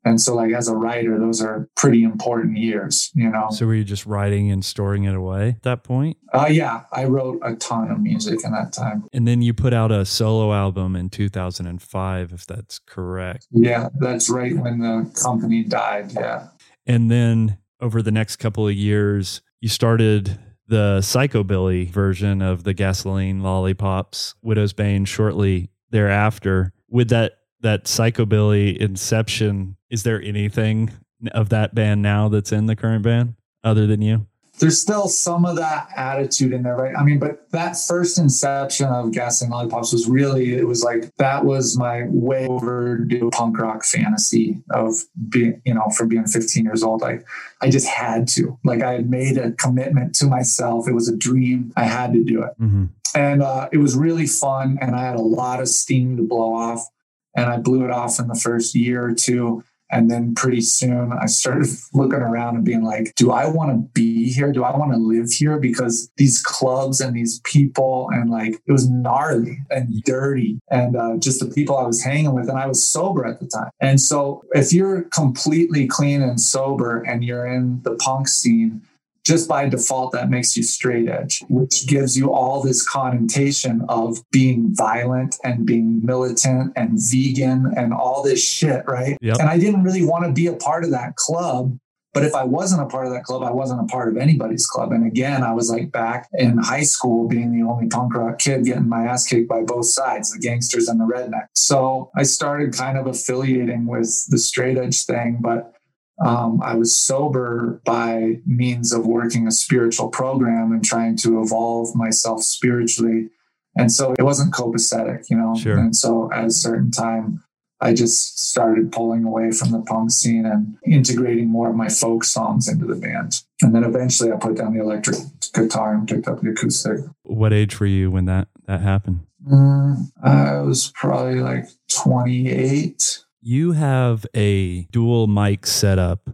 And 0.07 0.21
so, 0.21 0.37
like, 0.37 0.53
as 0.53 0.69
a 0.69 0.77
writer, 0.77 1.19
those 1.19 1.43
are 1.43 1.69
pretty 1.75 2.05
important 2.05 2.57
years, 2.57 3.11
you 3.15 3.29
know? 3.29 3.49
So, 3.51 3.67
were 3.67 3.75
you 3.75 3.83
just 3.83 4.07
writing 4.07 4.53
and 4.53 4.65
storing 4.65 5.03
it 5.03 5.17
away 5.17 5.49
at 5.49 5.63
that 5.65 5.83
point? 5.83 6.17
Uh, 6.33 6.47
yeah, 6.49 6.85
I 6.93 7.07
wrote 7.07 7.41
a 7.43 7.57
ton 7.57 7.91
of 7.91 7.99
music 7.99 8.45
in 8.45 8.53
that 8.53 8.73
time. 8.73 9.09
And 9.13 9.27
then 9.27 9.43
you 9.43 9.53
put 9.53 9.75
out 9.75 9.91
a 9.91 10.05
solo 10.05 10.55
album 10.55 10.95
in 10.95 11.11
2005, 11.11 12.33
if 12.33 12.47
that's 12.47 12.79
correct. 12.79 13.49
Yeah, 13.51 13.89
that's 13.99 14.31
right 14.31 14.57
when 14.57 14.79
the 14.79 15.11
company 15.21 15.65
died. 15.65 16.13
Yeah. 16.13 16.51
And 16.87 17.11
then 17.11 17.59
over 17.81 18.01
the 18.01 18.13
next 18.13 18.37
couple 18.37 18.69
of 18.69 18.75
years, 18.75 19.43
you 19.61 19.69
started 19.69 20.39
the 20.69 20.99
psychobilly 21.01 21.91
version 21.91 22.43
of 22.43 22.63
the 22.63 22.75
gasoline 22.75 23.43
lollipops, 23.43 24.37
Widow's 24.41 24.73
Bane, 24.73 25.05
shortly 25.05 25.71
thereafter. 25.91 26.73
With 26.89 27.09
that 27.09 27.39
that 27.67 27.87
psychobilly 27.87 28.77
inception 28.77 29.77
is 29.91 30.05
there 30.05 30.23
anything 30.23 30.89
of 31.33 31.49
that 31.49 31.75
band 31.75 32.01
now 32.01 32.29
that's 32.29 32.53
in 32.53 32.67
the 32.67 32.77
current 32.77 33.03
band 33.03 33.35
other 33.65 33.89
than 33.89 34.01
you 34.01 34.25
there's 34.59 34.81
still 34.81 35.09
some 35.09 35.45
of 35.45 35.57
that 35.57 35.89
attitude 35.97 36.55
in 36.55 36.63
there, 36.63 36.77
right? 36.77 36.95
I 36.97 37.05
mean, 37.05 37.19
but 37.19 37.51
that 37.51 37.77
first 37.77 38.19
inception 38.19 38.87
of 38.87 39.13
Gasoline 39.13 39.51
Lollipops 39.51 39.93
was 39.93 40.09
really, 40.09 40.55
it 40.55 40.67
was 40.67 40.83
like, 40.83 41.15
that 41.19 41.45
was 41.45 41.77
my 41.77 42.05
way 42.09 42.47
overdue 42.47 43.29
punk 43.35 43.59
rock 43.59 43.85
fantasy 43.85 44.63
of 44.71 44.95
being, 45.29 45.61
you 45.67 45.75
know, 45.75 45.91
from 45.91 46.09
being 46.09 46.25
15 46.25 46.65
years 46.65 46.83
old. 46.83 47.03
I, 47.03 47.21
I 47.61 47.69
just 47.69 47.87
had 47.87 48.29
to, 48.29 48.59
like, 48.65 48.83
I 48.83 48.93
had 48.93 49.11
made 49.11 49.37
a 49.37 49.53
commitment 49.53 50.15
to 50.17 50.27
myself. 50.27 50.89
It 50.89 50.95
was 50.95 51.11
a 51.11 51.17
dream. 51.17 51.71
I 51.77 51.85
had 51.85 52.15
to 52.15 52.25
do 52.25 52.43
it. 52.43 52.59
Mm-hmm. 52.59 52.87
And 53.15 53.43
uh, 53.43 53.69
it 53.73 53.79
was 53.79 53.95
really 53.95 54.27
fun. 54.27 54.79
And 54.81 54.97
I 54.97 55.03
had 55.03 55.17
a 55.17 55.23
lot 55.23 55.61
of 55.61 55.69
steam 55.69 56.17
to 56.17 56.23
blow 56.23 56.55
off 56.55 56.89
and 57.37 57.51
I 57.51 57.59
blew 57.59 57.85
it 57.85 57.91
off 57.91 58.19
in 58.19 58.29
the 58.29 58.35
first 58.35 58.75
year 58.75 59.05
or 59.05 59.15
two. 59.15 59.63
And 59.89 60.11
then 60.11 60.35
pretty 60.35 60.63
soon 60.63 61.13
I 61.13 61.27
started 61.27 61.69
looking 61.95 62.19
around 62.19 62.57
and 62.57 62.65
being 62.65 62.83
like, 62.83 63.15
do 63.15 63.31
I 63.31 63.47
want 63.47 63.71
to 63.71 63.89
be 63.93 64.33
here? 64.33 64.51
Do 64.51 64.65
I 64.65 64.77
want 64.77 64.93
to 64.93 64.99
live 64.99 65.31
here? 65.31 65.61
Because 65.61 66.11
these 66.17 66.43
clubs 66.43 67.01
and 67.01 67.15
these 67.15 67.41
people, 67.45 68.09
and 68.13 68.29
like 68.29 68.55
it 68.67 68.73
was 68.73 68.91
gnarly 68.91 69.59
and 69.71 70.03
dirty, 70.03 70.59
and 70.71 70.97
uh, 70.97 71.17
just 71.19 71.39
the 71.39 71.47
people 71.47 71.77
I 71.77 71.87
was 71.87 72.03
hanging 72.03 72.35
with. 72.35 72.49
And 72.49 72.59
I 72.59 72.67
was 72.67 72.85
sober 72.85 73.25
at 73.25 73.39
the 73.39 73.47
time. 73.47 73.71
And 73.79 74.01
so 74.01 74.43
if 74.53 74.73
you're 74.73 75.03
completely 75.03 75.87
clean 75.87 76.21
and 76.21 76.41
sober 76.41 77.03
and 77.03 77.23
you're 77.23 77.47
in 77.47 77.83
the 77.83 77.95
punk 77.95 78.27
scene, 78.27 78.83
just 79.27 79.49
by 79.49 79.69
default, 79.69 80.13
that 80.13 80.31
makes 80.31 80.57
you 80.57 80.63
straight 80.63 81.09
edge, 81.09 81.43
which 81.49 81.89
gives 81.89 82.17
you 82.17 82.33
all 82.33 82.63
this 82.63 82.89
connotation 82.89 83.85
of 83.89 84.23
being 84.31 84.73
violent 84.73 85.35
and 85.43 85.67
being 85.67 86.01
militant 86.05 86.73
and 86.77 86.91
vegan 87.11 87.75
and 87.77 87.93
all 87.93 88.23
this 88.23 88.41
shit, 88.43 88.85
right? 88.87 89.19
Yep. 89.21 89.39
And 89.41 89.49
I 89.49 89.59
didn't 89.59 89.83
really 89.83 90.05
want 90.05 90.25
to 90.27 90.33
be 90.33 90.47
a 90.47 90.55
part 90.55 90.85
of 90.85 90.91
that 90.93 91.17
club, 91.17 91.77
But 92.17 92.25
if 92.25 92.35
I 92.35 92.45
wasn't 92.45 92.81
a 92.81 92.87
part 92.87 93.07
of 93.07 93.13
that 93.13 93.25
club, 93.25 93.43
I 93.43 93.51
wasn't 93.51 93.83
a 93.83 93.85
part 93.85 94.09
of 94.09 94.17
anybody's 94.17 94.67
club. 94.67 94.91
And 94.91 95.07
again, 95.07 95.43
I 95.43 95.53
was 95.53 95.69
like 95.69 95.93
back 95.93 96.27
in 96.33 96.57
high 96.57 96.85
school 96.85 97.29
being 97.29 97.53
the 97.53 97.69
only 97.69 97.89
punk 97.89 98.15
rock 98.15 98.39
kid 98.39 98.65
getting 98.65 98.89
my 98.89 99.05
ass 99.05 99.27
kicked 99.27 99.51
by 99.51 99.61
both 99.61 99.85
sides, 99.85 100.33
the 100.33 100.39
gangsters 100.39 100.89
and 100.89 100.99
the 100.99 101.05
rednecks. 101.05 101.49
So 101.55 102.11
I 102.17 102.23
started 102.23 102.73
kind 102.73 102.97
of 102.97 103.07
affiliating 103.07 103.85
with 103.85 104.25
the 104.31 104.39
straight 104.39 104.79
edge 104.79 105.05
thing, 105.05 105.41
but 105.43 105.76
um, 106.25 106.61
I 106.63 106.75
was 106.75 106.97
sober 106.97 107.81
by 107.85 108.41
means 108.47 108.93
of 108.93 109.07
working 109.07 109.47
a 109.47 109.51
spiritual 109.51 110.09
program 110.09 110.73
and 110.73 110.85
trying 110.85 111.17
to 111.19 111.43
evolve 111.43 111.95
myself 111.95 112.43
spiritually. 112.43 113.29
And 113.77 113.93
so 113.93 114.15
it 114.19 114.23
wasn't 114.23 114.55
copacetic, 114.55 115.29
you 115.29 115.37
know. 115.37 115.55
Sure. 115.55 115.77
And 115.77 115.95
so 115.95 116.33
at 116.33 116.47
a 116.47 116.51
certain 116.51 116.91
time, 116.91 117.43
I 117.81 117.93
just 117.93 118.39
started 118.39 118.91
pulling 118.91 119.25
away 119.25 119.51
from 119.51 119.71
the 119.71 119.83
punk 119.83 120.11
scene 120.11 120.47
and 120.47 120.77
integrating 120.87 121.49
more 121.49 121.69
of 121.69 121.77
my 121.77 121.91
folk 121.91 122.25
songs 122.25 122.69
into 122.69 122.87
the 122.87 122.95
band. 122.95 123.43
And 123.61 123.75
then 123.75 123.85
eventually 123.85 124.33
I 124.33 124.37
put 124.37 124.57
down 124.57 124.73
the 124.73 124.81
electric 124.81 125.17
guitar 125.53 125.95
and 125.95 126.09
picked 126.09 126.27
up 126.27 126.41
the 126.41 126.51
acoustic. 126.51 127.01
What 127.25 127.53
age 127.53 127.79
were 127.79 127.87
you 127.87 128.11
when 128.11 128.25
that 128.25 128.49
that 128.67 128.81
happened? 128.81 129.27
Mm, 129.47 130.11
I 130.23 130.61
was 130.61 130.91
probably 130.95 131.41
like 131.41 131.67
28. 131.91 133.26
You 133.41 133.73
have 133.73 134.27
a 134.35 134.83
dual 134.85 135.27
mic 135.27 135.67
setup 135.67 136.29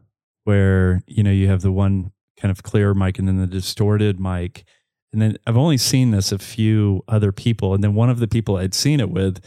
where, 0.44 1.02
you 1.06 1.22
know, 1.22 1.30
you 1.30 1.48
have 1.48 1.62
the 1.62 1.72
one 1.72 2.12
kind 2.38 2.50
of 2.50 2.62
clear 2.62 2.94
mic 2.94 3.18
and 3.18 3.28
then 3.28 3.38
the 3.38 3.46
distorted 3.46 4.18
mic. 4.18 4.64
And 5.12 5.20
then 5.20 5.36
I've 5.46 5.56
only 5.56 5.76
seen 5.76 6.10
this 6.10 6.32
a 6.32 6.38
few 6.38 7.04
other 7.06 7.32
people. 7.32 7.74
And 7.74 7.84
then 7.84 7.94
one 7.94 8.08
of 8.08 8.18
the 8.18 8.28
people 8.28 8.56
I'd 8.56 8.74
seen 8.74 8.98
it 8.98 9.10
with 9.10 9.44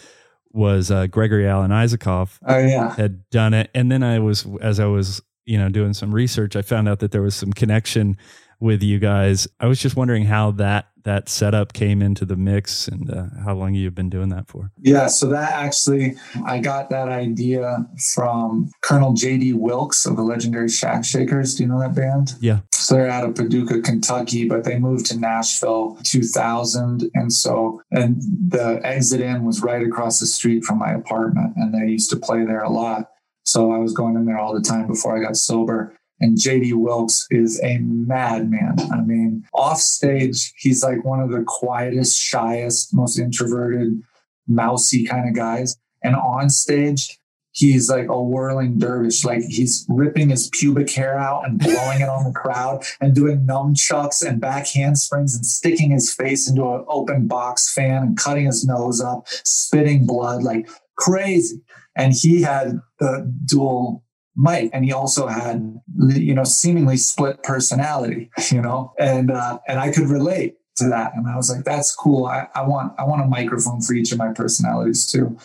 was 0.52 0.92
uh, 0.92 1.08
Gregory 1.08 1.48
Alan 1.48 1.72
Isakov 1.72 2.38
Oh, 2.46 2.58
yeah. 2.60 2.96
had 2.96 3.28
done 3.30 3.54
it. 3.54 3.72
And 3.74 3.92
then 3.92 4.04
I 4.04 4.20
was, 4.20 4.46
as 4.62 4.80
I 4.80 4.86
was, 4.86 5.22
you 5.46 5.58
know, 5.58 5.70
doing 5.70 5.94
some 5.94 6.14
research, 6.14 6.56
I 6.56 6.62
found 6.62 6.88
out 6.88 7.00
that 7.00 7.12
there 7.12 7.22
was 7.22 7.36
some 7.36 7.52
connection 7.52 8.16
with 8.60 8.84
you 8.84 9.00
guys. 9.00 9.48
I 9.60 9.68
was 9.68 9.80
just 9.80 9.96
wondering 9.96 10.26
how 10.26 10.52
that 10.52 10.88
that 11.06 11.30
setup 11.30 11.72
came 11.72 12.02
into 12.02 12.26
the 12.26 12.36
mix 12.36 12.88
and 12.88 13.10
uh, 13.10 13.26
how 13.44 13.54
long 13.54 13.76
you've 13.76 13.96
been 13.96 14.10
doing 14.10 14.30
that 14.30 14.48
for. 14.48 14.72
Yeah, 14.82 15.06
so 15.08 15.28
that 15.28 15.54
actually, 15.54 16.16
I 16.46 16.60
got 16.60 16.90
that 16.90 17.10
idea 17.10 17.88
from 18.16 18.72
Colonel 18.82 19.14
J.D. 19.14 19.54
Wilkes 19.54 20.08
of 20.08 20.16
the 20.16 20.24
legendary 20.24 20.68
Shack 20.68 21.06
Shakers. 21.06 21.56
Do 21.56 21.64
you 21.64 21.70
know 21.70 21.80
that 21.80 21.96
band? 21.96 22.34
Yeah. 22.40 22.62
So 22.74 22.96
they're 22.96 23.10
out 23.10 23.24
of 23.24 23.36
Paducah, 23.36 23.82
Kentucky, 23.82 24.48
but 24.48 24.64
they 24.64 24.80
moved 24.80 25.06
to 25.08 25.20
Nashville 25.20 25.98
2000. 26.04 27.10
And 27.14 27.32
so, 27.32 27.82
and 27.92 28.22
the 28.22 28.82
exit 28.84 29.22
in 29.22 29.46
was 29.46 29.62
right 29.62 29.86
across 29.86 30.20
the 30.20 30.26
street 30.26 30.64
from 30.64 30.80
my 30.80 30.92
apartment. 30.92 31.54
And 31.56 31.74
they 31.74 31.92
used 31.92 32.10
to 32.10 32.18
play 32.18 32.46
there 32.46 32.64
a 32.64 32.70
lot. 32.70 33.12
So 33.44 33.72
I 33.72 33.78
was 33.78 33.94
going 33.94 34.16
in 34.16 34.26
there 34.26 34.40
all 34.40 34.56
the 34.56 34.62
time 34.62 34.88
before 34.88 35.16
I 35.16 35.22
got 35.24 35.38
sober. 35.38 35.96
And 36.20 36.38
JD 36.38 36.74
Wilkes 36.74 37.28
is 37.30 37.62
a 37.62 37.78
madman. 37.80 38.76
I 38.92 39.02
mean, 39.02 39.44
off 39.54 39.80
stage, 39.80 40.54
he's 40.58 40.84
like 40.84 41.04
one 41.04 41.20
of 41.20 41.30
the 41.30 41.44
quietest, 41.46 42.18
shyest, 42.18 42.94
most 42.94 43.20
introverted, 43.20 44.02
mousy 44.48 45.06
kind 45.06 45.28
of 45.28 45.36
guys. 45.36 45.78
And 46.04 46.16
on 46.16 46.50
stage, 46.50 47.20
he's 47.56 47.90
like 47.90 48.08
a 48.08 48.22
whirling 48.22 48.78
dervish. 48.78 49.26
Like 49.26 49.44
he's 49.44 49.86
ripping 49.90 50.30
his 50.30 50.50
pubic 50.50 50.90
hair 50.92 51.18
out 51.18 51.48
and 51.48 51.60
blowing 51.60 52.02
it 52.02 52.10
on 52.10 52.24
the 52.26 52.38
crowd 52.38 52.84
and 53.02 53.16
doing 53.16 53.48
nunchucks 53.48 54.26
and 54.26 54.40
back 54.40 54.68
handsprings 54.68 55.36
and 55.36 55.46
sticking 55.46 55.92
his 55.92 56.14
face 56.14 56.50
into 56.50 56.64
an 56.64 56.86
open 56.88 57.28
box 57.28 57.74
fan 57.74 58.04
and 58.04 58.18
cutting 58.18 58.46
his 58.46 58.66
nose 58.66 59.02
up, 59.02 59.28
spitting 59.28 60.06
blood 60.06 60.44
like 60.44 60.70
crazy. 60.96 61.62
And 61.96 62.14
he 62.14 62.42
had 62.42 62.80
the 63.00 63.34
dual 63.46 64.04
mic 64.36 64.70
and 64.74 64.84
he 64.86 64.92
also 64.92 65.28
had 65.28 65.80
you 66.08 66.34
know 66.34 66.44
seemingly 66.44 66.98
split 66.98 67.42
personality 67.44 68.30
you 68.52 68.62
know 68.62 68.94
and 69.00 69.32
uh, 69.32 69.58
and 69.68 69.80
i 69.80 69.92
could 69.92 70.10
relate 70.10 70.58
to 70.78 70.90
that. 70.90 71.14
And 71.16 71.28
i 71.28 71.36
was 71.36 71.50
like 71.50 71.64
that's 71.64 71.96
cool. 71.96 72.26
I, 72.26 72.48
I 72.54 72.68
want 72.68 72.94
i 72.98 73.04
want 73.06 73.22
a 73.22 73.28
microphone 73.28 73.82
for 73.82 73.94
each 73.94 74.12
of 74.12 74.18
my 74.18 74.34
personalities 74.34 75.06
too. 75.06 75.38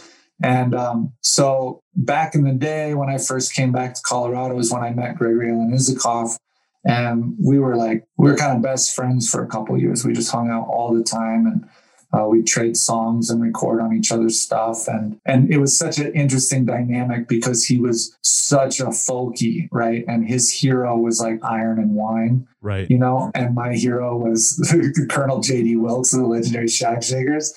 And 0.43 0.75
um, 0.75 1.13
so 1.21 1.83
back 1.95 2.35
in 2.35 2.45
the 2.45 2.53
day 2.53 2.95
when 2.95 3.09
i 3.11 3.19
first 3.19 3.55
came 3.55 3.73
back 3.73 3.95
to 3.95 4.01
colorado 4.03 4.55
was 4.55 4.73
when 4.73 4.83
i 4.83 4.91
met 4.91 5.17
gregory 5.17 5.51
alan 5.51 5.73
isakov 5.73 6.39
and 6.85 7.35
we 7.39 7.59
were 7.59 7.77
like 7.77 8.07
we 8.17 8.31
were 8.31 8.37
kind 8.37 8.57
of 8.57 8.63
best 8.63 8.95
friends 8.95 9.31
for 9.31 9.43
a 9.43 9.49
couple 9.49 9.79
years. 9.79 10.05
We 10.05 10.13
just 10.13 10.31
hung 10.31 10.51
out 10.51 10.67
all 10.69 10.95
the 10.95 11.05
time. 11.05 11.47
And 11.47 11.69
uh, 12.13 12.27
we 12.27 12.43
trade 12.43 12.77
songs 12.77 13.31
and 13.31 13.41
record 13.41 13.81
on 13.81 13.95
each 13.95 14.11
other's 14.11 14.41
stuff, 14.41 14.89
and 14.89 15.21
and 15.25 15.53
it 15.53 15.59
was 15.59 15.77
such 15.77 15.99
an 15.99 16.13
interesting 16.13 16.65
dynamic 16.65 17.29
because 17.29 17.65
he 17.65 17.79
was 17.79 18.17
such 18.23 18.81
a 18.81 18.87
folky, 18.87 19.69
right? 19.71 20.05
And 20.09 20.27
his 20.27 20.51
hero 20.51 20.97
was 20.97 21.21
like 21.21 21.45
Iron 21.45 21.79
and 21.79 21.95
Wine, 21.95 22.49
right? 22.63 22.91
You 22.91 22.99
know, 22.99 23.31
and 23.35 23.55
my 23.55 23.75
hero 23.75 24.17
was 24.17 24.59
Colonel 25.11 25.41
J.D. 25.41 25.77
Wilkes 25.77 26.13
of 26.13 26.21
the 26.21 26.27
legendary 26.27 26.69
Shack 26.69 27.03
Shakers. 27.03 27.55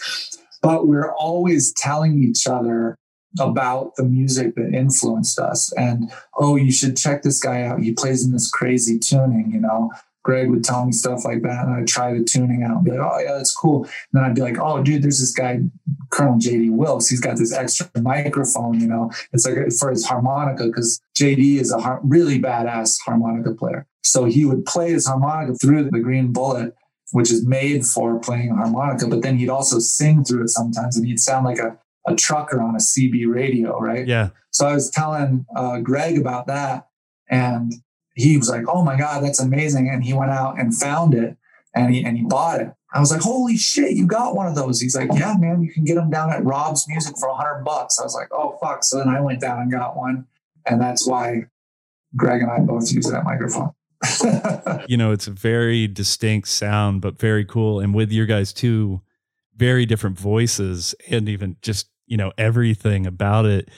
But 0.61 0.87
we're 0.87 1.13
always 1.13 1.73
telling 1.73 2.23
each 2.23 2.47
other 2.47 2.95
about 3.39 3.95
the 3.95 4.03
music 4.03 4.53
that 4.55 4.73
influenced 4.73 5.39
us, 5.39 5.73
and 5.73 6.11
oh, 6.37 6.57
you 6.57 6.71
should 6.71 6.95
check 6.95 7.23
this 7.23 7.39
guy 7.39 7.63
out. 7.63 7.81
He 7.81 7.91
plays 7.91 8.23
in 8.23 8.31
this 8.31 8.51
crazy 8.51 8.99
tuning, 8.99 9.51
you 9.51 9.59
know. 9.59 9.91
Greg 10.23 10.49
would 10.49 10.63
tell 10.63 10.85
me 10.85 10.91
stuff 10.91 11.25
like 11.25 11.41
that, 11.43 11.65
and 11.65 11.75
I'd 11.75 11.87
try 11.87 12.13
the 12.13 12.23
tuning 12.23 12.63
out 12.63 12.77
and 12.77 12.85
be 12.85 12.91
like, 12.91 12.99
"Oh 12.99 13.19
yeah, 13.19 13.33
that's 13.33 13.53
cool." 13.53 13.83
And 13.83 13.91
then 14.13 14.23
I'd 14.23 14.35
be 14.35 14.41
like, 14.41 14.57
"Oh, 14.59 14.81
dude, 14.81 15.03
there's 15.03 15.19
this 15.19 15.31
guy, 15.31 15.59
Colonel 16.09 16.39
JD 16.39 16.71
Wilkes. 16.71 17.09
He's 17.09 17.19
got 17.19 17.37
this 17.37 17.53
extra 17.53 17.89
microphone. 18.01 18.79
You 18.79 18.87
know, 18.87 19.11
it's 19.33 19.45
like 19.45 19.57
for 19.77 19.91
his 19.91 20.05
harmonica 20.05 20.65
because 20.67 21.01
JD 21.17 21.59
is 21.59 21.71
a 21.71 21.79
har- 21.79 22.01
really 22.03 22.39
badass 22.39 22.97
harmonica 23.05 23.53
player. 23.53 23.85
So 24.03 24.25
he 24.25 24.45
would 24.45 24.65
play 24.65 24.91
his 24.91 25.05
harmonica 25.05 25.55
through 25.55 25.89
the 25.89 25.99
Green 25.99 26.31
Bullet, 26.33 26.75
which 27.11 27.31
is 27.31 27.45
made 27.45 27.85
for 27.85 28.19
playing 28.19 28.55
harmonica. 28.55 29.07
But 29.07 29.21
then 29.21 29.37
he'd 29.37 29.49
also 29.49 29.79
sing 29.79 30.23
through 30.23 30.43
it 30.43 30.49
sometimes, 30.49 30.97
and 30.97 31.05
he'd 31.05 31.19
sound 31.19 31.45
like 31.45 31.59
a 31.59 31.77
a 32.05 32.15
trucker 32.15 32.61
on 32.61 32.75
a 32.75 32.79
CB 32.79 33.33
radio, 33.33 33.79
right? 33.79 34.05
Yeah. 34.05 34.29
So 34.51 34.67
I 34.67 34.73
was 34.73 34.89
telling 34.89 35.45
uh, 35.55 35.79
Greg 35.79 36.17
about 36.17 36.47
that, 36.47 36.87
and 37.29 37.73
he 38.15 38.37
was 38.37 38.49
like, 38.49 38.65
"Oh 38.67 38.83
my 38.83 38.97
god, 38.97 39.23
that's 39.23 39.39
amazing!" 39.39 39.89
And 39.89 40.03
he 40.03 40.13
went 40.13 40.31
out 40.31 40.59
and 40.59 40.75
found 40.75 41.13
it, 41.13 41.37
and 41.75 41.93
he 41.93 42.03
and 42.03 42.17
he 42.17 42.23
bought 42.23 42.61
it. 42.61 42.73
I 42.93 42.99
was 42.99 43.11
like, 43.11 43.21
"Holy 43.21 43.57
shit, 43.57 43.93
you 43.93 44.05
got 44.05 44.35
one 44.35 44.47
of 44.47 44.55
those!" 44.55 44.79
He's 44.79 44.95
like, 44.95 45.09
"Yeah, 45.13 45.35
man, 45.37 45.61
you 45.61 45.71
can 45.71 45.83
get 45.83 45.95
them 45.95 46.09
down 46.09 46.31
at 46.31 46.43
Rob's 46.43 46.87
Music 46.87 47.17
for 47.17 47.29
a 47.29 47.35
hundred 47.35 47.63
bucks." 47.63 47.99
I 47.99 48.03
was 48.03 48.13
like, 48.13 48.29
"Oh 48.31 48.57
fuck!" 48.61 48.83
So 48.83 48.97
then 48.97 49.09
I 49.09 49.19
went 49.21 49.41
down 49.41 49.59
and 49.59 49.71
got 49.71 49.97
one, 49.97 50.25
and 50.65 50.79
that's 50.79 51.07
why 51.07 51.45
Greg 52.15 52.41
and 52.41 52.51
I 52.51 52.59
both 52.59 52.91
use 52.91 53.09
that 53.09 53.23
microphone. 53.23 53.71
you 54.87 54.97
know, 54.97 55.11
it's 55.11 55.27
a 55.27 55.31
very 55.31 55.87
distinct 55.87 56.49
sound, 56.49 57.01
but 57.01 57.17
very 57.17 57.45
cool. 57.45 57.79
And 57.79 57.95
with 57.95 58.11
your 58.11 58.25
guys 58.25 58.53
two 58.53 59.01
very 59.55 59.85
different 59.85 60.19
voices, 60.19 60.93
and 61.09 61.27
even 61.27 61.57
just 61.61 61.89
you 62.05 62.17
know 62.17 62.31
everything 62.37 63.07
about 63.07 63.45
it 63.45 63.69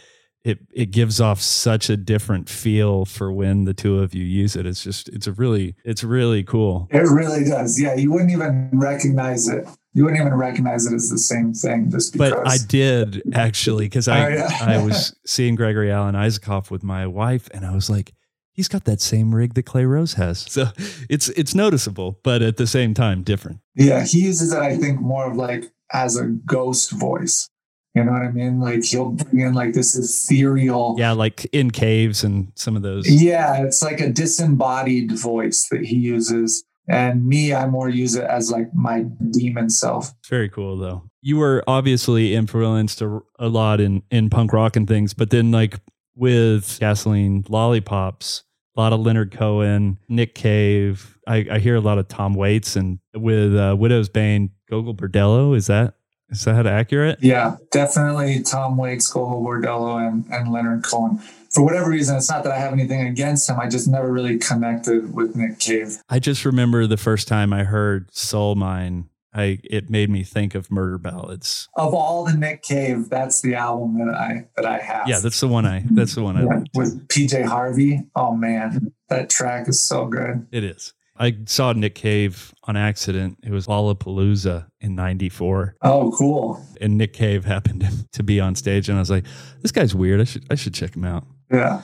it 0.46 0.60
it 0.72 0.92
gives 0.92 1.20
off 1.20 1.42
such 1.42 1.90
a 1.90 1.98
different 1.98 2.48
feel 2.48 3.04
for 3.04 3.32
when 3.32 3.66
the 3.66 3.74
two 3.74 4.00
of 4.00 4.14
you 4.14 4.24
use 4.24 4.56
it. 4.56 4.68
It's 4.68 4.84
just 4.84 5.10
it's 5.10 5.26
a 5.26 5.32
really 5.32 5.76
it's 5.84 6.04
really 6.04 6.44
cool. 6.44 6.88
It 6.92 7.00
really 7.00 7.44
does. 7.44 7.82
Yeah, 7.82 7.96
you 7.96 8.12
wouldn't 8.12 8.32
even 8.32 8.70
recognize 8.72 9.50
it. 9.50 9.68
You 9.94 10.04
wouldn't 10.04 10.22
even 10.22 10.36
recognize 10.36 10.86
it 10.86 10.94
as 10.94 11.10
the 11.10 11.18
same 11.18 11.54
thing 11.54 11.90
just 11.90 12.14
because. 12.14 12.32
But 12.32 12.48
I 12.48 12.58
did 12.58 13.24
actually 13.34 13.86
because 13.86 14.08
I 14.08 14.26
Oh, 14.26 14.28
yeah. 14.30 14.58
I 14.62 14.84
was 14.84 15.16
seeing 15.26 15.56
Gregory 15.56 15.92
Alan 15.92 16.16
Isakov 16.16 16.70
with 16.70 16.84
my 16.84 17.08
wife, 17.08 17.50
and 17.52 17.66
I 17.66 17.74
was 17.74 17.90
like, 17.90 18.14
he's 18.52 18.68
got 18.68 18.86
that 18.86 19.02
same 19.02 19.34
rig 19.34 19.56
that 19.56 19.64
Clay 19.64 19.86
Rose 19.86 20.14
has. 20.14 20.40
So 20.48 20.68
it's 21.10 21.30
it's 21.30 21.56
noticeable, 21.56 22.20
but 22.24 22.44
at 22.44 22.58
the 22.58 22.68
same 22.68 22.94
time 22.94 23.24
different. 23.24 23.62
Yeah, 23.74 24.06
he 24.06 24.20
uses 24.20 24.54
it, 24.54 24.60
I 24.60 24.78
think, 24.78 25.02
more 25.02 25.26
of 25.30 25.36
like 25.36 25.72
as 25.92 26.18
a 26.18 26.26
ghost 26.26 26.92
voice. 26.92 27.50
You 27.96 28.04
know 28.04 28.12
what 28.12 28.24
I 28.24 28.32
mean? 28.32 28.60
Like 28.60 28.84
he'll 28.84 29.12
bring 29.12 29.42
in 29.42 29.54
like 29.54 29.74
this 29.74 29.98
ethereal. 29.98 30.96
Yeah, 30.98 31.14
like 31.14 31.46
in 31.54 31.72
caves 31.72 32.26
and 32.26 32.52
some 32.56 32.76
of 32.76 32.82
those. 32.82 33.10
Yeah, 33.10 33.64
it's 33.64 33.82
like 33.82 34.02
a 34.02 34.10
disembodied 34.10 35.18
voice 35.18 35.70
that 35.70 35.86
he 35.86 35.96
uses. 35.96 36.66
And 36.88 37.26
me, 37.26 37.54
I 37.54 37.66
more 37.68 37.90
use 37.90 38.16
it 38.16 38.26
as 38.26 38.52
like 38.52 38.68
my 38.74 39.06
demon 39.32 39.70
self. 39.70 40.14
Very 40.30 40.50
cool 40.50 40.78
though. 40.78 41.10
You 41.22 41.38
were 41.38 41.64
obviously 41.68 42.36
influenced 42.36 43.02
a, 43.02 43.22
a 43.40 43.48
lot 43.48 43.80
in 43.80 44.04
in 44.12 44.30
punk 44.30 44.52
rock 44.52 44.76
and 44.76 44.88
things, 44.88 45.14
but 45.14 45.30
then 45.30 45.52
like 45.52 45.80
with 46.16 46.78
Gasoline 46.80 47.46
Lollipops, 47.48 48.44
a 48.76 48.82
lot 48.82 48.92
of 48.92 49.00
Leonard 49.00 49.32
Cohen, 49.32 50.00
Nick 50.10 50.36
Cave. 50.36 51.18
I, 51.28 51.46
I 51.50 51.60
hear 51.60 51.76
a 51.76 51.82
lot 51.82 51.98
of 51.98 52.08
Tom 52.10 52.34
Waits 52.34 52.76
and 52.76 53.00
with 53.16 53.56
uh, 53.56 53.76
Widow's 53.80 54.10
Bane, 54.10 54.52
Gogol 54.70 54.94
Bordello. 54.94 55.56
Is 55.56 55.68
that 55.68 55.96
is 56.30 56.44
that 56.46 56.66
accurate? 56.68 57.20
Yeah, 57.22 57.58
definitely 57.72 58.42
Tom 58.42 58.78
Waits, 58.78 59.08
Gogol 59.12 59.44
Bordello, 59.44 60.06
and, 60.08 60.26
and 60.32 60.52
Leonard 60.52 60.84
Cohen. 60.84 61.20
For 61.52 61.64
whatever 61.64 61.90
reason, 61.90 62.18
it's 62.18 62.30
not 62.30 62.44
that 62.44 62.52
I 62.52 62.58
have 62.60 62.74
anything 62.74 63.08
against 63.08 63.50
him. 63.50 63.60
I 63.60 63.70
just 63.70 63.88
never 63.88 64.12
really 64.12 64.38
connected 64.40 65.14
with 65.14 65.36
Nick 65.36 65.60
Cave. 65.60 65.98
I 66.10 66.20
just 66.20 66.44
remember 66.44 66.86
the 66.88 66.98
first 66.98 67.28
time 67.28 67.54
I 67.54 67.64
heard 67.64 68.14
Soul 68.14 68.56
Mine. 68.56 69.10
I 69.34 69.60
it 69.66 69.90
made 69.90 70.10
me 70.10 70.24
think 70.24 70.56
of 70.56 70.72
Murder 70.72 70.98
Ballads. 70.98 71.68
Of 71.76 71.94
all 71.94 72.24
the 72.26 72.34
Nick 72.34 72.62
Cave, 72.64 73.10
that's 73.10 73.42
the 73.42 73.56
album 73.56 73.98
that 74.00 74.16
I 74.16 74.48
that 74.56 74.66
I 74.66 74.80
have. 74.80 75.08
Yeah, 75.10 75.20
that's 75.20 75.40
the 75.42 75.48
one 75.50 75.66
I 75.66 75.84
that's 75.92 76.16
the 76.16 76.24
one 76.24 76.38
I 76.38 76.42
Yeah, 76.44 76.46
like. 76.48 76.68
with 76.74 77.08
PJ 77.10 77.44
Harvey. 77.46 78.08
Oh 78.16 78.34
man, 78.36 78.94
that 79.10 79.30
track 79.30 79.68
is 79.68 79.82
so 79.82 80.08
good. 80.08 80.48
It 80.52 80.64
is. 80.64 80.94
I 81.18 81.38
saw 81.46 81.72
Nick 81.74 81.96
Cave 81.96 82.54
on 82.66 82.76
accident. 82.76 83.38
It 83.44 83.52
was 83.52 83.68
Lollapalooza 83.68 84.68
in 84.82 84.96
'94, 84.96 85.76
Oh, 85.82 86.12
cool. 86.18 86.62
and 86.82 86.98
Nick 86.98 87.14
Cave 87.14 87.46
happened 87.46 87.88
to 88.12 88.24
be 88.24 88.40
on 88.40 88.56
stage, 88.56 88.90
and 88.90 88.98
I 88.98 89.02
was 89.02 89.10
like, 89.10 89.26
"This 89.62 89.72
guy's 89.72 89.96
weird. 89.96 90.20
I 90.22 90.26
should 90.26 90.46
I 90.50 90.56
should 90.56 90.74
check 90.74 90.96
him 90.96 91.06
out." 91.06 91.24
Yeah. 91.52 91.82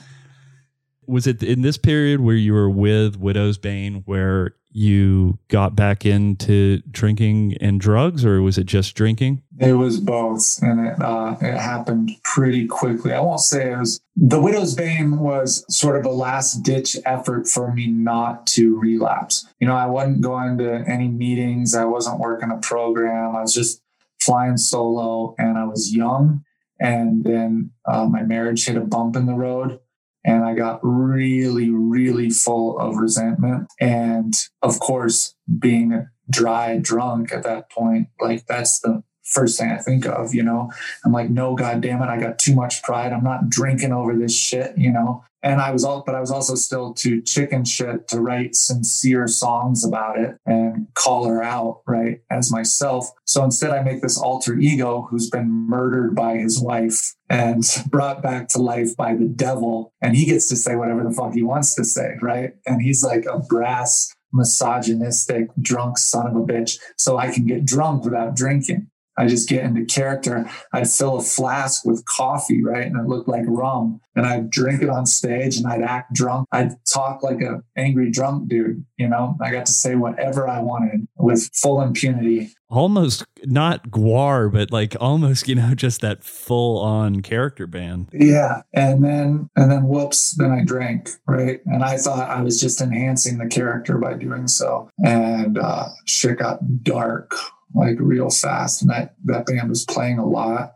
Was 1.07 1.27
it 1.27 1.41
in 1.43 1.61
this 1.61 1.77
period 1.77 2.21
where 2.21 2.35
you 2.35 2.53
were 2.53 2.69
with 2.69 3.17
Widow's 3.17 3.57
Bane 3.57 4.03
where 4.05 4.55
you 4.73 5.37
got 5.49 5.75
back 5.75 6.05
into 6.05 6.81
drinking 6.89 7.57
and 7.59 7.79
drugs, 7.79 8.23
or 8.23 8.41
was 8.41 8.57
it 8.57 8.65
just 8.65 8.95
drinking? 8.95 9.43
It 9.59 9.73
was 9.73 9.99
both, 9.99 10.61
and 10.61 10.87
it 10.87 11.01
uh, 11.01 11.35
it 11.41 11.57
happened 11.57 12.11
pretty 12.23 12.67
quickly. 12.67 13.13
I 13.13 13.19
won't 13.19 13.41
say 13.41 13.71
it 13.71 13.77
was 13.77 13.99
the 14.15 14.39
widow's 14.39 14.73
bane 14.73 15.19
was 15.19 15.65
sort 15.69 15.97
of 15.97 16.05
a 16.05 16.11
last 16.11 16.63
ditch 16.63 16.95
effort 17.05 17.47
for 17.47 17.73
me 17.73 17.87
not 17.87 18.47
to 18.47 18.79
relapse. 18.79 19.45
You 19.59 19.67
know, 19.67 19.75
I 19.75 19.87
wasn't 19.87 20.21
going 20.21 20.57
to 20.59 20.83
any 20.87 21.07
meetings. 21.07 21.75
I 21.75 21.85
wasn't 21.85 22.19
working 22.19 22.51
a 22.51 22.57
program. 22.57 23.35
I 23.35 23.41
was 23.41 23.53
just 23.53 23.81
flying 24.21 24.57
solo, 24.57 25.35
and 25.37 25.57
I 25.57 25.65
was 25.65 25.93
young. 25.93 26.43
And 26.79 27.23
then 27.23 27.71
uh, 27.85 28.05
my 28.05 28.23
marriage 28.23 28.65
hit 28.65 28.75
a 28.75 28.81
bump 28.81 29.15
in 29.15 29.27
the 29.27 29.35
road, 29.35 29.79
and 30.23 30.43
I 30.43 30.53
got 30.53 30.79
really, 30.83 31.69
really 31.69 32.29
full 32.29 32.77
of 32.79 32.97
resentment. 32.97 33.67
And 33.79 34.33
of 34.61 34.79
course, 34.79 35.35
being 35.59 36.07
dry 36.29 36.77
drunk 36.77 37.31
at 37.31 37.43
that 37.43 37.71
point, 37.71 38.07
like 38.19 38.45
that's 38.45 38.79
the 38.79 39.03
first 39.31 39.59
thing 39.59 39.71
I 39.71 39.77
think 39.77 40.05
of, 40.05 40.35
you 40.35 40.43
know. 40.43 40.71
I'm 41.03 41.11
like, 41.11 41.29
no, 41.29 41.55
god 41.55 41.81
damn 41.81 42.01
it, 42.01 42.07
I 42.07 42.19
got 42.19 42.37
too 42.37 42.55
much 42.55 42.83
pride. 42.83 43.13
I'm 43.13 43.23
not 43.23 43.49
drinking 43.49 43.93
over 43.93 44.15
this 44.15 44.35
shit, 44.37 44.77
you 44.77 44.91
know. 44.91 45.23
And 45.43 45.59
I 45.59 45.71
was 45.71 45.83
all 45.83 46.03
but 46.05 46.15
I 46.15 46.19
was 46.19 46.31
also 46.31 46.55
still 46.55 46.93
too 46.93 47.21
chicken 47.21 47.65
shit 47.65 48.07
to 48.09 48.21
write 48.21 48.55
sincere 48.55 49.27
songs 49.27 49.83
about 49.83 50.19
it 50.19 50.37
and 50.45 50.87
call 50.93 51.25
her 51.25 51.41
out, 51.41 51.81
right, 51.87 52.21
as 52.29 52.51
myself. 52.51 53.09
So 53.25 53.43
instead 53.43 53.71
I 53.71 53.81
make 53.81 54.01
this 54.01 54.19
alter 54.19 54.55
ego 54.55 55.07
who's 55.09 55.29
been 55.29 55.49
murdered 55.49 56.15
by 56.15 56.37
his 56.37 56.59
wife 56.59 57.15
and 57.29 57.63
brought 57.89 58.21
back 58.21 58.49
to 58.49 58.61
life 58.61 58.95
by 58.95 59.15
the 59.15 59.27
devil. 59.27 59.93
And 60.01 60.15
he 60.15 60.25
gets 60.25 60.47
to 60.49 60.55
say 60.55 60.75
whatever 60.75 61.03
the 61.03 61.11
fuck 61.11 61.33
he 61.33 61.43
wants 61.43 61.75
to 61.75 61.83
say, 61.83 62.15
right? 62.21 62.53
And 62.65 62.81
he's 62.81 63.03
like 63.03 63.25
a 63.25 63.39
brass 63.39 64.13
misogynistic 64.33 65.49
drunk 65.59 65.97
son 65.97 66.27
of 66.27 66.35
a 66.35 66.39
bitch 66.39 66.79
so 66.97 67.17
i 67.17 67.29
can 67.29 67.45
get 67.45 67.65
drunk 67.65 68.05
without 68.05 68.33
drinking 68.33 68.87
I 69.17 69.27
just 69.27 69.49
get 69.49 69.63
into 69.63 69.85
character. 69.85 70.49
I'd 70.73 70.89
fill 70.89 71.17
a 71.17 71.21
flask 71.21 71.85
with 71.85 72.05
coffee, 72.05 72.63
right? 72.63 72.85
And 72.85 72.97
it 72.97 73.07
looked 73.07 73.27
like 73.27 73.43
rum. 73.45 73.99
And 74.15 74.25
I'd 74.25 74.49
drink 74.49 74.81
it 74.81 74.89
on 74.89 75.05
stage 75.05 75.57
and 75.57 75.65
I'd 75.65 75.81
act 75.81 76.13
drunk. 76.13 76.47
I'd 76.51 76.73
talk 76.85 77.23
like 77.23 77.41
a 77.41 77.63
angry 77.77 78.11
drunk 78.11 78.49
dude, 78.49 78.85
you 78.97 79.07
know? 79.07 79.37
I 79.41 79.51
got 79.51 79.65
to 79.67 79.71
say 79.71 79.95
whatever 79.95 80.49
I 80.49 80.59
wanted 80.59 81.07
with 81.17 81.49
full 81.53 81.81
impunity. 81.81 82.51
Almost 82.69 83.25
not 83.45 83.89
guar, 83.89 84.51
but 84.51 84.71
like 84.71 84.95
almost, 84.99 85.47
you 85.47 85.55
know, 85.55 85.73
just 85.75 86.01
that 86.01 86.23
full 86.23 86.79
on 86.79 87.21
character 87.21 87.67
band. 87.67 88.09
Yeah. 88.11 88.63
And 88.73 89.03
then 89.03 89.49
and 89.55 89.71
then 89.71 89.87
whoops, 89.87 90.31
then 90.31 90.51
I 90.51 90.63
drank, 90.65 91.09
right? 91.25 91.61
And 91.65 91.83
I 91.83 91.97
thought 91.97 92.29
I 92.29 92.41
was 92.41 92.59
just 92.59 92.81
enhancing 92.81 93.37
the 93.37 93.47
character 93.47 93.97
by 93.97 94.15
doing 94.15 94.47
so. 94.47 94.89
And 95.05 95.57
uh 95.57 95.87
shit 96.05 96.39
got 96.39 96.83
dark 96.83 97.33
like 97.73 97.95
real 97.99 98.29
fast. 98.29 98.81
And 98.81 98.91
that, 98.91 99.15
that 99.25 99.45
band 99.45 99.69
was 99.69 99.85
playing 99.85 100.17
a 100.19 100.25
lot. 100.25 100.73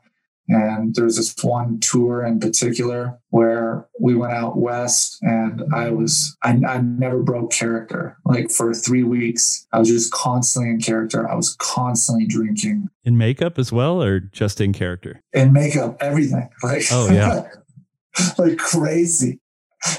And 0.48 0.94
there's 0.94 1.18
this 1.18 1.34
one 1.44 1.80
tour 1.80 2.24
in 2.24 2.40
particular 2.40 3.18
where 3.30 3.88
we 4.00 4.14
went 4.14 4.34
out 4.34 4.58
west 4.58 5.18
and 5.24 5.64
I 5.74 5.90
was, 5.90 6.38
I, 6.44 6.52
I 6.68 6.82
never 6.82 7.24
broke 7.24 7.52
character. 7.52 8.18
Like 8.26 8.52
for 8.52 8.72
three 8.76 9.02
weeks, 9.04 9.66
I 9.74 9.80
was 9.80 9.88
just 9.88 10.14
constantly 10.14 10.70
in 10.70 10.80
character. 10.82 11.28
I 11.28 11.34
was 11.34 11.56
constantly 11.56 12.28
drinking 12.28 12.90
In 13.06 13.18
makeup 13.18 13.58
as 13.58 13.72
well, 13.72 14.04
or 14.04 14.20
just 14.20 14.62
in 14.62 14.72
character? 14.72 15.20
in 15.34 15.52
makeup, 15.52 15.98
everything. 16.00 16.48
Like, 16.62 16.84
Oh, 16.92 17.10
yeah. 17.12 17.46
like 18.38 18.58
crazy. 18.60 19.40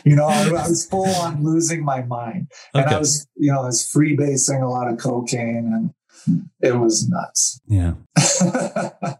You 0.04 0.14
know, 0.16 0.26
I, 0.26 0.46
I 0.46 0.68
was 0.68 0.86
full 0.88 1.06
on 1.06 1.42
losing 1.44 1.84
my 1.84 2.02
mind. 2.02 2.50
And 2.72 2.86
I 2.86 2.98
was, 2.98 3.26
you 3.36 3.52
know, 3.52 3.62
I 3.62 3.66
was 3.66 3.82
freebasing 3.82 4.62
a 4.62 4.68
lot 4.68 4.88
of 4.90 4.98
cocaine 4.98 5.72
and 5.74 5.90
it 6.60 6.76
was 6.76 7.08
nuts. 7.08 7.60
Yeah. 7.66 7.94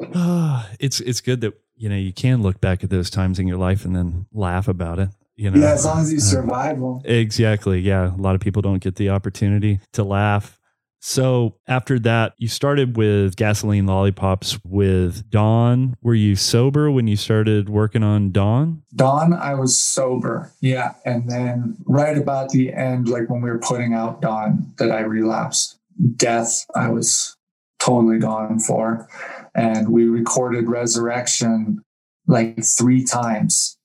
it's 0.80 1.00
it's 1.00 1.20
good 1.20 1.40
that 1.42 1.54
you 1.76 1.88
know 1.88 1.96
you 1.96 2.12
can 2.12 2.42
look 2.42 2.60
back 2.60 2.82
at 2.84 2.90
those 2.90 3.10
times 3.10 3.38
in 3.38 3.46
your 3.46 3.58
life 3.58 3.84
and 3.84 3.94
then 3.94 4.26
laugh 4.32 4.68
about 4.68 4.98
it. 4.98 5.10
You 5.36 5.50
know, 5.50 5.60
yeah, 5.60 5.72
as 5.72 5.84
long 5.84 6.00
as 6.00 6.12
you 6.12 6.18
Uh, 6.18 6.22
survive 6.22 6.78
them. 6.78 7.00
Exactly. 7.04 7.80
Yeah. 7.80 8.14
A 8.14 8.20
lot 8.20 8.34
of 8.34 8.40
people 8.40 8.62
don't 8.62 8.82
get 8.82 8.96
the 8.96 9.10
opportunity 9.10 9.80
to 9.92 10.04
laugh. 10.04 10.58
So 11.04 11.56
after 11.66 11.98
that, 12.00 12.34
you 12.36 12.46
started 12.46 12.96
with 12.96 13.34
gasoline 13.34 13.86
lollipops 13.86 14.60
with 14.64 15.28
Dawn. 15.30 15.96
Were 16.00 16.14
you 16.14 16.36
sober 16.36 16.92
when 16.92 17.08
you 17.08 17.16
started 17.16 17.68
working 17.68 18.04
on 18.04 18.30
Dawn? 18.30 18.82
Dawn, 18.94 19.32
I 19.32 19.54
was 19.54 19.76
sober. 19.76 20.52
Yeah. 20.60 20.94
And 21.04 21.28
then 21.28 21.76
right 21.86 22.16
about 22.16 22.50
the 22.50 22.72
end, 22.72 23.08
like 23.08 23.28
when 23.28 23.40
we 23.42 23.50
were 23.50 23.58
putting 23.58 23.94
out 23.94 24.20
Dawn, 24.20 24.72
that 24.78 24.92
I 24.92 25.00
relapsed. 25.00 25.76
Death, 26.16 26.66
I 26.74 26.88
was 26.88 27.36
totally 27.78 28.18
gone 28.18 28.58
for. 28.58 29.08
And 29.54 29.88
we 29.90 30.06
recorded 30.06 30.68
Resurrection 30.68 31.82
like 32.26 32.64
three 32.64 33.04
times. 33.04 33.76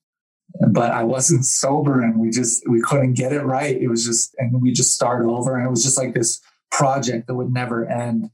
But 0.70 0.92
I 0.92 1.04
wasn't 1.04 1.44
sober 1.44 2.00
and 2.00 2.18
we 2.18 2.30
just 2.30 2.68
we 2.68 2.80
couldn't 2.80 3.14
get 3.14 3.32
it 3.32 3.42
right. 3.42 3.76
It 3.76 3.88
was 3.88 4.04
just 4.04 4.34
and 4.38 4.62
we 4.62 4.72
just 4.72 4.94
start 4.94 5.24
over 5.24 5.56
and 5.56 5.66
it 5.66 5.70
was 5.70 5.84
just 5.84 5.98
like 5.98 6.14
this 6.14 6.40
project 6.70 7.26
that 7.26 7.34
would 7.34 7.52
never 7.52 7.86
end. 7.86 8.30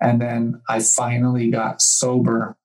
And 0.00 0.20
then 0.20 0.62
I 0.68 0.80
finally 0.80 1.50
got 1.50 1.82
sober 1.82 2.56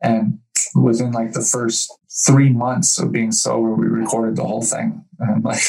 and 0.00 0.38
within 0.74 1.12
like 1.12 1.32
the 1.32 1.42
first 1.42 1.92
three 2.24 2.50
months 2.50 2.98
of 2.98 3.12
being 3.12 3.32
sober, 3.32 3.74
we 3.74 3.86
recorded 3.86 4.36
the 4.36 4.44
whole 4.44 4.62
thing. 4.62 5.04
Like, 5.42 5.60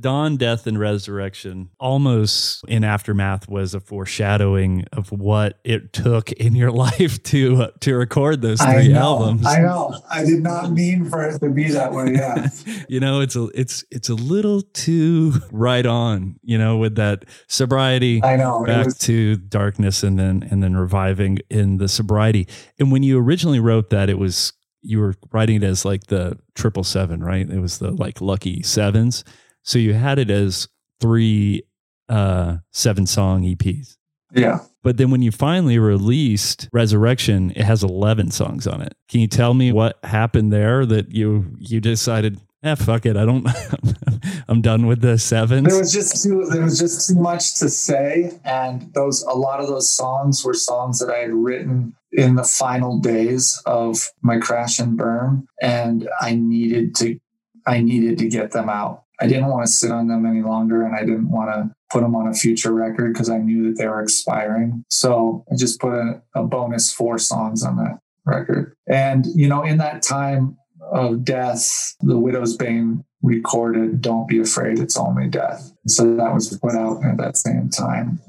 Dawn, 0.00 0.36
Death, 0.36 0.66
and 0.66 0.78
Resurrection 0.78 1.70
almost 1.78 2.64
in 2.66 2.82
aftermath 2.82 3.48
was 3.48 3.74
a 3.74 3.80
foreshadowing 3.80 4.84
of 4.92 5.12
what 5.12 5.60
it 5.64 5.92
took 5.92 6.32
in 6.32 6.54
your 6.54 6.70
life 6.72 7.22
to 7.24 7.68
to 7.80 7.94
record 7.94 8.42
those 8.42 8.60
I 8.60 8.74
three 8.74 8.92
know, 8.92 9.00
albums. 9.00 9.46
I 9.46 9.58
know. 9.58 10.00
I 10.10 10.24
did 10.24 10.42
not 10.42 10.72
mean 10.72 11.08
for 11.08 11.22
it 11.22 11.38
to 11.40 11.50
be 11.50 11.70
that 11.70 11.92
way. 11.92 12.12
Yeah. 12.14 12.48
you 12.88 13.00
know, 13.00 13.20
it's 13.20 13.36
a 13.36 13.48
it's 13.54 13.84
it's 13.90 14.08
a 14.08 14.14
little 14.14 14.62
too 14.62 15.34
right 15.50 15.86
on, 15.86 16.36
you 16.42 16.58
know, 16.58 16.78
with 16.78 16.96
that 16.96 17.24
sobriety 17.48 18.22
I 18.22 18.36
know. 18.36 18.64
Back 18.64 18.86
was, 18.86 18.98
to 19.00 19.36
darkness 19.36 20.02
and 20.02 20.18
then 20.18 20.48
and 20.50 20.62
then 20.62 20.76
reviving 20.76 21.38
in 21.50 21.78
the 21.78 21.88
sobriety. 21.88 22.48
And 22.78 22.90
when 22.90 23.02
you 23.02 23.18
originally 23.18 23.60
wrote 23.60 23.90
that, 23.90 24.08
it 24.08 24.18
was 24.18 24.52
you 24.82 24.98
were 25.00 25.14
writing 25.32 25.56
it 25.56 25.62
as 25.62 25.84
like 25.84 26.06
the 26.06 26.38
triple 26.54 26.84
seven, 26.84 27.22
right? 27.22 27.48
It 27.48 27.60
was 27.60 27.78
the 27.78 27.90
like 27.90 28.20
lucky 28.20 28.62
sevens. 28.62 29.24
So 29.62 29.78
you 29.78 29.94
had 29.94 30.18
it 30.18 30.30
as 30.30 30.68
three 31.00 31.62
uh 32.08 32.58
seven 32.72 33.06
song 33.06 33.42
EPs. 33.42 33.96
yeah. 34.34 34.58
But 34.82 34.96
then 34.96 35.12
when 35.12 35.22
you 35.22 35.30
finally 35.30 35.78
released 35.78 36.68
Resurrection, 36.72 37.52
it 37.52 37.62
has 37.62 37.84
11 37.84 38.32
songs 38.32 38.66
on 38.66 38.82
it. 38.82 38.94
Can 39.08 39.20
you 39.20 39.28
tell 39.28 39.54
me 39.54 39.70
what 39.70 39.96
happened 40.02 40.52
there 40.52 40.84
that 40.84 41.12
you 41.12 41.54
you 41.58 41.80
decided, 41.80 42.40
eh, 42.62 42.74
fuck 42.74 43.06
it, 43.06 43.16
I 43.16 43.24
don't 43.24 43.46
I'm 44.48 44.60
done 44.60 44.86
with 44.86 45.00
the 45.00 45.18
sevens? 45.18 45.68
There 45.68 45.78
was 45.78 45.92
just 45.92 46.22
too 46.22 46.46
there 46.50 46.62
was 46.62 46.78
just 46.78 47.08
too 47.08 47.18
much 47.18 47.54
to 47.56 47.68
say. 47.68 48.38
And 48.44 48.92
those 48.94 49.22
a 49.22 49.32
lot 49.32 49.60
of 49.60 49.68
those 49.68 49.88
songs 49.88 50.44
were 50.44 50.54
songs 50.54 50.98
that 50.98 51.10
I 51.10 51.18
had 51.18 51.32
written 51.32 51.94
in 52.12 52.34
the 52.34 52.44
final 52.44 52.98
days 52.98 53.60
of 53.66 54.08
my 54.20 54.38
crash 54.38 54.78
and 54.78 54.96
burn. 54.96 55.46
And 55.60 56.08
I 56.20 56.34
needed 56.34 56.94
to 56.96 57.18
I 57.66 57.80
needed 57.80 58.18
to 58.18 58.28
get 58.28 58.50
them 58.52 58.68
out. 58.68 59.04
I 59.20 59.26
didn't 59.26 59.46
want 59.46 59.64
to 59.64 59.72
sit 59.72 59.92
on 59.92 60.08
them 60.08 60.26
any 60.26 60.42
longer 60.42 60.84
and 60.84 60.96
I 60.96 61.00
didn't 61.00 61.30
want 61.30 61.50
to 61.50 61.74
put 61.90 62.02
them 62.02 62.16
on 62.16 62.26
a 62.26 62.34
future 62.34 62.72
record 62.72 63.12
because 63.12 63.30
I 63.30 63.38
knew 63.38 63.68
that 63.68 63.78
they 63.78 63.86
were 63.86 64.02
expiring. 64.02 64.84
So 64.90 65.44
I 65.50 65.56
just 65.56 65.80
put 65.80 65.92
a, 65.92 66.22
a 66.34 66.42
bonus 66.42 66.92
four 66.92 67.18
songs 67.18 67.62
on 67.62 67.76
that 67.76 68.00
record. 68.24 68.74
And, 68.88 69.26
you 69.34 69.48
know, 69.48 69.62
in 69.62 69.78
that 69.78 70.02
time 70.02 70.56
of 70.92 71.24
death, 71.24 71.96
the 72.00 72.18
Widow's 72.18 72.56
Bane 72.56 73.04
recorded 73.22 74.00
Don't 74.00 74.28
Be 74.28 74.40
Afraid, 74.40 74.78
It's 74.78 74.96
Only 74.96 75.28
Death. 75.28 75.72
So 75.86 76.16
that 76.16 76.34
was 76.34 76.56
put 76.58 76.74
out 76.74 77.04
at 77.04 77.16
that 77.16 77.36
same 77.36 77.70
time. 77.70 78.20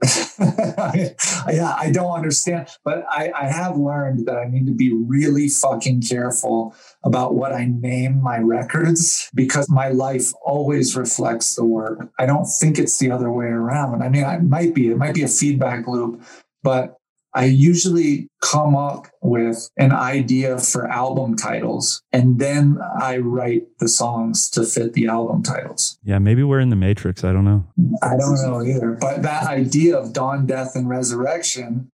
yeah, 0.38 1.74
I 1.76 1.90
don't 1.92 2.12
understand, 2.12 2.68
but 2.84 3.04
I, 3.10 3.32
I 3.34 3.46
have 3.46 3.76
learned 3.76 4.26
that 4.26 4.36
I 4.36 4.48
need 4.48 4.66
to 4.66 4.72
be 4.72 4.92
really 4.92 5.48
fucking 5.48 6.02
careful 6.02 6.74
about 7.02 7.34
what 7.34 7.52
I 7.52 7.64
name 7.64 8.22
my 8.22 8.38
records 8.38 9.28
because 9.34 9.68
my 9.68 9.88
life 9.88 10.32
always 10.44 10.96
reflects 10.96 11.56
the 11.56 11.64
work. 11.64 12.10
I 12.16 12.26
don't 12.26 12.44
think 12.44 12.78
it's 12.78 12.98
the 12.98 13.10
other 13.10 13.32
way 13.32 13.46
around. 13.46 14.02
I 14.02 14.08
mean, 14.08 14.24
it 14.24 14.42
might 14.44 14.72
be, 14.72 14.88
it 14.88 14.98
might 14.98 15.14
be 15.14 15.22
a 15.22 15.28
feedback 15.28 15.88
loop, 15.88 16.22
but 16.62 16.97
I 17.38 17.44
usually 17.44 18.28
come 18.42 18.74
up 18.74 19.06
with 19.22 19.70
an 19.76 19.92
idea 19.92 20.58
for 20.58 20.88
album 20.88 21.36
titles 21.36 22.02
and 22.12 22.40
then 22.40 22.78
I 23.00 23.18
write 23.18 23.62
the 23.78 23.86
songs 23.86 24.50
to 24.50 24.64
fit 24.64 24.94
the 24.94 25.06
album 25.06 25.44
titles. 25.44 26.00
Yeah, 26.02 26.18
maybe 26.18 26.42
we're 26.42 26.58
in 26.58 26.70
the 26.70 26.76
matrix. 26.76 27.22
I 27.22 27.32
don't 27.32 27.44
know. 27.44 27.64
I 28.02 28.16
don't 28.16 28.42
know 28.42 28.60
either. 28.60 28.98
But 29.00 29.22
that 29.22 29.46
idea 29.46 29.96
of 29.96 30.12
dawn, 30.12 30.46
death, 30.46 30.74
and 30.74 30.88
resurrection 30.88 31.92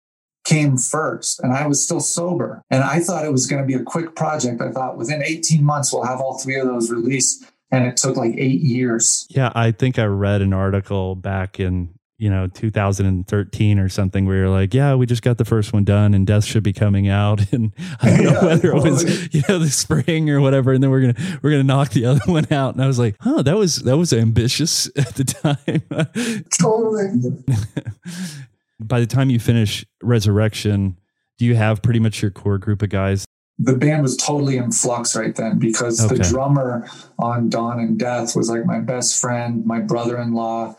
came 0.44 0.76
first 0.76 1.40
and 1.40 1.54
I 1.54 1.66
was 1.66 1.82
still 1.82 2.00
sober. 2.00 2.60
And 2.70 2.84
I 2.84 3.00
thought 3.00 3.24
it 3.24 3.32
was 3.32 3.46
going 3.46 3.62
to 3.62 3.66
be 3.66 3.80
a 3.80 3.82
quick 3.82 4.14
project. 4.14 4.60
I 4.60 4.72
thought 4.72 4.98
within 4.98 5.22
18 5.22 5.64
months 5.64 5.90
we'll 5.90 6.04
have 6.04 6.20
all 6.20 6.38
three 6.38 6.56
of 6.56 6.66
those 6.66 6.90
released. 6.90 7.46
And 7.72 7.86
it 7.86 7.96
took 7.96 8.16
like 8.16 8.34
eight 8.36 8.60
years. 8.60 9.26
Yeah, 9.30 9.52
I 9.54 9.70
think 9.70 9.98
I 9.98 10.04
read 10.04 10.42
an 10.42 10.52
article 10.52 11.14
back 11.14 11.58
in 11.58 11.94
you 12.20 12.28
know 12.28 12.46
2013 12.48 13.78
or 13.78 13.88
something 13.88 14.26
where 14.26 14.36
you're 14.36 14.48
like 14.50 14.74
yeah 14.74 14.94
we 14.94 15.06
just 15.06 15.22
got 15.22 15.38
the 15.38 15.44
first 15.44 15.72
one 15.72 15.84
done 15.84 16.12
and 16.12 16.26
death 16.26 16.44
should 16.44 16.62
be 16.62 16.72
coming 16.72 17.08
out. 17.08 17.40
And 17.52 17.72
i 18.00 18.10
don't 18.10 18.24
know 18.24 18.30
yeah, 18.30 18.44
whether 18.44 18.70
totally. 18.70 18.90
it 18.90 18.92
was 18.92 19.34
you 19.34 19.42
know 19.48 19.58
the 19.58 19.70
spring 19.70 20.30
or 20.30 20.40
whatever. 20.40 20.72
And 20.72 20.82
then 20.82 20.90
we're 20.90 21.00
gonna 21.00 21.38
we're 21.42 21.50
gonna 21.50 21.64
knock 21.64 21.90
the 21.90 22.04
other 22.04 22.20
one 22.26 22.46
out. 22.52 22.74
And 22.74 22.84
i 22.84 22.86
was 22.86 22.98
like 22.98 23.16
huh 23.20 23.42
that 23.42 23.56
was 23.56 23.76
that 23.78 23.96
was 23.96 24.12
ambitious 24.12 24.86
at 24.96 25.14
the 25.14 25.24
time. 25.24 26.44
Totally. 26.58 27.08
By 28.78 29.00
the 29.00 29.06
time 29.06 29.30
you 29.30 29.40
finish 29.40 29.84
resurrection 30.02 30.98
do 31.38 31.46
you 31.46 31.54
have 31.54 31.80
pretty 31.80 32.00
much 32.00 32.20
your 32.20 32.30
core 32.30 32.58
group 32.58 32.82
of 32.82 32.90
guys? 32.90 33.24
The 33.58 33.74
band 33.74 34.02
was 34.02 34.14
totally 34.16 34.58
in 34.58 34.72
flux 34.72 35.16
right 35.16 35.34
then 35.34 35.58
because 35.58 36.04
okay. 36.04 36.16
the 36.16 36.22
drummer 36.22 36.86
on 37.18 37.48
dawn 37.48 37.80
and 37.80 37.98
death 37.98 38.36
was 38.36 38.50
like 38.50 38.66
my 38.66 38.78
best 38.78 39.18
friend 39.18 39.64
my 39.64 39.80
brother-in-law 39.80 40.76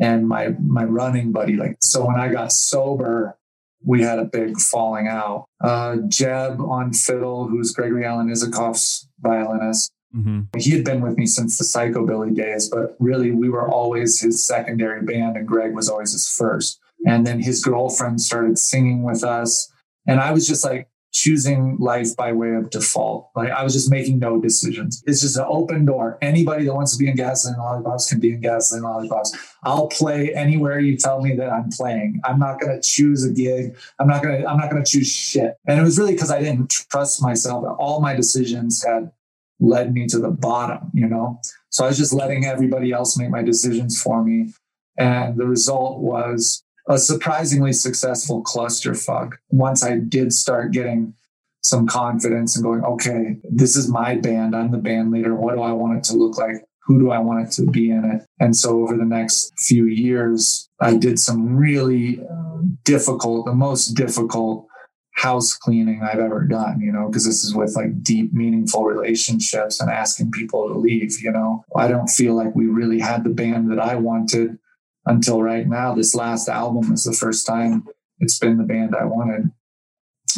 and 0.00 0.26
my 0.26 0.54
my 0.60 0.84
running 0.84 1.30
buddy. 1.30 1.56
Like 1.56 1.76
so, 1.80 2.06
when 2.06 2.16
I 2.16 2.32
got 2.32 2.52
sober, 2.52 3.38
we 3.84 4.02
had 4.02 4.18
a 4.18 4.24
big 4.24 4.58
falling 4.58 5.06
out. 5.06 5.46
Uh, 5.62 5.96
Jeb 6.08 6.60
on 6.60 6.92
fiddle, 6.92 7.46
who's 7.48 7.72
Gregory 7.72 8.04
Alan 8.04 8.28
Isakov's 8.28 9.08
violinist. 9.20 9.92
Mm-hmm. 10.16 10.58
He 10.58 10.70
had 10.72 10.84
been 10.84 11.02
with 11.02 11.16
me 11.16 11.26
since 11.26 11.56
the 11.56 11.64
Psychobilly 11.64 12.34
days, 12.34 12.68
but 12.68 12.96
really 12.98 13.30
we 13.30 13.48
were 13.48 13.68
always 13.68 14.20
his 14.20 14.42
secondary 14.42 15.02
band, 15.02 15.36
and 15.36 15.46
Greg 15.46 15.74
was 15.74 15.88
always 15.88 16.12
his 16.12 16.28
first. 16.28 16.80
And 17.06 17.26
then 17.26 17.40
his 17.40 17.64
girlfriend 17.64 18.20
started 18.20 18.58
singing 18.58 19.02
with 19.04 19.22
us, 19.22 19.72
and 20.06 20.20
I 20.20 20.32
was 20.32 20.46
just 20.46 20.64
like, 20.64 20.88
choosing 21.12 21.76
life 21.78 22.14
by 22.16 22.32
way 22.32 22.54
of 22.54 22.70
default. 22.70 23.30
Like 23.34 23.50
I 23.50 23.64
was 23.64 23.72
just 23.72 23.90
making 23.90 24.18
no 24.18 24.40
decisions. 24.40 25.02
It's 25.06 25.20
just 25.20 25.36
an 25.36 25.44
open 25.48 25.84
door. 25.84 26.18
Anybody 26.22 26.64
that 26.64 26.74
wants 26.74 26.92
to 26.92 26.98
be 26.98 27.08
in 27.08 27.16
Gasoline 27.16 27.58
Lollipops 27.58 28.08
can 28.08 28.20
be 28.20 28.32
in 28.32 28.40
Gasoline 28.40 28.84
Lollipops. 28.84 29.36
I'll 29.64 29.88
play 29.88 30.32
anywhere 30.34 30.78
you 30.78 30.96
tell 30.96 31.20
me 31.20 31.34
that 31.36 31.50
I'm 31.50 31.70
playing. 31.70 32.20
I'm 32.24 32.38
not 32.38 32.60
going 32.60 32.74
to 32.74 32.86
choose 32.86 33.24
a 33.24 33.32
gig. 33.32 33.76
I'm 33.98 34.06
not 34.06 34.22
going 34.22 34.40
to, 34.40 34.48
I'm 34.48 34.56
not 34.56 34.70
going 34.70 34.82
to 34.82 34.90
choose 34.90 35.10
shit. 35.10 35.56
And 35.66 35.80
it 35.80 35.82
was 35.82 35.98
really 35.98 36.12
because 36.12 36.30
I 36.30 36.40
didn't 36.40 36.70
trust 36.70 37.22
myself. 37.22 37.64
All 37.78 38.00
my 38.00 38.14
decisions 38.14 38.84
had 38.84 39.10
led 39.58 39.92
me 39.92 40.06
to 40.06 40.18
the 40.18 40.30
bottom, 40.30 40.90
you 40.94 41.06
know? 41.06 41.40
So 41.70 41.84
I 41.84 41.88
was 41.88 41.98
just 41.98 42.12
letting 42.12 42.46
everybody 42.46 42.92
else 42.92 43.18
make 43.18 43.30
my 43.30 43.42
decisions 43.42 44.00
for 44.00 44.24
me. 44.24 44.52
And 44.96 45.36
the 45.36 45.46
result 45.46 46.00
was 46.00 46.62
a 46.90 46.98
surprisingly 46.98 47.72
successful 47.72 48.42
clusterfuck 48.42 49.34
once 49.50 49.84
I 49.84 49.98
did 49.98 50.32
start 50.32 50.72
getting 50.72 51.14
some 51.62 51.86
confidence 51.86 52.56
and 52.56 52.64
going, 52.64 52.82
okay, 52.82 53.36
this 53.44 53.76
is 53.76 53.88
my 53.88 54.16
band. 54.16 54.56
I'm 54.56 54.72
the 54.72 54.78
band 54.78 55.12
leader. 55.12 55.34
What 55.34 55.54
do 55.54 55.62
I 55.62 55.70
want 55.70 55.98
it 55.98 56.04
to 56.04 56.14
look 56.14 56.36
like? 56.36 56.56
Who 56.86 56.98
do 56.98 57.12
I 57.12 57.20
want 57.20 57.46
it 57.46 57.52
to 57.52 57.70
be 57.70 57.92
in 57.92 58.04
it? 58.04 58.26
And 58.40 58.56
so 58.56 58.82
over 58.82 58.96
the 58.96 59.04
next 59.04 59.52
few 59.56 59.86
years, 59.86 60.68
I 60.80 60.96
did 60.96 61.20
some 61.20 61.56
really 61.56 62.18
um, 62.28 62.78
difficult, 62.84 63.46
the 63.46 63.54
most 63.54 63.90
difficult 63.90 64.66
house 65.12 65.54
cleaning 65.54 66.02
I've 66.02 66.18
ever 66.18 66.44
done, 66.44 66.80
you 66.80 66.90
know, 66.90 67.06
because 67.06 67.24
this 67.24 67.44
is 67.44 67.54
with 67.54 67.76
like 67.76 68.02
deep, 68.02 68.32
meaningful 68.32 68.82
relationships 68.82 69.78
and 69.78 69.90
asking 69.90 70.32
people 70.32 70.66
to 70.66 70.74
leave, 70.74 71.20
you 71.20 71.30
know. 71.30 71.64
I 71.76 71.86
don't 71.86 72.08
feel 72.08 72.34
like 72.34 72.56
we 72.56 72.66
really 72.66 72.98
had 72.98 73.22
the 73.22 73.30
band 73.30 73.70
that 73.70 73.78
I 73.78 73.94
wanted 73.94 74.58
until 75.06 75.42
right 75.42 75.66
now. 75.66 75.94
This 75.94 76.14
last 76.14 76.48
album 76.48 76.92
is 76.92 77.04
the 77.04 77.12
first 77.12 77.46
time 77.46 77.86
it's 78.18 78.38
been 78.38 78.58
the 78.58 78.64
band 78.64 78.94
I 78.94 79.04
wanted. 79.04 79.50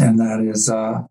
And 0.01 0.19
that 0.19 0.41
is, 0.41 0.71
uh, 0.71 1.03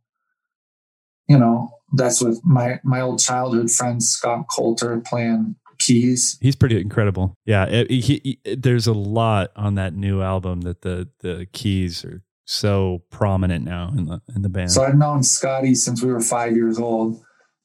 you 1.27 1.37
know, 1.37 1.69
that's 1.93 2.21
with 2.21 2.41
my, 2.43 2.79
my 2.83 3.01
old 3.01 3.19
childhood 3.19 3.69
friend, 3.69 4.01
Scott 4.01 4.45
Coulter 4.49 5.01
playing 5.05 5.55
keys. 5.77 6.37
He's 6.41 6.55
pretty 6.55 6.79
incredible. 6.79 7.35
Yeah. 7.45 7.65
It, 7.65 7.91
he, 7.91 8.21
he, 8.23 8.55
there's 8.55 8.87
a 8.87 8.93
lot 8.93 9.51
on 9.55 9.75
that 9.75 9.93
new 9.93 10.21
album 10.21 10.61
that 10.61 10.81
the, 10.81 11.09
the 11.19 11.47
keys 11.51 12.05
are 12.05 12.23
so 12.45 13.03
prominent 13.09 13.65
now 13.65 13.93
in 13.95 14.05
the, 14.05 14.21
in 14.35 14.41
the 14.41 14.49
band. 14.49 14.71
So 14.71 14.83
I've 14.83 14.97
known 14.97 15.23
Scotty 15.23 15.75
since 15.75 16.01
we 16.01 16.11
were 16.11 16.21
five 16.21 16.55
years 16.55 16.79
old. 16.79 17.21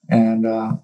And, 0.08 0.46
uh, 0.46 0.76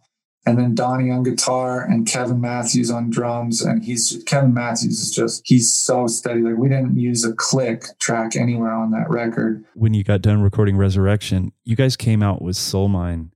and 0.44 0.58
then 0.58 0.74
Donnie 0.74 1.10
on 1.10 1.22
guitar 1.22 1.82
and 1.82 2.06
Kevin 2.06 2.40
Matthews 2.40 2.90
on 2.90 3.10
drums. 3.10 3.62
And 3.62 3.84
he's 3.84 4.22
Kevin 4.26 4.52
Matthews 4.52 5.00
is 5.00 5.10
just 5.10 5.42
he's 5.44 5.72
so 5.72 6.06
steady. 6.06 6.40
Like 6.40 6.56
we 6.56 6.68
didn't 6.68 6.96
use 6.96 7.24
a 7.24 7.32
click 7.32 7.84
track 7.98 8.36
anywhere 8.36 8.72
on 8.72 8.90
that 8.90 9.08
record. 9.08 9.64
When 9.74 9.94
you 9.94 10.04
got 10.04 10.22
done 10.22 10.42
recording 10.42 10.76
Resurrection, 10.76 11.52
you 11.64 11.76
guys 11.76 11.96
came 11.96 12.22
out 12.22 12.42
with 12.42 12.56
Soul 12.56 12.88
Mine 12.88 13.32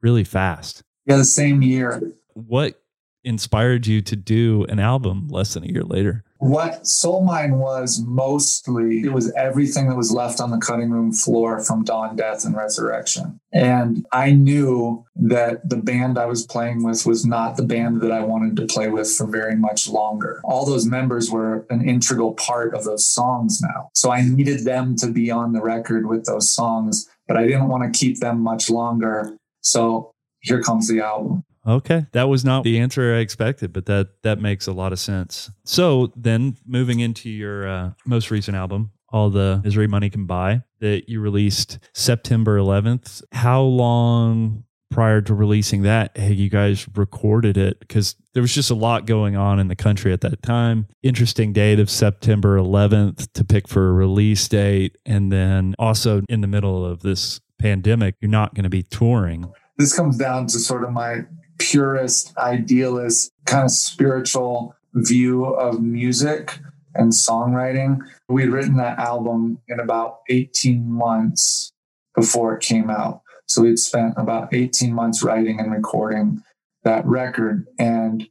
really 0.00 0.24
fast. 0.24 0.82
Yeah, 1.06 1.16
the 1.16 1.24
same 1.24 1.62
year. 1.62 2.00
What 2.34 2.82
inspired 3.24 3.86
you 3.86 4.00
to 4.02 4.16
do 4.16 4.64
an 4.68 4.78
album 4.78 5.28
less 5.28 5.54
than 5.54 5.64
a 5.64 5.66
year 5.66 5.82
later? 5.82 6.24
What 6.38 6.86
Soul 6.86 7.24
Mine 7.24 7.58
was 7.58 8.00
mostly, 8.00 9.00
it 9.00 9.12
was 9.12 9.32
everything 9.32 9.88
that 9.88 9.96
was 9.96 10.12
left 10.12 10.40
on 10.40 10.50
the 10.50 10.58
cutting 10.58 10.90
room 10.90 11.12
floor 11.12 11.58
from 11.60 11.82
Dawn, 11.82 12.14
Death, 12.14 12.44
and 12.44 12.56
Resurrection. 12.56 13.40
And 13.52 14.06
I 14.12 14.30
knew 14.30 15.04
that 15.16 15.68
the 15.68 15.76
band 15.76 16.16
I 16.16 16.26
was 16.26 16.46
playing 16.46 16.84
with 16.84 17.04
was 17.04 17.26
not 17.26 17.56
the 17.56 17.64
band 17.64 18.00
that 18.02 18.12
I 18.12 18.20
wanted 18.20 18.56
to 18.56 18.66
play 18.66 18.88
with 18.88 19.10
for 19.10 19.26
very 19.26 19.56
much 19.56 19.88
longer. 19.88 20.40
All 20.44 20.64
those 20.64 20.86
members 20.86 21.28
were 21.28 21.66
an 21.70 21.86
integral 21.86 22.34
part 22.34 22.72
of 22.72 22.84
those 22.84 23.04
songs 23.04 23.60
now. 23.60 23.90
So 23.94 24.12
I 24.12 24.22
needed 24.22 24.64
them 24.64 24.94
to 24.96 25.08
be 25.08 25.32
on 25.32 25.52
the 25.52 25.62
record 25.62 26.06
with 26.06 26.24
those 26.24 26.48
songs, 26.48 27.08
but 27.26 27.36
I 27.36 27.46
didn't 27.46 27.68
want 27.68 27.92
to 27.92 27.98
keep 27.98 28.20
them 28.20 28.40
much 28.40 28.70
longer. 28.70 29.36
So 29.62 30.12
here 30.40 30.62
comes 30.62 30.86
the 30.86 31.00
album. 31.00 31.44
Okay, 31.68 32.06
that 32.12 32.28
was 32.30 32.44
not 32.46 32.64
the 32.64 32.78
answer 32.78 33.14
I 33.14 33.18
expected, 33.18 33.74
but 33.74 33.84
that 33.86 34.22
that 34.22 34.40
makes 34.40 34.66
a 34.66 34.72
lot 34.72 34.92
of 34.92 34.98
sense. 34.98 35.50
So 35.64 36.12
then, 36.16 36.56
moving 36.66 37.00
into 37.00 37.28
your 37.28 37.68
uh, 37.68 37.90
most 38.06 38.30
recent 38.30 38.56
album, 38.56 38.90
all 39.10 39.28
the 39.28 39.60
misery 39.62 39.86
money 39.86 40.08
can 40.08 40.24
buy, 40.24 40.62
that 40.80 41.08
you 41.08 41.20
released 41.20 41.78
September 41.92 42.58
11th. 42.58 43.22
How 43.32 43.60
long 43.62 44.64
prior 44.90 45.20
to 45.20 45.34
releasing 45.34 45.82
that 45.82 46.16
had 46.16 46.36
you 46.36 46.48
guys 46.48 46.86
recorded 46.94 47.58
it? 47.58 47.80
Because 47.80 48.16
there 48.32 48.40
was 48.40 48.54
just 48.54 48.70
a 48.70 48.74
lot 48.74 49.04
going 49.04 49.36
on 49.36 49.58
in 49.58 49.68
the 49.68 49.76
country 49.76 50.12
at 50.12 50.22
that 50.22 50.42
time. 50.42 50.86
Interesting 51.02 51.52
date 51.52 51.78
of 51.78 51.90
September 51.90 52.56
11th 52.56 53.30
to 53.34 53.44
pick 53.44 53.68
for 53.68 53.90
a 53.90 53.92
release 53.92 54.48
date, 54.48 54.96
and 55.04 55.30
then 55.30 55.74
also 55.78 56.22
in 56.30 56.40
the 56.40 56.46
middle 56.46 56.84
of 56.86 57.02
this 57.02 57.40
pandemic, 57.58 58.14
you're 58.20 58.30
not 58.30 58.54
going 58.54 58.64
to 58.64 58.70
be 58.70 58.82
touring. 58.82 59.52
This 59.76 59.94
comes 59.94 60.16
down 60.16 60.46
to 60.48 60.58
sort 60.58 60.82
of 60.82 60.92
my 60.92 61.24
purist, 61.58 62.36
idealist, 62.36 63.32
kind 63.46 63.64
of 63.64 63.70
spiritual 63.70 64.74
view 64.94 65.44
of 65.44 65.80
music 65.80 66.58
and 66.94 67.12
songwriting. 67.12 67.98
We'd 68.28 68.48
written 68.48 68.76
that 68.76 68.98
album 68.98 69.60
in 69.68 69.80
about 69.80 70.20
18 70.28 70.90
months 70.90 71.72
before 72.14 72.54
it 72.56 72.62
came 72.62 72.90
out. 72.90 73.22
So 73.46 73.62
we'd 73.62 73.78
spent 73.78 74.14
about 74.16 74.52
18 74.52 74.92
months 74.92 75.22
writing 75.22 75.60
and 75.60 75.72
recording 75.72 76.42
that 76.84 77.06
record. 77.06 77.66
And 77.78 78.28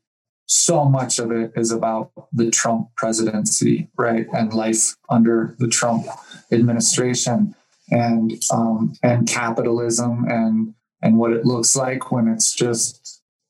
so 0.47 0.85
much 0.85 1.19
of 1.19 1.31
it 1.31 1.51
is 1.55 1.71
about 1.71 2.11
the 2.31 2.49
Trump 2.49 2.89
presidency, 2.95 3.89
right? 3.97 4.27
And 4.33 4.53
life 4.53 4.95
under 5.09 5.55
the 5.59 5.67
Trump 5.67 6.05
administration 6.51 7.55
and 7.89 8.33
um, 8.51 8.93
and 9.03 9.27
capitalism 9.27 10.25
and 10.27 10.73
and 11.01 11.17
what 11.17 11.31
it 11.31 11.45
looks 11.45 11.75
like 11.75 12.11
when 12.11 12.27
it's 12.27 12.53
just 12.53 13.06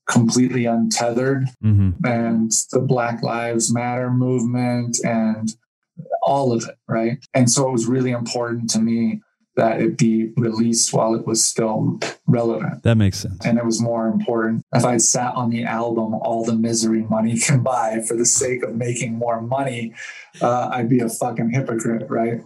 completely 0.08 0.66
untethered 0.66 1.46
mm-hmm. 1.64 1.92
and 2.06 2.52
the 2.72 2.80
Black 2.80 3.22
Lives 3.22 3.74
Matter 3.74 4.10
movement 4.10 4.98
and 5.04 5.54
all 6.22 6.54
of 6.54 6.68
it, 6.68 6.78
right? 6.88 7.18
And 7.34 7.50
so 7.50 7.68
it 7.68 7.72
was 7.72 7.88
really 7.88 8.12
important 8.12 8.70
to 8.72 8.80
me 8.80 9.22
that 9.58 9.82
it 9.82 9.98
be 9.98 10.32
released 10.38 10.94
while 10.94 11.16
it 11.16 11.26
was 11.26 11.44
still 11.44 12.00
relevant. 12.28 12.84
That 12.84 12.96
makes 12.96 13.18
sense. 13.18 13.44
And 13.44 13.58
it 13.58 13.66
was 13.66 13.82
more 13.82 14.08
important 14.08 14.64
if 14.74 14.86
I'd 14.86 15.02
sat 15.02 15.34
on 15.34 15.50
the 15.50 15.64
album 15.64 16.14
all 16.14 16.46
the 16.46 16.56
misery 16.56 17.02
money 17.02 17.38
can 17.40 17.64
buy 17.64 18.02
for 18.08 18.16
the 18.16 18.26
sake 18.26 18.64
of 18.64 18.76
making 18.76 19.16
more 19.16 19.42
money, 19.42 19.94
uh, 20.42 20.70
I'd 20.72 20.90
be 20.90 21.00
a 21.00 21.10
fucking 21.10 21.52
hypocrite, 21.52 22.10
right? 22.10 22.42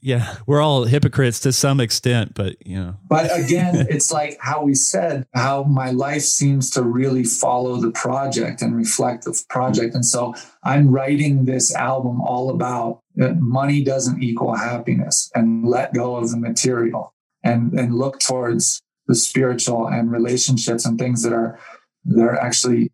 Yeah, 0.00 0.36
we're 0.46 0.60
all 0.60 0.84
hypocrites 0.84 1.40
to 1.40 1.52
some 1.52 1.80
extent, 1.80 2.34
but 2.34 2.66
you 2.66 2.76
know. 2.76 2.96
But 3.08 3.30
again, 3.38 3.86
it's 3.90 4.12
like 4.12 4.38
how 4.40 4.62
we 4.62 4.74
said, 4.74 5.26
how 5.34 5.64
my 5.64 5.90
life 5.90 6.22
seems 6.22 6.70
to 6.70 6.82
really 6.82 7.24
follow 7.24 7.76
the 7.76 7.90
project 7.90 8.62
and 8.62 8.76
reflect 8.76 9.24
the 9.24 9.42
project. 9.48 9.94
And 9.94 10.04
so 10.04 10.34
I'm 10.64 10.88
writing 10.88 11.44
this 11.44 11.74
album 11.74 12.20
all 12.20 12.50
about 12.50 13.00
that 13.16 13.40
money 13.40 13.82
doesn't 13.82 14.22
equal 14.22 14.56
happiness 14.56 15.30
and 15.34 15.66
let 15.66 15.94
go 15.94 16.16
of 16.16 16.30
the 16.30 16.36
material 16.36 17.14
and, 17.42 17.72
and 17.78 17.94
look 17.94 18.20
towards 18.20 18.82
the 19.06 19.14
spiritual 19.14 19.86
and 19.86 20.10
relationships 20.10 20.84
and 20.84 20.98
things 20.98 21.22
that 21.22 21.32
are 21.32 21.58
that 22.06 22.22
are 22.22 22.38
actually 22.38 22.90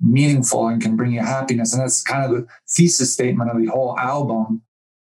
meaningful 0.00 0.68
and 0.68 0.82
can 0.82 0.96
bring 0.96 1.12
you 1.12 1.20
happiness. 1.20 1.72
And 1.72 1.82
that's 1.82 2.02
kind 2.02 2.24
of 2.24 2.30
the 2.30 2.46
thesis 2.68 3.12
statement 3.12 3.50
of 3.50 3.58
the 3.58 3.66
whole 3.66 3.98
album. 3.98 4.62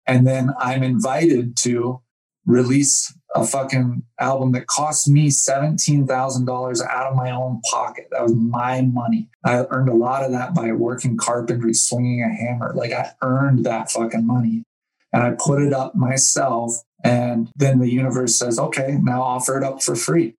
And 0.05 0.26
then 0.26 0.51
I'm 0.60 0.84
invited 0.84 1.55
to 1.57 2.01
release 2.45 3.14
a 3.36 3.45
fucking 3.45 4.01
album 4.20 4.53
that 4.53 4.66
cost 4.68 5.07
me 5.07 5.30
$17,000 5.30 6.88
out 6.88 7.07
of 7.07 7.16
my 7.16 7.30
own 7.30 7.62
pocket. 7.70 8.07
That 8.12 8.24
was 8.24 8.34
my 8.34 8.82
money. 8.82 9.30
I 9.45 9.66
earned 9.70 9.89
a 9.89 9.93
lot 9.93 10.24
of 10.24 10.32
that 10.32 10.55
by 10.55 10.72
working 10.72 11.16
carpentry, 11.16 11.74
swinging 11.74 12.24
a 12.24 12.34
hammer. 12.34 12.74
Like 12.74 12.91
I 12.91 13.12
earned 13.22 13.66
that 13.66 13.91
fucking 13.91 14.26
money 14.26 14.64
and 15.14 15.22
I 15.22 15.36
put 15.38 15.62
it 15.62 15.74
up 15.74 15.95
myself. 15.95 16.74
And 17.03 17.49
then 17.55 17.80
the 17.80 17.91
universe 17.91 18.36
says, 18.36 18.57
okay, 18.57 18.97
now 19.01 19.22
offer 19.22 19.57
it 19.57 19.64
up 19.64 19.84
for 19.84 19.95
free. 19.95 20.36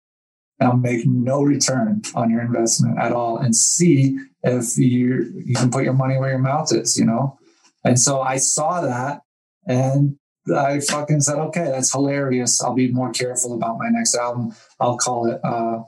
Now 0.61 0.73
make 0.73 1.07
no 1.07 1.43
return 1.43 2.03
on 2.15 2.31
your 2.31 2.43
investment 2.43 2.99
at 2.99 3.13
all 3.13 3.39
and 3.39 3.57
see 3.57 4.19
if 4.43 4.77
you 4.77 5.33
you 5.45 5.55
can 5.55 5.71
put 5.71 5.85
your 5.85 5.95
money 5.95 6.19
where 6.19 6.31
your 6.31 6.39
mouth 6.39 6.73
is, 6.73 6.99
you 6.99 7.05
know? 7.05 7.39
And 7.85 7.99
so 7.99 8.21
I 8.21 8.37
saw 8.37 8.81
that 8.83 9.23
and 9.67 10.17
I 10.55 10.81
fucking 10.81 11.21
said, 11.21 11.37
okay, 11.37 11.65
that's 11.65 11.93
hilarious. 11.93 12.63
I'll 12.63 12.75
be 12.75 12.93
more 12.93 13.11
careful 13.11 13.55
about 13.55 13.79
my 13.79 13.89
next 13.89 14.15
album. 14.15 14.55
I'll 14.79 14.99
call 14.99 15.31
it 15.31 15.41
uh, 15.45 15.83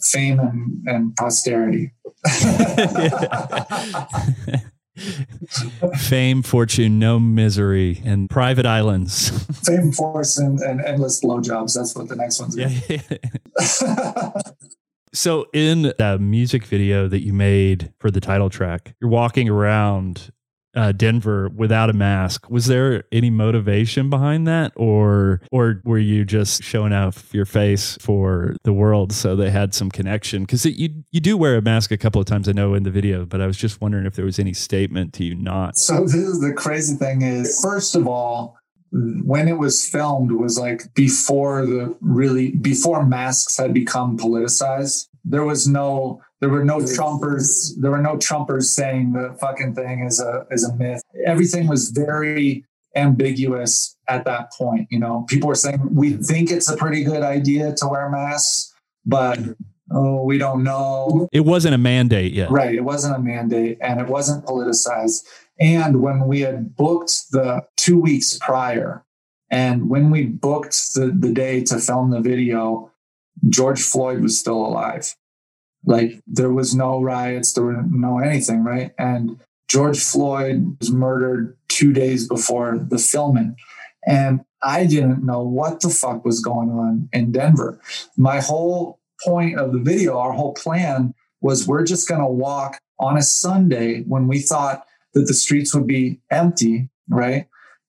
Fame 0.00 0.40
and, 0.40 0.86
and 0.86 1.16
Posterity. 1.16 1.92
Fame, 5.98 6.42
fortune, 6.42 6.98
no 6.98 7.18
misery, 7.18 8.02
and 8.04 8.28
private 8.28 8.66
islands. 8.66 9.30
Fame, 9.64 9.92
force, 9.92 10.38
and, 10.38 10.60
endless 10.62 11.20
blowjobs. 11.22 11.74
That's 11.74 11.94
what 11.94 12.08
the 12.08 12.16
next 12.16 12.40
one's. 12.40 12.56
Yeah. 12.56 12.70
so, 15.12 15.46
in 15.52 15.94
the 15.98 16.18
music 16.20 16.64
video 16.64 17.08
that 17.08 17.20
you 17.20 17.32
made 17.32 17.92
for 17.98 18.10
the 18.10 18.20
title 18.20 18.50
track, 18.50 18.94
you're 19.00 19.10
walking 19.10 19.48
around 19.48 20.30
uh, 20.78 20.92
Denver 20.92 21.48
without 21.48 21.90
a 21.90 21.92
mask. 21.92 22.48
Was 22.48 22.66
there 22.66 23.02
any 23.10 23.30
motivation 23.30 24.08
behind 24.08 24.46
that, 24.46 24.72
or 24.76 25.40
or 25.50 25.82
were 25.84 25.98
you 25.98 26.24
just 26.24 26.62
showing 26.62 26.92
off 26.92 27.34
your 27.34 27.44
face 27.44 27.98
for 28.00 28.54
the 28.62 28.72
world 28.72 29.12
so 29.12 29.34
they 29.34 29.50
had 29.50 29.74
some 29.74 29.90
connection? 29.90 30.42
Because 30.44 30.64
you 30.64 31.02
you 31.10 31.20
do 31.20 31.36
wear 31.36 31.56
a 31.56 31.62
mask 31.62 31.90
a 31.90 31.98
couple 31.98 32.20
of 32.20 32.26
times, 32.28 32.48
I 32.48 32.52
know 32.52 32.74
in 32.74 32.84
the 32.84 32.92
video, 32.92 33.26
but 33.26 33.40
I 33.40 33.46
was 33.46 33.56
just 33.56 33.80
wondering 33.80 34.06
if 34.06 34.14
there 34.14 34.24
was 34.24 34.38
any 34.38 34.52
statement 34.52 35.12
to 35.14 35.24
you 35.24 35.34
not. 35.34 35.76
So 35.76 36.00
this 36.04 36.14
is 36.14 36.40
the 36.40 36.52
crazy 36.52 36.94
thing 36.94 37.22
is, 37.22 37.60
first 37.60 37.96
of 37.96 38.06
all, 38.06 38.56
when 38.92 39.48
it 39.48 39.58
was 39.58 39.86
filmed 39.86 40.32
was 40.32 40.58
like 40.58 40.94
before 40.94 41.66
the 41.66 41.94
really 42.00 42.52
before 42.52 43.04
masks 43.04 43.56
had 43.56 43.74
become 43.74 44.16
politicized. 44.16 45.07
There 45.24 45.44
was 45.44 45.68
no 45.68 46.22
there 46.40 46.48
were 46.48 46.64
no 46.64 46.78
Trumpers. 46.78 47.74
There 47.80 47.90
were 47.90 48.02
no 48.02 48.16
Trumpers 48.16 48.64
saying 48.64 49.12
the 49.12 49.36
fucking 49.40 49.74
thing 49.74 50.04
is 50.04 50.20
a 50.20 50.46
is 50.50 50.64
a 50.64 50.74
myth. 50.76 51.02
Everything 51.26 51.66
was 51.66 51.90
very 51.90 52.64
ambiguous 52.94 53.96
at 54.08 54.24
that 54.24 54.52
point. 54.52 54.88
You 54.90 54.98
know, 54.98 55.24
people 55.28 55.48
were 55.48 55.54
saying 55.54 55.80
we 55.94 56.12
think 56.12 56.50
it's 56.50 56.70
a 56.70 56.76
pretty 56.76 57.04
good 57.04 57.22
idea 57.22 57.74
to 57.74 57.86
wear 57.86 58.08
masks, 58.08 58.72
but 59.04 59.38
oh, 59.90 60.22
we 60.22 60.38
don't 60.38 60.62
know. 60.62 61.28
It 61.32 61.44
wasn't 61.44 61.74
a 61.74 61.78
mandate 61.78 62.32
yet. 62.32 62.50
Right. 62.50 62.74
It 62.74 62.84
wasn't 62.84 63.16
a 63.16 63.18
mandate 63.18 63.78
and 63.80 64.00
it 64.00 64.06
wasn't 64.06 64.44
politicized. 64.44 65.24
And 65.60 66.00
when 66.00 66.26
we 66.28 66.40
had 66.40 66.76
booked 66.76 67.32
the 67.32 67.64
two 67.76 67.98
weeks 67.98 68.38
prior, 68.40 69.04
and 69.50 69.88
when 69.88 70.10
we 70.10 70.24
booked 70.24 70.94
the, 70.94 71.06
the 71.06 71.32
day 71.32 71.62
to 71.64 71.78
film 71.78 72.10
the 72.10 72.20
video, 72.20 72.92
George 73.48 73.82
Floyd 73.82 74.20
was 74.20 74.38
still 74.38 74.64
alive. 74.64 75.14
Like 75.84 76.20
there 76.26 76.52
was 76.52 76.74
no 76.74 77.00
riots, 77.00 77.52
there 77.52 77.64
were 77.64 77.82
no 77.90 78.18
anything, 78.18 78.64
right? 78.64 78.92
And 78.98 79.38
George 79.68 80.02
Floyd 80.02 80.76
was 80.80 80.90
murdered 80.90 81.56
two 81.68 81.92
days 81.92 82.26
before 82.26 82.78
the 82.78 82.98
filming. 82.98 83.56
And 84.06 84.40
I 84.62 84.86
didn't 84.86 85.24
know 85.24 85.42
what 85.42 85.80
the 85.80 85.90
fuck 85.90 86.24
was 86.24 86.40
going 86.40 86.70
on 86.70 87.08
in 87.12 87.32
Denver. 87.32 87.80
My 88.16 88.40
whole 88.40 88.98
point 89.24 89.58
of 89.58 89.72
the 89.72 89.78
video, 89.78 90.18
our 90.18 90.32
whole 90.32 90.54
plan 90.54 91.14
was 91.40 91.66
we're 91.66 91.84
just 91.84 92.08
going 92.08 92.20
to 92.20 92.26
walk 92.26 92.78
on 92.98 93.16
a 93.16 93.22
Sunday 93.22 94.02
when 94.02 94.26
we 94.26 94.40
thought 94.40 94.84
that 95.14 95.26
the 95.26 95.34
streets 95.34 95.74
would 95.74 95.86
be 95.86 96.20
empty, 96.30 96.88
right? 97.08 97.46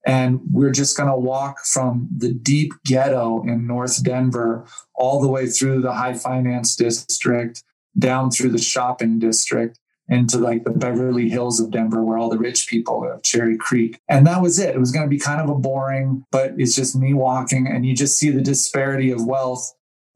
And 0.09 0.41
we're 0.51 0.71
just 0.71 0.97
going 0.97 1.07
to 1.07 1.15
walk 1.15 1.59
from 1.59 2.09
the 2.17 2.33
deep 2.33 2.73
ghetto 2.83 3.43
in 3.43 3.67
North 3.67 4.03
Denver 4.03 4.65
all 4.95 5.21
the 5.21 5.27
way 5.27 5.45
through 5.45 5.81
the 5.81 5.93
high 5.93 6.15
finance 6.15 6.75
district 6.75 7.63
down 7.95 8.31
through 8.31 8.49
the 8.49 8.57
shopping 8.57 9.19
district 9.19 9.77
into 10.07 10.39
like 10.39 10.63
the 10.63 10.71
Beverly 10.71 11.29
Hills 11.29 11.59
of 11.59 11.69
Denver 11.69 12.03
where 12.03 12.17
all 12.17 12.27
the 12.27 12.39
rich 12.39 12.67
people 12.67 13.01
live, 13.01 13.21
Cherry 13.21 13.55
Creek. 13.55 14.01
And 14.09 14.25
that 14.25 14.41
was 14.41 14.57
it. 14.57 14.73
It 14.73 14.79
was 14.79 14.91
going 14.91 15.05
to 15.05 15.09
be 15.15 15.19
kind 15.19 15.41
of 15.41 15.47
a 15.47 15.59
boring, 15.59 16.25
but 16.31 16.53
it's 16.57 16.75
just 16.75 16.95
me 16.95 17.13
walking 17.13 17.67
and 17.67 17.85
you 17.85 17.95
just 17.95 18.17
see 18.17 18.31
the 18.31 18.41
disparity 18.41 19.11
of 19.11 19.27
wealth 19.27 19.75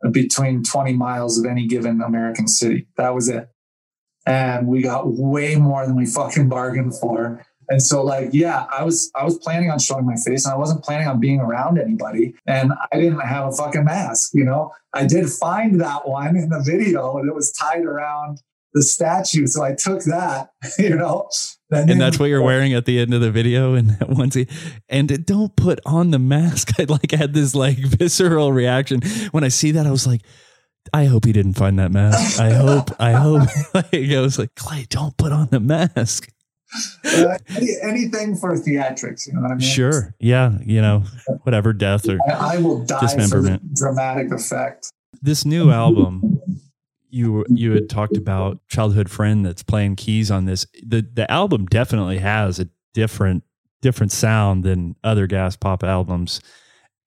between 0.09 0.63
20 0.63 0.93
miles 0.93 1.37
of 1.37 1.45
any 1.45 1.67
given 1.67 2.01
American 2.01 2.47
city. 2.47 2.87
That 2.97 3.13
was 3.13 3.29
it. 3.29 3.47
And 4.25 4.67
we 4.67 4.81
got 4.81 5.05
way 5.05 5.55
more 5.55 5.85
than 5.85 5.95
we 5.95 6.07
fucking 6.07 6.49
bargained 6.49 6.97
for. 6.97 7.45
And 7.73 7.81
so 7.81 8.03
like, 8.03 8.29
yeah, 8.33 8.67
I 8.71 8.83
was 8.83 9.09
I 9.15 9.23
was 9.25 9.39
planning 9.39 9.71
on 9.71 9.79
showing 9.79 10.05
my 10.05 10.15
face 10.15 10.45
and 10.45 10.53
I 10.53 10.57
wasn't 10.57 10.83
planning 10.83 11.07
on 11.07 11.19
being 11.19 11.39
around 11.39 11.79
anybody. 11.79 12.35
And 12.45 12.71
I 12.91 12.97
didn't 12.97 13.19
have 13.21 13.47
a 13.47 13.51
fucking 13.51 13.83
mask, 13.83 14.29
you 14.35 14.43
know. 14.43 14.71
I 14.93 15.07
did 15.07 15.27
find 15.27 15.81
that 15.81 16.07
one 16.07 16.37
in 16.37 16.49
the 16.49 16.61
video 16.63 17.17
and 17.17 17.27
it 17.27 17.33
was 17.33 17.51
tied 17.51 17.83
around 17.83 18.43
the 18.75 18.83
statue. 18.83 19.47
So 19.47 19.63
I 19.63 19.73
took 19.73 20.03
that, 20.03 20.51
you 20.77 20.95
know. 20.95 21.31
And 21.71 21.99
that's 21.99 22.19
what 22.19 22.29
you're 22.29 22.43
wearing 22.43 22.75
at 22.75 22.85
the 22.85 22.99
end 22.99 23.11
of 23.11 23.21
the 23.21 23.31
video 23.31 23.73
and 23.73 23.89
that 23.89 24.07
onesie. 24.07 24.47
And 24.87 25.25
don't 25.25 25.55
put 25.55 25.79
on 25.83 26.11
the 26.11 26.19
mask. 26.19 26.73
I 26.79 26.83
like 26.83 27.09
had 27.09 27.33
this 27.33 27.55
like 27.55 27.77
visceral 27.79 28.53
reaction. 28.53 29.01
When 29.31 29.43
I 29.43 29.47
see 29.47 29.71
that, 29.71 29.87
I 29.87 29.91
was 29.91 30.05
like, 30.05 30.21
I 30.93 31.05
hope 31.05 31.25
he 31.25 31.31
didn't 31.31 31.53
find 31.53 31.79
that 31.79 31.91
mask. 31.91 32.39
I 32.39 32.51
hope, 32.51 32.91
I 32.99 33.13
hope. 33.13 33.49
like, 33.73 33.95
I 33.95 34.19
was 34.19 34.37
like, 34.37 34.53
Clay, 34.53 34.85
don't 34.89 35.17
put 35.17 35.31
on 35.31 35.47
the 35.49 35.59
mask 35.59 36.29
uh, 37.05 37.37
any, 37.49 37.69
anything 37.81 38.35
for 38.35 38.53
theatrics, 38.55 39.27
you 39.27 39.33
know 39.33 39.41
what 39.41 39.51
I 39.51 39.55
mean? 39.55 39.59
Sure. 39.61 40.13
Yeah. 40.19 40.57
You 40.65 40.81
know, 40.81 41.03
whatever 41.43 41.73
death 41.73 42.07
or 42.07 42.17
I, 42.29 42.55
I 42.55 42.57
will 42.57 42.85
die 42.85 42.99
dismemberment. 43.01 43.75
dramatic 43.75 44.31
effect. 44.31 44.91
This 45.21 45.45
new 45.45 45.71
album, 45.71 46.41
you 47.09 47.45
you 47.47 47.71
had 47.73 47.89
talked 47.89 48.17
about 48.17 48.59
childhood 48.67 49.09
friend 49.09 49.45
that's 49.45 49.63
playing 49.63 49.95
keys 49.95 50.31
on 50.31 50.45
this. 50.45 50.65
The 50.85 51.07
the 51.13 51.29
album 51.31 51.67
definitely 51.67 52.17
has 52.17 52.59
a 52.59 52.67
different 52.93 53.43
different 53.81 54.11
sound 54.11 54.63
than 54.63 54.95
other 55.03 55.27
gas 55.27 55.55
pop 55.55 55.83
albums. 55.83 56.41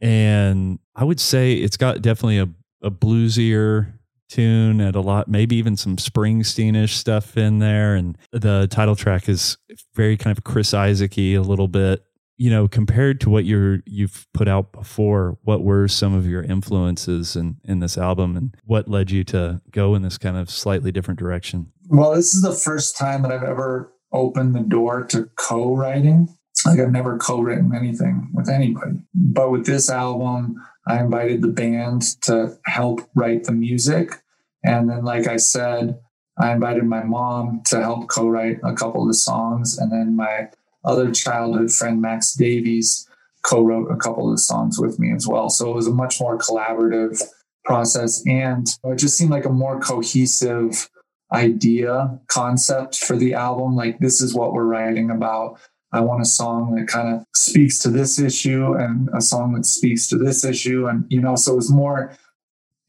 And 0.00 0.78
I 0.94 1.04
would 1.04 1.18
say 1.18 1.54
it's 1.54 1.76
got 1.76 2.02
definitely 2.02 2.38
a, 2.38 2.48
a 2.82 2.90
bluesier 2.90 3.95
tune 4.28 4.80
and 4.80 4.96
a 4.96 5.00
lot, 5.00 5.28
maybe 5.28 5.56
even 5.56 5.76
some 5.76 5.96
Springsteenish 5.96 6.90
stuff 6.90 7.36
in 7.36 7.58
there. 7.58 7.94
And 7.94 8.18
the 8.32 8.68
title 8.70 8.96
track 8.96 9.28
is 9.28 9.56
very 9.94 10.16
kind 10.16 10.36
of 10.36 10.44
Chris 10.44 10.74
Isaacy 10.74 11.34
a 11.34 11.42
little 11.42 11.68
bit. 11.68 12.02
You 12.38 12.50
know, 12.50 12.68
compared 12.68 13.18
to 13.22 13.30
what 13.30 13.46
you're 13.46 13.80
you've 13.86 14.26
put 14.34 14.46
out 14.46 14.70
before, 14.70 15.38
what 15.44 15.64
were 15.64 15.88
some 15.88 16.12
of 16.12 16.26
your 16.26 16.42
influences 16.42 17.34
in 17.34 17.56
in 17.64 17.80
this 17.80 17.96
album, 17.96 18.36
and 18.36 18.54
what 18.64 18.88
led 18.88 19.10
you 19.10 19.24
to 19.24 19.62
go 19.70 19.94
in 19.94 20.02
this 20.02 20.18
kind 20.18 20.36
of 20.36 20.50
slightly 20.50 20.92
different 20.92 21.18
direction? 21.18 21.72
Well, 21.88 22.14
this 22.14 22.34
is 22.34 22.42
the 22.42 22.52
first 22.52 22.98
time 22.98 23.22
that 23.22 23.32
I've 23.32 23.42
ever 23.42 23.90
opened 24.12 24.54
the 24.54 24.60
door 24.60 25.04
to 25.04 25.30
co-writing. 25.36 26.28
Like 26.66 26.78
I've 26.78 26.92
never 26.92 27.16
co-written 27.16 27.74
anything 27.74 28.28
with 28.34 28.50
anybody, 28.50 28.98
but 29.14 29.50
with 29.50 29.64
this 29.64 29.88
album, 29.88 30.56
I 30.86 31.00
invited 31.00 31.42
the 31.42 31.48
band 31.48 32.02
to 32.22 32.58
help 32.64 33.08
write 33.14 33.44
the 33.44 33.52
music. 33.52 34.22
And 34.64 34.88
then, 34.88 35.04
like 35.04 35.26
I 35.26 35.36
said, 35.36 35.98
I 36.38 36.52
invited 36.52 36.84
my 36.84 37.02
mom 37.02 37.62
to 37.66 37.80
help 37.80 38.08
co 38.08 38.28
write 38.28 38.58
a 38.62 38.74
couple 38.74 39.02
of 39.02 39.08
the 39.08 39.14
songs. 39.14 39.78
And 39.78 39.90
then 39.90 40.16
my 40.16 40.50
other 40.84 41.10
childhood 41.10 41.72
friend, 41.72 42.00
Max 42.00 42.34
Davies, 42.34 43.08
co-wrote 43.46 43.90
a 43.90 43.96
couple 43.96 44.28
of 44.28 44.36
the 44.36 44.42
songs 44.42 44.78
with 44.78 44.98
me 44.98 45.12
as 45.12 45.26
well. 45.26 45.48
So 45.48 45.70
it 45.70 45.74
was 45.74 45.86
a 45.86 45.94
much 45.94 46.20
more 46.20 46.36
collaborative 46.36 47.22
process 47.64 48.22
and 48.26 48.68
it 48.84 48.98
just 48.98 49.16
seemed 49.16 49.30
like 49.30 49.44
a 49.44 49.50
more 49.50 49.80
cohesive 49.80 50.88
idea 51.32 52.20
concept 52.28 52.96
for 52.96 53.16
the 53.16 53.34
album 53.34 53.74
like 53.74 53.98
this 53.98 54.20
is 54.20 54.32
what 54.32 54.52
we're 54.52 54.64
writing 54.64 55.10
about 55.10 55.58
i 55.92 56.00
want 56.00 56.22
a 56.22 56.26
song 56.26 56.74
that 56.74 56.88
kind 56.88 57.14
of 57.14 57.24
speaks 57.34 57.78
to 57.78 57.88
this 57.88 58.18
issue 58.18 58.74
and 58.74 59.08
a 59.14 59.20
song 59.20 59.54
that 59.54 59.64
speaks 59.64 60.08
to 60.08 60.16
this 60.16 60.44
issue. 60.44 60.86
And 60.86 61.04
you 61.08 61.20
know 61.20 61.36
so 61.36 61.52
it 61.52 61.56
was 61.56 61.70
more 61.70 62.16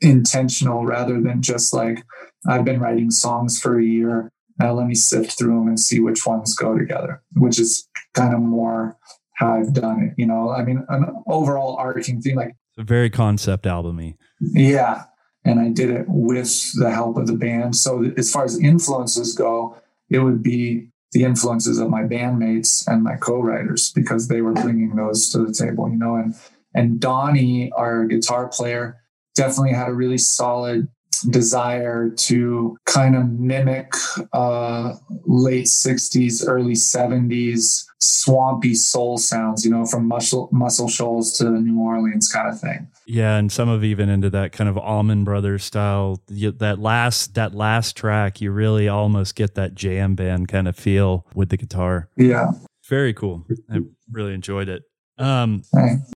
intentional 0.01 0.85
rather 0.85 1.19
than 1.21 1.41
just 1.41 1.73
like 1.73 2.03
i've 2.47 2.65
been 2.65 2.79
writing 2.79 3.11
songs 3.11 3.59
for 3.59 3.79
a 3.79 3.83
year. 3.83 4.31
Now 4.59 4.73
let 4.73 4.87
me 4.87 4.95
sift 4.95 5.37
through 5.37 5.59
them 5.59 5.67
and 5.67 5.79
see 5.79 5.99
which 5.99 6.25
ones 6.25 6.55
go 6.55 6.77
together 6.77 7.21
which 7.33 7.59
is 7.59 7.87
kind 8.13 8.33
of 8.33 8.39
more 8.39 8.97
how 9.35 9.53
i've 9.53 9.73
done 9.73 10.01
it 10.03 10.13
you 10.17 10.25
know? 10.25 10.49
I 10.49 10.63
mean 10.63 10.85
an 10.89 11.23
overall 11.27 11.75
arcing 11.77 12.21
theme 12.21 12.37
like 12.37 12.55
it's 12.77 12.83
a 12.83 12.85
very 12.85 13.09
concept 13.09 13.65
albumy. 13.65 14.17
Yeah. 14.39 15.05
And 15.43 15.59
I 15.59 15.69
did 15.69 15.89
it 15.89 16.05
with 16.07 16.73
the 16.75 16.91
help 16.91 17.17
of 17.17 17.25
the 17.25 17.33
band. 17.33 17.75
So 17.75 18.11
as 18.17 18.31
far 18.31 18.45
as 18.45 18.59
influences 18.59 19.33
go, 19.33 19.77
it 20.11 20.19
would 20.19 20.43
be 20.43 20.89
the 21.11 21.23
influences 21.23 21.79
of 21.79 21.89
my 21.89 22.03
bandmates 22.03 22.85
and 22.87 23.03
my 23.03 23.15
co-writers 23.15 23.91
because 23.93 24.27
they 24.27 24.41
were 24.41 24.53
bringing 24.53 24.95
those 24.95 25.29
to 25.29 25.39
the 25.39 25.53
table, 25.53 25.89
you 25.89 25.97
know. 25.97 26.15
And 26.15 26.35
and 26.73 26.99
Donnie, 26.99 27.71
our 27.71 28.05
guitar 28.05 28.47
player, 28.47 28.97
definitely 29.35 29.73
had 29.73 29.89
a 29.89 29.93
really 29.93 30.17
solid 30.17 30.89
desire 31.29 32.09
to 32.09 32.77
kind 32.85 33.15
of 33.15 33.29
mimic 33.31 33.91
uh, 34.33 34.93
late 35.25 35.65
60s, 35.65 36.43
early 36.47 36.73
70s 36.73 37.87
swampy 37.99 38.75
soul 38.75 39.17
sounds, 39.17 39.65
you 39.65 39.71
know, 39.71 39.85
from 39.85 40.07
Muscle, 40.07 40.49
Muscle 40.51 40.87
Shoals 40.87 41.33
to 41.37 41.49
New 41.49 41.79
Orleans 41.79 42.31
kind 42.31 42.49
of 42.49 42.59
thing. 42.59 42.87
Yeah, 43.05 43.37
and 43.37 43.51
some 43.51 43.69
of 43.69 43.83
even 43.83 44.09
into 44.09 44.29
that 44.31 44.51
kind 44.51 44.69
of 44.69 44.77
Allman 44.77 45.23
Brothers 45.23 45.63
style. 45.63 46.21
that 46.27 46.77
last 46.79 47.35
that 47.35 47.55
last 47.55 47.95
track, 47.95 48.41
you 48.41 48.51
really 48.51 48.87
almost 48.87 49.35
get 49.35 49.55
that 49.55 49.75
jam 49.75 50.15
band 50.15 50.47
kind 50.47 50.67
of 50.67 50.75
feel 50.75 51.25
with 51.33 51.49
the 51.49 51.57
guitar. 51.57 52.09
Yeah, 52.17 52.51
very 52.87 53.13
cool. 53.13 53.45
I 53.71 53.79
really 54.11 54.33
enjoyed 54.33 54.69
it. 54.69 54.83
Um, 55.17 55.63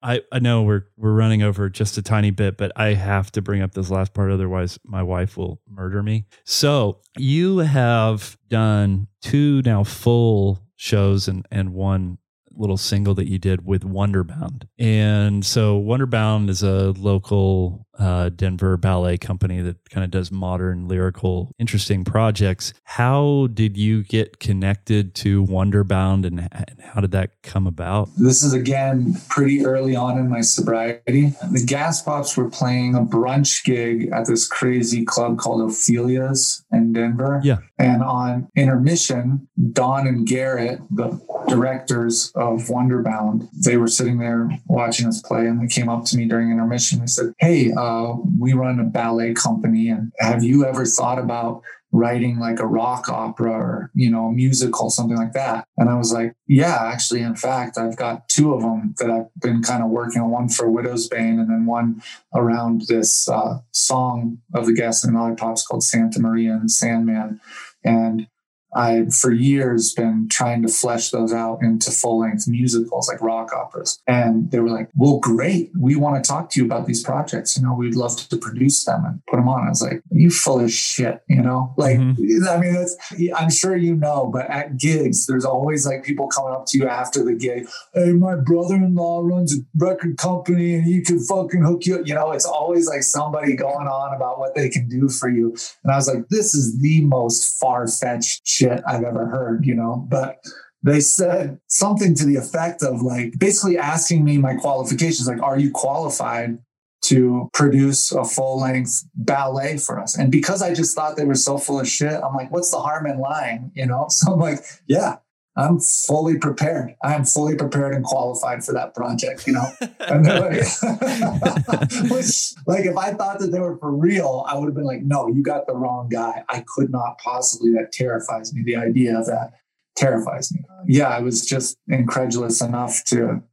I, 0.04 0.22
I 0.32 0.40
know 0.40 0.64
we're 0.64 0.84
we're 0.98 1.14
running 1.14 1.42
over 1.42 1.70
just 1.70 1.98
a 1.98 2.02
tiny 2.02 2.32
bit, 2.32 2.58
but 2.58 2.72
I 2.76 2.94
have 2.94 3.32
to 3.34 3.42
bring 3.42 3.62
up 3.62 3.74
this 3.74 3.90
last 3.90 4.14
part, 4.14 4.32
otherwise 4.32 4.80
my 4.86 5.04
wife 5.04 5.38
will 5.38 5.62
murder 5.68 6.04
me. 6.04 6.26
So 6.46 7.00
you 7.18 7.60
have 7.60 8.38
done 8.50 9.08
two 9.22 9.62
now 9.64 9.84
full 9.84 10.62
shows 10.76 11.28
and 11.28 11.46
and 11.52 11.74
one 11.74 12.18
little 12.54 12.78
single 12.78 13.14
that 13.16 13.30
you 13.30 13.40
did 13.40 13.66
with 13.66 13.84
Wonderbound. 13.84 14.68
And 14.78 15.46
so 15.46 15.82
Wonderbound 15.82 16.50
is 16.50 16.64
a 16.64 16.92
local 16.92 17.88
uh, 18.02 18.30
Denver 18.30 18.78
ballet 18.78 19.18
company 19.18 19.62
that 19.62 19.90
kind 19.90 20.04
of 20.04 20.10
does 20.10 20.32
modern, 20.32 20.88
lyrical, 20.88 21.54
interesting 21.60 22.04
projects. 22.04 22.74
How 22.84 23.48
did 23.54 23.78
you 23.78 24.04
get 24.04 24.40
connected 24.40 25.14
to 25.16 25.46
Wonderbound 25.46 26.26
and, 26.26 26.50
and 26.52 26.82
how 26.82 27.02
did 27.02 27.12
that 27.12 27.44
come 27.44 27.68
about? 27.68 28.10
This 28.18 28.42
is 28.42 28.54
again 28.54 29.16
pretty 29.30 29.66
early 29.66 29.96
on 29.96 30.18
in 30.18 30.30
my 30.30 30.42
sobriety. 30.42 31.34
The 31.52 31.64
Gas 31.66 32.02
Pops 32.02 32.36
were 32.36 32.50
playing 32.50 32.96
a 32.96 33.02
brunch 33.02 33.64
gig 33.64 34.10
at 34.12 34.26
this 34.26 34.48
crazy 34.48 35.06
club 35.06 35.38
called 35.38 35.62
Ophelia's 35.62 36.66
in 36.72 36.94
Denver. 36.94 37.40
Yeah. 37.44 37.60
And 37.78 38.02
on 38.02 38.50
intermission, 38.56 39.48
Dawn 39.74 40.08
and 40.08 40.26
Garrett, 40.28 40.80
the 40.90 41.22
directors 41.48 42.32
of 42.36 42.62
Wonderbound, 42.64 43.48
they 43.64 43.78
were 43.78 43.88
sitting 43.88 44.18
there 44.18 44.50
watching 44.68 45.08
us 45.08 45.22
play 45.22 45.46
and 45.48 45.62
they 45.62 45.68
came 45.68 45.90
up 45.90 46.06
to 46.06 46.18
me 46.18 46.26
during 46.26 46.50
intermission. 46.52 47.00
They 47.00 47.08
said, 47.08 47.34
Hey, 47.40 47.72
uh, 47.72 47.91
we 48.40 48.54
run 48.54 48.80
a 48.80 48.84
ballet 48.84 49.34
company. 49.34 49.90
And 49.90 50.12
have 50.20 50.44
you 50.44 50.66
ever 50.66 50.86
thought 50.86 51.20
about 51.20 51.64
writing 51.92 52.40
like 52.40 52.60
a 52.60 52.66
rock 52.66 53.10
opera 53.10 53.52
or 53.52 53.92
you 53.94 54.10
know 54.10 54.28
a 54.28 54.32
musical 54.32 54.90
something 54.90 55.18
like 55.18 55.34
that 55.34 55.66
and 55.78 55.90
i 55.90 55.98
was 55.98 56.14
like 56.14 56.34
yeah 56.48 56.78
actually 56.82 57.22
in 57.22 57.36
fact 57.36 57.78
i've 57.78 57.98
got 57.98 58.28
two 58.30 58.54
of 58.54 58.62
them 58.62 58.96
that 58.98 59.12
i've 59.12 59.28
been 59.42 59.62
kind 59.62 59.84
of 59.84 59.90
working 59.90 60.22
on 60.22 60.30
one 60.30 60.48
for 60.48 60.70
widow's 60.70 61.08
bane 61.10 61.38
and 61.38 61.50
then 61.50 61.66
one 61.66 62.02
around 62.34 62.84
this 62.88 63.28
uh, 63.28 63.58
song 63.74 64.38
of 64.54 64.66
the 64.66 64.74
gas 64.74 65.04
and 65.04 65.16
lollipops 65.16 65.66
called 65.68 65.84
santa 65.84 66.20
maria 66.20 66.54
and 66.54 66.72
sandman 66.72 67.42
and 67.84 68.28
I've 68.74 69.14
for 69.14 69.32
years 69.32 69.94
been 69.94 70.28
trying 70.30 70.62
to 70.64 70.68
flesh 70.68 71.12
those 71.12 71.34
out 71.34 71.60
into 71.62 71.92
full 71.92 72.20
length 72.20 72.48
musicals 72.48 73.08
like 73.08 73.22
rock 73.22 73.54
operas. 73.54 74.00
And 74.08 74.50
they 74.52 74.60
were 74.60 74.70
like, 74.70 74.90
well, 74.96 75.20
great. 75.20 75.72
We 75.78 75.96
want 75.96 76.24
to 76.24 76.28
talk 76.28 76.50
to 76.52 76.60
you 76.60 76.66
about 76.66 76.88
these 76.88 77.04
projects. 77.04 77.58
You 77.58 77.64
know, 77.64 77.74
we'd 77.74 77.96
love 77.96 78.16
to 78.30 78.38
produce 78.38 78.86
them 78.86 79.06
and 79.06 79.22
put 79.30 79.38
them 79.38 79.50
on. 79.50 79.66
I 79.66 79.70
was 79.70 79.82
like, 79.82 80.04
you 80.12 80.30
full 80.30 80.60
of 80.60 80.72
shit, 80.72 81.22
you 81.28 81.42
know? 81.42 81.74
Like, 81.78 81.98
mm-hmm. 81.98 82.48
I 82.50 82.58
mean, 82.58 82.74
that's, 82.74 82.96
I'm 83.36 83.50
sure 83.50 83.76
you 83.76 83.96
know, 83.96 84.30
but 84.32 84.50
at 84.50 84.78
gigs, 84.78 85.28
there's 85.28 85.46
always 85.46 85.86
like 85.86 86.04
people 86.04 86.28
coming 86.28 86.54
up 86.54 86.66
to 86.68 86.78
you 86.78 86.88
after 86.88 87.24
the 87.24 87.34
gig. 87.34 87.68
Hey, 87.94 88.14
my 88.14 88.36
brother 88.36 88.76
in 88.76 88.96
law 88.96 89.22
runs 89.22 89.58
a 89.58 89.62
record 89.76 90.18
company 90.18 90.76
and 90.76 90.84
he 90.84 91.02
can 91.02 91.20
fucking 91.20 91.64
hook 91.64 91.86
you 91.86 92.00
up. 92.00 92.08
You 92.08 92.16
know, 92.16 92.32
it's 92.32 92.46
always 92.46 92.88
like 92.88 93.04
somebody 93.04 93.56
going 93.56 93.88
on 93.88 94.16
about 94.16 94.40
what 94.40 94.56
they 94.56 94.70
can 94.70 94.88
do 94.88 95.10
for 95.10 95.30
you. 95.30 95.56
And 95.84 95.92
I 95.92 95.96
was 95.96 96.08
like, 96.08 96.30
this 96.30 96.56
is 96.56 96.80
the 96.80 97.02
most 97.02 97.60
far 97.60 97.88
fetched 97.88 98.46
shit 98.62 98.82
I've 98.88 99.04
ever 99.04 99.26
heard, 99.28 99.66
you 99.66 99.76
know, 99.76 100.06
but 100.08 100.44
they 100.84 101.00
said 101.00 101.60
something 101.68 102.16
to 102.16 102.26
the 102.26 102.36
effect 102.36 102.84
of 102.84 103.02
like 103.02 103.38
basically 103.38 103.78
asking 103.78 104.24
me 104.24 104.38
my 104.38 104.56
qualifications, 104.56 105.28
like, 105.28 105.42
are 105.42 105.60
you 105.60 105.72
qualified 105.72 106.60
to 107.04 107.50
produce 107.54 108.12
a 108.12 108.24
full 108.24 108.60
length 108.60 109.06
ballet 109.16 109.78
for 109.78 110.00
us? 110.00 110.18
And 110.18 110.32
because 110.32 110.62
I 110.62 110.74
just 110.74 110.96
thought 110.96 111.18
they 111.18 111.26
were 111.26 111.36
so 111.36 111.58
full 111.58 111.80
of 111.80 111.88
shit, 111.88 112.14
I'm 112.14 112.36
like, 112.36 112.52
what's 112.52 112.72
the 112.72 112.80
harm 112.80 113.06
in 113.06 113.20
lying? 113.20 113.72
You 113.76 113.88
know? 113.88 114.08
So 114.10 114.34
I'm 114.34 114.40
like, 114.40 114.60
yeah, 114.88 115.18
I'm 115.58 115.80
fully 115.80 116.38
prepared. 116.38 116.96
I 117.04 117.14
am 117.14 117.26
fully 117.26 117.56
prepared 117.56 117.94
and 117.94 118.06
qualified 118.06 118.64
for 118.64 118.72
that 118.74 118.96
project, 118.96 119.46
you 119.46 119.54
know? 119.54 119.66
And 120.00 120.26
like, 120.26 122.12
which, 122.12 122.54
like, 122.66 122.86
if 122.86 122.96
I 122.96 123.12
thought 123.12 123.40
that 123.40 123.50
they 123.52 123.60
were 123.60 123.78
for 123.78 123.92
real, 123.92 124.46
I 124.48 124.58
would 124.58 124.68
have 124.68 124.76
been 124.76 124.86
like, 124.86 125.04
no, 125.04 125.28
you 125.28 125.44
got 125.44 125.68
the 125.68 125.76
wrong 125.76 126.08
guy. 126.08 126.44
I 126.48 126.64
could 126.66 126.90
not 126.90 127.18
possibly. 127.18 127.72
That 127.74 127.92
terrifies 127.92 128.54
me. 128.54 128.64
The 128.64 128.78
idea 128.78 129.20
of 129.20 129.26
that 129.26 129.52
terrifies 129.98 130.54
me. 130.54 130.62
Yeah, 130.88 131.10
I 131.10 131.20
was 131.20 131.46
just 131.46 131.78
incredulous 131.88 132.62
enough 132.62 133.04
to 133.06 133.44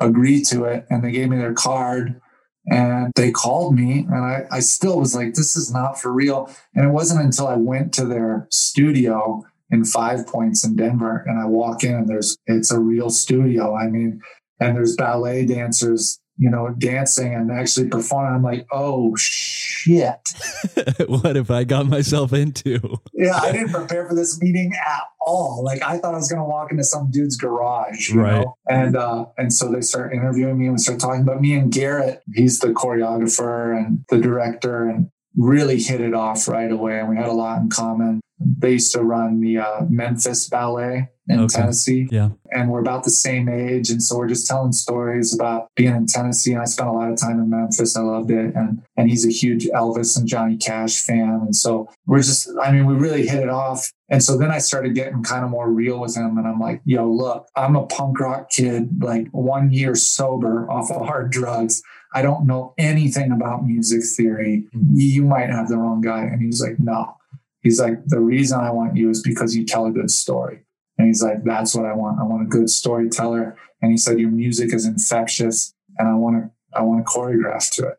agree 0.00 0.42
to 0.44 0.64
it. 0.64 0.86
And 0.88 1.04
they 1.04 1.12
gave 1.12 1.28
me 1.28 1.36
their 1.36 1.54
card 1.54 2.20
and 2.66 3.12
they 3.16 3.30
called 3.30 3.74
me 3.74 4.06
and 4.08 4.24
I, 4.24 4.44
I 4.50 4.60
still 4.60 4.98
was 4.98 5.14
like, 5.14 5.34
this 5.34 5.56
is 5.56 5.72
not 5.72 6.00
for 6.00 6.12
real. 6.12 6.50
And 6.74 6.86
it 6.86 6.90
wasn't 6.90 7.24
until 7.24 7.48
I 7.48 7.56
went 7.56 7.92
to 7.94 8.06
their 8.06 8.46
studio 8.50 9.44
in 9.72 9.84
Five 9.84 10.26
Points 10.26 10.64
in 10.64 10.76
Denver, 10.76 11.24
and 11.26 11.40
I 11.40 11.46
walk 11.46 11.82
in 11.82 11.94
and 11.94 12.08
there's 12.08 12.36
it's 12.46 12.70
a 12.70 12.78
real 12.78 13.10
studio. 13.10 13.74
I 13.74 13.88
mean, 13.88 14.20
and 14.60 14.76
there's 14.76 14.94
ballet 14.96 15.46
dancers, 15.46 16.20
you 16.36 16.50
know, 16.50 16.74
dancing 16.78 17.34
and 17.34 17.50
actually 17.50 17.88
performing. 17.88 18.34
I'm 18.34 18.42
like, 18.42 18.66
oh 18.70 19.16
shit! 19.16 20.20
what 21.08 21.36
have 21.36 21.50
I 21.50 21.64
got 21.64 21.86
myself 21.86 22.34
into? 22.34 22.98
yeah, 23.14 23.38
I 23.38 23.50
didn't 23.50 23.72
prepare 23.72 24.06
for 24.06 24.14
this 24.14 24.38
meeting 24.42 24.72
at 24.74 25.02
all. 25.26 25.64
Like 25.64 25.82
I 25.82 25.96
thought 25.96 26.14
I 26.14 26.18
was 26.18 26.30
going 26.30 26.42
to 26.42 26.48
walk 26.48 26.70
into 26.70 26.84
some 26.84 27.10
dude's 27.10 27.38
garage, 27.38 28.12
right? 28.12 28.42
Know? 28.42 28.56
And 28.68 28.94
uh, 28.94 29.24
and 29.38 29.52
so 29.52 29.72
they 29.72 29.80
start 29.80 30.12
interviewing 30.12 30.58
me 30.58 30.66
and 30.66 30.74
we 30.74 30.78
start 30.78 31.00
talking 31.00 31.22
about 31.22 31.40
me 31.40 31.54
and 31.54 31.72
Garrett. 31.72 32.20
He's 32.34 32.58
the 32.58 32.68
choreographer 32.68 33.74
and 33.74 34.04
the 34.10 34.18
director, 34.18 34.86
and 34.86 35.08
really 35.34 35.80
hit 35.80 36.02
it 36.02 36.12
off 36.12 36.46
right 36.46 36.70
away. 36.70 36.98
And 36.98 37.08
we 37.08 37.16
had 37.16 37.28
a 37.28 37.32
lot 37.32 37.62
in 37.62 37.70
common 37.70 38.20
they 38.44 38.72
used 38.72 38.92
to 38.92 39.02
run 39.02 39.40
the 39.40 39.58
uh, 39.58 39.80
Memphis 39.88 40.48
Ballet 40.48 41.08
in 41.28 41.40
okay. 41.40 41.60
Tennessee. 41.60 42.08
Yeah. 42.10 42.30
And 42.50 42.70
we're 42.70 42.80
about 42.80 43.04
the 43.04 43.10
same 43.10 43.48
age. 43.48 43.90
And 43.90 44.02
so 44.02 44.16
we're 44.16 44.28
just 44.28 44.46
telling 44.46 44.72
stories 44.72 45.34
about 45.34 45.68
being 45.76 45.94
in 45.94 46.06
Tennessee. 46.06 46.52
And 46.52 46.60
I 46.60 46.64
spent 46.64 46.88
a 46.88 46.92
lot 46.92 47.10
of 47.10 47.18
time 47.18 47.38
in 47.38 47.48
Memphis. 47.48 47.96
I 47.96 48.00
loved 48.00 48.30
it. 48.30 48.54
And 48.54 48.82
and 48.96 49.08
he's 49.08 49.26
a 49.26 49.30
huge 49.30 49.66
Elvis 49.66 50.18
and 50.18 50.26
Johnny 50.26 50.56
Cash 50.56 51.00
fan. 51.00 51.40
And 51.44 51.54
so 51.54 51.88
we're 52.06 52.22
just, 52.22 52.48
I 52.60 52.72
mean, 52.72 52.86
we 52.86 52.94
really 52.94 53.26
hit 53.26 53.42
it 53.42 53.48
off. 53.48 53.92
And 54.08 54.22
so 54.22 54.36
then 54.36 54.50
I 54.50 54.58
started 54.58 54.94
getting 54.94 55.22
kind 55.22 55.44
of 55.44 55.50
more 55.50 55.70
real 55.70 56.00
with 56.00 56.16
him. 56.16 56.36
And 56.38 56.46
I'm 56.46 56.60
like, 56.60 56.82
yo, 56.84 57.08
look, 57.08 57.48
I'm 57.56 57.76
a 57.76 57.86
punk 57.86 58.18
rock 58.20 58.50
kid, 58.50 59.02
like 59.02 59.28
one 59.30 59.72
year 59.72 59.94
sober 59.94 60.70
off 60.70 60.90
of 60.90 61.06
hard 61.06 61.30
drugs. 61.30 61.82
I 62.14 62.20
don't 62.20 62.46
know 62.46 62.74
anything 62.76 63.32
about 63.32 63.64
music 63.64 64.02
theory. 64.04 64.64
You 64.92 65.22
might 65.22 65.48
have 65.48 65.68
the 65.68 65.78
wrong 65.78 66.02
guy. 66.02 66.24
And 66.24 66.42
he 66.42 66.46
was 66.46 66.60
like, 66.60 66.78
no, 66.78 67.16
He's 67.62 67.80
like, 67.80 68.04
the 68.06 68.20
reason 68.20 68.60
I 68.60 68.70
want 68.70 68.96
you 68.96 69.08
is 69.10 69.22
because 69.22 69.56
you 69.56 69.64
tell 69.64 69.86
a 69.86 69.90
good 69.90 70.10
story. 70.10 70.64
And 70.98 71.06
he's 71.06 71.22
like, 71.22 71.44
that's 71.44 71.74
what 71.74 71.86
I 71.86 71.94
want. 71.94 72.20
I 72.20 72.24
want 72.24 72.42
a 72.42 72.46
good 72.46 72.68
storyteller. 72.68 73.56
And 73.80 73.90
he 73.90 73.96
said, 73.96 74.18
your 74.18 74.30
music 74.30 74.74
is 74.74 74.84
infectious 74.84 75.74
and 75.98 76.08
I 76.08 76.14
want 76.14 76.36
to, 76.36 76.50
I 76.78 76.82
want 76.82 77.04
to 77.04 77.10
choreograph 77.10 77.70
to 77.76 77.88
it. 77.88 77.98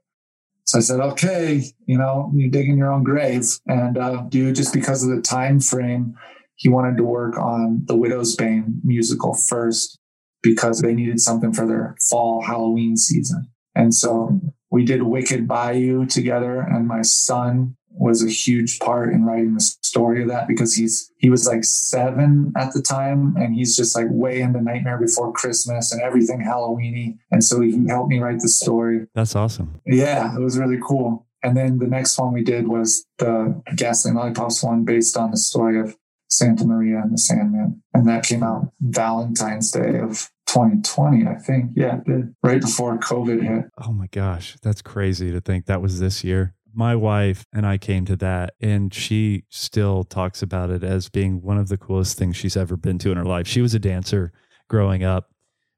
So 0.66 0.78
I 0.78 0.82
said, 0.82 1.00
okay, 1.00 1.64
you 1.86 1.98
know, 1.98 2.32
you 2.34 2.50
dig 2.50 2.70
in 2.70 2.78
your 2.78 2.92
own 2.92 3.04
grave. 3.04 3.60
And 3.68 3.98
uh, 3.98 4.24
dude, 4.30 4.56
just 4.56 4.74
because 4.74 5.04
of 5.04 5.10
the 5.16 5.22
time 5.22 5.60
frame, 5.60 6.16
he 6.56 6.70
wanted 6.70 6.98
to 6.98 7.04
work 7.04 7.38
on 7.38 7.84
the 7.86 7.96
Widow's 7.96 8.36
Bane 8.36 8.80
musical 8.84 9.34
first 9.34 10.00
because 10.42 10.82
they 10.82 10.94
needed 10.94 11.20
something 11.20 11.54
for 11.54 11.66
their 11.66 11.96
fall 12.00 12.42
Halloween 12.42 12.96
season. 12.96 13.50
And 13.76 13.94
so 13.94 14.40
we 14.70 14.86
did 14.86 15.04
Wicked 15.04 15.48
Bayou 15.48 16.06
together, 16.06 16.60
and 16.60 16.88
my 16.88 17.02
son 17.02 17.76
was 17.94 18.24
a 18.24 18.30
huge 18.30 18.80
part 18.80 19.14
in 19.14 19.24
writing 19.24 19.54
the 19.54 19.60
story 19.60 20.22
of 20.22 20.28
that 20.30 20.48
because 20.48 20.76
he's 20.76 21.12
he 21.18 21.30
was 21.30 21.48
like 21.48 21.64
seven 21.64 22.52
at 22.58 22.74
the 22.74 22.82
time 22.82 23.36
and 23.38 23.54
he's 23.54 23.78
just 23.78 23.96
like 23.96 24.08
way 24.10 24.42
into 24.42 24.62
Nightmare 24.62 24.98
Before 24.98 25.32
Christmas 25.32 25.92
and 25.92 26.02
everything 26.02 26.42
Halloweeny. 26.42 27.18
And 27.32 27.44
so 27.44 27.62
he 27.62 27.88
helped 27.88 28.10
me 28.10 28.20
write 28.20 28.40
the 28.40 28.50
story. 28.50 29.08
That's 29.14 29.36
awesome. 29.36 29.80
Yeah, 29.86 30.36
it 30.36 30.42
was 30.42 30.58
really 30.58 30.80
cool. 30.86 31.28
And 31.44 31.58
then 31.58 31.80
the 31.80 31.88
next 31.88 32.18
one 32.18 32.34
we 32.34 32.44
did 32.44 32.68
was 32.68 33.06
the 33.18 33.62
Gasoline 33.76 34.16
Lollipops 34.16 34.64
one 34.64 34.86
based 34.86 35.18
on 35.18 35.32
the 35.32 35.38
story 35.38 35.80
of 35.80 35.98
Santa 36.30 36.66
Maria 36.66 37.02
and 37.02 37.14
the 37.14 37.18
Sandman. 37.18 37.84
And 37.94 38.08
that 38.08 38.24
came 38.24 38.44
out 38.44 38.72
Valentine's 38.82 39.72
Day 39.72 40.00
of 40.00 40.30
2020, 40.48 41.28
I 41.28 41.36
think. 41.36 41.72
Yeah, 41.76 41.98
it 41.98 42.06
did. 42.06 42.36
Right 42.42 42.62
before 42.62 42.98
COVID 42.98 43.42
hit. 43.42 43.66
Oh 43.78 43.92
my 43.92 44.08
gosh. 44.08 44.56
That's 44.62 44.82
crazy 44.82 45.32
to 45.32 45.42
think 45.42 45.66
that 45.66 45.82
was 45.82 46.00
this 46.00 46.24
year. 46.24 46.56
My 46.74 46.96
wife 46.96 47.46
and 47.54 47.66
I 47.66 47.78
came 47.78 48.06
to 48.06 48.16
that, 48.18 48.56
and 48.60 48.94
she 48.94 49.44
still 49.50 50.04
talks 50.04 50.42
about 50.42 50.70
it 50.72 50.84
as 50.84 51.10
being 51.10 51.42
one 51.42 51.58
of 51.58 51.70
the 51.70 51.78
coolest 51.78 52.18
things 52.18 52.36
she's 52.36 52.58
ever 52.58 52.76
been 52.76 52.98
to 53.00 53.12
in 53.12 53.18
her 53.18 53.26
life. 53.26 53.48
She 53.48 53.62
was 53.62 53.76
a 53.76 53.80
dancer 53.80 54.32
growing 54.70 55.04
up. 55.04 55.30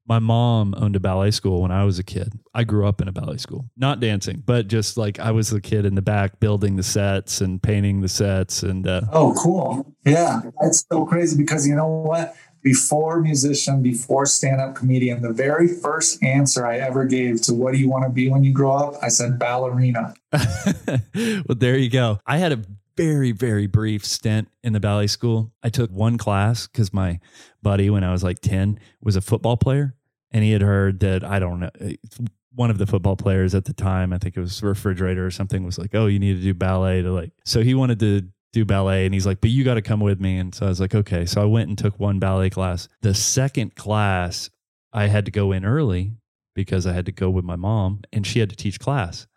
My 0.07 0.19
mom 0.19 0.75
owned 0.77 0.95
a 0.95 0.99
ballet 0.99 1.31
school 1.31 1.63
when 1.63 1.71
I 1.71 1.83
was 1.83 1.97
a 1.97 2.03
kid. 2.03 2.39
I 2.53 2.63
grew 2.63 2.87
up 2.87 3.01
in 3.01 3.07
a 3.07 3.11
ballet 3.11 3.37
school, 3.37 3.65
not 3.75 3.99
dancing, 3.99 4.43
but 4.45 4.67
just 4.67 4.97
like 4.97 5.19
I 5.19 5.31
was 5.31 5.49
the 5.49 5.59
kid 5.59 5.83
in 5.85 5.95
the 5.95 6.01
back 6.01 6.39
building 6.39 6.75
the 6.75 6.83
sets 6.83 7.41
and 7.41 7.61
painting 7.61 8.01
the 8.01 8.07
sets. 8.07 8.61
And 8.61 8.87
uh, 8.87 9.01
oh, 9.11 9.33
cool. 9.35 9.95
Yeah. 10.05 10.41
That's 10.61 10.85
so 10.91 11.05
crazy 11.07 11.35
because 11.35 11.67
you 11.67 11.75
know 11.75 11.87
what? 11.87 12.35
Before 12.65 13.21
musician, 13.21 13.83
before 13.83 14.25
stand 14.25 14.59
up 14.59 14.73
comedian, 14.73 15.21
the 15.21 15.31
very 15.31 15.67
first 15.67 16.21
answer 16.23 16.65
I 16.65 16.79
ever 16.79 17.05
gave 17.05 17.39
to 17.43 17.53
what 17.53 17.73
do 17.73 17.79
you 17.79 17.87
want 17.87 18.05
to 18.05 18.09
be 18.09 18.27
when 18.27 18.43
you 18.43 18.51
grow 18.51 18.73
up? 18.73 18.95
I 19.03 19.09
said 19.09 19.37
ballerina. 19.37 20.15
well, 20.33 21.55
there 21.55 21.77
you 21.77 21.91
go. 21.91 22.19
I 22.25 22.37
had 22.37 22.51
a 22.51 22.61
very, 22.97 23.31
very 23.33 23.67
brief 23.67 24.03
stint 24.03 24.47
in 24.63 24.73
the 24.73 24.79
ballet 24.79 25.05
school. 25.05 25.53
I 25.61 25.69
took 25.69 25.91
one 25.91 26.17
class 26.17 26.65
because 26.65 26.91
my 26.91 27.19
buddy, 27.61 27.91
when 27.91 28.03
I 28.03 28.11
was 28.11 28.23
like 28.23 28.39
10, 28.39 28.79
was 28.99 29.15
a 29.15 29.21
football 29.21 29.57
player. 29.57 29.93
And 30.31 30.43
he 30.43 30.51
had 30.51 30.63
heard 30.63 31.01
that, 31.01 31.23
I 31.23 31.37
don't 31.37 31.59
know, 31.59 31.69
eh, 31.79 31.97
one 32.55 32.71
of 32.71 32.79
the 32.79 32.87
football 32.87 33.15
players 33.15 33.53
at 33.53 33.65
the 33.65 33.73
time, 33.73 34.11
I 34.11 34.17
think 34.17 34.37
it 34.37 34.39
was 34.39 34.63
refrigerator 34.63 35.23
or 35.23 35.29
something, 35.29 35.63
was 35.63 35.77
like, 35.77 35.93
oh, 35.93 36.07
you 36.07 36.17
need 36.17 36.37
to 36.37 36.41
do 36.41 36.55
ballet 36.55 37.03
to 37.03 37.11
like, 37.11 37.31
so 37.43 37.61
he 37.61 37.75
wanted 37.75 37.99
to 37.99 38.27
do 38.55 38.65
ballet 38.65 39.05
and 39.05 39.13
he's 39.13 39.25
like 39.25 39.41
but 39.41 39.49
you 39.49 39.63
got 39.63 39.75
to 39.75 39.81
come 39.81 39.99
with 39.99 40.19
me. 40.19 40.37
And 40.37 40.55
so 40.55 40.65
i 40.65 40.69
was 40.69 40.79
like 40.79 40.95
okay. 40.95 41.25
So 41.25 41.41
i 41.41 41.45
went 41.45 41.69
and 41.69 41.77
took 41.77 41.99
one 41.99 42.19
ballet 42.19 42.49
class. 42.49 42.87
The 43.01 43.13
second 43.13 43.75
class 43.75 44.49
i 44.93 45.07
had 45.07 45.25
to 45.25 45.31
go 45.31 45.51
in 45.51 45.65
early 45.65 46.13
because 46.55 46.87
i 46.87 46.93
had 46.93 47.05
to 47.05 47.11
go 47.11 47.29
with 47.29 47.45
my 47.45 47.55
mom 47.55 48.01
and 48.11 48.25
she 48.25 48.39
had 48.39 48.49
to 48.49 48.55
teach 48.55 48.79
class. 48.79 49.27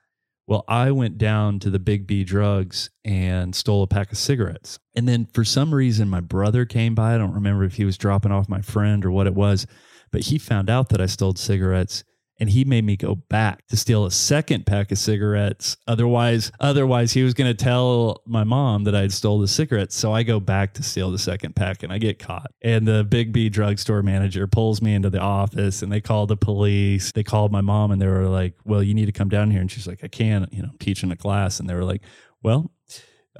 Well 0.47 0.65
i 0.69 0.91
went 0.91 1.19
down 1.19 1.59
to 1.61 1.71
the 1.71 1.79
big 1.79 2.07
b 2.07 2.25
drugs 2.25 2.91
and 3.05 3.55
stole 3.55 3.83
a 3.83 3.87
pack 3.87 4.13
of 4.13 4.19
cigarettes. 4.19 4.79
And 4.95 5.09
then 5.09 5.27
for 5.27 5.45
some 5.45 5.75
reason 5.75 6.09
my 6.09 6.21
brother 6.21 6.65
came 6.65 6.95
by. 6.95 7.15
I 7.15 7.19
don't 7.19 7.35
remember 7.35 7.65
if 7.65 7.75
he 7.75 7.85
was 7.85 7.99
dropping 7.99 8.33
off 8.33 8.49
my 8.49 8.63
friend 8.63 9.05
or 9.05 9.11
what 9.11 9.27
it 9.27 9.35
was 9.35 9.67
but 10.11 10.23
he 10.23 10.39
found 10.39 10.71
out 10.71 10.89
that 10.89 11.01
i 11.01 11.07
stole 11.07 11.35
cigarettes 11.35 12.05
and 12.39 12.51
he 12.51 12.65
made 12.65 12.85
me 12.85 12.97
go 12.97 13.17
back 13.17 13.67
to 13.67 13.77
steal 13.77 14.07
a 14.07 14.11
second 14.11 14.65
pack 14.65 14.93
of 14.93 14.99
cigarettes. 14.99 15.77
Otherwise, 15.87 16.53
otherwise 16.61 17.13
he 17.13 17.23
was 17.23 17.35
going 17.35 17.51
to 17.51 17.65
tell 17.65 18.23
my 18.27 18.45
mom 18.45 18.85
that 18.85 18.95
I'd 18.95 19.13
stole 19.13 19.41
the 19.41 19.49
cigarettes. 19.49 19.97
So 19.97 20.13
I 20.13 20.23
go 20.23 20.39
back 20.39 20.75
to 20.75 20.83
steal 20.83 21.11
the 21.11 21.19
second 21.19 21.57
pack 21.57 21.83
and 21.83 21.93
I 21.93 21.99
get 21.99 22.19
caught. 22.19 22.53
And 22.63 22.87
the 22.87 23.05
Big 23.05 23.33
B 23.33 23.49
drugstore 23.49 24.03
manager 24.03 24.47
pulls 24.47 24.81
me 24.81 24.95
into 24.95 25.11
the 25.11 25.21
office 25.21 25.83
and 25.83 25.91
they 25.91 26.01
call 26.01 26.27
the 26.27 26.37
police. 26.37 27.13
They 27.13 27.25
called 27.25 27.51
my 27.51 27.61
mom 27.61 27.91
and 27.91 28.01
they 28.01 28.07
were 28.07 28.29
like, 28.29 28.55
"Well, 28.65 28.83
you 28.83 28.95
need 28.95 29.07
to 29.07 29.13
come 29.13 29.29
down 29.29 29.51
here." 29.51 29.61
And 29.61 29.71
she's 29.71 29.87
like, 29.87 30.05
"I 30.05 30.09
can't, 30.09 30.53
you 30.53 30.63
know, 30.63 30.71
teaching 30.79 31.11
a 31.11 31.17
class." 31.17 31.59
And 31.59 31.69
they 31.69 31.75
were 31.75 31.85
like, 31.85 32.03
"Well, 32.43 32.71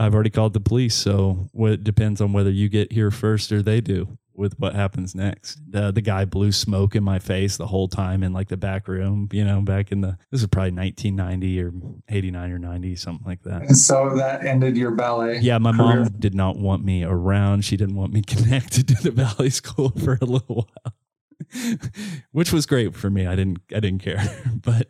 I've 0.01 0.15
already 0.15 0.31
called 0.31 0.53
the 0.55 0.61
police, 0.61 0.95
so 0.95 1.49
it 1.55 1.85
depends 1.85 2.21
on 2.21 2.33
whether 2.33 2.51
you 2.51 2.69
get 2.69 2.93
here 2.93 3.11
first 3.11 3.53
or 3.53 3.63
they 3.63 3.81
do." 3.81 4.19
With 4.39 4.59
what 4.59 4.75
happens 4.75 5.15
next. 5.15 5.59
Uh, 5.75 5.91
the 5.91 6.01
guy 6.01 6.25
blew 6.25 6.53
smoke 6.53 6.95
in 6.95 7.03
my 7.03 7.19
face 7.19 7.57
the 7.57 7.67
whole 7.67 7.89
time 7.89 8.23
in 8.23 8.33
like 8.33 8.49
the 8.49 8.57
back 8.57 8.87
room, 8.87 9.29
you 9.33 9.45
know, 9.45 9.61
back 9.61 9.91
in 9.91 10.01
the, 10.01 10.17
this 10.31 10.41
is 10.41 10.47
probably 10.47 10.71
1990 10.71 11.61
or 11.61 11.73
89 12.09 12.53
or 12.53 12.59
90, 12.59 12.97
something 12.97 13.27
like 13.27 13.43
that. 13.43 13.63
And 13.63 13.77
so 13.77 14.15
that 14.17 14.47
ended 14.47 14.77
your 14.77 14.93
ballet. 14.93 15.41
Yeah. 15.41 15.59
My 15.59 15.73
career. 15.73 16.05
mom 16.05 16.09
did 16.19 16.35
not 16.35 16.57
want 16.57 16.85
me 16.85 17.03
around. 17.03 17.65
She 17.65 17.77
didn't 17.77 17.97
want 17.97 18.13
me 18.13 18.23
connected 18.27 18.87
to 18.89 18.95
the 19.03 19.11
ballet 19.11 19.51
school 19.51 19.91
for 19.91 20.19
a 20.21 20.25
little 20.25 20.69
while, 20.85 21.79
which 22.31 22.53
was 22.53 22.65
great 22.65 22.95
for 22.95 23.11
me. 23.11 23.27
I 23.27 23.35
didn't, 23.35 23.59
I 23.75 23.81
didn't 23.81 24.03
care, 24.03 24.23
but 24.55 24.89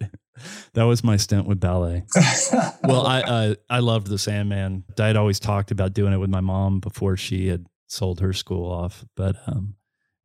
that 0.74 0.84
was 0.84 1.02
my 1.02 1.16
stint 1.16 1.46
with 1.46 1.58
ballet. 1.58 2.04
well, 2.84 3.06
I, 3.06 3.22
uh, 3.22 3.54
I 3.70 3.78
loved 3.78 4.08
the 4.08 4.18
Sandman. 4.18 4.84
I'd 4.98 5.16
always 5.16 5.40
talked 5.40 5.70
about 5.70 5.94
doing 5.94 6.12
it 6.12 6.18
with 6.18 6.30
my 6.30 6.42
mom 6.42 6.80
before 6.80 7.16
she 7.16 7.48
had 7.48 7.66
sold 7.88 8.20
her 8.20 8.32
school 8.32 8.70
off, 8.70 9.04
but 9.16 9.36
um, 9.46 9.74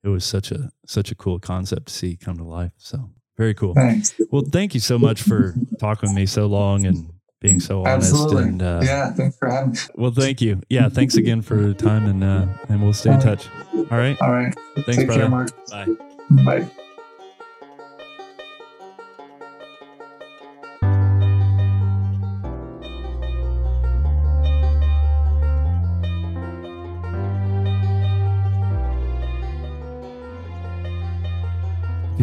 it 0.03 0.09
was 0.09 0.23
such 0.23 0.51
a 0.51 0.71
such 0.85 1.11
a 1.11 1.15
cool 1.15 1.39
concept 1.39 1.87
to 1.87 1.93
see 1.93 2.15
come 2.15 2.37
to 2.37 2.43
life. 2.43 2.73
So 2.77 3.09
very 3.37 3.53
cool. 3.55 3.73
Thanks. 3.73 4.13
Well, 4.31 4.43
thank 4.43 4.73
you 4.75 4.79
so 4.79 4.99
much 4.99 5.23
for 5.23 5.55
talking 5.79 6.09
with 6.09 6.15
me 6.15 6.25
so 6.27 6.45
long 6.45 6.85
and 6.85 7.11
being 7.41 7.59
so 7.59 7.83
honest. 7.85 8.11
Absolutely. 8.11 8.43
And 8.43 8.61
uh, 8.61 8.81
yeah, 8.83 9.11
thanks 9.11 9.37
for 9.37 9.49
having 9.49 9.71
me. 9.71 9.79
Well, 9.95 10.11
thank 10.11 10.39
you. 10.41 10.61
Yeah, 10.69 10.89
thanks 10.89 11.15
again 11.15 11.41
for 11.41 11.55
the 11.55 11.73
time, 11.73 12.05
and 12.05 12.23
uh, 12.23 12.47
and 12.69 12.81
we'll 12.83 12.93
stay 12.93 13.13
in 13.13 13.19
touch. 13.19 13.47
All 13.73 13.97
right. 13.97 14.17
All 14.21 14.31
right. 14.31 14.53
Thanks, 14.75 14.95
Take 14.97 15.07
brother. 15.07 15.21
care, 15.21 15.29
Mark. 15.29 15.69
Bye. 15.69 15.87
Bye. 16.45 16.82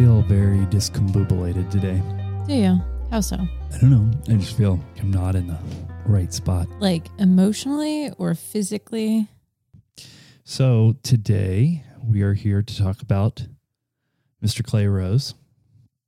Feel 0.01 0.23
very 0.23 0.65
discombobulated 0.65 1.69
today. 1.69 2.01
Do 2.47 2.55
you? 2.55 2.81
How 3.11 3.21
so? 3.21 3.35
I 3.35 3.77
don't 3.77 3.91
know. 3.91 4.11
I 4.33 4.37
just 4.37 4.57
feel 4.57 4.83
I'm 4.97 5.11
not 5.11 5.35
in 5.35 5.45
the 5.45 5.59
right 6.07 6.33
spot. 6.33 6.67
Like 6.79 7.05
emotionally 7.19 8.09
or 8.17 8.33
physically? 8.33 9.27
So 10.43 10.95
today 11.03 11.83
we 12.03 12.23
are 12.23 12.33
here 12.33 12.63
to 12.63 12.77
talk 12.77 13.03
about 13.03 13.45
Mr. 14.43 14.65
Clay 14.65 14.87
Rose. 14.87 15.35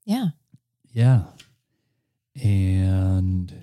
Yeah. 0.06 0.30
Yeah. 0.92 1.26
And 2.44 3.54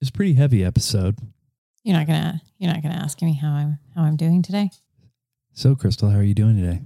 it's 0.00 0.08
a 0.08 0.14
pretty 0.14 0.32
heavy 0.32 0.64
episode. 0.64 1.18
You're 1.82 1.98
not 1.98 2.06
gonna 2.06 2.40
you're 2.56 2.72
not 2.72 2.82
gonna 2.82 2.94
ask 2.94 3.20
me 3.20 3.34
how 3.34 3.50
I'm 3.50 3.78
how 3.94 4.04
I'm 4.04 4.16
doing 4.16 4.40
today. 4.40 4.70
So, 5.52 5.74
Crystal, 5.74 6.08
how 6.08 6.16
are 6.16 6.22
you 6.22 6.32
doing 6.32 6.56
today? 6.56 6.80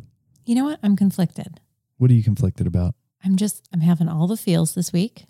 You 0.45 0.57
know 0.57 0.65
what? 0.65 0.81
I'm 0.83 0.97
conflicted. 0.97 1.61
What 2.03 2.11
are 2.11 2.15
you 2.15 2.25
conflicted 2.25 2.67
about? 2.67 2.97
I'm 3.25 3.37
just 3.37 3.69
I'm 3.73 3.79
having 3.79 4.09
all 4.09 4.27
the 4.27 4.37
feels 4.37 4.75
this 4.75 4.93
week. 4.93 5.27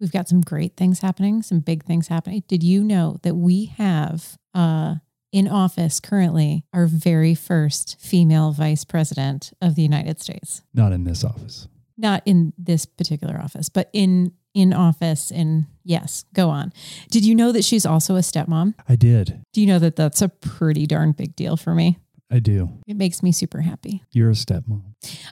We've 0.00 0.10
got 0.10 0.28
some 0.28 0.40
great 0.40 0.76
things 0.76 0.98
happening, 0.98 1.40
some 1.40 1.60
big 1.60 1.84
things 1.84 2.08
happening. 2.08 2.42
Did 2.48 2.64
you 2.64 2.82
know 2.82 3.18
that 3.22 3.36
we 3.36 3.66
have 3.66 4.36
uh 4.52 4.96
in 5.30 5.46
office 5.46 6.00
currently 6.00 6.64
our 6.72 6.88
very 6.88 7.36
first 7.36 7.96
female 8.00 8.50
vice 8.50 8.84
president 8.84 9.52
of 9.62 9.76
the 9.76 9.82
United 9.82 10.20
States? 10.20 10.62
Not 10.74 10.90
in 10.90 11.04
this 11.04 11.22
office. 11.22 11.68
Not 11.96 12.22
in 12.26 12.54
this 12.58 12.86
particular 12.86 13.38
office, 13.40 13.68
but 13.68 13.88
in 13.92 14.32
in 14.52 14.72
office 14.72 15.30
in 15.30 15.68
yes, 15.84 16.24
go 16.34 16.48
on. 16.50 16.72
Did 17.12 17.24
you 17.24 17.36
know 17.36 17.52
that 17.52 17.64
she's 17.64 17.86
also 17.86 18.16
a 18.16 18.20
stepmom? 18.20 18.74
I 18.88 18.96
did. 18.96 19.42
Do 19.52 19.60
you 19.60 19.68
know 19.68 19.78
that 19.78 19.94
that's 19.94 20.22
a 20.22 20.28
pretty 20.28 20.88
darn 20.88 21.12
big 21.12 21.36
deal 21.36 21.56
for 21.56 21.72
me? 21.72 21.98
I 22.32 22.38
do. 22.38 22.70
It 22.86 22.96
makes 22.96 23.22
me 23.22 23.32
super 23.32 23.60
happy. 23.60 24.02
You're 24.12 24.30
a 24.30 24.34
stepmom. 24.34 24.82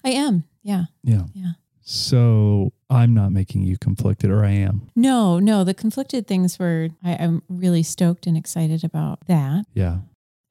I 0.05 0.11
am. 0.11 0.45
Yeah. 0.69 0.85
Yeah. 1.03 1.23
Yeah. 1.33 1.53
So 1.81 2.75
I'm 2.91 3.15
not 3.15 3.33
making 3.33 3.63
you 3.63 3.79
conflicted, 3.79 4.31
or 4.31 4.45
I 4.45 4.51
am. 4.51 4.91
No, 4.95 5.39
no, 5.39 5.65
the 5.65 5.73
conflicted 5.73 6.27
things 6.27 6.59
were, 6.59 6.91
I, 7.03 7.15
I'm 7.15 7.43
really 7.49 7.83
stoked 7.83 8.27
and 8.27 8.37
excited 8.37 8.85
about 8.85 9.27
that. 9.27 9.65
Yeah. 9.73 10.01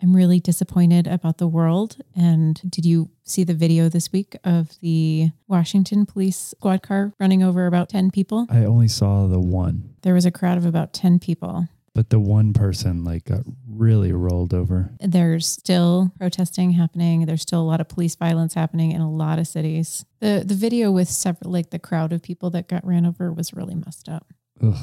I'm 0.01 0.15
really 0.15 0.39
disappointed 0.39 1.05
about 1.05 1.37
the 1.37 1.47
world. 1.47 1.97
And 2.15 2.59
did 2.69 2.85
you 2.85 3.09
see 3.23 3.43
the 3.43 3.53
video 3.53 3.87
this 3.89 4.11
week 4.11 4.35
of 4.43 4.79
the 4.81 5.29
Washington 5.47 6.07
police 6.07 6.37
squad 6.57 6.81
car 6.81 7.13
running 7.19 7.43
over 7.43 7.67
about 7.67 7.89
10 7.89 8.09
people? 8.09 8.47
I 8.49 8.65
only 8.65 8.87
saw 8.87 9.27
the 9.27 9.39
one, 9.39 9.93
There 10.01 10.13
was 10.15 10.25
a 10.25 10.31
crowd 10.31 10.57
of 10.57 10.65
about 10.65 10.93
10 10.93 11.19
people. 11.19 11.67
But 11.97 12.11
the 12.11 12.19
one 12.19 12.53
person 12.53 13.03
like 13.03 13.25
got 13.25 13.41
really 13.67 14.11
rolled 14.11 14.53
over. 14.53 14.91
There's 14.99 15.47
still 15.47 16.13
protesting 16.19 16.73
happening. 16.73 17.25
There's 17.25 17.41
still 17.41 17.59
a 17.59 17.65
lot 17.65 17.81
of 17.81 17.89
police 17.89 18.13
violence 18.13 18.53
happening 18.53 18.91
in 18.91 19.01
a 19.01 19.09
lot 19.09 19.39
of 19.39 19.47
cities. 19.47 20.05
The 20.19 20.43
the 20.45 20.53
video 20.53 20.91
with 20.91 21.09
several 21.09 21.51
like 21.51 21.71
the 21.71 21.79
crowd 21.79 22.13
of 22.13 22.21
people 22.21 22.51
that 22.51 22.67
got 22.67 22.85
ran 22.85 23.07
over 23.07 23.33
was 23.33 23.51
really 23.51 23.73
messed 23.73 24.07
up. 24.09 24.31
Ugh. 24.61 24.75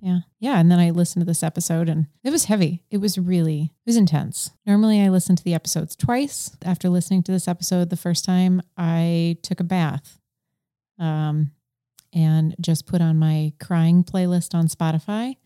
Yeah. 0.00 0.20
Yeah. 0.38 0.60
And 0.60 0.70
then 0.70 0.78
I 0.78 0.90
listened 0.90 1.22
to 1.22 1.26
this 1.26 1.42
episode 1.42 1.88
and 1.88 2.06
it 2.22 2.30
was 2.30 2.44
heavy. 2.44 2.84
It 2.92 2.98
was 2.98 3.18
really, 3.18 3.72
it 3.84 3.88
was 3.88 3.96
intense. 3.96 4.52
Normally 4.64 5.00
I 5.00 5.08
listen 5.08 5.34
to 5.34 5.42
the 5.44 5.54
episodes 5.54 5.96
twice. 5.96 6.56
After 6.64 6.88
listening 6.88 7.24
to 7.24 7.32
this 7.32 7.48
episode 7.48 7.90
the 7.90 7.96
first 7.96 8.24
time, 8.24 8.62
I 8.76 9.36
took 9.42 9.58
a 9.58 9.64
bath 9.64 10.20
um, 10.96 11.50
and 12.12 12.54
just 12.60 12.86
put 12.86 13.00
on 13.00 13.18
my 13.18 13.52
crying 13.58 14.04
playlist 14.04 14.54
on 14.54 14.68
Spotify 14.68 15.36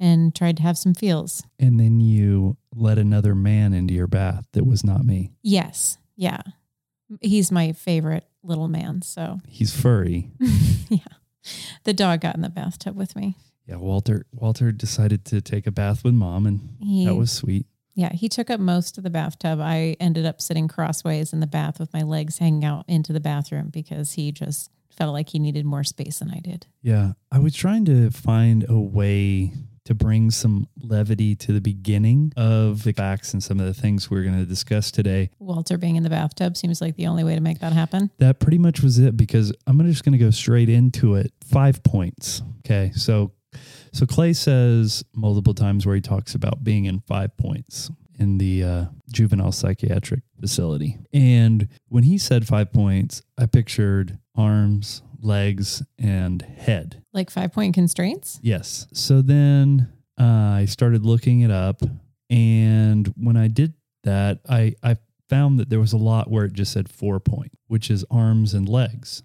and 0.00 0.34
tried 0.34 0.56
to 0.56 0.62
have 0.64 0.76
some 0.78 0.94
feels. 0.94 1.44
And 1.58 1.78
then 1.78 2.00
you 2.00 2.56
let 2.74 2.98
another 2.98 3.34
man 3.34 3.72
into 3.74 3.94
your 3.94 4.06
bath 4.08 4.46
that 4.52 4.66
was 4.66 4.82
not 4.82 5.04
me. 5.04 5.32
Yes. 5.42 5.98
Yeah. 6.16 6.40
He's 7.20 7.52
my 7.52 7.72
favorite 7.72 8.24
little 8.42 8.68
man. 8.68 9.02
So 9.02 9.38
He's 9.46 9.74
furry. 9.78 10.30
yeah. 10.88 10.98
The 11.84 11.92
dog 11.92 12.20
got 12.22 12.34
in 12.34 12.42
the 12.42 12.48
bathtub 12.48 12.96
with 12.96 13.14
me. 13.16 13.36
Yeah, 13.66 13.76
Walter 13.76 14.26
Walter 14.32 14.72
decided 14.72 15.24
to 15.26 15.40
take 15.40 15.66
a 15.66 15.70
bath 15.70 16.02
with 16.02 16.14
mom 16.14 16.46
and 16.46 16.76
He, 16.80 17.04
that 17.06 17.14
was 17.14 17.30
sweet. 17.30 17.66
yeah, 17.94 18.12
he 18.12 18.28
took 18.28 18.50
up 18.50 18.58
most 18.60 18.98
of 18.98 19.04
the 19.04 19.10
bathtub. 19.10 19.60
I 19.60 19.96
ended 20.00 20.26
up 20.26 20.40
sitting 20.40 20.66
crossways 20.68 21.32
in 21.32 21.40
the 21.40 21.46
bath 21.46 21.78
with 21.78 21.92
my 21.92 22.02
legs 22.02 22.38
hanging 22.38 22.64
out 22.64 22.84
into 22.88 23.12
the 23.12 23.20
bathroom 23.20 23.68
because 23.70 24.12
he 24.12 24.32
just 24.32 24.70
felt 24.90 25.12
like 25.12 25.28
he 25.30 25.38
needed 25.38 25.64
more 25.64 25.84
space 25.84 26.18
than 26.18 26.30
I 26.30 26.40
did. 26.40 26.66
Yeah, 26.82 27.12
I 27.30 27.38
was 27.38 27.54
trying 27.54 27.84
to 27.86 28.10
find 28.10 28.66
a 28.68 28.78
way 28.78 29.52
to 29.90 29.94
bring 29.96 30.30
some 30.30 30.68
levity 30.80 31.34
to 31.34 31.52
the 31.52 31.60
beginning 31.60 32.32
of 32.36 32.84
the 32.84 32.92
facts 32.92 33.32
and 33.32 33.42
some 33.42 33.58
of 33.58 33.66
the 33.66 33.74
things 33.74 34.08
we're 34.08 34.22
going 34.22 34.38
to 34.38 34.46
discuss 34.46 34.92
today. 34.92 35.28
Walter 35.40 35.76
being 35.76 35.96
in 35.96 36.04
the 36.04 36.10
bathtub 36.10 36.56
seems 36.56 36.80
like 36.80 36.94
the 36.94 37.08
only 37.08 37.24
way 37.24 37.34
to 37.34 37.40
make 37.40 37.58
that 37.58 37.72
happen. 37.72 38.08
That 38.18 38.38
pretty 38.38 38.58
much 38.58 38.82
was 38.82 39.00
it 39.00 39.16
because 39.16 39.52
I'm 39.66 39.80
just 39.80 40.04
going 40.04 40.12
to 40.12 40.18
go 40.18 40.30
straight 40.30 40.68
into 40.68 41.16
it. 41.16 41.32
5 41.44 41.82
points. 41.82 42.40
Okay? 42.60 42.92
So 42.94 43.32
so 43.92 44.06
Clay 44.06 44.32
says 44.32 45.02
multiple 45.12 45.54
times 45.54 45.84
where 45.84 45.96
he 45.96 46.00
talks 46.00 46.36
about 46.36 46.62
being 46.62 46.84
in 46.84 47.00
5 47.00 47.36
points 47.36 47.90
in 48.16 48.38
the 48.38 48.62
uh, 48.62 48.84
juvenile 49.10 49.50
psychiatric 49.50 50.20
facility. 50.38 50.98
And 51.12 51.66
when 51.88 52.04
he 52.04 52.16
said 52.16 52.46
5 52.46 52.72
points, 52.72 53.22
I 53.36 53.46
pictured 53.46 54.20
arms, 54.36 55.02
legs, 55.22 55.82
and 55.98 56.42
head. 56.42 57.02
Like 57.12 57.30
five 57.30 57.52
point 57.52 57.74
constraints. 57.74 58.38
Yes. 58.42 58.86
So 58.92 59.22
then 59.22 59.92
uh, 60.18 60.24
I 60.54 60.66
started 60.66 61.04
looking 61.04 61.40
it 61.40 61.50
up. 61.50 61.82
And 62.28 63.12
when 63.16 63.36
I 63.36 63.48
did 63.48 63.74
that, 64.04 64.40
I, 64.48 64.74
I 64.82 64.96
found 65.28 65.58
that 65.58 65.70
there 65.70 65.80
was 65.80 65.92
a 65.92 65.98
lot 65.98 66.30
where 66.30 66.44
it 66.44 66.52
just 66.52 66.72
said 66.72 66.88
four 66.88 67.20
point, 67.20 67.52
which 67.66 67.90
is 67.90 68.04
arms 68.10 68.54
and 68.54 68.68
legs. 68.68 69.22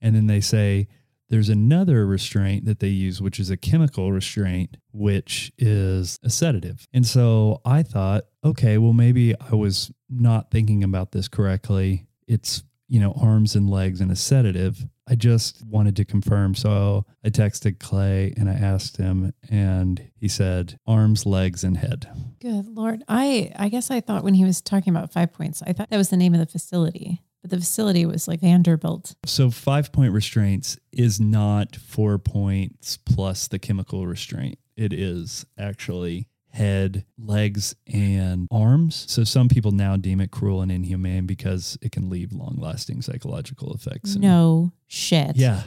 And 0.00 0.14
then 0.14 0.26
they 0.26 0.40
say 0.40 0.88
there's 1.30 1.48
another 1.48 2.06
restraint 2.06 2.66
that 2.66 2.80
they 2.80 2.88
use, 2.88 3.20
which 3.20 3.40
is 3.40 3.50
a 3.50 3.56
chemical 3.56 4.12
restraint, 4.12 4.76
which 4.92 5.50
is 5.58 6.18
a 6.22 6.30
sedative. 6.30 6.86
And 6.92 7.06
so 7.06 7.60
I 7.64 7.82
thought, 7.82 8.24
okay, 8.44 8.78
well, 8.78 8.92
maybe 8.92 9.34
I 9.40 9.54
was 9.54 9.90
not 10.10 10.50
thinking 10.50 10.84
about 10.84 11.12
this 11.12 11.28
correctly. 11.28 12.06
It's, 12.28 12.62
you 12.88 13.00
know, 13.00 13.14
arms 13.20 13.56
and 13.56 13.68
legs 13.68 14.00
and 14.00 14.12
a 14.12 14.16
sedative. 14.16 14.86
I 15.06 15.14
just 15.14 15.64
wanted 15.66 15.96
to 15.96 16.04
confirm. 16.04 16.54
So 16.54 17.04
I 17.24 17.28
texted 17.28 17.78
Clay 17.78 18.32
and 18.36 18.48
I 18.48 18.54
asked 18.54 18.96
him, 18.96 19.34
and 19.50 20.10
he 20.16 20.28
said 20.28 20.78
arms, 20.86 21.26
legs, 21.26 21.62
and 21.62 21.76
head. 21.76 22.08
Good 22.40 22.68
lord. 22.68 23.04
I 23.08 23.52
I 23.56 23.68
guess 23.68 23.90
I 23.90 24.00
thought 24.00 24.24
when 24.24 24.34
he 24.34 24.44
was 24.44 24.60
talking 24.60 24.94
about 24.94 25.12
five 25.12 25.32
points, 25.32 25.62
I 25.66 25.72
thought 25.72 25.90
that 25.90 25.98
was 25.98 26.10
the 26.10 26.16
name 26.16 26.34
of 26.34 26.40
the 26.40 26.46
facility. 26.46 27.20
But 27.42 27.50
the 27.50 27.58
facility 27.58 28.06
was 28.06 28.26
like 28.26 28.40
Vanderbilt. 28.40 29.14
So 29.26 29.50
five 29.50 29.92
point 29.92 30.14
restraints 30.14 30.78
is 30.92 31.20
not 31.20 31.76
four 31.76 32.18
points 32.18 32.96
plus 32.96 33.48
the 33.48 33.58
chemical 33.58 34.06
restraint. 34.06 34.58
It 34.76 34.94
is 34.94 35.44
actually 35.58 36.28
head, 36.54 37.04
legs, 37.18 37.74
and 37.92 38.46
arms. 38.52 39.04
So 39.08 39.24
some 39.24 39.48
people 39.48 39.72
now 39.72 39.96
deem 39.96 40.20
it 40.20 40.30
cruel 40.30 40.62
and 40.62 40.70
inhumane 40.70 41.26
because 41.26 41.76
it 41.82 41.90
can 41.90 42.08
leave 42.08 42.32
long 42.32 42.56
lasting 42.58 43.02
psychological 43.02 43.74
effects. 43.74 44.14
And- 44.14 44.22
No 44.22 44.72
shit. 44.86 45.34
Yeah. 45.36 45.62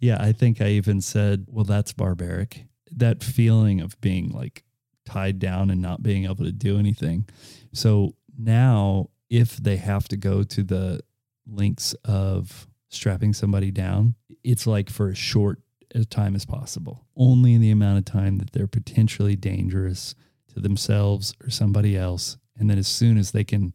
Yeah. 0.00 0.18
I 0.20 0.32
think 0.32 0.60
I 0.60 0.68
even 0.68 1.00
said, 1.00 1.46
well, 1.48 1.64
that's 1.64 1.92
barbaric. 1.94 2.66
That 2.92 3.24
feeling 3.24 3.80
of 3.80 3.98
being 4.02 4.30
like 4.30 4.64
tied 5.06 5.38
down 5.38 5.70
and 5.70 5.80
not 5.80 6.02
being 6.02 6.24
able 6.24 6.44
to 6.44 6.52
do 6.52 6.78
anything. 6.78 7.26
So 7.72 8.14
now, 8.38 9.08
if 9.30 9.56
they 9.56 9.76
have 9.76 10.08
to 10.08 10.16
go 10.18 10.42
to 10.42 10.62
the 10.62 11.00
links 11.46 11.94
of 12.04 12.68
strapping 12.90 13.32
somebody 13.32 13.70
down, 13.70 14.14
it's 14.44 14.66
like 14.66 14.90
for 14.90 15.08
a 15.08 15.14
short 15.14 15.60
a 15.94 16.04
time 16.04 16.34
as 16.34 16.44
possible, 16.44 17.06
only 17.16 17.54
in 17.54 17.60
the 17.60 17.70
amount 17.70 17.98
of 17.98 18.04
time 18.04 18.38
that 18.38 18.52
they're 18.52 18.66
potentially 18.66 19.36
dangerous 19.36 20.14
to 20.54 20.60
themselves 20.60 21.34
or 21.42 21.50
somebody 21.50 21.96
else. 21.96 22.36
And 22.58 22.68
then 22.68 22.78
as 22.78 22.88
soon 22.88 23.18
as 23.18 23.30
they 23.30 23.44
can 23.44 23.72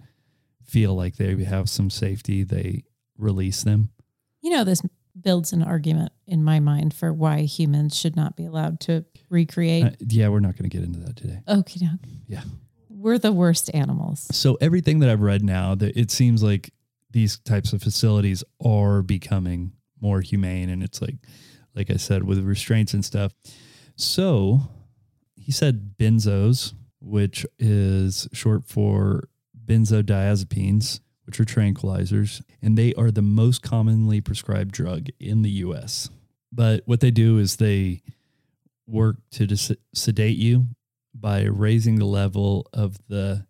feel 0.64 0.94
like 0.96 1.16
they 1.16 1.44
have 1.44 1.70
some 1.70 1.90
safety, 1.90 2.44
they 2.44 2.84
release 3.18 3.64
them. 3.64 3.90
You 4.42 4.52
know, 4.52 4.64
this 4.64 4.82
builds 5.20 5.54
an 5.54 5.62
argument 5.62 6.12
in 6.26 6.44
my 6.44 6.60
mind 6.60 6.94
for 6.94 7.14
why 7.14 7.42
humans 7.42 7.98
should 7.98 8.16
not 8.16 8.36
be 8.36 8.46
allowed 8.46 8.80
to 8.82 9.06
recreate. 9.30 9.86
Uh, 9.86 9.92
yeah, 10.00 10.28
we're 10.30 10.40
not 10.40 10.58
going 10.58 10.70
to 10.70 10.76
get 10.76 10.86
into 10.86 11.00
that 11.00 11.16
today. 11.16 11.40
Okay, 11.48 11.80
doke. 11.80 12.00
Yeah. 12.28 12.42
We're 12.90 13.20
the 13.20 13.32
worst 13.32 13.70
animals. 13.74 14.28
So 14.32 14.58
everything 14.60 15.00
that 15.00 15.10
I've 15.10 15.22
read 15.22 15.44
now, 15.44 15.76
that 15.76 15.98
it 15.98 16.10
seems 16.10 16.42
like 16.42 16.74
these 17.12 17.38
types 17.40 17.74
of 17.74 17.84
facilities 17.84 18.44
are 18.64 19.02
becoming 19.02 19.74
more 20.02 20.22
humane, 20.22 20.70
and 20.70 20.84
it's 20.84 21.02
like, 21.02 21.16
like 21.76 21.90
I 21.90 21.98
said, 21.98 22.24
with 22.24 22.40
restraints 22.40 22.94
and 22.94 23.04
stuff. 23.04 23.34
So 23.96 24.62
he 25.36 25.52
said 25.52 25.96
benzos, 25.98 26.74
which 27.00 27.46
is 27.60 28.28
short 28.34 28.66
for 28.66 29.30
benzodiazepines, 29.66 31.00
which 31.26 31.40
are 31.40 31.46
tranquilizers, 31.46 32.42
and 32.62 32.78
they 32.78 32.94
are 32.96 33.12
the 33.12 33.22
most 33.22 33.62
commonly 33.62 34.22
prescribed 34.22 34.72
drug 34.72 35.08
in 35.20 35.42
the 35.42 35.50
U.S. 35.50 36.10
But 36.52 36.84
what 36.86 37.00
they 37.00 37.12
do 37.12 37.38
is 37.38 37.56
they 37.56 38.02
work 38.88 39.18
to 39.32 39.48
sedate 39.94 40.38
you 40.38 40.68
by 41.16 41.44
raising 41.44 41.96
the 41.96 42.06
level 42.06 42.68
of 42.74 42.98
the 43.08 43.46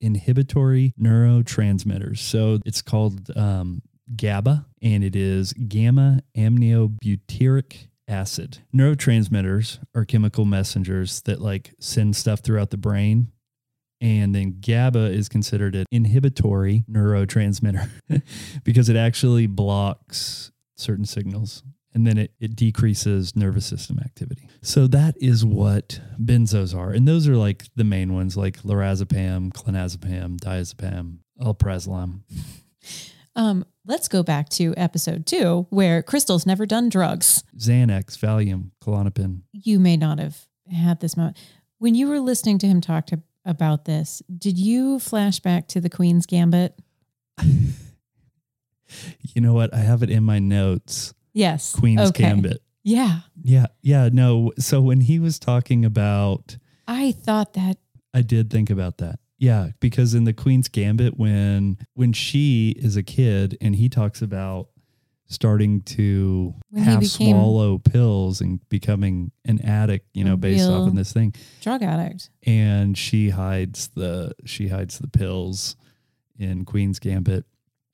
inhibitory 0.00 0.94
neurotransmitters. 1.00 2.18
So 2.18 2.60
it's 2.64 2.82
called 2.82 3.30
um, 3.36 3.82
GABA, 4.14 4.66
and 4.82 5.02
it 5.02 5.16
is 5.16 5.52
gamma 5.52 6.20
aminobutyric 6.36 7.88
acid. 8.08 8.58
Neurotransmitters 8.74 9.80
are 9.94 10.04
chemical 10.04 10.44
messengers 10.44 11.22
that 11.22 11.40
like 11.40 11.74
send 11.80 12.14
stuff 12.14 12.40
throughout 12.40 12.70
the 12.70 12.76
brain. 12.76 13.32
And 14.00 14.34
then 14.34 14.58
GABA 14.60 15.06
is 15.12 15.28
considered 15.28 15.74
an 15.74 15.86
inhibitory 15.90 16.84
neurotransmitter 16.90 17.88
because 18.64 18.88
it 18.88 18.96
actually 18.96 19.46
blocks 19.46 20.52
certain 20.76 21.06
signals 21.06 21.62
and 21.96 22.06
then 22.06 22.18
it, 22.18 22.32
it 22.38 22.54
decreases 22.54 23.34
nervous 23.34 23.64
system 23.64 23.98
activity. 23.98 24.46
So 24.60 24.86
that 24.88 25.14
is 25.18 25.46
what 25.46 25.98
benzos 26.22 26.76
are. 26.76 26.90
And 26.90 27.08
those 27.08 27.26
are 27.26 27.36
like 27.36 27.64
the 27.74 27.84
main 27.84 28.12
ones 28.12 28.36
like 28.36 28.60
lorazepam, 28.62 29.50
clonazepam, 29.54 30.38
diazepam, 30.38 31.20
alprazolam. 31.40 32.20
Um, 33.34 33.64
let's 33.86 34.08
go 34.08 34.22
back 34.22 34.48
to 34.50 34.74
episode 34.76 35.26
two, 35.26 35.66
where 35.70 36.02
Crystal's 36.02 36.46
never 36.46 36.66
done 36.66 36.88
drugs. 36.88 37.44
Xanax, 37.56 38.18
Valium, 38.18 38.70
Klonopin. 38.82 39.42
You 39.52 39.78
may 39.78 39.96
not 39.96 40.18
have 40.18 40.46
had 40.70 41.00
this 41.00 41.16
moment. 41.16 41.38
When 41.78 41.94
you 41.94 42.08
were 42.08 42.20
listening 42.20 42.58
to 42.58 42.66
him 42.66 42.80
talk 42.80 43.06
to, 43.06 43.22
about 43.44 43.84
this, 43.84 44.22
did 44.36 44.58
you 44.58 44.98
flash 44.98 45.38
back 45.38 45.68
to 45.68 45.80
the 45.80 45.88
Queen's 45.88 46.26
Gambit? 46.26 46.74
You 49.34 49.40
know 49.42 49.52
what? 49.52 49.74
I 49.74 49.78
have 49.78 50.02
it 50.02 50.10
in 50.10 50.22
my 50.24 50.38
notes. 50.38 51.12
Yes. 51.32 51.74
Queen's 51.74 52.08
Okay. 52.10 52.22
Gambit. 52.22 52.62
Yeah. 52.84 53.20
Yeah. 53.42 53.66
Yeah. 53.82 54.08
No. 54.12 54.52
So 54.58 54.80
when 54.80 55.00
he 55.00 55.18
was 55.18 55.38
talking 55.38 55.84
about, 55.84 56.56
I 56.86 57.12
thought 57.12 57.54
that 57.54 57.78
I 58.14 58.22
did 58.22 58.48
think 58.50 58.70
about 58.70 58.98
that. 58.98 59.18
Yeah. 59.38 59.70
Because 59.80 60.14
in 60.14 60.24
the 60.24 60.32
Queen's 60.32 60.68
Gambit, 60.68 61.16
when, 61.18 61.78
when 61.94 62.12
she 62.12 62.70
is 62.78 62.96
a 62.96 63.02
kid 63.02 63.56
and 63.60 63.76
he 63.76 63.88
talks 63.88 64.22
about 64.22 64.68
starting 65.28 65.80
to 65.82 66.54
When 66.70 66.82
half 66.84 67.00
became- 67.00 67.32
swallow 67.34 67.78
pills 67.78 68.40
and 68.40 68.60
becoming 68.68 69.32
an 69.44 69.60
addict, 69.62 70.06
you 70.14 70.22
know, 70.24 70.36
based 70.36 70.68
off 70.68 70.88
of 70.88 70.94
this 70.94 71.12
thing. 71.12 71.34
drug 71.60 71.82
addict. 71.82 72.30
And 72.46 72.96
she 72.96 73.30
hides 73.30 73.88
the, 73.88 74.34
she 74.44 74.68
hides 74.68 74.98
the 74.98 75.08
pills 75.08 75.74
in 76.38 76.64
Queen's 76.64 76.98
Gambit. 76.98 77.44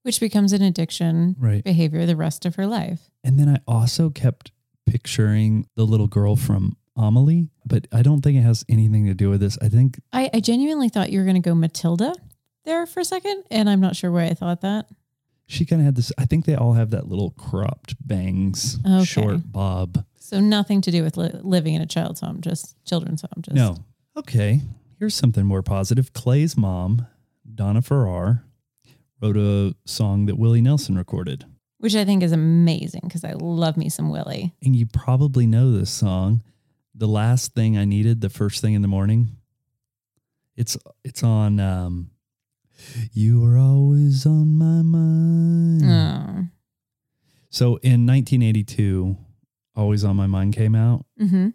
which 0.03 0.19
becomes 0.21 0.53
an 0.53 0.63
addiction 0.63 1.37
Right. 1.39 1.63
behavior 1.65 2.05
the 2.07 2.17
rest 2.17 2.45
of 2.45 2.57
her 2.57 2.67
life. 2.67 3.09
And 3.25 3.39
then 3.39 3.49
I 3.49 3.59
also 3.67 4.11
kept 4.11 4.51
picturing 4.85 5.67
the 5.77 5.85
little 5.87 6.09
girl 6.09 6.35
from 6.37 6.77
Amelie, 6.97 7.49
but 7.65 7.87
I 7.93 8.03
don't 8.03 8.21
think 8.21 8.37
it 8.39 8.43
has 8.43 8.65
anything 8.69 9.07
to 9.07 9.15
do 9.15 9.31
with 9.31 9.41
this. 9.41 9.59
I 9.63 9.69
think 9.69 10.01
I, 10.13 10.31
I 10.35 10.41
genuinely 10.41 10.89
thought 10.89 11.11
you 11.11 11.19
were 11.19 11.25
going 11.25 11.41
to 11.43 11.49
go 11.49 11.55
Matilda 11.55 12.15
there 12.65 12.87
for 12.87 13.01
a 13.01 13.05
second, 13.05 13.45
and 13.51 13.69
I'm 13.71 13.81
not 13.81 13.97
sure 13.97 14.11
why 14.11 14.25
I 14.27 14.35
thought 14.35 14.61
that. 14.61 14.87
She 15.47 15.65
kind 15.67 15.83
of 15.83 15.87
had 15.87 15.97
this. 15.97 16.13
I 16.19 16.25
think 16.25 16.45
they 16.45 16.55
all 16.55 16.75
have 16.75 16.91
that 16.91 17.09
little 17.09 17.31
cropped 17.33 17.95
bangs, 18.07 18.79
Okay. 18.87 19.05
short 19.05 19.41
bob. 19.53 20.05
So 20.19 20.41
nothing 20.41 20.81
to 20.83 20.91
do 20.91 21.03
with 21.03 21.17
li- 21.17 21.31
living 21.43 21.75
in 21.75 21.83
a 21.83 21.87
child's 21.87 22.21
home, 22.21 22.41
just 22.41 22.77
children's 22.85 23.23
home. 23.23 23.43
Just 23.43 23.55
No. 23.57 23.77
Okay. 24.17 24.61
Here's 24.99 25.15
something 25.15 25.45
more 25.45 25.63
positive. 25.63 26.13
Clay's 26.13 26.57
mom, 26.57 27.07
Donna 27.55 27.83
Farrar, 27.83 28.45
wrote 29.21 29.37
a 29.37 29.75
song 29.85 30.27
that 30.27 30.39
Willie 30.39 30.61
Nelson 30.61 30.97
recorded. 30.97 31.45
which 31.79 31.97
I 31.97 32.05
think 32.05 32.23
is 32.23 32.31
amazing 32.33 33.01
because 33.05 33.25
I 33.25 33.33
love 33.33 33.77
me 33.77 33.89
some 33.89 34.11
Willie. 34.11 34.55
And 34.63 34.77
you 34.77 34.87
probably 34.87 35.47
know 35.49 35.73
this 35.73 35.91
song. 35.91 36.43
The 36.95 37.09
last 37.09 37.55
thing 37.55 37.77
I 37.79 37.85
needed, 37.85 38.21
the 38.21 38.29
first 38.29 38.61
thing 38.61 38.75
in 38.75 38.83
the 38.83 38.89
morning. 38.89 39.37
It's 40.57 40.77
it's 41.05 41.23
on 41.23 41.59
um 41.61 42.11
You 43.13 43.45
are 43.45 43.57
always 43.59 44.27
on 44.27 44.57
my 44.59 44.83
mind. 44.83 45.83
Oh. 45.85 46.49
So 47.51 47.67
in 47.77 48.07
1982, 48.07 49.17
Always 49.75 50.05
on 50.05 50.17
My 50.17 50.27
Mind 50.27 50.55
came 50.55 50.75
out. 50.75 51.07
Mm-hmm. 51.21 51.49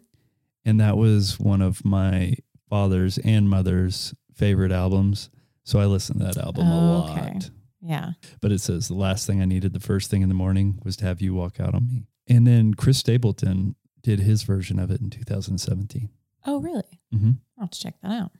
and 0.64 0.80
that 0.80 0.96
was 0.96 1.38
one 1.38 1.62
of 1.62 1.84
my 1.84 2.34
father's 2.68 3.16
and 3.18 3.48
mother's 3.48 4.14
favorite 4.34 4.72
albums. 4.72 5.30
So 5.64 5.78
I 5.80 5.86
listened 5.86 6.20
to 6.20 6.26
that 6.26 6.36
album 6.38 6.66
a 6.66 7.04
Okay. 7.04 7.32
lot. 7.34 7.50
Yeah. 7.80 8.10
But 8.40 8.50
it 8.52 8.60
says 8.60 8.88
the 8.88 8.94
last 8.94 9.26
thing 9.26 9.40
I 9.40 9.44
needed 9.44 9.72
the 9.72 9.80
first 9.80 10.10
thing 10.10 10.22
in 10.22 10.28
the 10.28 10.34
morning 10.34 10.80
was 10.84 10.96
to 10.96 11.04
have 11.04 11.20
you 11.20 11.32
walk 11.34 11.60
out 11.60 11.74
on 11.74 11.86
me. 11.86 12.06
And 12.26 12.46
then 12.46 12.74
Chris 12.74 12.98
Stapleton 12.98 13.76
did 14.08 14.20
his 14.20 14.42
version 14.42 14.78
of 14.78 14.90
it 14.90 15.02
in 15.02 15.10
2017. 15.10 16.08
Oh, 16.46 16.60
really? 16.62 16.98
hmm 17.12 17.32
I'll 17.58 17.64
have 17.64 17.70
to 17.72 17.78
check 17.78 17.94
that 18.02 18.10
out. 18.10 18.32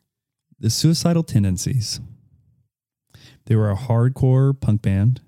The 0.58 0.70
Suicidal 0.70 1.22
Tendencies. 1.22 2.00
They 3.44 3.54
were 3.54 3.70
a 3.70 3.76
hardcore 3.76 4.58
punk 4.58 4.80
band 4.80 5.20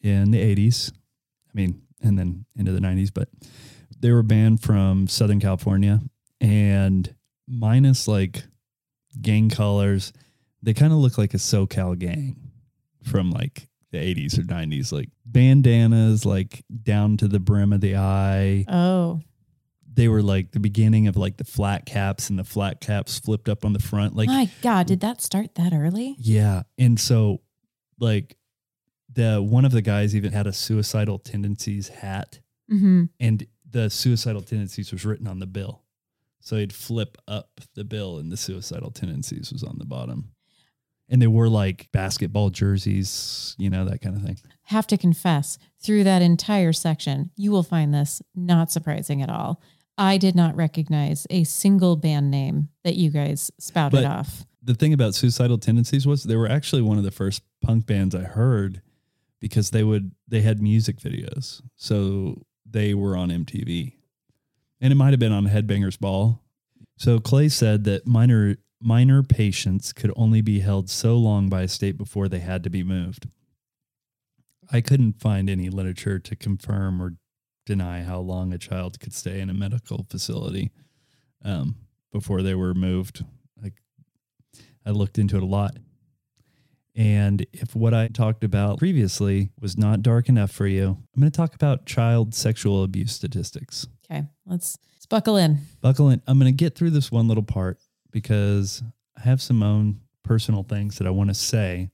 in 0.00 0.30
the 0.30 0.38
80s. 0.38 0.92
I 0.92 1.50
mean, 1.54 1.82
and 2.00 2.16
then 2.16 2.44
into 2.54 2.70
the 2.70 2.78
90s, 2.78 3.10
but 3.12 3.28
they 3.98 4.12
were 4.12 4.20
a 4.20 4.24
band 4.24 4.62
from 4.62 5.08
Southern 5.08 5.40
California 5.40 6.00
and 6.40 7.12
minus 7.48 8.06
like 8.06 8.44
gang 9.20 9.48
colors, 9.50 10.12
they 10.62 10.74
kind 10.74 10.92
of 10.92 11.00
look 11.00 11.18
like 11.18 11.34
a 11.34 11.38
SoCal 11.38 11.98
gang 11.98 12.36
from 13.02 13.32
like 13.32 13.68
the 13.90 13.98
80s 13.98 14.38
or 14.38 14.42
90s, 14.42 14.92
like 14.92 15.08
bandanas, 15.26 16.24
like 16.24 16.62
down 16.84 17.16
to 17.16 17.26
the 17.26 17.40
brim 17.40 17.72
of 17.72 17.80
the 17.80 17.96
eye. 17.96 18.64
Oh, 18.68 19.22
They 19.98 20.08
were 20.08 20.22
like 20.22 20.52
the 20.52 20.60
beginning 20.60 21.08
of 21.08 21.16
like 21.16 21.36
the 21.38 21.44
flat 21.44 21.84
caps 21.84 22.30
and 22.30 22.38
the 22.38 22.44
flat 22.44 22.80
caps 22.80 23.18
flipped 23.18 23.48
up 23.48 23.64
on 23.64 23.72
the 23.72 23.78
front. 23.80 24.14
Like, 24.14 24.28
my 24.28 24.48
God. 24.62 24.86
Did 24.86 25.00
that 25.00 25.20
start 25.20 25.56
that 25.56 25.72
early? 25.74 26.14
yeah. 26.18 26.62
And 26.78 26.98
so 27.00 27.40
like 27.98 28.36
the 29.12 29.42
one 29.42 29.64
of 29.64 29.72
the 29.72 29.82
guys 29.82 30.14
even 30.14 30.30
had 30.32 30.46
a 30.46 30.52
suicidal 30.52 31.18
tendencies 31.18 31.88
hat 31.88 32.40
Mm-hmm. 32.70 33.04
and 33.18 33.46
the 33.70 33.88
suicidal 33.90 34.42
tendencies 34.42 34.92
was 34.92 35.04
written 35.04 35.26
on 35.26 35.38
the 35.40 35.46
bill. 35.46 35.82
So 36.40 36.56
he'd 36.56 36.72
flip 36.72 37.16
up 37.26 37.60
the 37.74 37.82
bill 37.84 38.18
and 38.18 38.30
the 38.30 38.36
suicidal 38.36 38.90
tendencies 38.92 39.52
was 39.52 39.64
on 39.64 39.76
the 39.78 39.84
bottom. 39.86 40.30
And 41.08 41.20
they 41.22 41.26
wore 41.26 41.48
like 41.48 41.88
basketball 41.92 42.50
jerseys, 42.50 43.56
you 43.58 43.70
know, 43.70 43.86
that 43.86 44.02
kind 44.02 44.14
of 44.16 44.22
thing. 44.22 44.36
Have 44.64 44.86
to 44.88 44.98
confess, 44.98 45.56
through 45.82 46.04
that 46.04 46.20
entire 46.22 46.72
section, 46.74 47.30
you 47.36 47.50
will 47.50 47.62
find 47.62 47.92
this 47.94 48.20
not 48.34 48.70
surprising 48.70 49.22
at 49.22 49.30
all. 49.30 49.62
I 49.98 50.16
did 50.16 50.34
not 50.36 50.54
recognize 50.56 51.26
a 51.28 51.44
single 51.44 51.96
band 51.96 52.30
name 52.30 52.68
that 52.84 52.94
you 52.94 53.10
guys 53.10 53.50
spouted 53.58 53.96
But- 54.02 54.04
off. 54.04 54.44
The 54.62 54.74
thing 54.74 54.92
about 54.92 55.14
suicidal 55.14 55.56
tendencies 55.58 56.06
was 56.06 56.24
they 56.24 56.36
were 56.36 56.48
actually 56.48 56.82
one 56.82 56.98
of 56.98 57.04
the 57.04 57.10
first 57.10 57.42
punk 57.62 57.86
bands 57.86 58.14
I 58.14 58.22
heard 58.24 58.82
because 59.40 59.70
they 59.70 59.82
would 59.82 60.12
they 60.26 60.42
had 60.42 60.60
music 60.60 60.98
videos. 60.98 61.62
So 61.76 62.42
they 62.68 62.92
were 62.92 63.16
on 63.16 63.30
MTV. 63.30 63.94
And 64.80 64.92
it 64.92 64.96
might 64.96 65.10
have 65.10 65.20
been 65.20 65.32
on 65.32 65.46
Headbangers 65.46 65.98
Ball. 65.98 66.42
So 66.98 67.18
Clay 67.18 67.48
said 67.48 67.84
that 67.84 68.06
minor 68.06 68.56
minor 68.80 69.22
patients 69.22 69.92
could 69.92 70.12
only 70.16 70.42
be 70.42 70.60
held 70.60 70.90
so 70.90 71.16
long 71.16 71.48
by 71.48 71.62
a 71.62 71.68
state 71.68 71.96
before 71.96 72.28
they 72.28 72.40
had 72.40 72.62
to 72.64 72.70
be 72.70 72.82
moved. 72.82 73.28
I 74.70 74.80
couldn't 74.80 75.18
find 75.20 75.48
any 75.48 75.70
literature 75.70 76.18
to 76.18 76.36
confirm 76.36 77.00
or 77.00 77.14
deny 77.68 78.02
how 78.02 78.18
long 78.18 78.54
a 78.54 78.58
child 78.58 78.98
could 78.98 79.12
stay 79.12 79.40
in 79.40 79.50
a 79.50 79.54
medical 79.54 80.06
facility 80.08 80.72
um, 81.44 81.76
before 82.10 82.40
they 82.40 82.54
were 82.54 82.72
moved. 82.72 83.22
Like 83.62 83.74
I 84.86 84.90
looked 84.90 85.18
into 85.18 85.36
it 85.36 85.42
a 85.42 85.46
lot. 85.46 85.76
And 86.96 87.44
if 87.52 87.76
what 87.76 87.92
I 87.92 88.08
talked 88.08 88.42
about 88.42 88.78
previously 88.78 89.50
was 89.60 89.76
not 89.76 90.00
dark 90.00 90.30
enough 90.30 90.50
for 90.50 90.66
you, 90.66 90.96
I'm 91.14 91.20
going 91.20 91.30
to 91.30 91.36
talk 91.36 91.54
about 91.54 91.84
child 91.84 92.34
sexual 92.34 92.82
abuse 92.82 93.12
statistics. 93.12 93.86
Okay, 94.10 94.24
let's, 94.46 94.78
let's 94.94 95.04
buckle 95.04 95.36
in. 95.36 95.58
Buckle 95.82 96.08
in. 96.08 96.22
I'm 96.26 96.38
going 96.38 96.50
to 96.50 96.56
get 96.56 96.74
through 96.74 96.90
this 96.90 97.12
one 97.12 97.28
little 97.28 97.44
part 97.44 97.78
because 98.10 98.82
I 99.14 99.20
have 99.20 99.42
some 99.42 99.62
own 99.62 100.00
personal 100.24 100.62
things 100.62 100.96
that 100.96 101.06
I 101.06 101.10
want 101.10 101.28
to 101.28 101.34
say. 101.34 101.90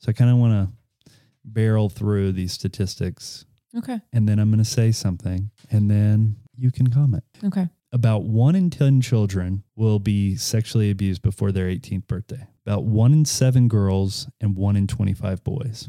So 0.00 0.10
I 0.10 0.14
kind 0.14 0.32
of 0.32 0.36
want 0.38 0.52
to 0.52 1.12
barrel 1.44 1.88
through 1.88 2.32
these 2.32 2.52
statistics 2.52 3.46
Okay. 3.76 4.00
and 4.12 4.28
then 4.28 4.38
I'm 4.38 4.50
going 4.50 4.62
to 4.62 4.68
say 4.68 4.92
something 4.92 5.50
and 5.70 5.90
then 5.90 6.36
you 6.56 6.70
can 6.70 6.88
comment. 6.88 7.24
Okay. 7.44 7.68
About 7.92 8.24
one 8.24 8.54
in 8.54 8.70
10 8.70 9.00
children 9.00 9.64
will 9.76 9.98
be 9.98 10.36
sexually 10.36 10.90
abused 10.90 11.22
before 11.22 11.52
their 11.52 11.66
18th 11.68 12.06
birthday. 12.06 12.46
About 12.66 12.84
one 12.84 13.12
in 13.12 13.24
seven 13.24 13.68
girls 13.68 14.28
and 14.40 14.56
one 14.56 14.76
in 14.76 14.86
25 14.86 15.42
boys. 15.44 15.88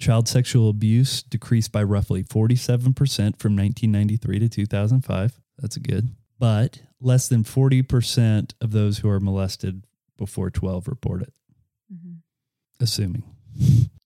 Child 0.00 0.26
sexual 0.28 0.68
abuse 0.70 1.22
decreased 1.22 1.70
by 1.72 1.82
roughly 1.82 2.22
47% 2.22 2.94
from 3.38 3.56
1993 3.56 4.38
to 4.40 4.48
2005. 4.48 5.40
That's 5.58 5.76
good. 5.78 6.10
But 6.38 6.82
less 7.00 7.28
than 7.28 7.44
40% 7.44 8.54
of 8.60 8.72
those 8.72 8.98
who 8.98 9.08
are 9.08 9.20
molested 9.20 9.86
before 10.16 10.50
12 10.50 10.88
report 10.88 11.22
it, 11.22 11.32
Mhm. 11.92 12.18
assuming. 12.80 13.22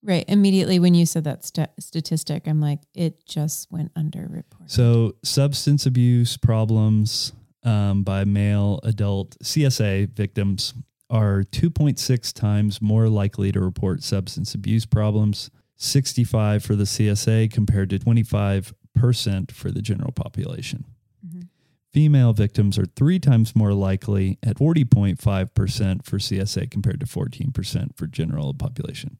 Right. 0.01 0.25
Immediately 0.27 0.79
when 0.79 0.93
you 0.93 1.05
said 1.05 1.25
that 1.25 1.45
st- 1.45 1.69
statistic, 1.79 2.47
I'm 2.47 2.61
like, 2.61 2.79
it 2.95 3.25
just 3.25 3.71
went 3.71 3.93
underreported. 3.95 4.67
So, 4.67 5.13
substance 5.23 5.85
abuse 5.85 6.37
problems 6.37 7.33
um, 7.63 8.03
by 8.03 8.23
male 8.23 8.79
adult 8.83 9.37
CSA 9.43 10.09
victims 10.15 10.73
are 11.09 11.43
2.6 11.43 12.33
times 12.33 12.81
more 12.81 13.09
likely 13.09 13.51
to 13.51 13.59
report 13.59 14.03
substance 14.03 14.53
abuse 14.53 14.85
problems, 14.85 15.49
65 15.75 16.63
for 16.63 16.75
the 16.75 16.83
CSA 16.85 17.51
compared 17.51 17.89
to 17.89 17.99
25% 17.99 19.51
for 19.51 19.71
the 19.71 19.81
general 19.81 20.11
population. 20.11 20.85
Mhm. 21.27 21.47
Female 21.91 22.33
victims 22.33 22.77
are 22.77 22.85
three 22.85 23.19
times 23.19 23.55
more 23.55 23.73
likely 23.73 24.37
at 24.43 24.57
40.5% 24.57 26.05
for 26.05 26.19
CSA 26.19 26.69
compared 26.69 26.99
to 26.99 27.05
14% 27.05 27.97
for 27.97 28.05
general 28.07 28.53
population. 28.53 29.17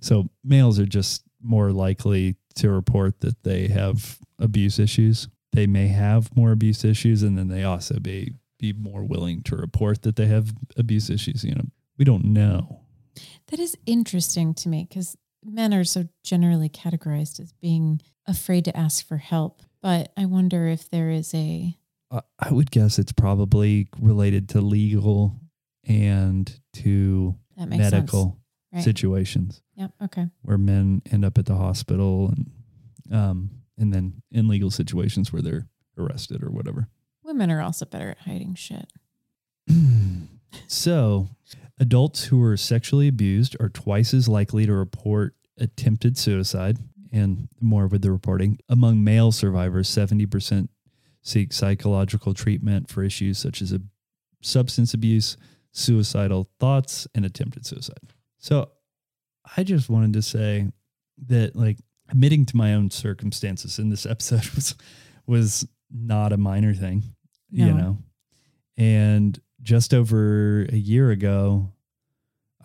So 0.00 0.28
males 0.44 0.78
are 0.78 0.86
just 0.86 1.22
more 1.42 1.72
likely 1.72 2.36
to 2.56 2.70
report 2.70 3.20
that 3.20 3.42
they 3.42 3.68
have 3.68 4.18
abuse 4.38 4.78
issues. 4.78 5.28
They 5.52 5.66
may 5.66 5.88
have 5.88 6.34
more 6.36 6.52
abuse 6.52 6.84
issues, 6.84 7.22
and 7.22 7.36
then 7.38 7.48
they 7.48 7.64
also 7.64 7.98
be 7.98 8.34
be 8.58 8.72
more 8.74 9.04
willing 9.04 9.42
to 9.44 9.56
report 9.56 10.02
that 10.02 10.16
they 10.16 10.26
have 10.26 10.52
abuse 10.76 11.08
issues. 11.08 11.42
You 11.44 11.54
know, 11.54 11.64
we 11.98 12.04
don't 12.04 12.26
know. 12.26 12.80
That 13.48 13.58
is 13.58 13.76
interesting 13.86 14.52
to 14.54 14.68
me 14.68 14.86
because 14.88 15.16
men 15.44 15.72
are 15.72 15.84
so 15.84 16.06
generally 16.22 16.68
categorized 16.68 17.40
as 17.40 17.52
being 17.60 18.02
afraid 18.26 18.66
to 18.66 18.76
ask 18.76 19.06
for 19.06 19.16
help. 19.16 19.62
But 19.80 20.12
I 20.16 20.26
wonder 20.26 20.66
if 20.68 20.90
there 20.90 21.10
is 21.10 21.32
a 21.34 21.76
I- 22.12 22.20
I 22.38 22.52
would 22.52 22.70
guess 22.70 22.98
it's 22.98 23.12
probably 23.12 23.88
related 23.98 24.48
to 24.50 24.60
legal 24.60 25.40
and 25.84 26.52
to 26.74 27.34
that 27.56 27.68
makes 27.68 27.90
medical 27.90 28.24
sense. 28.24 28.39
Right. 28.72 28.84
situations 28.84 29.62
Yep. 29.76 29.90
Okay. 30.04 30.26
where 30.42 30.58
men 30.58 31.02
end 31.10 31.24
up 31.24 31.38
at 31.38 31.46
the 31.46 31.56
hospital 31.56 32.28
and 32.28 32.50
um 33.12 33.50
and 33.76 33.92
then 33.92 34.22
in 34.30 34.46
legal 34.46 34.70
situations 34.70 35.32
where 35.32 35.42
they're 35.42 35.66
arrested 35.98 36.42
or 36.42 36.50
whatever. 36.50 36.88
Women 37.24 37.50
are 37.50 37.60
also 37.62 37.84
better 37.86 38.10
at 38.10 38.18
hiding 38.18 38.54
shit. 38.54 38.92
so, 40.66 41.28
adults 41.78 42.24
who 42.24 42.42
are 42.42 42.56
sexually 42.56 43.08
abused 43.08 43.56
are 43.60 43.68
twice 43.68 44.12
as 44.14 44.28
likely 44.28 44.66
to 44.66 44.72
report 44.72 45.34
attempted 45.58 46.16
suicide, 46.18 46.78
and 47.12 47.48
more 47.60 47.86
with 47.86 48.02
the 48.02 48.10
reporting. 48.10 48.58
Among 48.68 49.02
male 49.04 49.32
survivors, 49.32 49.88
70% 49.88 50.68
seek 51.22 51.52
psychological 51.52 52.34
treatment 52.34 52.88
for 52.90 53.02
issues 53.02 53.38
such 53.38 53.60
as 53.62 53.72
a 53.72 53.80
substance 54.42 54.94
abuse, 54.94 55.36
suicidal 55.72 56.48
thoughts, 56.58 57.06
and 57.14 57.24
attempted 57.24 57.66
suicide. 57.66 58.12
So, 58.40 58.70
I 59.56 59.62
just 59.62 59.88
wanted 59.88 60.14
to 60.14 60.22
say 60.22 60.66
that, 61.28 61.54
like, 61.54 61.78
admitting 62.08 62.44
to 62.46 62.56
my 62.56 62.74
own 62.74 62.90
circumstances 62.90 63.78
in 63.78 63.88
this 63.88 64.04
episode 64.14 64.48
was 64.54 64.74
was 65.26 65.66
not 65.90 66.32
a 66.32 66.36
minor 66.36 66.74
thing, 66.74 67.04
you 67.50 67.72
know. 67.72 67.98
And 68.76 69.38
just 69.62 69.92
over 69.92 70.62
a 70.62 70.76
year 70.76 71.10
ago, 71.10 71.72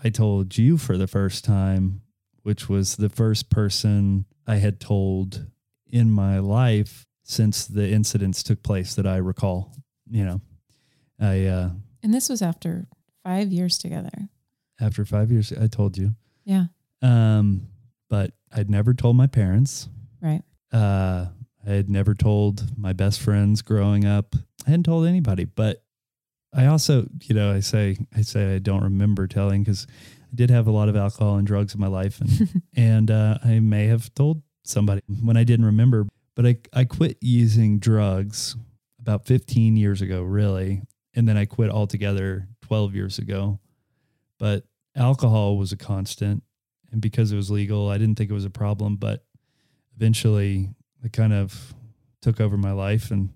I 0.04 0.10
told 0.10 0.58
you 0.58 0.78
for 0.78 0.98
the 0.98 1.08
first 1.08 1.44
time, 1.44 2.02
which 2.44 2.70
was 2.70 2.96
the 2.96 3.10
first 3.10 3.50
person 3.50 4.26
I 4.48 4.56
had 4.58 4.80
told 4.80 5.46
in 5.88 6.12
my 6.12 6.40
life 6.40 7.06
since 7.24 7.66
the 7.66 7.90
incidents 7.90 8.44
took 8.44 8.64
place 8.64 8.96
that 8.96 9.08
I 9.08 9.18
recall. 9.18 9.76
You 10.10 10.26
know, 10.26 10.42
I 11.20 11.46
uh, 11.46 11.70
And 12.04 12.14
this 12.14 12.30
was 12.30 12.42
after 12.42 12.88
five 13.24 13.52
years 13.52 13.78
together. 13.78 14.30
After 14.80 15.06
five 15.06 15.32
years, 15.32 15.54
I 15.54 15.68
told 15.68 15.98
you. 15.98 16.16
Yeah. 16.44 16.66
Um, 17.02 17.68
but 18.10 18.32
I'd 18.54 18.70
never 18.70 18.94
told 18.94 19.16
my 19.16 19.28
parents. 19.28 19.90
Right. 20.22 20.42
Uh, 20.72 21.28
I 21.66 21.72
had 21.72 21.90
never 21.90 22.14
told 22.14 22.78
my 22.78 22.94
best 22.94 23.22
friends 23.22 23.62
growing 23.62 24.06
up. 24.06 24.36
I 24.66 24.72
hadn't 24.72 24.84
told 24.84 25.08
anybody, 25.08 25.46
but 25.46 25.84
I 26.54 26.68
also, 26.68 27.08
you 27.24 27.36
know, 27.36 27.52
I 27.52 27.60
say, 27.60 27.98
I 28.16 28.22
say 28.22 28.56
I 28.56 28.60
don't 28.60 28.84
remember 28.84 29.28
telling 29.28 29.64
because 29.64 29.88
I 30.32 30.36
did 30.36 30.50
have 30.50 30.68
a 30.68 30.72
lot 30.72 30.90
of 30.90 30.96
alcohol 30.96 31.38
and 31.38 31.46
drugs 31.46 31.74
in 31.74 31.82
my 31.82 31.88
life, 31.88 32.22
and 32.22 32.62
and 32.76 33.12
uh, 33.12 33.40
I 33.44 33.60
may 33.60 33.88
have 33.88 34.14
told 34.14 34.42
somebody 34.64 35.02
when 35.22 35.38
I 35.38 35.44
didn't 35.44 35.66
remember. 35.66 36.08
But 36.36 36.46
I 36.46 36.58
I 36.74 36.86
quit 36.86 37.18
using 37.22 37.80
drugs 37.80 38.56
about 39.00 39.26
15 39.26 39.76
years 39.76 40.02
ago, 40.02 40.22
really, 40.24 40.82
and 41.14 41.28
then 41.28 41.38
I 41.38 41.46
quit 41.46 41.70
altogether 41.70 42.48
12 42.62 42.96
years 42.96 43.18
ago. 43.20 43.60
But 44.40 44.66
alcohol 44.96 45.58
was 45.58 45.72
a 45.72 45.78
constant, 45.78 46.44
and 46.92 47.02
because 47.02 47.32
it 47.32 47.36
was 47.36 47.50
legal, 47.52 47.90
I 47.90 47.98
didn't 47.98 48.16
think 48.16 48.30
it 48.30 48.34
was 48.34 48.46
a 48.46 48.50
problem. 48.50 48.96
But 48.98 49.26
eventually, 49.96 50.70
it 51.04 51.14
kind 51.14 51.34
of 51.34 51.74
took 52.22 52.40
over 52.42 52.58
my 52.58 52.72
life 52.72 53.12
and 53.12 53.30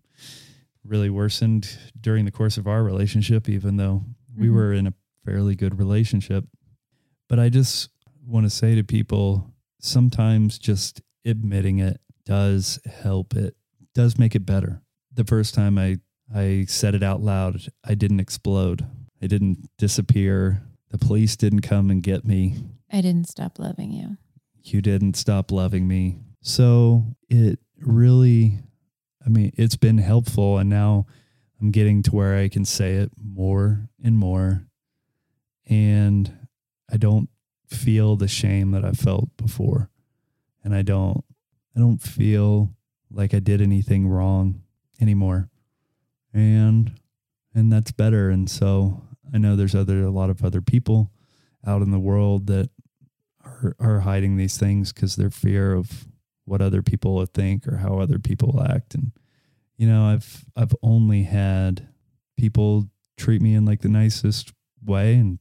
really 0.84 1.10
worsened 1.10 1.78
during 2.00 2.26
the 2.26 2.32
course 2.32 2.58
of 2.58 2.68
our 2.68 2.84
relationship, 2.84 3.48
even 3.48 3.78
though 3.78 4.06
we 4.36 4.48
Mhm. 4.48 4.54
were 4.54 4.74
in 4.74 4.88
a 4.88 4.94
fairly 5.26 5.56
good 5.56 5.78
relationship. 5.78 6.48
But 7.28 7.40
I 7.40 7.50
just 7.50 7.90
want 8.26 8.46
to 8.46 8.50
say 8.50 8.76
to 8.76 8.84
people 8.84 9.54
sometimes 9.80 10.58
just 10.58 11.02
admitting 11.26 11.80
it 11.80 12.02
does 12.26 12.80
help 12.86 13.36
it, 13.36 13.56
does 13.94 14.18
make 14.18 14.36
it 14.36 14.46
better. 14.46 14.82
The 15.14 15.24
first 15.26 15.54
time 15.54 15.78
I, 15.78 15.98
I 16.34 16.66
said 16.68 16.96
it 16.96 17.04
out 17.04 17.22
loud, 17.22 17.68
I 17.84 17.96
didn't 17.96 18.20
explode, 18.20 18.86
I 19.22 19.28
didn't 19.28 19.70
disappear. 19.78 20.64
The 20.90 20.98
police 20.98 21.36
didn't 21.36 21.62
come 21.62 21.90
and 21.90 22.02
get 22.02 22.26
me 22.26 22.58
I 22.92 23.02
didn't 23.02 23.30
stop 23.30 23.60
loving 23.60 23.92
you. 23.92 24.18
you 24.64 24.82
didn't 24.82 25.16
stop 25.16 25.52
loving 25.52 25.88
me. 25.88 26.20
So 26.42 27.16
it 27.30 27.60
really, 27.80 28.60
I 29.26 29.30
mean, 29.30 29.52
it's 29.56 29.76
been 29.76 30.00
helpful. 30.00 30.58
And 30.58 30.70
now 30.70 31.06
I'm 31.62 31.72
getting 31.72 32.04
to 32.04 32.12
where 32.12 32.38
I 32.38 32.50
can 32.50 32.66
say 32.66 32.96
it 32.96 33.12
more 33.18 33.90
and 34.04 34.18
more. 34.18 34.66
And 35.68 36.48
I 36.92 36.98
don't 36.98 37.30
feel 37.68 38.16
the 38.16 38.28
shame 38.28 38.72
that 38.72 38.84
I 38.84 38.92
felt 38.92 39.36
before. 39.38 39.90
And 40.64 40.74
I 40.74 40.82
don't, 40.82 41.24
I 41.76 41.80
don't 41.80 42.02
feel 42.02 42.74
like 43.12 43.34
I 43.34 43.40
did 43.40 43.62
anything 43.62 44.08
wrong 44.08 44.62
anymore. 45.00 45.50
And, 46.34 47.00
and 47.54 47.72
that's 47.72 47.92
better. 47.92 48.30
And 48.30 48.50
so 48.50 49.04
I 49.34 49.38
know 49.38 49.56
there's 49.56 49.76
other, 49.76 50.02
a 50.04 50.12
lot 50.12 50.30
of 50.30 50.44
other 50.44 50.62
people 50.62 51.12
out 51.66 51.82
in 51.82 51.92
the 51.92 52.00
world 52.00 52.48
that 52.48 52.70
are, 53.44 53.76
are 53.80 54.00
hiding 54.02 54.38
these 54.38 54.58
things 54.58 54.92
because 54.92 55.16
their 55.16 55.30
fear 55.30 55.74
of 55.74 56.08
what 56.46 56.62
other 56.62 56.82
people 56.82 57.16
will 57.16 57.26
think 57.26 57.68
or 57.68 57.78
how 57.78 58.00
other 58.00 58.20
people 58.20 58.64
act. 58.64 58.96
And, 58.96 59.12
you 59.78 59.88
know, 59.88 60.06
I've, 60.06 60.46
I've 60.56 60.76
only 60.82 61.24
had 61.24 61.88
people 62.38 62.90
treat 63.18 63.42
me 63.42 63.54
in 63.54 63.66
like 63.66 63.82
the 63.82 63.90
nicest 63.90 64.54
way. 64.84 65.16
And, 65.16 65.40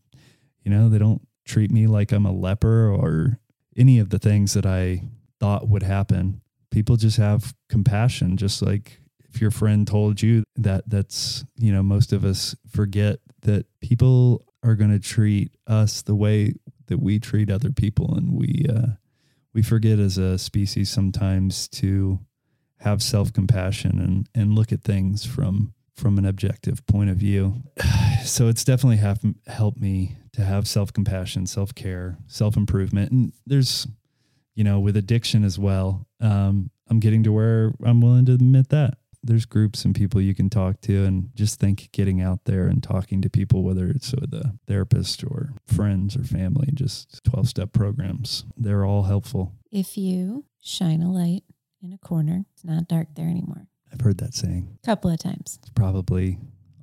you 0.62 0.70
know, 0.70 0.89
they 0.89 0.98
don't 0.98 1.27
treat 1.44 1.70
me 1.70 1.86
like 1.86 2.12
I'm 2.12 2.27
a 2.27 2.32
leper 2.32 2.90
or 2.90 3.39
any 3.77 3.98
of 3.98 4.10
the 4.10 4.19
things 4.19 4.55
that 4.55 4.66
I 4.66 5.02
thought 5.40 5.69
would 5.69 5.82
happen. 5.82 6.43
People 6.70 6.97
just 6.97 7.16
have 7.16 7.55
compassion, 7.69 8.36
just 8.36 8.60
like 8.60 9.01
if 9.32 9.40
your 9.40 9.51
friend 9.51 9.86
told 9.86 10.20
you 10.20 10.44
that 10.56 10.89
that's, 10.89 11.44
you 11.56 11.73
know, 11.73 11.82
most 11.82 12.12
of 12.12 12.24
us 12.24 12.55
forget 12.70 13.20
that 13.43 13.66
people 13.81 14.44
are 14.62 14.74
going 14.74 14.90
to 14.90 14.98
treat 14.98 15.52
us 15.66 16.02
the 16.02 16.15
way 16.15 16.52
that 16.86 16.98
we 16.98 17.19
treat 17.19 17.51
other 17.51 17.70
people 17.70 18.15
and 18.15 18.32
we 18.32 18.66
uh, 18.69 18.93
we 19.55 19.62
forget 19.62 19.98
as 19.98 20.19
a 20.19 20.39
species 20.39 20.90
sometimes 20.90 21.69
to 21.69 22.20
have 22.81 23.02
self-compassion 23.02 23.98
and 23.98 24.28
and 24.35 24.55
look 24.55 24.73
at 24.73 24.82
things 24.82 25.24
from 25.24 25.74
from 25.97 26.16
an 26.16 26.24
objective 26.24 26.86
point 26.86 27.10
of 27.10 27.16
view. 27.16 27.62
So 28.24 28.48
it's 28.48 28.65
definitely 28.65 28.97
have 28.97 29.20
helped 29.47 29.81
me 29.81 30.16
to 30.32 30.43
have 30.43 30.69
self-compassion 30.69 31.47
self-care 31.47 32.19
self-improvement 32.27 33.10
and 33.10 33.32
there's 33.47 33.86
you 34.55 34.65
know 34.65 34.81
with 34.81 34.97
addiction 34.97 35.44
as 35.44 35.59
well 35.59 36.06
um, 36.20 36.70
i'm 36.89 37.01
getting 37.01 37.23
to 37.23 37.32
where 37.32 37.73
i'm 37.85 38.01
willing 38.01 38.27
to 38.27 38.32
admit 38.32 38.69
that 38.69 38.98
there's 39.23 39.47
groups 39.47 39.85
and 39.85 39.95
people 39.95 40.20
you 40.20 40.35
can 40.35 40.49
talk 40.49 40.81
to 40.82 41.05
and 41.05 41.31
just 41.35 41.59
think 41.59 41.89
getting 41.93 42.20
out 42.20 42.45
there 42.45 42.66
and 42.66 42.82
talking 42.82 43.20
to 43.23 43.28
people 43.28 43.62
whether 43.62 43.89
it's 43.89 44.12
with 44.15 44.32
a 44.32 44.55
therapist 44.66 45.24
or 45.24 45.53
friends 45.66 46.16
or 46.16 46.23
family 46.23 46.69
just 46.73 47.23
12 47.24 47.49
step 47.49 47.73
programs 47.73 48.45
they're 48.57 48.85
all 48.85 49.03
helpful 49.05 49.53
If 49.73 49.97
you 49.99 50.45
shine 50.61 51.03
a 51.03 51.11
light 51.11 51.43
in 51.82 51.93
a 51.93 51.99
corner, 51.99 52.45
it's 52.55 52.65
not 52.65 52.89
dark 52.89 53.09
there 53.15 53.28
anymore. 53.28 53.66
i've 53.93 54.01
heard 54.01 54.19
that 54.19 54.35
saying 54.35 54.78
A 54.82 54.86
couple 54.86 55.11
of 55.11 55.19
times. 55.19 55.59
it's 55.62 55.70
probably 55.70 56.39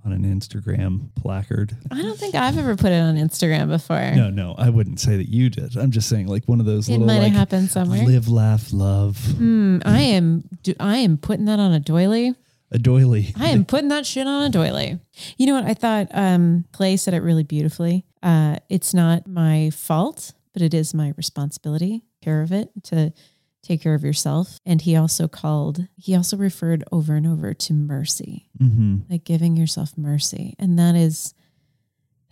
on 0.05 0.11
an 0.13 0.23
instagram 0.23 1.09
placard 1.15 1.75
I 1.91 2.01
don't 2.01 2.17
think 2.19 2.35
I've 2.35 2.57
ever 2.57 2.75
put 2.75 2.91
it 2.91 3.01
on 3.01 3.15
Instagram 3.15 3.67
before. 3.69 4.11
no 4.15 4.29
no 4.29 4.53
i 4.57 4.69
wouldn't 4.69 4.99
say 4.99 5.17
that 5.17 5.29
you 5.29 5.49
did 5.49 5.75
i'm 5.77 5.91
just 5.91 6.07
saying 6.09 6.27
like 6.27 6.45
one 6.45 6.59
of 6.59 6.65
those 6.65 6.87
it 6.87 6.93
little 6.93 7.07
might 7.07 7.17
like 7.19 7.31
have 7.31 7.39
happened 7.39 7.69
somewhere. 7.71 8.05
live 8.05 8.27
laugh 8.27 8.71
love 8.71 9.17
Hmm, 9.37 9.79
I 9.85 10.01
am 10.01 10.47
do- 10.63 10.75
I 10.79 10.97
am 10.97 11.17
putting 11.17 11.45
that 11.45 11.59
on 11.59 11.71
a 11.73 11.79
doily. 11.79 12.35
a 12.71 12.77
doily 12.79 13.33
I 13.37 13.47
am 13.49 13.65
putting 13.65 13.89
that 13.89 14.05
shit 14.05 14.27
on 14.27 14.43
a 14.43 14.49
doily. 14.49 14.99
You 15.37 15.47
know 15.47 15.53
what? 15.55 15.65
I 15.65 15.73
thought 15.73 16.07
um, 16.11 16.65
Clay 16.71 16.97
said 16.97 17.13
it 17.13 17.19
really 17.21 17.43
beautifully. 17.43 18.05
Uh, 18.21 18.57
it's 18.69 18.93
not 18.93 19.27
my 19.27 19.69
fault, 19.71 20.33
but 20.53 20.61
it 20.61 20.73
is 20.73 20.93
my 20.93 21.13
responsibility, 21.15 22.03
care 22.21 22.41
of 22.41 22.51
it, 22.51 22.69
to 22.85 23.13
take 23.65 23.81
care 23.81 23.95
of 23.95 24.03
yourself. 24.03 24.59
And 24.65 24.81
he 24.81 24.95
also 24.95 25.27
called, 25.27 25.87
he 25.95 26.15
also 26.15 26.37
referred 26.37 26.83
over 26.91 27.15
and 27.15 27.25
over 27.25 27.53
to 27.53 27.73
mercy, 27.73 28.49
mm-hmm. 28.59 28.97
like 29.09 29.23
giving 29.23 29.57
yourself 29.57 29.97
mercy. 29.97 30.55
And 30.59 30.77
that 30.77 30.95
is, 30.95 31.33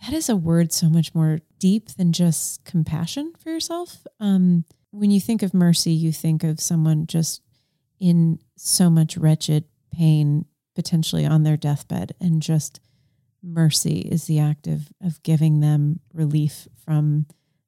that 0.02 0.12
is 0.12 0.28
a 0.28 0.36
word 0.36 0.72
so 0.72 0.88
much 0.88 1.14
more 1.14 1.40
deep 1.58 1.90
than 1.90 2.12
just 2.12 2.64
compassion 2.64 3.32
for 3.38 3.50
yourself. 3.50 4.06
Um, 4.20 4.64
when 4.90 5.10
you 5.10 5.20
think 5.20 5.42
of 5.42 5.52
mercy, 5.52 5.92
you 5.92 6.12
think 6.12 6.44
of 6.44 6.60
someone 6.60 7.06
just 7.06 7.42
in 7.98 8.38
so 8.56 8.88
much 8.88 9.16
wretched 9.16 9.64
pain, 9.92 10.44
potentially 10.74 11.24
on 11.26 11.42
their 11.42 11.56
deathbed, 11.56 12.14
and 12.20 12.42
just 12.42 12.80
mercy 13.42 13.98
is 14.00 14.24
the 14.24 14.38
act 14.38 14.66
of 14.66 14.88
of 15.04 15.22
giving 15.22 15.60
them 15.60 16.00
relief 16.12 16.68
from 16.84 17.26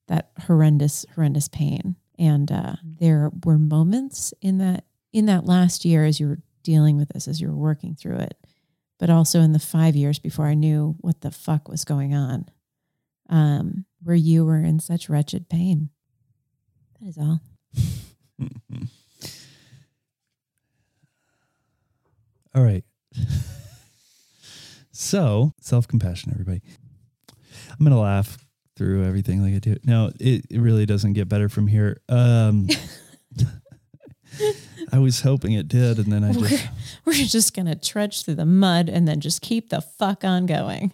that 0.09 0.30
horrendous, 0.47 1.05
horrendous 1.14 1.48
pain. 1.48 1.97
And 2.18 2.51
uh, 2.51 2.76
there 2.82 3.30
were 3.44 3.59
moments 3.59 4.32
in 4.40 4.59
that 4.59 4.84
in 5.12 5.26
that 5.26 5.44
last 5.47 5.84
year 5.84 6.05
as 6.05 6.20
you 6.20 6.28
were 6.28 6.40
dealing 6.62 6.97
with 6.97 7.09
this, 7.10 7.28
as 7.28 7.40
you 7.40 7.48
were 7.48 7.56
working 7.56 7.94
through 7.94 8.18
it, 8.18 8.36
but 8.98 9.10
also 9.10 9.40
in 9.40 9.52
the 9.52 9.59
five 9.59 9.97
years 9.97 10.18
before 10.18 10.47
I 10.47 10.55
knew 10.55 10.97
what 11.01 11.20
the 11.20 11.30
fuck 11.30 11.68
was 11.68 11.84
going 11.84 12.14
on, 12.14 12.47
um, 13.28 13.84
where 14.02 14.16
you 14.16 14.44
were 14.44 14.60
in 14.60 14.80
such 14.80 15.09
wretched 15.09 15.48
pain. 15.48 15.90
That 17.01 17.09
is 17.09 17.18
all. 17.18 17.40
All 22.55 22.62
right. 22.62 22.84
so, 24.90 25.52
self 25.60 25.86
compassion, 25.86 26.32
everybody. 26.32 26.62
I'm 27.78 27.84
to 27.86 27.97
laugh 27.97 28.38
through 28.77 29.05
everything 29.05 29.43
like 29.43 29.55
I 29.55 29.59
do. 29.59 29.77
No, 29.85 30.12
it, 30.20 30.47
it 30.51 30.61
really 30.61 30.86
doesn't 30.86 31.15
get 31.15 31.28
better 31.28 31.48
from 31.48 31.66
here. 31.66 32.01
Um, 32.09 32.69
I 34.93 34.98
was 34.98 35.23
hoping 35.23 35.53
it 35.53 35.69
did, 35.69 35.98
and 35.98 36.12
then 36.12 36.23
I 36.23 36.32
We're, 36.32 36.48
just, 36.48 36.69
we're 37.05 37.12
just 37.15 37.57
gonna 37.57 37.74
trudge 37.74 38.24
through 38.24 38.35
the 38.35 38.47
mud 38.47 38.89
and 38.89 39.09
then 39.09 39.20
just 39.20 39.43
keep 39.43 39.70
the 39.70 39.81
fuck 39.81 40.24
on 40.24 40.47
going. 40.47 40.93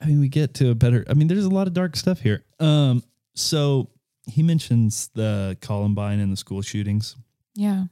I 0.00 0.06
mean, 0.06 0.20
we 0.20 0.28
get 0.28 0.54
to 0.54 0.70
a 0.70 0.74
better, 0.74 1.04
I 1.08 1.14
mean, 1.14 1.28
there's 1.28 1.44
a 1.44 1.50
lot 1.50 1.66
of 1.66 1.74
dark 1.74 1.96
stuff 1.96 2.20
here. 2.20 2.44
Um, 2.58 3.02
so 3.34 3.90
he 4.26 4.42
mentions 4.42 5.10
the 5.14 5.56
Columbine 5.60 6.20
and 6.20 6.32
the 6.32 6.36
school 6.36 6.62
shootings. 6.62 7.16
Yeah. 7.54 7.84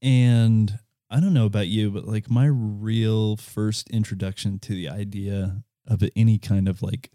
And 0.00 0.78
I 1.10 1.20
don't 1.20 1.34
know 1.34 1.46
about 1.46 1.68
you, 1.68 1.90
but 1.90 2.06
like 2.06 2.30
my 2.30 2.46
real 2.46 3.36
first 3.36 3.90
introduction 3.90 4.58
to 4.60 4.72
the 4.72 4.88
idea 4.88 5.62
of 5.86 6.02
any 6.16 6.38
kind 6.38 6.68
of 6.68 6.82
like 6.82 7.10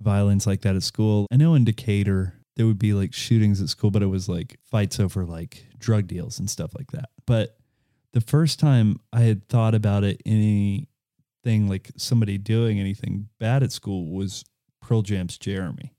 violence 0.00 0.46
like 0.46 0.62
that 0.62 0.76
at 0.76 0.82
school, 0.82 1.26
I 1.32 1.36
know 1.36 1.54
in 1.54 1.64
Decatur 1.64 2.34
there 2.56 2.66
would 2.66 2.78
be 2.78 2.94
like 2.94 3.12
shootings 3.12 3.60
at 3.60 3.68
school, 3.68 3.90
but 3.90 4.02
it 4.02 4.06
was 4.06 4.28
like 4.28 4.58
fights 4.64 4.98
over 4.98 5.24
like 5.24 5.66
drug 5.78 6.06
deals 6.06 6.38
and 6.38 6.48
stuff 6.50 6.74
like 6.76 6.90
that. 6.92 7.10
But 7.26 7.56
the 8.12 8.20
first 8.20 8.58
time 8.58 8.98
I 9.12 9.20
had 9.20 9.48
thought 9.48 9.74
about 9.74 10.04
it, 10.04 10.22
anything 10.24 11.68
like 11.68 11.90
somebody 11.96 12.38
doing 12.38 12.80
anything 12.80 13.28
bad 13.38 13.62
at 13.62 13.72
school 13.72 14.10
was 14.10 14.44
Pearl 14.80 15.02
Jam's 15.02 15.36
Jeremy. 15.36 15.92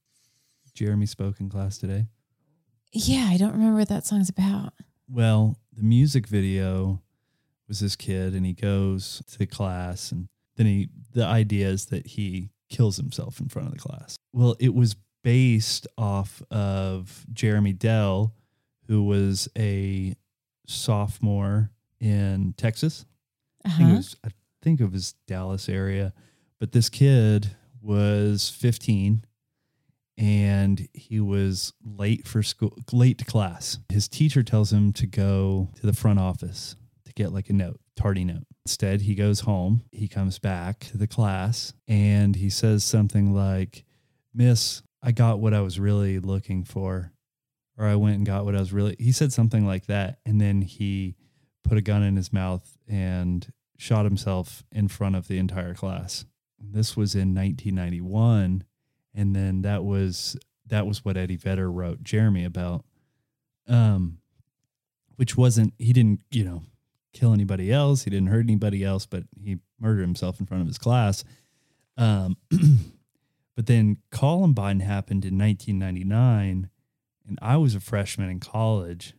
Jeremy 0.74 1.07
spoke 1.07 1.40
in 1.40 1.49
class 1.49 1.78
today. 1.80 2.06
Yeah, 2.91 3.28
I 3.30 3.38
don't 3.38 3.52
remember 3.52 3.80
what 3.80 3.90
that 3.90 4.06
song's 4.06 4.30
about. 4.30 4.74
Well, 5.10 5.57
the 5.74 5.84
music 5.84 6.28
video 6.28 7.02
was 7.68 7.80
this 7.80 7.95
kid 7.95 8.34
and 8.34 8.45
he 8.45 8.53
goes 8.53 9.22
to 9.38 9.45
class 9.45 10.11
and 10.11 10.28
then 10.56 10.65
he 10.65 10.90
the 11.14 11.26
idea 11.26 11.68
is 11.68 11.88
that 11.88 12.07
he 12.07 12.49
kills 12.69 12.98
himself 12.98 13.39
in 13.39 13.48
front 13.49 13.68
of 13.68 13.73
the 13.73 13.80
class. 13.80 14.18
Well, 14.34 14.56
it 14.60 14.73
was 14.73 14.95
based 15.23 15.88
off 15.98 16.41
of 16.52 17.26
Jeremy 17.34 17.73
Delle, 17.73 18.34
who 18.88 19.03
was 19.03 19.48
a 19.57 20.15
sophomore 20.65 21.72
in 21.99 22.53
Texas. 22.57 23.06
I 23.65 23.69
think 23.69 23.80
it 23.80 23.84
Uh-huh. 23.85 23.95
was 23.98 24.15
I 24.23 24.30
think 24.61 24.80
it 24.81 24.91
was 24.91 25.14
Dallas 25.27 25.68
area. 25.69 26.14
But 26.60 26.72
this 26.72 26.89
kid 26.89 27.52
was 27.81 28.49
15 28.49 29.23
and 30.18 30.88
he 30.94 31.19
was 31.19 31.73
late 31.84 32.27
for 32.27 32.41
school 32.41 32.76
late 32.91 33.18
to 33.19 33.26
class. 33.26 33.80
His 33.89 34.07
teacher 34.07 34.44
tells 34.44 34.73
him 34.73 34.91
to 34.94 35.06
go 35.06 35.69
to 35.76 35.85
the 35.85 35.94
front 35.94 36.19
office 36.19 36.76
to 37.06 37.14
get 37.14 37.31
like 37.31 37.49
a 37.49 37.53
note, 37.53 37.80
tardy 37.95 38.23
note. 38.23 38.45
Instead, 38.68 38.99
he 38.99 39.15
goes 39.15 39.39
home. 39.39 39.85
He 39.94 40.10
comes 40.10 40.39
back 40.39 40.81
to 40.91 40.98
the 40.98 41.07
class 41.07 41.73
and 41.88 42.35
he 42.35 42.49
says 42.49 42.84
something 42.84 43.34
like, 43.34 43.85
"Miss, 44.34 44.81
I 45.02 45.14
got 45.14 45.39
what 45.39 45.53
I 45.53 45.61
was 45.61 45.80
really 45.80 46.19
looking 46.19 46.65
for." 46.65 47.14
Or 47.77 47.85
I 47.85 47.95
went 47.95 48.18
and 48.18 48.26
got 48.26 48.44
what 48.44 48.57
I 48.57 48.60
was 48.60 48.73
really 48.73 48.98
He 48.99 49.14
said 49.14 49.31
something 49.31 49.65
like 49.65 49.85
that 49.85 50.19
and 50.26 50.41
then 50.41 50.64
he 50.64 51.15
put 51.64 51.77
a 51.77 51.81
gun 51.81 52.03
in 52.03 52.18
his 52.18 52.34
mouth 52.34 52.77
and 52.89 53.49
shot 53.77 54.03
himself 54.03 54.65
in 54.69 54.89
front 54.89 55.15
of 55.15 55.30
the 55.30 55.38
entire 55.38 55.73
class. 55.73 56.26
This 56.60 56.98
was 56.98 57.15
in 57.15 57.34
1991 57.34 58.65
and 59.14 59.34
then 59.34 59.61
that 59.61 59.85
was 59.85 60.35
that 60.65 60.85
was 60.85 61.06
what 61.06 61.15
Eddie 61.15 61.38
Vedder 61.38 61.72
wrote 61.72 62.03
Jeremy 62.03 62.44
about 62.44 62.84
um 63.65 64.18
which 65.15 65.38
wasn't 65.38 65.73
he 65.77 65.94
didn't, 65.94 66.19
you 66.31 66.44
know, 66.44 66.64
kill 67.18 67.34
anybody 67.34 67.72
else, 67.72 68.03
he 68.03 68.10
didn't 68.10 68.27
hurt 68.27 68.45
anybody 68.45 68.84
else, 68.84 69.06
but 69.06 69.23
he 69.41 69.57
murdered 69.80 70.02
himself 70.02 70.39
in 70.39 70.45
front 70.45 70.61
of 70.61 70.68
his 70.68 70.77
class. 70.77 71.23
Um 71.98 72.38
but 73.56 73.65
then 73.65 73.98
Columbine 74.11 74.81
happened 74.81 75.26
in 75.26 75.38
1999 75.38 76.69
and 77.27 77.39
I 77.41 77.57
was 77.57 77.76
a 77.76 77.80
freshman 77.80 78.30
in 78.30 78.39
college 78.39 79.14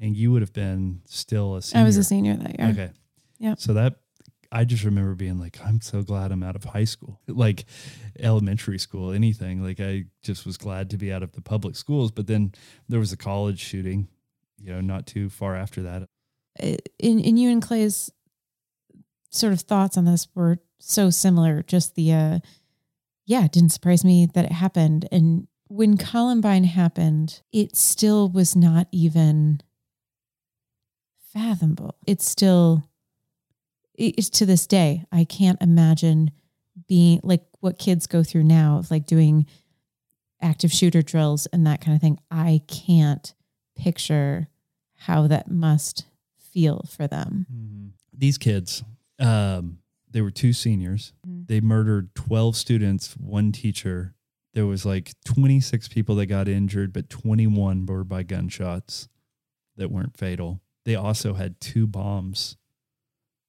and 0.00 0.16
you 0.16 0.32
would 0.32 0.42
have 0.42 0.52
been 0.52 1.02
still 1.06 1.56
a 1.56 1.62
senior. 1.62 1.82
I 1.82 1.86
was 1.86 1.96
a 1.96 2.04
senior 2.04 2.36
that 2.36 2.58
year. 2.58 2.68
Okay. 2.68 2.90
Yeah. 3.38 3.54
So 3.58 3.74
that 3.74 3.96
I 4.52 4.64
just 4.64 4.84
remember 4.84 5.14
being 5.14 5.38
like, 5.38 5.58
I'm 5.64 5.80
so 5.80 6.02
glad 6.02 6.32
I'm 6.32 6.42
out 6.42 6.56
of 6.56 6.64
high 6.64 6.84
school, 6.84 7.20
like 7.28 7.64
elementary 8.18 8.78
school, 8.78 9.12
anything. 9.12 9.62
Like 9.62 9.80
I 9.80 10.06
just 10.22 10.44
was 10.44 10.56
glad 10.56 10.90
to 10.90 10.96
be 10.96 11.12
out 11.12 11.22
of 11.22 11.32
the 11.32 11.42
public 11.42 11.76
schools. 11.76 12.10
But 12.10 12.26
then 12.26 12.52
there 12.88 13.00
was 13.00 13.12
a 13.12 13.16
college 13.16 13.60
shooting, 13.60 14.08
you 14.58 14.72
know, 14.72 14.80
not 14.80 15.06
too 15.06 15.28
far 15.28 15.54
after 15.54 15.82
that. 15.82 16.08
Uh, 16.62 16.76
in 16.98 17.18
in 17.20 17.36
you 17.36 17.50
and 17.50 17.62
Clay's 17.62 18.10
sort 19.30 19.52
of 19.52 19.60
thoughts 19.60 19.96
on 19.96 20.04
this 20.04 20.28
were 20.34 20.58
so 20.78 21.10
similar. 21.10 21.62
Just 21.62 21.94
the 21.94 22.12
uh 22.12 22.38
yeah, 23.26 23.44
it 23.44 23.52
didn't 23.52 23.70
surprise 23.70 24.04
me 24.04 24.26
that 24.34 24.44
it 24.44 24.52
happened. 24.52 25.08
And 25.12 25.46
when 25.68 25.96
Columbine 25.96 26.64
happened, 26.64 27.42
it 27.52 27.76
still 27.76 28.28
was 28.28 28.56
not 28.56 28.88
even 28.90 29.60
fathomable. 31.32 31.94
It's 32.06 32.28
still 32.28 32.82
it's 33.94 34.30
to 34.30 34.46
this 34.46 34.66
day. 34.66 35.04
I 35.12 35.24
can't 35.24 35.60
imagine 35.60 36.30
being 36.88 37.20
like 37.22 37.44
what 37.60 37.78
kids 37.78 38.06
go 38.06 38.22
through 38.22 38.44
now 38.44 38.78
of 38.78 38.90
like 38.90 39.06
doing 39.06 39.46
active 40.40 40.72
shooter 40.72 41.02
drills 41.02 41.46
and 41.46 41.66
that 41.66 41.80
kind 41.80 41.94
of 41.94 42.00
thing. 42.00 42.18
I 42.30 42.62
can't 42.66 43.32
picture 43.76 44.48
how 44.96 45.26
that 45.26 45.50
must 45.50 46.04
feel 46.52 46.84
for 46.88 47.06
them. 47.06 47.94
These 48.12 48.38
kids, 48.38 48.82
um, 49.18 49.78
they 50.10 50.20
were 50.20 50.30
two 50.30 50.52
seniors. 50.52 51.12
Mhm. 51.26 51.46
They 51.46 51.60
murdered 51.60 52.14
12 52.14 52.56
students, 52.56 53.16
one 53.16 53.52
teacher. 53.52 54.14
There 54.52 54.66
was 54.66 54.84
like 54.84 55.12
26 55.24 55.88
people 55.88 56.14
that 56.16 56.26
got 56.26 56.48
injured, 56.48 56.92
but 56.92 57.08
21 57.08 57.86
were 57.86 58.04
by 58.04 58.22
gunshots 58.24 59.08
that 59.76 59.90
weren't 59.90 60.16
fatal. 60.16 60.60
They 60.84 60.94
also 60.94 61.34
had 61.34 61.60
two 61.60 61.86
bombs 61.86 62.56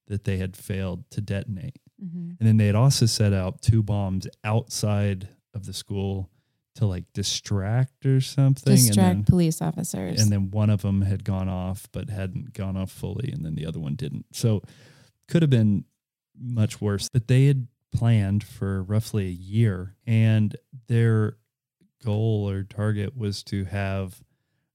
that 0.08 0.24
they 0.24 0.38
had 0.38 0.56
failed 0.56 1.10
to 1.12 1.22
detonate. 1.22 1.80
And 2.40 2.48
then 2.48 2.58
they 2.58 2.66
had 2.66 2.76
also 2.76 3.06
set 3.06 3.32
out 3.32 3.62
two 3.62 3.84
bombs 3.84 4.28
outside 4.44 5.30
of 5.54 5.66
the 5.68 5.74
school 5.74 6.31
to 6.76 6.86
like 6.86 7.06
distract 7.14 8.06
or 8.06 8.22
something. 8.22 8.74
Distract 8.74 8.98
and 8.98 9.18
then, 9.20 9.24
police 9.26 9.62
officers. 9.62 10.22
and 10.22 10.32
then 10.32 10.52
one 10.52 10.70
of 10.70 10.82
them 10.82 11.02
had 11.02 11.24
gone 11.24 11.50
off, 11.50 11.88
but 11.92 12.10
hadn't 12.10 12.54
gone 12.54 12.78
off 12.78 12.92
fully. 12.92 13.32
And 13.32 13.46
then 13.46 13.56
the 13.56 13.66
other 13.66 13.80
one 13.80 13.96
didn't. 13.96 14.26
So 14.32 14.62
could 15.28 15.42
have 15.42 15.50
been 15.50 15.86
much 16.40 16.80
worse. 16.80 17.10
But 17.10 17.28
they 17.28 17.46
had 17.46 17.68
planned 17.92 18.44
for 18.44 18.84
roughly 18.84 19.28
a 19.28 19.32
year 19.32 19.96
and 20.08 20.56
their 20.88 21.38
goal 22.04 22.50
or 22.50 22.64
target 22.64 23.16
was 23.16 23.44
to 23.44 23.66
have 23.66 24.24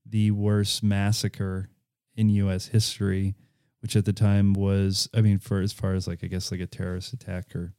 the 0.05 0.31
worst 0.31 0.82
massacre 0.82 1.68
in 2.14 2.28
US 2.28 2.66
history 2.68 3.35
which 3.81 3.97
at 3.97 4.05
the 4.05 4.12
time 4.12 4.52
was 4.52 5.09
I 5.14 5.23
mean 5.23 5.39
for 5.39 5.60
as 5.60 5.73
far 5.73 5.94
as 5.94 6.06
like 6.06 6.23
I 6.23 6.27
guess 6.27 6.52
like 6.52 6.60
a 6.60 6.66
terrorist 6.66 7.12
attack 7.12 7.55
or 7.55 7.73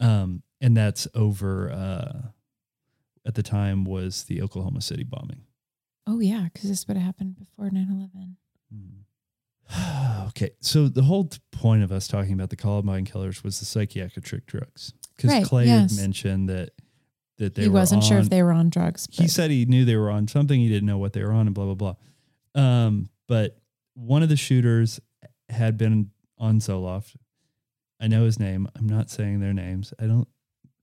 um 0.00 0.42
and 0.60 0.76
that's 0.76 1.08
over 1.14 1.70
uh 1.70 2.28
at 3.26 3.34
the 3.34 3.42
time 3.42 3.84
was 3.84 4.24
the 4.24 4.42
Oklahoma 4.42 4.80
City 4.80 5.04
bombing. 5.04 5.42
oh 6.06 6.20
yeah, 6.20 6.48
because 6.52 6.68
this 6.68 6.86
would 6.86 6.96
have 6.96 7.06
happened 7.06 7.36
before 7.38 7.70
9-11. 7.70 8.34
okay, 10.28 10.50
so 10.60 10.88
the 10.88 11.02
whole 11.02 11.28
point 11.50 11.82
of 11.82 11.90
us 11.90 12.06
talking 12.06 12.32
about 12.34 12.50
the 12.50 12.56
Columbine 12.56 13.04
killers 13.04 13.42
was 13.42 13.58
the 13.60 13.64
psychiatric 13.64 14.46
drugs 14.46 14.92
because 15.16 15.30
Right, 15.30 15.44
Clay 15.44 15.66
yes. 15.66 15.96
had 15.96 16.02
mentioned 16.02 16.48
that 16.48 16.70
that 17.38 17.54
they 17.54 17.62
he 17.62 17.68
wasn't 17.68 18.04
sure 18.04 18.18
if 18.18 18.30
they 18.30 18.42
were 18.42 18.52
on 18.52 18.68
drugs. 18.70 19.08
he 19.10 19.26
said 19.26 19.50
he 19.50 19.64
knew 19.64 19.84
they 19.84 19.96
were 19.96 20.10
on 20.10 20.28
something. 20.28 20.60
He 20.60 20.68
didn't 20.68 20.86
know 20.86 20.98
what 20.98 21.14
they 21.14 21.22
were 21.22 21.32
on, 21.32 21.46
and 21.46 21.54
blah 21.54 21.72
blah 21.72 21.94
blah. 22.54 22.60
Um, 22.60 23.08
but 23.26 23.58
one 23.94 24.22
of 24.22 24.28
the 24.28 24.36
shooters 24.36 25.00
had 25.48 25.76
been 25.76 26.10
on 26.38 26.60
Zoloft. 26.60 27.16
I 28.00 28.06
know 28.06 28.24
his 28.24 28.38
name. 28.38 28.68
I'm 28.76 28.86
not 28.86 29.10
saying 29.10 29.40
their 29.40 29.52
names. 29.54 29.92
I 29.98 30.06
don't 30.06 30.28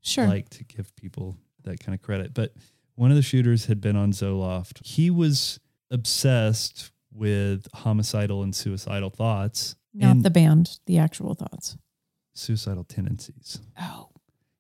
sure. 0.01 0.27
like 0.27 0.49
to 0.49 0.63
give 0.63 0.93
people 0.95 1.38
that 1.63 1.79
kind 1.79 1.95
of 1.95 2.01
credit, 2.01 2.33
but 2.33 2.53
one 2.95 3.09
of 3.11 3.15
the 3.17 3.23
shooters 3.23 3.65
had 3.65 3.81
been 3.81 3.95
on 3.95 4.11
Zoloft. 4.11 4.85
He 4.85 5.09
was 5.09 5.59
obsessed 5.89 6.91
with 7.13 7.67
homicidal 7.73 8.43
and 8.43 8.55
suicidal 8.55 9.09
thoughts 9.09 9.75
Not 9.93 10.23
the 10.23 10.29
band, 10.29 10.79
the 10.85 10.97
actual 10.97 11.33
thoughts. 11.35 11.77
suicidal 12.33 12.83
tendencies. 12.85 13.59
Oh, 13.79 14.09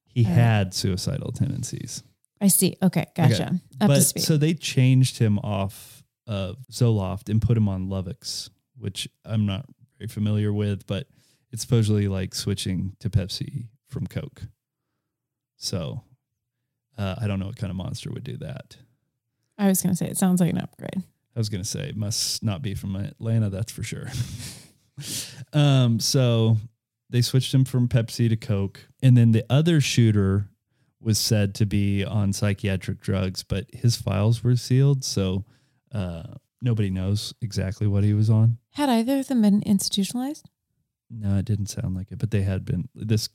He 0.05 0.23
Right. 0.23 0.33
had 0.33 0.73
suicidal 0.73 1.31
tendencies. 1.31 2.03
I 2.41 2.47
see. 2.49 2.75
Okay, 2.83 3.05
gotcha. 3.15 3.61
Up 3.79 3.87
but 3.87 3.95
to 3.95 4.01
speed. 4.01 4.23
so 4.23 4.35
they 4.37 4.53
changed 4.53 5.19
him 5.19 5.39
off 5.39 6.03
of 6.27 6.57
Zoloft 6.69 7.29
and 7.29 7.41
put 7.41 7.55
him 7.55 7.69
on 7.69 7.87
Luvox, 7.87 8.49
which 8.77 9.07
I'm 9.23 9.45
not 9.45 9.65
very 9.97 10.07
familiar 10.09 10.51
with, 10.51 10.85
but 10.87 11.07
it's 11.51 11.61
supposedly 11.61 12.07
like 12.09 12.33
switching 12.35 12.95
to 12.99 13.09
Pepsi 13.09 13.67
from 13.87 14.05
Coke. 14.07 14.43
So 15.57 16.03
uh, 16.97 17.15
I 17.21 17.27
don't 17.27 17.39
know 17.39 17.47
what 17.47 17.57
kind 17.57 17.71
of 17.71 17.77
monster 17.77 18.11
would 18.11 18.23
do 18.23 18.37
that. 18.37 18.77
I 19.57 19.67
was 19.67 19.81
going 19.81 19.93
to 19.93 19.97
say 19.97 20.07
it 20.07 20.17
sounds 20.17 20.41
like 20.41 20.51
an 20.51 20.57
upgrade. 20.57 21.03
I 21.35 21.39
was 21.39 21.49
going 21.49 21.63
to 21.63 21.67
say 21.69 21.87
it 21.87 21.95
must 21.95 22.43
not 22.43 22.61
be 22.61 22.75
from 22.75 22.95
Atlanta, 22.95 23.49
that's 23.49 23.71
for 23.71 23.83
sure. 23.83 24.07
um, 25.53 25.99
so 25.99 26.57
they 27.09 27.21
switched 27.21 27.53
him 27.53 27.65
from 27.65 27.87
Pepsi 27.87 28.27
to 28.29 28.35
Coke, 28.35 28.87
and 29.01 29.15
then 29.15 29.31
the 29.31 29.45
other 29.49 29.79
shooter 29.79 30.47
was 30.99 31.17
said 31.17 31.55
to 31.55 31.65
be 31.65 32.03
on 32.03 32.33
psychiatric 32.33 32.99
drugs, 33.01 33.43
but 33.43 33.65
his 33.73 33.95
files 33.95 34.43
were 34.43 34.55
sealed, 34.55 35.03
so 35.03 35.45
uh, 35.93 36.23
nobody 36.61 36.89
knows 36.89 37.33
exactly 37.41 37.87
what 37.87 38.03
he 38.03 38.13
was 38.13 38.29
on. 38.29 38.57
Had 38.71 38.89
either 38.89 39.19
of 39.19 39.27
them 39.27 39.41
been 39.41 39.63
institutionalized? 39.63 40.49
No, 41.09 41.37
it 41.37 41.45
didn't 41.45 41.67
sound 41.67 41.95
like 41.95 42.11
it, 42.11 42.19
but 42.19 42.31
they 42.31 42.43
had 42.43 42.63
been. 42.63 42.87
This 42.95 43.29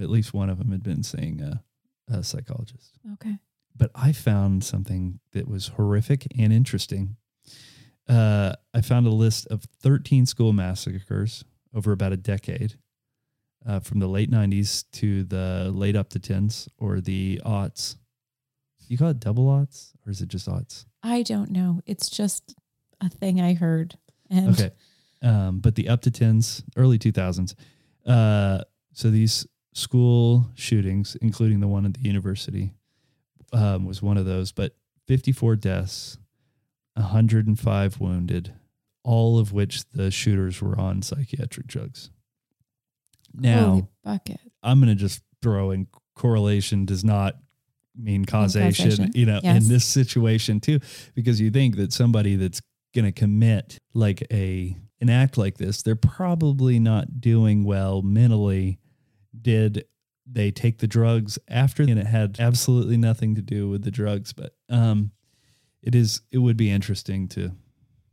at 0.00 0.08
least 0.08 0.32
one 0.32 0.48
of 0.48 0.58
them 0.58 0.70
had 0.70 0.82
been 0.82 1.02
seeing 1.02 1.40
a, 1.40 1.62
a 2.10 2.22
psychologist. 2.22 2.98
Okay. 3.14 3.38
but 3.76 3.90
I 3.94 4.12
found 4.12 4.64
something 4.64 5.20
that 5.32 5.46
was 5.48 5.68
horrific 5.68 6.26
and 6.38 6.52
interesting. 6.52 7.16
Uh, 8.08 8.54
I 8.74 8.80
found 8.80 9.06
a 9.06 9.10
list 9.10 9.46
of 9.48 9.64
13 9.82 10.24
school 10.26 10.52
massacres 10.52 11.44
over 11.74 11.92
about 11.92 12.12
a 12.12 12.16
decade, 12.16 12.78
uh, 13.66 13.80
from 13.80 13.98
the 13.98 14.06
late 14.08 14.30
90s 14.30 14.84
to 14.92 15.24
the 15.24 15.70
late 15.74 15.94
up 15.96 16.08
to 16.10 16.18
tens 16.18 16.68
or 16.78 17.00
the 17.00 17.40
aughts. 17.44 17.96
You 18.88 18.96
call 18.96 19.08
it 19.10 19.20
double 19.20 19.46
aughts 19.46 19.90
or 20.06 20.10
is 20.10 20.22
it 20.22 20.28
just 20.28 20.48
aughts? 20.48 20.86
I 21.02 21.22
don't 21.22 21.50
know. 21.50 21.82
It's 21.86 22.08
just 22.08 22.54
a 23.00 23.10
thing 23.10 23.40
I 23.40 23.52
heard. 23.54 23.98
And 24.30 24.48
Okay. 24.50 24.70
Um, 25.22 25.58
but 25.58 25.74
the 25.74 25.88
up 25.88 26.00
to 26.02 26.10
tens, 26.10 26.62
early 26.76 26.98
2000s. 26.98 27.54
Uh, 28.06 28.62
so 28.94 29.10
these 29.10 29.46
school 29.78 30.50
shootings, 30.54 31.16
including 31.22 31.60
the 31.60 31.68
one 31.68 31.86
at 31.86 31.94
the 31.94 32.00
university, 32.00 32.72
um, 33.52 33.84
was 33.86 34.02
one 34.02 34.16
of 34.16 34.26
those, 34.26 34.52
but 34.52 34.74
54 35.06 35.56
deaths 35.56 36.18
105 36.94 38.00
wounded, 38.00 38.52
all 39.04 39.38
of 39.38 39.52
which 39.52 39.88
the 39.92 40.10
shooters 40.10 40.60
were 40.60 40.78
on 40.78 41.00
psychiatric 41.02 41.66
drugs. 41.66 42.10
Now. 43.32 43.88
I'm 44.62 44.80
going 44.80 44.88
to 44.88 44.94
just 44.94 45.22
throw 45.40 45.70
in 45.70 45.86
correlation 46.14 46.84
does 46.84 47.04
not 47.04 47.36
mean 47.96 48.24
causation, 48.24 48.90
causation. 48.90 49.12
you 49.14 49.26
know, 49.26 49.40
Yes. 49.42 49.62
in 49.62 49.68
this 49.68 49.84
situation 49.84 50.60
too, 50.60 50.80
because 51.14 51.40
you 51.40 51.50
think 51.50 51.76
that 51.76 51.92
somebody 51.92 52.36
that's 52.36 52.60
going 52.94 53.04
to 53.04 53.12
commit 53.12 53.78
like 53.94 54.26
a 54.32 54.76
an 55.00 55.08
act 55.08 55.38
like 55.38 55.58
this, 55.58 55.82
they're 55.82 55.94
probably 55.94 56.80
not 56.80 57.20
doing 57.20 57.62
well 57.62 58.02
mentally. 58.02 58.78
Did 59.40 59.84
they 60.30 60.50
take 60.50 60.78
the 60.78 60.86
drugs 60.86 61.38
after 61.48 61.82
and 61.82 61.98
it 61.98 62.06
had 62.06 62.36
absolutely 62.38 62.96
nothing 62.98 63.34
to 63.34 63.42
do 63.42 63.68
with 63.68 63.82
the 63.82 63.90
drugs, 63.90 64.32
but 64.32 64.54
um 64.68 65.12
it 65.82 65.94
is 65.94 66.20
it 66.30 66.38
would 66.38 66.56
be 66.56 66.70
interesting 66.70 67.28
to 67.28 67.52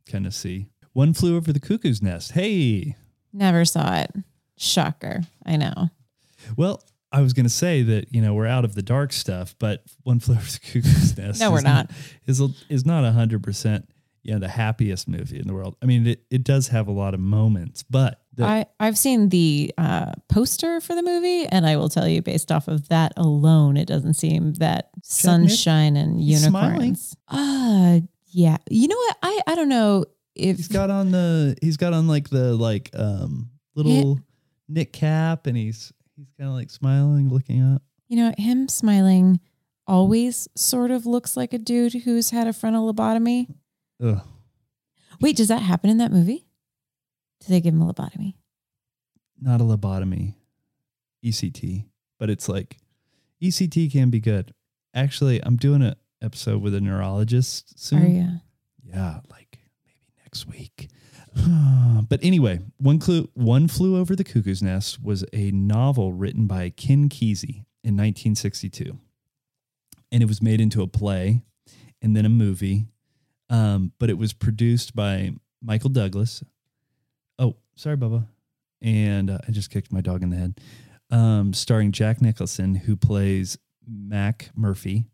kind 0.10 0.26
of 0.26 0.34
see. 0.34 0.68
One 0.94 1.14
flew 1.14 1.36
over 1.36 1.52
the 1.52 1.60
cuckoo's 1.60 2.02
nest. 2.02 2.32
Hey, 2.34 2.96
Never 3.34 3.66
saw 3.66 3.98
it. 4.00 4.12
Shocker. 4.58 5.24
I 5.46 5.58
know. 5.58 5.90
Well, 6.56 6.82
I 7.12 7.22
was 7.22 7.34
going 7.34 7.46
to 7.46 7.50
say 7.50 7.82
that 7.84 8.14
you 8.14 8.22
know 8.22 8.34
we're 8.34 8.48
out 8.48 8.64
of 8.66 8.76
the 8.76 8.82
dark 8.82 9.12
stuff, 9.12 9.56
but 9.60 9.84
One 10.04 10.20
Flew 10.20 10.36
Over 10.38 10.46
the 10.46 10.60
Cuckoo's 10.60 11.18
Nest. 11.18 11.40
No, 11.42 11.52
we're 11.52 11.62
not. 11.62 11.92
Is 12.26 12.42
is 12.70 12.86
not 12.86 13.12
hundred 13.14 13.44
percent. 13.44 13.90
You 14.24 14.34
know, 14.34 14.40
the 14.40 14.48
happiest 14.50 15.08
movie 15.08 15.38
in 15.38 15.48
the 15.48 15.54
world. 15.54 15.76
I 15.84 15.86
mean, 15.86 16.08
it, 16.08 16.24
it 16.32 16.44
does 16.44 16.70
have 16.70 16.88
a 16.88 16.92
lot 16.92 17.14
of 17.14 17.20
moments, 17.20 17.84
but 17.84 18.22
the, 18.36 18.46
I, 18.46 18.66
I've 18.80 18.98
seen 18.98 19.30
the 19.30 19.74
uh, 19.78 20.12
poster 20.30 20.82
for 20.82 20.96
the 20.96 21.02
movie, 21.04 21.46
and 21.48 21.66
I 21.66 21.78
will 21.78 21.90
tell 21.90 22.08
you, 22.08 22.22
based 22.22 22.52
off 22.52 22.68
of 22.68 22.90
that 22.90 23.14
alone, 23.18 23.78
it 23.78 23.86
doesn't 23.88 24.16
seem 24.16 24.54
that 24.56 24.90
sunshine 25.04 25.96
and 25.96 26.22
unicorns. 26.22 27.16
Uh 27.28 28.00
yeah. 28.28 28.58
You 28.70 28.88
know 28.90 28.98
what? 28.98 29.18
I, 29.24 29.42
I 29.48 29.56
don't 29.56 29.70
know 29.70 30.06
if 30.36 30.58
he's 30.58 30.68
got 30.68 30.90
on 30.90 31.12
the 31.12 31.56
he's 31.62 31.78
got 31.78 31.94
on 31.94 32.08
like 32.08 32.30
the 32.30 32.54
like 32.56 32.90
um 32.94 33.50
little 33.76 34.20
knit 34.68 34.92
cap, 34.92 35.48
and 35.48 35.56
he's 35.56 35.94
he's 36.18 36.28
kind 36.38 36.50
of 36.50 36.56
like 36.56 36.70
smiling, 36.70 37.30
looking 37.30 37.62
up. 37.76 37.82
you 38.08 38.18
know 38.18 38.34
him 38.38 38.68
smiling 38.68 39.40
always 39.88 40.48
sort 40.56 40.92
of 40.92 41.06
looks 41.06 41.38
like 41.38 41.54
a 41.54 41.58
dude 41.60 41.94
who's 41.94 42.32
had 42.32 42.48
a 42.48 42.54
frontal 42.54 42.92
lobotomy. 42.92 43.48
Ugh. 44.04 44.20
Wait, 45.22 45.38
does 45.38 45.48
that 45.48 45.62
happen 45.62 45.90
in 45.90 45.98
that 46.00 46.12
movie? 46.12 46.45
Do 47.42 47.48
they 47.50 47.62
give 47.62 47.74
him 47.74 47.82
a 47.82 47.94
lobotomy? 47.94 48.36
Not 49.40 49.62
a 49.62 49.64
lobotomy, 49.64 50.36
ECT, 51.24 51.86
but 52.18 52.30
it's 52.30 52.48
like 52.48 52.78
ECT 53.42 53.92
can 53.92 54.10
be 54.10 54.20
good. 54.20 54.54
Actually, 54.94 55.44
I'm 55.44 55.58
doing 55.58 55.82
an 55.82 55.96
episode 56.22 56.62
with 56.62 56.74
a 56.74 56.82
neurologist 56.82 57.80
soon. 57.80 58.04
Are 58.04 58.08
you? 58.08 58.28
Yeah, 58.84 59.20
like 59.30 59.60
maybe 59.86 60.08
next 60.24 60.48
week. 60.48 60.90
but 62.10 62.24
anyway, 62.24 62.60
one 62.78 63.00
clue, 63.00 63.30
one 63.34 63.68
flew 63.68 63.98
over 63.98 64.16
the 64.16 64.24
cuckoo's 64.24 64.64
nest 64.64 65.04
was 65.04 65.26
a 65.34 65.52
novel 65.52 66.14
written 66.14 66.48
by 66.48 66.70
Ken 66.70 67.10
Kesey 67.10 67.66
in 67.84 67.96
1962, 67.96 68.98
and 70.12 70.24
it 70.24 70.28
was 70.28 70.42
made 70.42 70.62
into 70.62 70.82
a 70.82 70.88
play 70.88 71.42
and 72.02 72.16
then 72.16 72.26
a 72.26 72.30
movie. 72.30 72.86
Um, 73.50 73.92
but 74.00 74.10
it 74.10 74.18
was 74.18 74.34
produced 74.34 74.96
by 74.96 75.32
Michael 75.62 75.90
Douglas. 75.90 76.44
Sorry, 77.76 77.98
Bubba. 77.98 78.26
And 78.82 79.30
uh, 79.30 79.40
I 79.48 79.52
just 79.52 79.70
kicked 79.70 79.92
my 79.92 80.02
dog 80.02 80.24
in 80.24 80.30
the 80.30 80.38
head. 80.38 80.60
Um, 81.12 81.54
starring 81.54 81.92
Jack 81.92 82.22
Nicholson, 82.22 82.76
who 82.76 82.96
plays 82.96 83.58
McMurphy, 83.90 85.06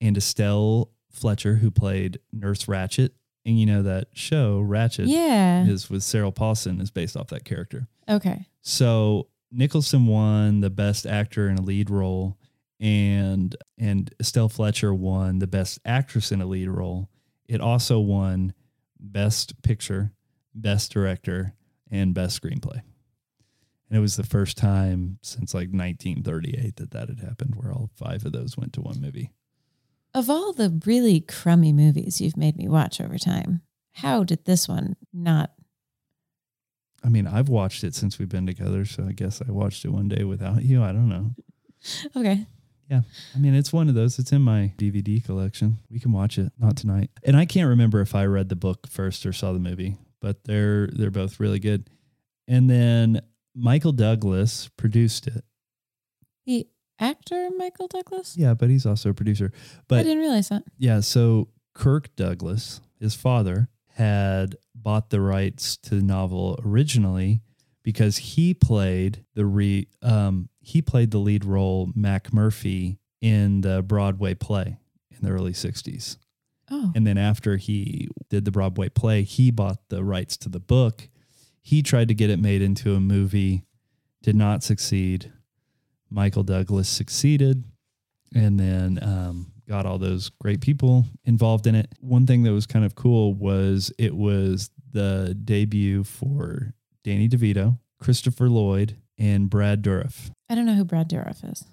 and 0.00 0.16
Estelle 0.16 0.90
Fletcher, 1.10 1.56
who 1.56 1.70
played 1.70 2.18
Nurse 2.32 2.64
Ratched. 2.66 3.10
And 3.44 3.58
you 3.60 3.66
know 3.66 3.82
that 3.82 4.08
show 4.12 4.60
Ratched 4.60 5.06
Yeah. 5.08 5.64
is 5.66 5.88
with 5.88 6.02
Sarah 6.02 6.32
Paulson 6.32 6.80
is 6.80 6.90
based 6.90 7.16
off 7.16 7.28
that 7.28 7.44
character. 7.44 7.86
Okay. 8.08 8.46
So 8.62 9.28
Nicholson 9.52 10.06
won 10.06 10.60
the 10.60 10.70
best 10.70 11.06
actor 11.06 11.48
in 11.48 11.56
a 11.56 11.62
lead 11.62 11.88
role, 11.88 12.36
and 12.80 13.54
and 13.78 14.12
Estelle 14.20 14.48
Fletcher 14.48 14.92
won 14.92 15.38
the 15.38 15.46
best 15.46 15.78
actress 15.84 16.32
in 16.32 16.40
a 16.40 16.46
lead 16.46 16.68
role. 16.68 17.08
It 17.48 17.60
also 17.60 18.00
won 18.00 18.52
best 18.98 19.62
picture, 19.62 20.12
best 20.54 20.92
director, 20.92 21.54
and 21.90 22.14
best 22.14 22.40
screenplay. 22.40 22.82
And 23.88 23.98
it 23.98 24.00
was 24.00 24.16
the 24.16 24.24
first 24.24 24.56
time 24.56 25.18
since 25.22 25.54
like 25.54 25.68
1938 25.68 26.76
that 26.76 26.90
that 26.90 27.08
had 27.08 27.20
happened, 27.20 27.54
where 27.56 27.72
all 27.72 27.90
five 27.94 28.24
of 28.24 28.32
those 28.32 28.56
went 28.56 28.72
to 28.74 28.80
one 28.80 29.00
movie. 29.00 29.30
Of 30.14 30.28
all 30.30 30.52
the 30.52 30.80
really 30.84 31.20
crummy 31.20 31.72
movies 31.72 32.20
you've 32.20 32.36
made 32.36 32.56
me 32.56 32.68
watch 32.68 33.00
over 33.00 33.18
time, 33.18 33.62
how 33.92 34.24
did 34.24 34.44
this 34.44 34.66
one 34.66 34.96
not? 35.12 35.52
I 37.04 37.08
mean, 37.08 37.26
I've 37.26 37.48
watched 37.48 37.84
it 37.84 37.94
since 37.94 38.18
we've 38.18 38.28
been 38.28 38.46
together, 38.46 38.84
so 38.84 39.04
I 39.06 39.12
guess 39.12 39.40
I 39.46 39.52
watched 39.52 39.84
it 39.84 39.90
one 39.90 40.08
day 40.08 40.24
without 40.24 40.62
you. 40.64 40.82
I 40.82 40.92
don't 40.92 41.08
know. 41.08 41.30
Okay. 42.16 42.46
Yeah. 42.90 43.02
I 43.34 43.38
mean, 43.38 43.54
it's 43.54 43.72
one 43.72 43.88
of 43.88 43.94
those. 43.94 44.18
It's 44.18 44.32
in 44.32 44.42
my 44.42 44.72
DVD 44.76 45.24
collection. 45.24 45.78
We 45.88 46.00
can 46.00 46.10
watch 46.10 46.36
it. 46.38 46.52
Not 46.58 46.76
tonight. 46.76 47.10
And 47.22 47.36
I 47.36 47.44
can't 47.44 47.68
remember 47.68 48.00
if 48.00 48.14
I 48.14 48.24
read 48.24 48.48
the 48.48 48.56
book 48.56 48.88
first 48.88 49.24
or 49.26 49.32
saw 49.32 49.52
the 49.52 49.60
movie, 49.60 49.96
but 50.20 50.44
they're 50.44 50.88
they're 50.92 51.10
both 51.10 51.40
really 51.40 51.58
good. 51.58 51.88
And 52.48 52.70
then 52.70 53.20
Michael 53.54 53.92
Douglas 53.92 54.68
produced 54.76 55.26
it. 55.26 55.44
The 56.46 56.66
actor 57.00 57.48
Michael 57.56 57.88
Douglas? 57.88 58.36
Yeah, 58.36 58.54
but 58.54 58.70
he's 58.70 58.86
also 58.86 59.10
a 59.10 59.14
producer. 59.14 59.52
But 59.88 60.00
I 60.00 60.02
didn't 60.04 60.20
realize 60.20 60.48
that. 60.50 60.62
yeah, 60.78 61.00
so 61.00 61.48
Kirk 61.74 62.14
Douglas, 62.16 62.80
his 63.00 63.14
father, 63.14 63.68
had 63.94 64.56
bought 64.74 65.10
the 65.10 65.20
rights 65.20 65.76
to 65.78 65.96
the 65.96 66.02
novel 66.02 66.58
originally 66.64 67.40
because 67.82 68.16
he 68.18 68.52
played 68.54 69.24
the 69.34 69.46
re 69.46 69.88
um 70.02 70.48
he 70.60 70.82
played 70.82 71.10
the 71.10 71.18
lead 71.18 71.44
role 71.44 71.88
McMurphy 71.96 72.98
in 73.20 73.62
the 73.62 73.82
Broadway 73.82 74.34
play 74.34 74.78
in 75.10 75.18
the 75.26 75.30
early 75.30 75.52
60s. 75.52 76.18
Oh. 76.70 76.92
And 76.94 77.06
then 77.06 77.18
after 77.18 77.56
he 77.56 78.08
did 78.28 78.44
the 78.44 78.50
Broadway 78.50 78.88
play, 78.88 79.22
he 79.22 79.50
bought 79.50 79.88
the 79.88 80.02
rights 80.02 80.36
to 80.38 80.48
the 80.48 80.60
book. 80.60 81.08
He 81.60 81.82
tried 81.82 82.08
to 82.08 82.14
get 82.14 82.30
it 82.30 82.38
made 82.38 82.62
into 82.62 82.94
a 82.94 83.00
movie, 83.00 83.64
did 84.22 84.36
not 84.36 84.62
succeed. 84.62 85.32
Michael 86.10 86.42
Douglas 86.42 86.88
succeeded 86.88 87.64
and 88.34 88.58
then 88.58 88.98
um, 89.02 89.52
got 89.68 89.86
all 89.86 89.98
those 89.98 90.30
great 90.40 90.60
people 90.60 91.04
involved 91.24 91.66
in 91.66 91.74
it. 91.74 91.92
One 92.00 92.26
thing 92.26 92.42
that 92.44 92.52
was 92.52 92.66
kind 92.66 92.84
of 92.84 92.94
cool 92.94 93.34
was 93.34 93.92
it 93.98 94.14
was 94.14 94.70
the 94.92 95.36
debut 95.44 96.04
for 96.04 96.74
Danny 97.04 97.28
DeVito, 97.28 97.78
Christopher 98.00 98.48
Lloyd, 98.48 98.96
and 99.18 99.50
Brad 99.50 99.82
Dourif. 99.82 100.30
I 100.48 100.54
don't 100.54 100.66
know 100.66 100.74
who 100.74 100.84
Brad 100.84 101.08
Dourif 101.08 101.50
is. 101.50 101.64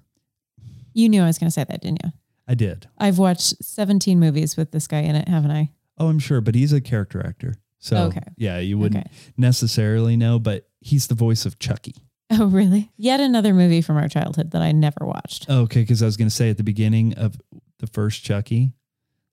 You 0.93 1.09
knew 1.09 1.23
I 1.23 1.27
was 1.27 1.37
going 1.37 1.47
to 1.47 1.51
say 1.51 1.63
that, 1.63 1.81
didn't 1.81 2.03
you? 2.03 2.11
I 2.47 2.55
did. 2.55 2.87
I've 2.97 3.17
watched 3.19 3.63
17 3.63 4.19
movies 4.19 4.57
with 4.57 4.71
this 4.71 4.87
guy 4.87 4.99
in 4.99 5.15
it, 5.15 5.27
haven't 5.27 5.51
I? 5.51 5.71
Oh, 5.97 6.07
I'm 6.09 6.19
sure, 6.19 6.41
but 6.41 6.55
he's 6.55 6.73
a 6.73 6.81
character 6.81 7.25
actor. 7.25 7.55
So 7.79 7.97
Okay. 8.07 8.21
yeah, 8.37 8.59
you 8.59 8.77
wouldn't 8.77 9.05
Okay. 9.05 9.15
necessarily 9.37 10.17
know, 10.17 10.39
but 10.39 10.67
he's 10.81 11.07
the 11.07 11.15
voice 11.15 11.45
of 11.45 11.59
Chucky. 11.59 11.95
Oh, 12.35 12.47
really? 12.47 12.89
Yet 12.97 13.19
another 13.19 13.53
movie 13.53 13.81
from 13.81 13.95
our 13.97 14.07
childhood 14.07 14.51
that 14.51 14.61
I 14.63 14.71
never 14.71 15.05
watched. 15.05 15.45
Oh, 15.49 15.61
okay, 15.63 15.81
because 15.81 16.01
I 16.01 16.05
was 16.07 16.17
going 16.17 16.29
to 16.29 16.33
say 16.35 16.49
at 16.49 16.57
the 16.57 16.63
beginning 16.63 17.13
of 17.13 17.39
the 17.77 17.85
first 17.85 18.23
Chucky, 18.23 18.71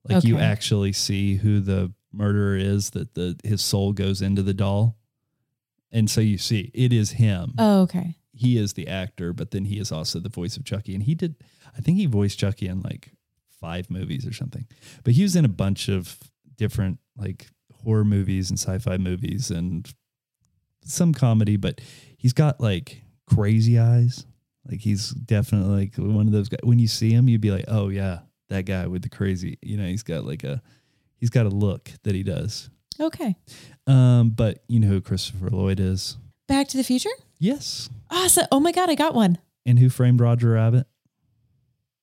like 0.07 0.23
you 0.25 0.39
actually 0.39 0.93
see 0.93 1.37
who 1.37 1.61
the 1.61 1.95
murderer 2.13 2.57
is 2.57 2.91
that 2.91 3.15
the 3.15 3.39
his 3.43 3.63
soul 3.63 3.95
goes 3.95 4.21
into 4.21 4.43
the 4.43 4.53
doll, 4.53 4.99
and 5.91 6.11
so 6.11 6.21
you 6.21 6.37
see 6.37 6.71
it 6.75 6.93
is 6.93 7.13
him. 7.13 7.55
Oh, 7.57 7.83
okay. 7.83 8.17
He 8.35 8.59
is 8.59 8.75
the 8.75 8.89
actor, 8.89 9.33
but 9.33 9.51
then 9.53 9.65
he 9.67 9.79
is 9.79 9.91
also 9.93 10.19
the 10.21 10.29
voice 10.29 10.59
of 10.59 10.65
Chucky, 10.65 10.95
and 10.95 11.03
he 11.05 11.15
did. 11.15 11.37
I 11.77 11.81
think 11.81 11.99
he 11.99 12.07
voiced 12.07 12.39
Chucky 12.39 12.67
in 12.67 12.81
like 12.81 13.11
five 13.61 13.91
movies 13.91 14.27
or 14.27 14.33
something, 14.33 14.67
but 15.05 15.15
he 15.15 15.23
was 15.23 15.37
in 15.37 15.45
a 15.45 15.49
bunch 15.49 15.89
of 15.89 16.19
different 16.57 16.99
like 17.17 17.49
horror 17.85 18.05
movies 18.05 18.51
and 18.51 18.59
sci-fi 18.59 18.97
movies 18.99 19.51
and 19.51 19.93
some 20.85 21.13
comedy, 21.13 21.57
but 21.57 21.81
he's 22.17 22.33
got 22.33 22.61
like 22.61 23.03
crazy 23.27 23.79
eyes. 23.79 24.27
Like 24.69 24.81
he's 24.81 25.11
definitely 25.11 25.75
like 25.75 25.95
one 25.97 26.27
of 26.27 26.33
those 26.33 26.49
guys. 26.49 26.61
When 26.63 26.79
you 26.79 26.89
see 26.89 27.11
him, 27.11 27.29
you'd 27.29 27.41
be 27.41 27.51
like, 27.51 27.65
"Oh 27.69 27.89
yeah, 27.89 28.21
that 28.49 28.67
guy 28.67 28.87
with 28.87 29.03
the 29.03 29.09
crazy." 29.09 29.59
You 29.63 29.77
know, 29.77 29.87
he's 29.87 30.03
got 30.03 30.25
like 30.25 30.45
a 30.45 30.63
he's 31.17 31.31
got 31.31 31.47
a 31.47 31.51
look 31.51 31.91
that 32.03 32.15
he 32.15 32.23
does. 32.23 32.71
Okay. 33.01 33.37
Um, 33.87 34.31
but 34.31 34.63
you 34.69 34.79
know 34.81 34.89
who 34.89 35.01
Christopher 35.01 35.49
Lloyd 35.51 35.81
is? 35.81 36.19
Back 36.47 36.69
to 36.69 36.77
the 36.77 36.85
Future? 36.85 37.11
Yes. 37.39 37.89
Awesome. 38.11 38.47
Oh 38.53 38.61
my 38.61 38.73
God, 38.73 38.91
I 38.91 38.95
got 38.95 39.15
one. 39.15 39.39
And 39.65 39.79
who 39.79 39.89
framed 39.89 40.21
Roger 40.21 40.51
Rabbit? 40.51 40.87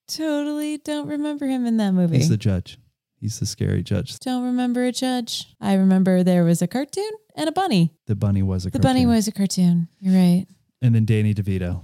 Totally 0.08 0.78
don't 0.78 1.08
remember 1.08 1.46
him 1.48 1.66
in 1.66 1.78
that 1.78 1.92
movie. 1.92 2.18
He's 2.18 2.30
the 2.30 2.38
judge. 2.38 2.78
He's 3.20 3.40
the 3.40 3.46
scary 3.46 3.84
judge. 3.84 4.20
don't 4.20 4.44
remember 4.44 4.84
a 4.86 4.92
judge. 4.92 5.48
I 5.60 5.74
remember 5.74 6.24
there 6.24 6.44
was 6.44 6.62
a 6.62 6.68
cartoon 6.68 7.10
and 7.36 7.50
a 7.50 7.52
bunny. 7.52 7.94
The 8.06 8.16
bunny 8.16 8.44
was 8.44 8.66
a 8.66 8.70
The 8.70 8.80
bunny 8.80 9.02
cartoon. 9.02 9.10
was 9.16 9.28
a 9.28 9.32
cartoon. 9.32 9.88
You're 10.00 10.14
right. 10.14 10.46
and 10.82 10.94
then 10.94 11.06
Danny 11.06 11.34
DeVito 11.34 11.84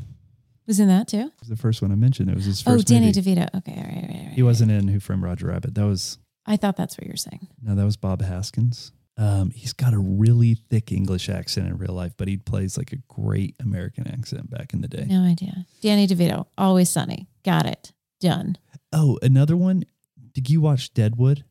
Was 0.68 0.80
in 0.80 0.88
that 0.90 1.08
too? 1.08 1.32
was 1.40 1.50
the 1.50 1.56
first 1.58 1.82
one 1.82 1.92
I 1.92 1.96
mentioned. 1.96 2.30
It 2.30 2.36
was 2.36 2.46
his 2.46 2.64
Oh, 2.68 2.78
Danny 2.78 3.08
movie. 3.08 3.22
DeVito. 3.36 3.50
Okay, 3.56 3.74
all 3.76 3.84
right, 3.84 4.08
right, 4.10 4.26
right. 4.28 4.34
he 4.34 4.44
wasn't 4.44 4.72
in 4.72 4.88
Who 4.88 5.00
Framed 5.00 5.24
Roger 5.24 5.48
Rabbit. 5.48 5.74
That 5.76 5.86
was 5.86 6.18
I 6.46 6.56
thought 6.58 6.78
that's 6.78 6.98
what 6.98 7.08
you're 7.08 7.16
saying. 7.18 7.48
No, 7.62 7.74
that 7.76 7.86
was 7.86 7.98
Bob 7.98 8.22
Hoskins. 8.22 8.92
Um, 9.18 9.52
he's 9.52 9.74
got 9.74 9.94
a 9.94 10.00
really 10.00 10.56
thick 10.70 10.92
English 10.92 11.30
accent 11.30 11.68
in 11.68 11.78
real 11.78 11.94
life, 11.94 12.14
but 12.18 12.28
he 12.28 12.38
plays 12.38 12.78
like 12.78 12.92
a 12.94 12.98
great 13.08 13.56
American 13.60 14.08
accent 14.08 14.50
back 14.50 14.74
in 14.74 14.82
the 14.82 14.88
day. 14.88 15.06
No 15.08 15.22
idea. 15.24 15.66
Danny 15.82 16.08
DeVito, 16.08 16.48
Always 16.58 16.90
Sunny. 16.90 17.28
Got 17.46 17.66
it. 17.66 17.92
Done. 18.24 18.58
Oh, 18.94 19.20
another 19.22 19.58
one. 19.58 19.84
Did 20.32 20.50
you 20.50 20.62
watch 20.62 20.94
Deadwood 20.94 21.44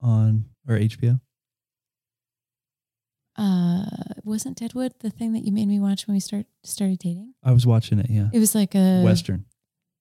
on 0.00 0.44
or 0.68 0.76
HBO? 0.78 1.20
Uh, 3.36 3.86
wasn't 4.22 4.58
Deadwood 4.58 4.92
the 5.00 5.10
thing 5.10 5.32
that 5.32 5.40
you 5.40 5.50
made 5.50 5.66
me 5.66 5.80
watch 5.80 6.06
when 6.06 6.14
we 6.14 6.20
start 6.20 6.46
started 6.62 7.00
dating? 7.00 7.34
I 7.42 7.50
was 7.50 7.66
watching 7.66 7.98
it. 7.98 8.06
Yeah, 8.08 8.28
It 8.32 8.38
was 8.38 8.54
like 8.54 8.76
a 8.76 9.02
Western. 9.02 9.46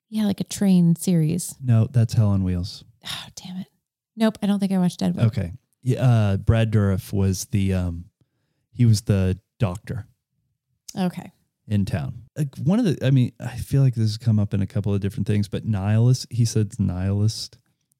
Yeah, 0.10 0.26
like 0.26 0.39
a 0.41 0.43
train 0.43 0.95
series. 0.95 1.56
No, 1.64 1.88
that's 1.89 2.14
Hell 2.14 2.27
on 2.27 2.43
Wheels. 2.43 2.84
Oh, 3.03 3.26
damn 3.35 3.57
it. 3.57 3.68
Nope, 4.15 4.38
I 4.43 4.45
don't 4.45 4.60
think 4.60 4.73
I 4.73 4.77
watched 4.77 4.99
Deadwood. 4.99 5.26
Okay. 5.26 5.53
Yeah, 5.81 6.03
uh, 6.03 6.38
Brad 6.38 6.72
Dourif 6.72 7.11
was 7.11 7.45
the 7.45 7.73
um, 7.73 8.06
he 8.72 8.85
was 8.85 9.02
the 9.02 9.39
doctor 9.57 10.06
Okay. 10.95 11.31
In 11.72 11.85
town. 11.85 12.23
Like 12.38 12.53
one 12.57 12.80
of 12.80 12.85
the, 12.85 12.98
I 13.03 13.11
mean, 13.11 13.31
I 13.39 13.56
feel 13.56 13.81
like 13.81 13.95
this 13.95 14.03
has 14.10 14.18
come 14.18 14.39
up 14.39 14.53
in 14.53 14.61
a 14.61 14.68
couple 14.68 14.93
of 14.93 14.99
different 14.99 15.26
things, 15.26 15.48
but 15.48 15.65
nihilist. 15.65 16.27
He 16.30 16.43
said 16.43 16.77
nihilist. 16.77 17.57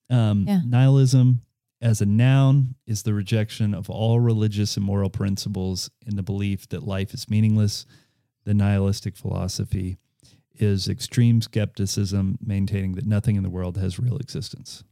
Um, 0.10 0.44
Yeah. 0.46 0.60
Nihilism 0.68 1.42
as 1.82 2.02
a 2.02 2.06
noun 2.06 2.76
is 2.86 3.04
the 3.04 3.14
rejection 3.14 3.74
of 3.74 3.90
all 3.90 4.20
religious 4.20 4.76
and 4.76 4.86
moral 4.86 5.10
principles 5.10 5.90
in 6.06 6.18
the 6.18 6.22
belief 6.22 6.68
that 6.70 6.84
life 6.84 7.14
is 7.14 7.30
meaningless. 7.30 7.86
The 8.44 8.54
nihilistic 8.54 9.16
philosophy 9.16 9.98
is 10.60 10.90
extreme 10.90 11.42
skepticism, 11.42 12.40
maintaining 12.44 12.96
that 12.96 13.08
nothing 13.08 13.38
in 13.38 13.44
the 13.44 13.50
world 13.50 13.78
has 13.78 13.98
real 13.98 14.18
existence. 14.18 14.84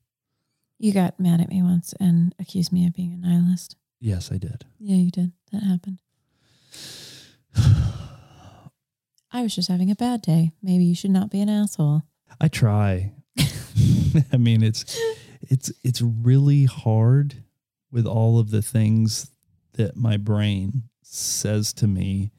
You 0.78 0.94
got 0.94 1.20
mad 1.20 1.42
at 1.42 1.50
me 1.50 1.62
once 1.62 1.94
and 2.00 2.34
accused 2.40 2.72
me 2.72 2.88
of 2.88 2.94
being 2.94 3.12
a 3.12 3.18
nihilist. 3.18 3.76
Yes, 4.00 4.32
I 4.32 4.38
did. 4.38 4.64
Yeah, 4.80 4.96
you 4.96 5.12
did. 5.12 5.34
That 5.52 5.64
happened. 5.64 5.98
I 9.32 9.44
was 9.44 9.56
just 9.56 9.70
having 9.70 9.92
a 9.92 9.96
bad 9.96 10.22
day. 10.22 10.52
Maybe 10.62 10.84
you 10.86 10.96
should 10.96 11.12
not 11.12 11.30
be 11.30 11.42
an 11.42 11.50
asshole. 11.50 12.04
I 12.42 12.48
try. 12.48 13.14
I 14.34 14.38
mean, 14.38 14.64
it's 14.64 15.00
it's 15.42 15.72
it's 15.84 16.02
really 16.02 16.66
hard 16.66 17.44
with 17.92 18.06
all 18.06 18.40
of 18.40 18.52
the 18.52 18.62
things 18.62 19.32
that 19.74 19.96
my 19.96 20.18
brain 20.18 20.84
says 21.02 21.74
to 21.74 21.88
me 21.88 22.32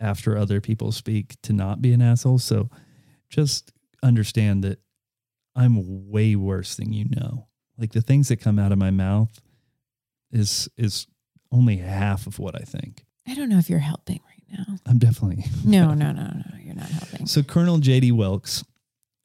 after 0.00 0.36
other 0.36 0.60
people 0.60 0.92
speak 0.92 1.40
to 1.42 1.52
not 1.52 1.82
be 1.82 1.92
an 1.92 2.02
asshole. 2.02 2.38
So 2.38 2.70
just 3.28 3.72
understand 4.02 4.64
that 4.64 4.78
I'm 5.54 6.08
way 6.08 6.36
worse 6.36 6.76
than 6.76 6.92
you 6.92 7.06
know. 7.10 7.48
Like 7.76 7.92
the 7.92 8.00
things 8.00 8.28
that 8.28 8.40
come 8.40 8.58
out 8.58 8.72
of 8.72 8.78
my 8.78 8.90
mouth 8.90 9.40
is 10.30 10.68
is 10.76 11.06
only 11.50 11.78
half 11.78 12.26
of 12.26 12.38
what 12.38 12.54
I 12.54 12.64
think. 12.64 13.04
I 13.26 13.34
don't 13.34 13.48
know 13.48 13.58
if 13.58 13.68
you're 13.68 13.78
helping 13.78 14.20
right 14.24 14.37
now. 14.50 14.64
I'm 14.86 14.98
definitely 14.98 15.44
No, 15.64 15.94
no, 15.94 16.12
no, 16.12 16.22
no. 16.24 16.42
You're 16.62 16.74
not 16.74 16.88
helping. 16.90 17.26
So 17.26 17.42
Colonel 17.42 17.78
J.D. 17.78 18.12
Wilkes 18.12 18.64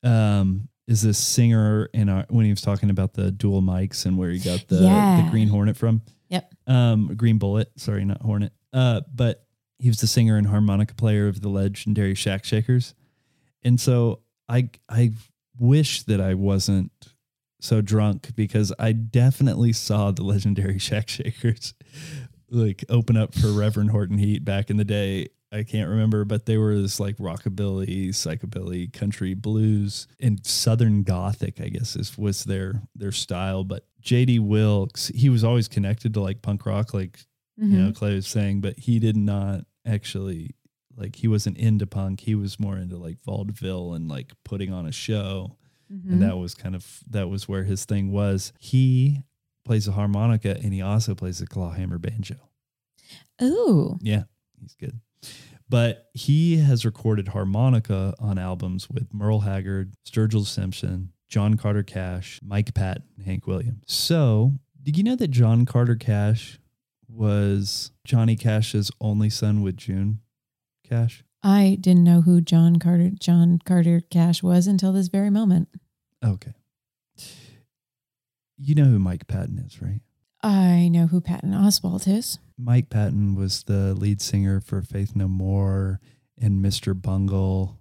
um, 0.04 0.68
is 0.88 1.02
this 1.02 1.18
singer 1.18 1.90
in 1.94 2.10
our 2.10 2.26
when 2.30 2.45
he 2.45 2.52
was 2.52 2.62
talking 2.62 2.90
about 2.90 3.14
the 3.14 3.32
dual 3.32 3.62
mics 3.62 4.06
and 4.06 4.18
where 4.18 4.30
he 4.30 4.40
got 4.40 4.68
the, 4.68 4.78
Yeah. 4.78 5.22
the 5.24 5.32
Green 5.32 5.48
Hornet 5.48 5.78
from. 5.78 6.02
Yep. 6.30 6.54
Um, 6.68 7.16
Green 7.16 7.38
Bullet. 7.38 7.72
Sorry, 7.78 8.04
not 8.06 8.22
Hornet. 8.22 8.54
Uh, 8.72 9.02
but 9.14 9.45
he 9.80 9.88
was 9.90 10.00
the 10.02 10.08
singer 10.08 10.38
and 10.38 10.48
harmonica 10.48 10.95
player 10.95 11.28
of 11.28 11.41
the 11.41 11.50
legendary 11.50 12.16
Shack 12.16 12.44
Shakers. 12.45 12.95
And 13.64 13.80
so 13.80 14.22
I 14.50 14.70
I 14.90 15.12
wish 15.60 16.04
that 16.04 16.20
I 16.20 16.34
wasn't 16.34 16.91
so 17.62 17.80
drunk 17.82 18.36
because 18.36 18.74
I 18.80 18.91
definitely 18.91 19.72
saw 19.74 20.12
the 20.12 20.24
legendary 20.24 20.80
Shack 20.88 21.08
Shakers 21.08 21.74
like 22.54 22.86
open 22.90 23.18
up 23.18 23.34
for 23.34 23.48
Reverend 23.52 23.92
Horton 23.92 24.18
Heat 24.18 24.46
back 24.46 24.70
in 24.70 24.78
the 24.78 24.86
day. 24.86 25.28
I 25.52 25.62
can't 25.64 25.90
remember, 25.90 26.26
but 26.26 26.46
they 26.48 26.58
were 26.58 26.80
this 26.82 27.00
like 27.00 27.18
rockabilly, 27.18 28.10
psychobilly, 28.10 28.92
country 28.92 29.34
blues, 29.36 30.08
and 30.20 30.44
southern 30.46 31.04
gothic. 31.04 31.60
I 31.62 31.70
guess 31.70 31.96
is 31.96 32.18
was 32.18 32.44
their 32.46 32.82
their 32.96 33.12
style. 33.12 33.64
But 33.64 33.86
J.D. 34.02 34.40
Wilkes, 34.40 35.10
he 35.10 35.30
was 35.30 35.44
always 35.44 35.68
connected 35.68 36.14
to 36.16 36.22
like 36.22 36.42
punk 36.42 36.66
rock, 36.66 36.94
like 36.94 37.20
you 37.58 37.78
know 37.78 37.92
Mhm. 37.92 37.96
Clay 37.96 38.16
was 38.16 38.28
saying, 38.28 38.62
but 38.62 38.80
he 38.80 38.98
did 39.00 39.16
not 39.16 39.66
actually 39.86 40.56
like 40.96 41.16
he 41.18 41.28
wasn't 41.28 41.58
into 41.58 41.86
punk. 41.86 42.22
He 42.22 42.34
was 42.36 42.60
more 42.60 42.78
into 42.78 42.98
like 42.98 43.18
vaudeville 43.24 43.94
and 43.94 44.08
like 44.08 44.32
putting 44.44 44.72
on 44.74 44.86
a 44.88 44.92
show 44.92 45.58
Mhm. 45.94 46.14
and 46.14 46.22
that 46.24 46.38
was 46.38 46.56
kind 46.56 46.74
of 46.76 47.04
that 47.12 47.30
was 47.30 47.48
where 47.48 47.64
his 47.64 47.86
thing 47.86 48.12
was. 48.12 48.54
He 48.60 49.22
plays 49.65 49.88
a 49.88 49.94
harmonica 49.94 50.57
and 50.61 50.73
he 50.73 50.81
also 50.81 51.15
plays 51.15 51.41
a 51.41 51.48
clawhammer 51.48 51.98
banjo. 51.98 52.35
Ooh. 53.41 53.98
Yeah, 54.02 54.23
he's 54.60 54.76
good. 54.76 54.99
But 55.69 56.10
he 56.14 56.57
has 56.57 56.85
recorded 56.85 57.30
harmonica 57.30 58.14
on 58.19 58.38
albums 58.38 58.90
with 58.90 59.14
Merle 59.14 59.41
Haggard, 59.41 59.94
Sturgill 60.06 60.45
Simpson, 60.45 61.14
John 61.30 61.56
Carter 61.56 61.84
Cash, 61.84 62.40
Mike 62.44 62.73
Patton, 62.73 63.03
and 63.18 63.26
Hank 63.26 63.48
Williams. 63.48 63.84
So, 63.88 64.53
did 64.81 64.98
you 64.98 65.03
know 65.03 65.15
that 65.15 65.31
John 65.31 65.65
Carter 65.65 65.95
Cash 65.95 66.60
was 67.07 67.91
Johnny 68.03 68.35
Cash's 68.35 68.91
only 69.02 69.30
son 69.30 69.61
with 69.61 69.77
June 69.77 70.19
Cash? 70.88 71.23
I 71.41 71.77
didn't 71.80 72.03
know 72.03 72.22
who 72.22 72.40
John 72.40 72.77
Carter 72.77 73.11
John 73.19 73.60
Carter 73.65 74.02
Cash 74.11 74.44
was 74.44 74.68
until 74.68 74.94
this 74.94 75.07
very 75.07 75.30
moment. 75.30 75.69
Okay. 76.23 76.53
You 78.58 78.76
know 78.76 78.86
who 78.86 79.00
Mike 79.00 79.28
Patton 79.28 79.60
is, 79.60 79.82
right? 79.82 80.02
I 80.42 80.90
know 80.90 81.08
who 81.08 81.22
Patton 81.22 81.52
Oswalt 81.54 82.08
is. 82.08 82.40
Mike 82.58 82.90
Patton 82.90 83.36
was 83.36 83.64
the 83.64 83.94
lead 83.94 84.22
singer 84.22 84.60
for 84.60 84.82
Faith 84.82 85.16
No 85.16 85.28
More 85.28 86.00
and 86.40 86.64
Mr. 86.64 87.00
Bungle. 87.00 87.80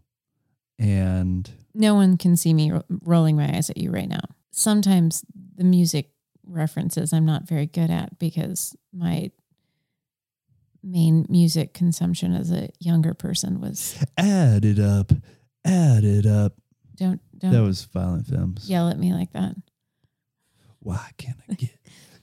And 0.78 1.50
No 1.74 1.94
one 1.94 2.16
can 2.16 2.36
see 2.36 2.54
me 2.54 2.70
ro- 2.70 2.84
rolling 3.02 3.36
my 3.36 3.54
eyes 3.56 3.68
at 3.70 3.76
you 3.76 3.90
right 3.90 4.08
now. 4.08 4.20
Sometimes 4.52 5.24
the 5.56 5.64
music 5.64 6.10
references 6.46 7.12
I'm 7.12 7.24
not 7.26 7.46
very 7.48 7.66
good 7.66 7.90
at 7.90 8.18
because 8.18 8.74
my 8.92 9.30
main 10.82 11.26
music 11.28 11.72
consumption 11.74 12.34
as 12.34 12.50
a 12.50 12.68
younger 12.80 13.14
person 13.14 13.60
was 13.60 13.96
add 14.16 14.64
it 14.64 14.78
up, 14.78 15.12
add 15.64 16.04
it 16.04 16.26
up. 16.26 16.54
don't 16.96 17.20
don't 17.38 17.52
That 17.52 17.62
was 17.62 17.84
Violent 17.84 18.26
Femmes. 18.26 18.68
yell 18.68 18.88
at 18.88 18.98
me 18.98 19.12
like 19.12 19.32
that. 19.32 19.54
Why 20.82 21.10
can't 21.18 21.38
I 21.48 21.54
get 21.54 21.76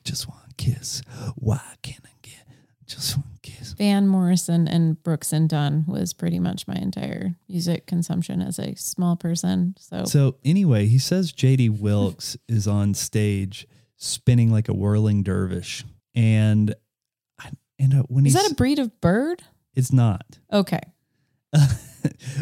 just 0.03 0.27
one 0.27 0.38
kiss? 0.57 1.02
Why 1.36 1.61
can't 1.81 2.03
I 2.06 2.10
get 2.22 2.45
just 2.86 3.15
one 3.18 3.38
kiss? 3.41 3.73
Van 3.73 4.07
Morrison 4.07 4.68
and 4.68 5.02
Brooks 5.03 5.31
and 5.31 5.48
Dunn 5.49 5.86
was 5.88 6.14
pretty 6.14 6.40
much 6.40 6.68
my 6.68 6.76
entire 6.76 7.36
music 7.48 7.86
consumption 7.86 8.41
as 8.41 8.60
a 8.60 8.76
small 8.76 9.15
person. 9.15 9.76
So, 9.80 10.06
So 10.06 10.36
anyway, 10.44 10.88
he 10.88 10.98
says 10.98 11.31
J.D. 11.31 11.69
Wilkes 11.69 12.36
is 12.49 12.68
on 12.68 12.94
stage 12.94 13.68
spinning 13.98 14.52
like 14.52 14.68
a 14.69 14.73
whirling 14.73 15.23
dervish, 15.23 15.84
and 16.15 16.73
I- 17.40 17.52
and 17.77 17.94
uh, 17.94 18.03
when 18.10 18.26
is 18.26 18.34
he's 18.34 18.44
that 18.44 18.52
a 18.52 18.56
breed 18.56 18.80
of 18.80 18.99
bird? 19.02 19.41
it's 19.76 19.94
not. 19.94 20.40
Okay. 20.52 20.81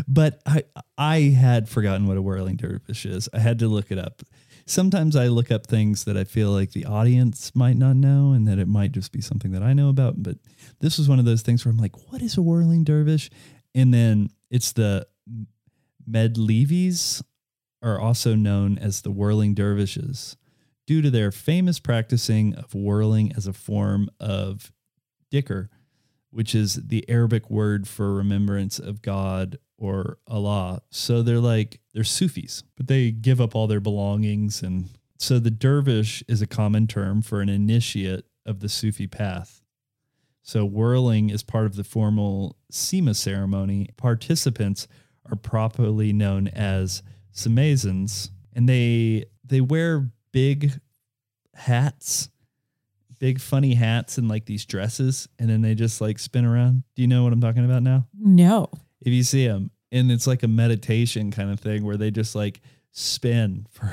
but 0.07 0.41
I 0.45 0.63
I 0.97 1.19
had 1.21 1.69
forgotten 1.69 2.07
what 2.07 2.17
a 2.17 2.21
whirling 2.21 2.55
dervish 2.57 3.05
is. 3.05 3.29
I 3.33 3.39
had 3.39 3.59
to 3.59 3.67
look 3.67 3.91
it 3.91 3.97
up. 3.97 4.21
Sometimes 4.69 5.15
I 5.15 5.27
look 5.27 5.49
up 5.49 5.65
things 5.65 6.03
that 6.03 6.17
I 6.17 6.25
feel 6.25 6.51
like 6.51 6.71
the 6.71 6.85
audience 6.85 7.55
might 7.55 7.77
not 7.77 7.95
know 7.95 8.33
and 8.33 8.45
that 8.49 8.59
it 8.59 8.67
might 8.67 8.91
just 8.91 9.13
be 9.13 9.21
something 9.21 9.53
that 9.53 9.63
I 9.63 9.71
know 9.71 9.87
about. 9.87 10.21
But 10.21 10.37
this 10.81 10.97
was 10.97 11.07
one 11.07 11.19
of 11.19 11.25
those 11.25 11.41
things 11.41 11.63
where 11.63 11.71
I'm 11.71 11.77
like, 11.77 12.11
what 12.11 12.21
is 12.21 12.37
a 12.37 12.41
whirling 12.41 12.83
dervish? 12.83 13.29
And 13.73 13.93
then 13.93 14.29
it's 14.51 14.73
the 14.73 15.07
Mevlevis 16.09 17.23
are 17.81 17.99
also 17.99 18.35
known 18.35 18.77
as 18.77 19.01
the 19.01 19.11
whirling 19.11 19.53
dervishes 19.53 20.35
due 20.85 21.01
to 21.01 21.09
their 21.09 21.31
famous 21.31 21.79
practicing 21.79 22.53
of 22.55 22.75
whirling 22.75 23.31
as 23.37 23.47
a 23.47 23.53
form 23.53 24.09
of 24.19 24.73
dhikr, 25.31 25.69
which 26.29 26.53
is 26.53 26.75
the 26.75 27.09
Arabic 27.09 27.49
word 27.49 27.87
for 27.87 28.13
remembrance 28.13 28.79
of 28.79 29.01
God 29.01 29.59
or 29.77 30.17
Allah. 30.27 30.81
So 30.89 31.21
they're 31.21 31.39
like, 31.39 31.79
they're 31.93 32.03
Sufis, 32.03 32.63
but 32.75 32.87
they 32.87 33.11
give 33.11 33.39
up 33.39 33.55
all 33.55 33.67
their 33.67 33.79
belongings. 33.79 34.61
And 34.61 34.89
so 35.17 35.39
the 35.39 35.51
dervish 35.51 36.23
is 36.27 36.41
a 36.41 36.47
common 36.47 36.87
term 36.87 37.21
for 37.21 37.41
an 37.41 37.49
initiate 37.49 38.25
of 38.45 38.59
the 38.59 38.69
Sufi 38.69 39.07
path. 39.07 39.61
So 40.41 40.65
whirling 40.65 41.29
is 41.29 41.43
part 41.43 41.65
of 41.65 41.75
the 41.75 41.83
formal 41.83 42.55
Sema 42.71 43.13
ceremony. 43.13 43.89
Participants 43.97 44.87
are 45.29 45.35
properly 45.35 46.13
known 46.13 46.47
as 46.47 47.03
semazens, 47.33 48.29
and 48.53 48.67
they 48.67 49.25
they 49.43 49.59
wear 49.59 50.09
big 50.31 50.71
hats 51.53 52.29
big 53.19 53.39
funny 53.39 53.73
hats 53.73 54.17
and 54.17 54.27
like 54.27 54.45
these 54.45 54.65
dresses 54.65 55.27
and 55.39 55.49
then 55.49 55.61
they 55.61 55.75
just 55.75 56.01
like 56.01 56.19
spin 56.19 56.45
around. 56.45 56.83
Do 56.95 57.01
you 57.01 57.07
know 57.07 57.23
what 57.23 57.33
I'm 57.33 57.41
talking 57.41 57.65
about 57.65 57.83
now? 57.83 58.07
No. 58.17 58.69
If 59.07 59.13
you 59.13 59.23
see 59.23 59.47
them 59.47 59.71
and 59.89 60.11
it's 60.11 60.27
like 60.27 60.43
a 60.43 60.49
meditation 60.49 61.31
kind 61.31 61.49
of 61.49 61.61
thing 61.61 61.85
where 61.85 61.95
they 61.95 62.11
just 62.11 62.35
like 62.35 62.59
spin 62.91 63.65
for 63.71 63.89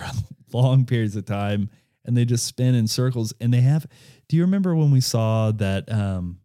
long 0.53 0.87
periods 0.87 1.15
of 1.15 1.25
time 1.25 1.71
and 2.05 2.17
they 2.17 2.25
just 2.25 2.45
spin 2.47 2.75
in 2.75 2.89
circles. 2.89 3.33
And 3.41 3.55
they 3.55 3.61
have. 3.61 3.87
Do 4.29 4.37
you 4.37 4.43
remember 4.43 4.75
when 4.75 4.91
we 4.91 5.01
saw 5.01 5.53
that 5.53 5.91
um 5.93 6.41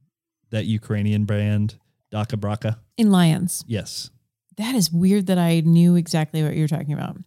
that 0.52 0.66
Ukrainian 0.66 1.26
band 1.26 1.80
DakhaBrakha? 2.14 2.78
In 2.96 3.10
Lyons. 3.10 3.64
Yes. 3.66 4.12
That 4.58 4.76
is 4.76 4.92
weird 4.92 5.26
that 5.26 5.40
I 5.40 5.62
knew 5.62 5.96
exactly 5.96 6.44
what 6.44 6.56
you're 6.56 6.68
talking 6.68 6.94
about. 6.94 7.18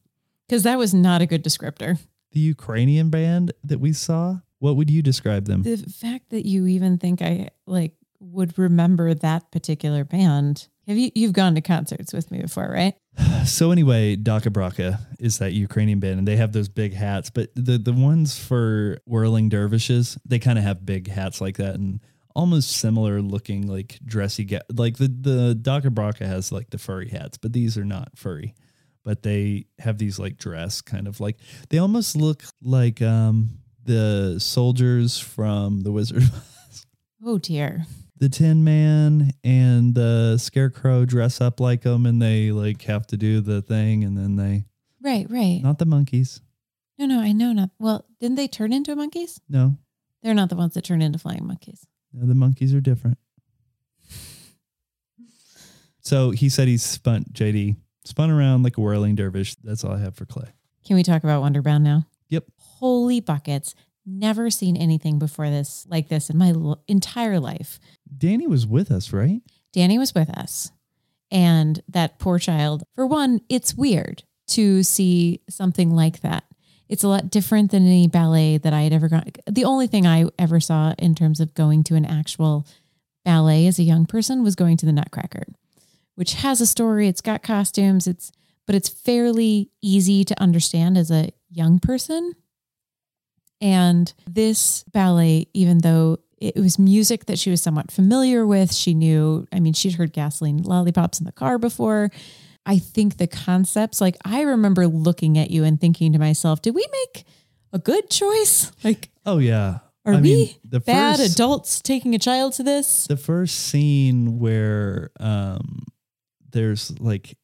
Because 0.47 0.63
that 0.63 0.79
was 0.79 0.95
not 0.95 1.23
a 1.23 1.27
good 1.27 1.43
descriptor. 1.43 1.99
The 2.31 2.41
Ukrainian 2.41 3.11
band 3.11 3.53
that 3.65 3.81
we 3.81 3.93
saw. 3.93 4.37
What 4.61 4.77
would 4.77 4.91
you 4.91 5.03
describe 5.03 5.47
them? 5.47 5.65
The 5.65 5.77
fact 5.77 6.31
that 6.31 6.47
you 6.47 6.69
even 6.69 6.99
think 6.99 7.21
I 7.21 7.49
like 7.67 7.95
would 8.21 8.57
remember 8.57 9.13
that 9.13 9.51
particular 9.51 10.05
band. 10.05 10.69
Have 10.87 10.97
you 10.99 11.11
you've 11.15 11.33
gone 11.33 11.55
to 11.55 11.61
concerts 11.61 12.13
with 12.13 12.31
me 12.31 12.41
before, 12.41 12.69
right? 12.71 12.95
So 13.45 13.73
anyway, 13.73 14.15
DakhaBrakha 14.15 15.01
is 15.19 15.39
that 15.39 15.53
Ukrainian 15.53 15.99
band, 15.99 16.19
and 16.21 16.29
they 16.29 16.37
have 16.37 16.53
those 16.53 16.69
big 16.69 16.95
hats. 16.95 17.29
But 17.29 17.51
the 17.57 17.77
the 17.77 17.93
ones 17.93 18.39
for 18.39 18.99
whirling 19.05 19.49
dervishes, 19.49 20.17
they 20.25 20.39
kind 20.39 20.59
of 20.59 20.65
have 20.65 20.87
big 20.87 21.09
hats 21.09 21.41
like 21.41 21.57
that, 21.57 21.75
and 21.75 21.99
almost 22.37 22.71
similar 22.71 23.21
looking, 23.21 23.67
like 23.67 23.99
dressy. 24.05 24.45
Ga- 24.45 24.61
like 24.73 24.99
the 24.99 25.09
the 25.09 25.59
DakhaBrakha 25.61 26.25
has 26.25 26.53
like 26.53 26.71
the 26.71 26.79
furry 26.79 27.09
hats, 27.09 27.37
but 27.37 27.53
these 27.53 27.77
are 27.77 27.85
not 27.85 28.17
furry. 28.17 28.55
But 29.05 29.25
they 29.25 29.67
have 29.81 29.99
these 29.99 30.21
like 30.21 30.37
dress 30.37 30.81
kind 30.81 31.09
of 31.09 31.19
like 31.19 31.37
they 31.71 31.79
almost 31.79 32.15
look 32.15 32.45
like 32.63 33.03
um 33.03 33.59
the 33.85 34.37
soldiers 34.39 35.19
from 35.19 35.81
the 35.81 35.91
Wizard. 35.91 36.23
of 36.23 36.33
Oz. 36.71 36.87
Oh 37.25 37.39
dear. 37.39 37.87
The 38.23 38.29
Tin 38.29 38.63
Man 38.63 39.33
and 39.43 39.97
the 39.97 40.39
Scarecrow 40.39 41.05
dress 41.05 41.41
up 41.41 41.59
like 41.59 41.83
them, 41.83 42.07
and 42.07 42.23
they 42.23 42.53
like 42.53 42.81
have 42.83 43.05
to 43.09 43.17
do 43.17 43.41
the 43.41 43.61
thing, 43.61 44.05
and 44.05 44.17
then 44.17 44.37
they 44.37 44.65
Right, 45.03 45.27
right. 45.29 45.61
not 45.61 45.81
the 45.81 45.87
monkeys. 45.87 46.41
No, 46.97 47.07
no, 47.07 47.19
I 47.19 47.33
know 47.33 47.53
not. 47.53 47.71
Well, 47.81 48.05
didn't 48.21 48.37
they 48.37 48.47
turn 48.47 48.73
into 48.73 48.95
monkeys? 48.95 49.41
No, 49.49 49.77
They're 50.23 50.35
not 50.35 50.51
the 50.51 50.55
ones 50.55 50.75
that 50.75 50.85
turn 50.85 51.03
into 51.03 51.19
flying 51.19 51.45
monkeys. 51.45 51.85
no, 52.13 52.25
the 52.25 52.37
monkeys 52.37 52.73
are 52.73 52.81
different. 52.81 53.19
So 56.01 56.31
he 56.31 56.49
said 56.49 56.69
he 56.69 56.77
spun 56.79 57.25
JD 57.33 57.75
spun 58.05 58.31
around 58.31 58.63
like 58.63 58.77
a 58.79 58.81
whirling 58.81 59.17
dervish. 59.17 59.57
That's 59.57 59.83
all 59.83 59.95
I 59.95 59.99
have 59.99 60.15
for 60.15 60.27
Clay. 60.27 60.51
Can 60.87 60.95
we 60.95 61.03
talk 61.03 61.25
about 61.25 61.43
Wonderbound 61.43 61.83
now? 61.83 62.07
Yep. 62.29 62.45
Holy 62.57 63.19
buckets. 63.21 63.75
Never 64.05 64.51
seen 64.51 64.77
anything 64.77 65.19
before 65.19 65.49
this 65.49 65.87
like 65.89 66.09
this 66.09 66.29
in 66.29 66.37
my 66.37 66.51
l- 66.51 66.83
entire 66.89 67.39
life. 67.39 67.79
Danny 68.19 68.47
was 68.47 68.67
with 68.67 68.91
us, 68.91 69.13
right? 69.13 69.41
Danny 69.73 69.99
was 69.99 70.15
with 70.15 70.31
us. 70.31 70.73
And 71.31 71.81
that 71.89 72.19
poor 72.19 72.39
child, 72.39 72.85
for 72.95 73.07
one, 73.07 73.41
it's 73.49 73.75
weird 73.75 74.23
to 74.49 74.83
see 74.83 75.41
something 75.49 75.91
like 75.95 76.21
that. 76.21 76.45
It's 76.89 77.05
a 77.05 77.09
lot 77.09 77.31
different 77.31 77.71
than 77.71 77.87
any 77.87 78.07
ballet 78.07 78.59
that 78.59 78.75
I 78.75 78.83
had 78.83 78.93
ever 78.93 79.09
gone. 79.09 79.25
The 79.51 79.65
only 79.65 79.87
thing 79.87 80.07
I 80.07 80.27
ever 80.39 80.61
saw 80.61 80.95
in 80.99 81.15
terms 81.15 81.41
of 81.41 81.55
going 81.55 81.85
to 81.85 81.95
an 81.95 82.05
actual 82.05 82.67
ballet 83.25 83.67
as 83.67 83.79
a 83.79 83.83
young 83.83 84.05
person 84.05 84.43
was 84.43 84.55
going 84.55 84.77
to 84.79 84.87
the 84.87 84.93
Nutcracker, 84.93 85.45
which 86.17 86.35
has 86.35 86.61
a 86.61 86.67
story. 86.67 87.09
It's 87.09 87.23
got 87.23 87.43
costumes. 87.43 88.07
It's 88.07 88.31
but 88.67 88.75
it's 88.75 88.89
fairly 88.89 89.71
easy 89.81 90.23
to 90.25 90.41
understand 90.41 90.99
as 90.99 91.11
a 91.11 91.31
young 91.51 91.79
person. 91.79 92.35
And 93.63 94.13
this 94.29 94.83
ballet, 94.93 95.47
even 95.55 95.79
though 95.79 96.19
it 96.39 96.57
was 96.57 96.79
music 96.79 97.27
that 97.27 97.39
she 97.39 97.49
was 97.51 97.63
somewhat 97.63 97.91
familiar 97.93 98.45
with, 98.45 98.75
she 98.75 98.93
knew, 98.93 99.47
I 99.53 99.61
mean, 99.61 99.73
she'd 99.73 99.95
heard 99.95 100.13
gasoline 100.13 100.59
lollipops 100.65 101.21
in 101.21 101.25
the 101.27 101.33
car 101.33 101.57
before. 101.59 102.11
I 102.67 102.79
think 102.79 103.17
the 103.19 103.29
concepts, 103.29 104.01
like 104.01 104.17
I 104.25 104.43
remember 104.43 104.87
looking 104.89 105.39
at 105.39 105.51
you 105.53 105.63
and 105.65 105.81
thinking 105.81 106.13
to 106.13 106.19
myself, 106.19 106.61
did 106.61 106.75
we 106.75 106.85
make 107.05 107.25
a 107.73 107.79
good 107.79 108.11
choice? 108.11 108.73
Like, 108.83 109.09
Oh 109.25 109.39
yeah. 109.39 109.79
are 110.05 110.15
I 110.15 110.17
we 110.17 110.23
mean, 110.23 110.55
the 110.69 110.81
bad 110.81 111.19
first- 111.19 111.33
adults 111.35 111.81
taking 111.81 112.15
a 112.17 112.19
child 112.19 112.55
to 112.55 112.65
this? 112.65 113.07
The 113.07 113.17
first 113.17 113.55
scene 113.57 114.41
where 114.41 115.11
um 115.21 115.85
there's 116.51 116.99
like 117.01 117.37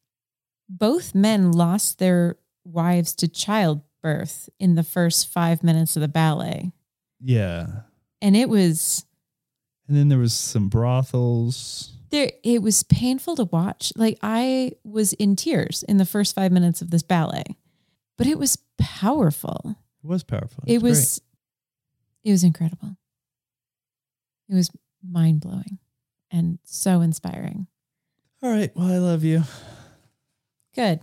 Both 0.69 1.15
men 1.15 1.53
lost 1.53 1.99
their 2.01 2.36
wives 2.65 3.15
to 3.16 3.28
childbirth 4.03 4.49
in 4.59 4.75
the 4.75 4.83
first 4.83 5.29
five 5.33 5.62
minutes 5.62 5.97
of 5.97 6.01
the 6.03 6.09
ballet. 6.09 6.73
yeah. 7.20 7.66
And 8.20 8.37
it 8.37 8.49
was 8.49 9.05
And 9.87 9.97
then 9.97 10.09
there 10.09 10.19
was 10.19 10.33
some 10.35 10.69
brothels. 10.69 11.93
there 12.11 12.33
it 12.43 12.62
was 12.62 12.83
painful 12.83 13.37
to 13.37 13.45
watch 13.45 13.93
like 13.97 14.19
i 14.23 14.73
was 14.83 15.12
in 15.15 15.37
tears 15.37 15.85
in 15.89 15.99
the 15.99 16.05
first 16.07 16.35
five 16.35 16.51
minutes 16.51 16.83
of 16.83 16.91
this 16.91 17.03
ballet 17.05 17.45
but 18.16 18.27
it 18.27 18.39
was 18.39 18.59
powerful 18.79 19.77
It 20.03 20.07
was 20.09 20.25
powerful. 20.25 20.65
it 20.66 20.81
great. 20.81 20.83
was 20.83 21.20
it 22.25 22.31
was 22.33 22.43
incredible 22.43 22.97
it 24.49 24.55
was 24.55 24.70
mind-blowing 25.09 25.79
and 26.33 26.59
so 26.65 27.01
inspiring 27.03 27.66
All 28.43 28.51
right. 28.51 28.70
Well, 28.75 28.93
I 28.93 28.99
love 28.99 29.23
you. 29.25 29.43
good 30.75 31.01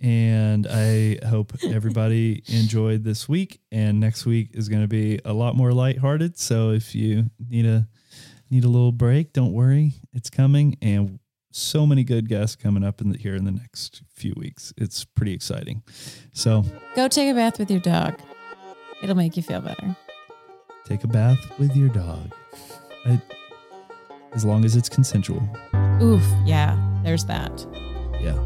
And 0.00 0.66
I 0.68 1.18
hope 1.26 1.52
everybody 1.64 2.42
enjoyed 2.48 3.02
this 3.04 3.28
week. 3.28 3.60
And 3.72 3.98
next 3.98 4.26
week 4.26 4.50
is 4.54 4.68
going 4.68 4.82
to 4.82 4.88
be 4.88 5.18
a 5.24 5.32
lot 5.32 5.56
more 5.56 5.72
lighthearted. 5.72 6.38
So 6.38 6.70
if 6.70 6.94
you 6.94 7.30
need 7.48 7.66
a 7.66 7.88
need 8.50 8.64
a 8.64 8.68
little 8.68 8.92
break, 8.92 9.32
don't 9.32 9.52
worry, 9.52 9.94
it's 10.12 10.30
coming. 10.30 10.76
And 10.80 11.18
so 11.50 11.86
many 11.86 12.04
good 12.04 12.28
guests 12.28 12.54
coming 12.56 12.84
up 12.84 13.00
in 13.00 13.10
the, 13.10 13.18
here 13.18 13.34
in 13.34 13.44
the 13.44 13.50
next 13.50 14.02
few 14.14 14.32
weeks. 14.36 14.72
It's 14.76 15.04
pretty 15.04 15.34
exciting. 15.34 15.82
So 16.32 16.64
go 16.94 17.08
take 17.08 17.30
a 17.30 17.34
bath 17.34 17.58
with 17.58 17.70
your 17.70 17.80
dog 17.80 18.14
it'll 19.02 19.14
make 19.16 19.36
you 19.36 19.42
feel 19.42 19.60
better 19.60 19.96
take 20.84 21.04
a 21.04 21.06
bath 21.06 21.38
with 21.58 21.76
your 21.76 21.88
dog, 21.90 22.32
I, 23.04 23.20
as 24.32 24.44
long 24.44 24.64
as 24.64 24.74
it's 24.74 24.88
consensual. 24.88 25.42
oof 26.02 26.24
yeah 26.44 26.76
there's 27.04 27.24
that 27.26 27.64
Yeah. 28.20 28.36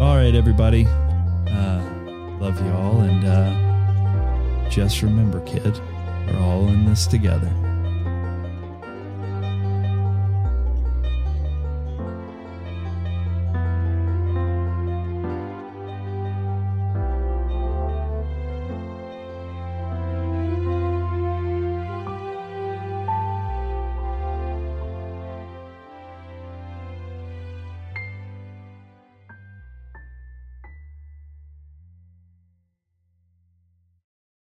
All 0.00 0.16
right, 0.16 0.34
everybody. 0.34 0.86
Uh, 0.86 1.82
love 2.40 2.58
you 2.64 2.72
all. 2.72 3.00
And 3.00 3.22
uh, 3.22 4.70
just 4.70 5.02
remember, 5.02 5.40
kid, 5.40 5.78
we're 6.26 6.40
all 6.40 6.68
in 6.68 6.86
this 6.86 7.06
together. 7.06 7.69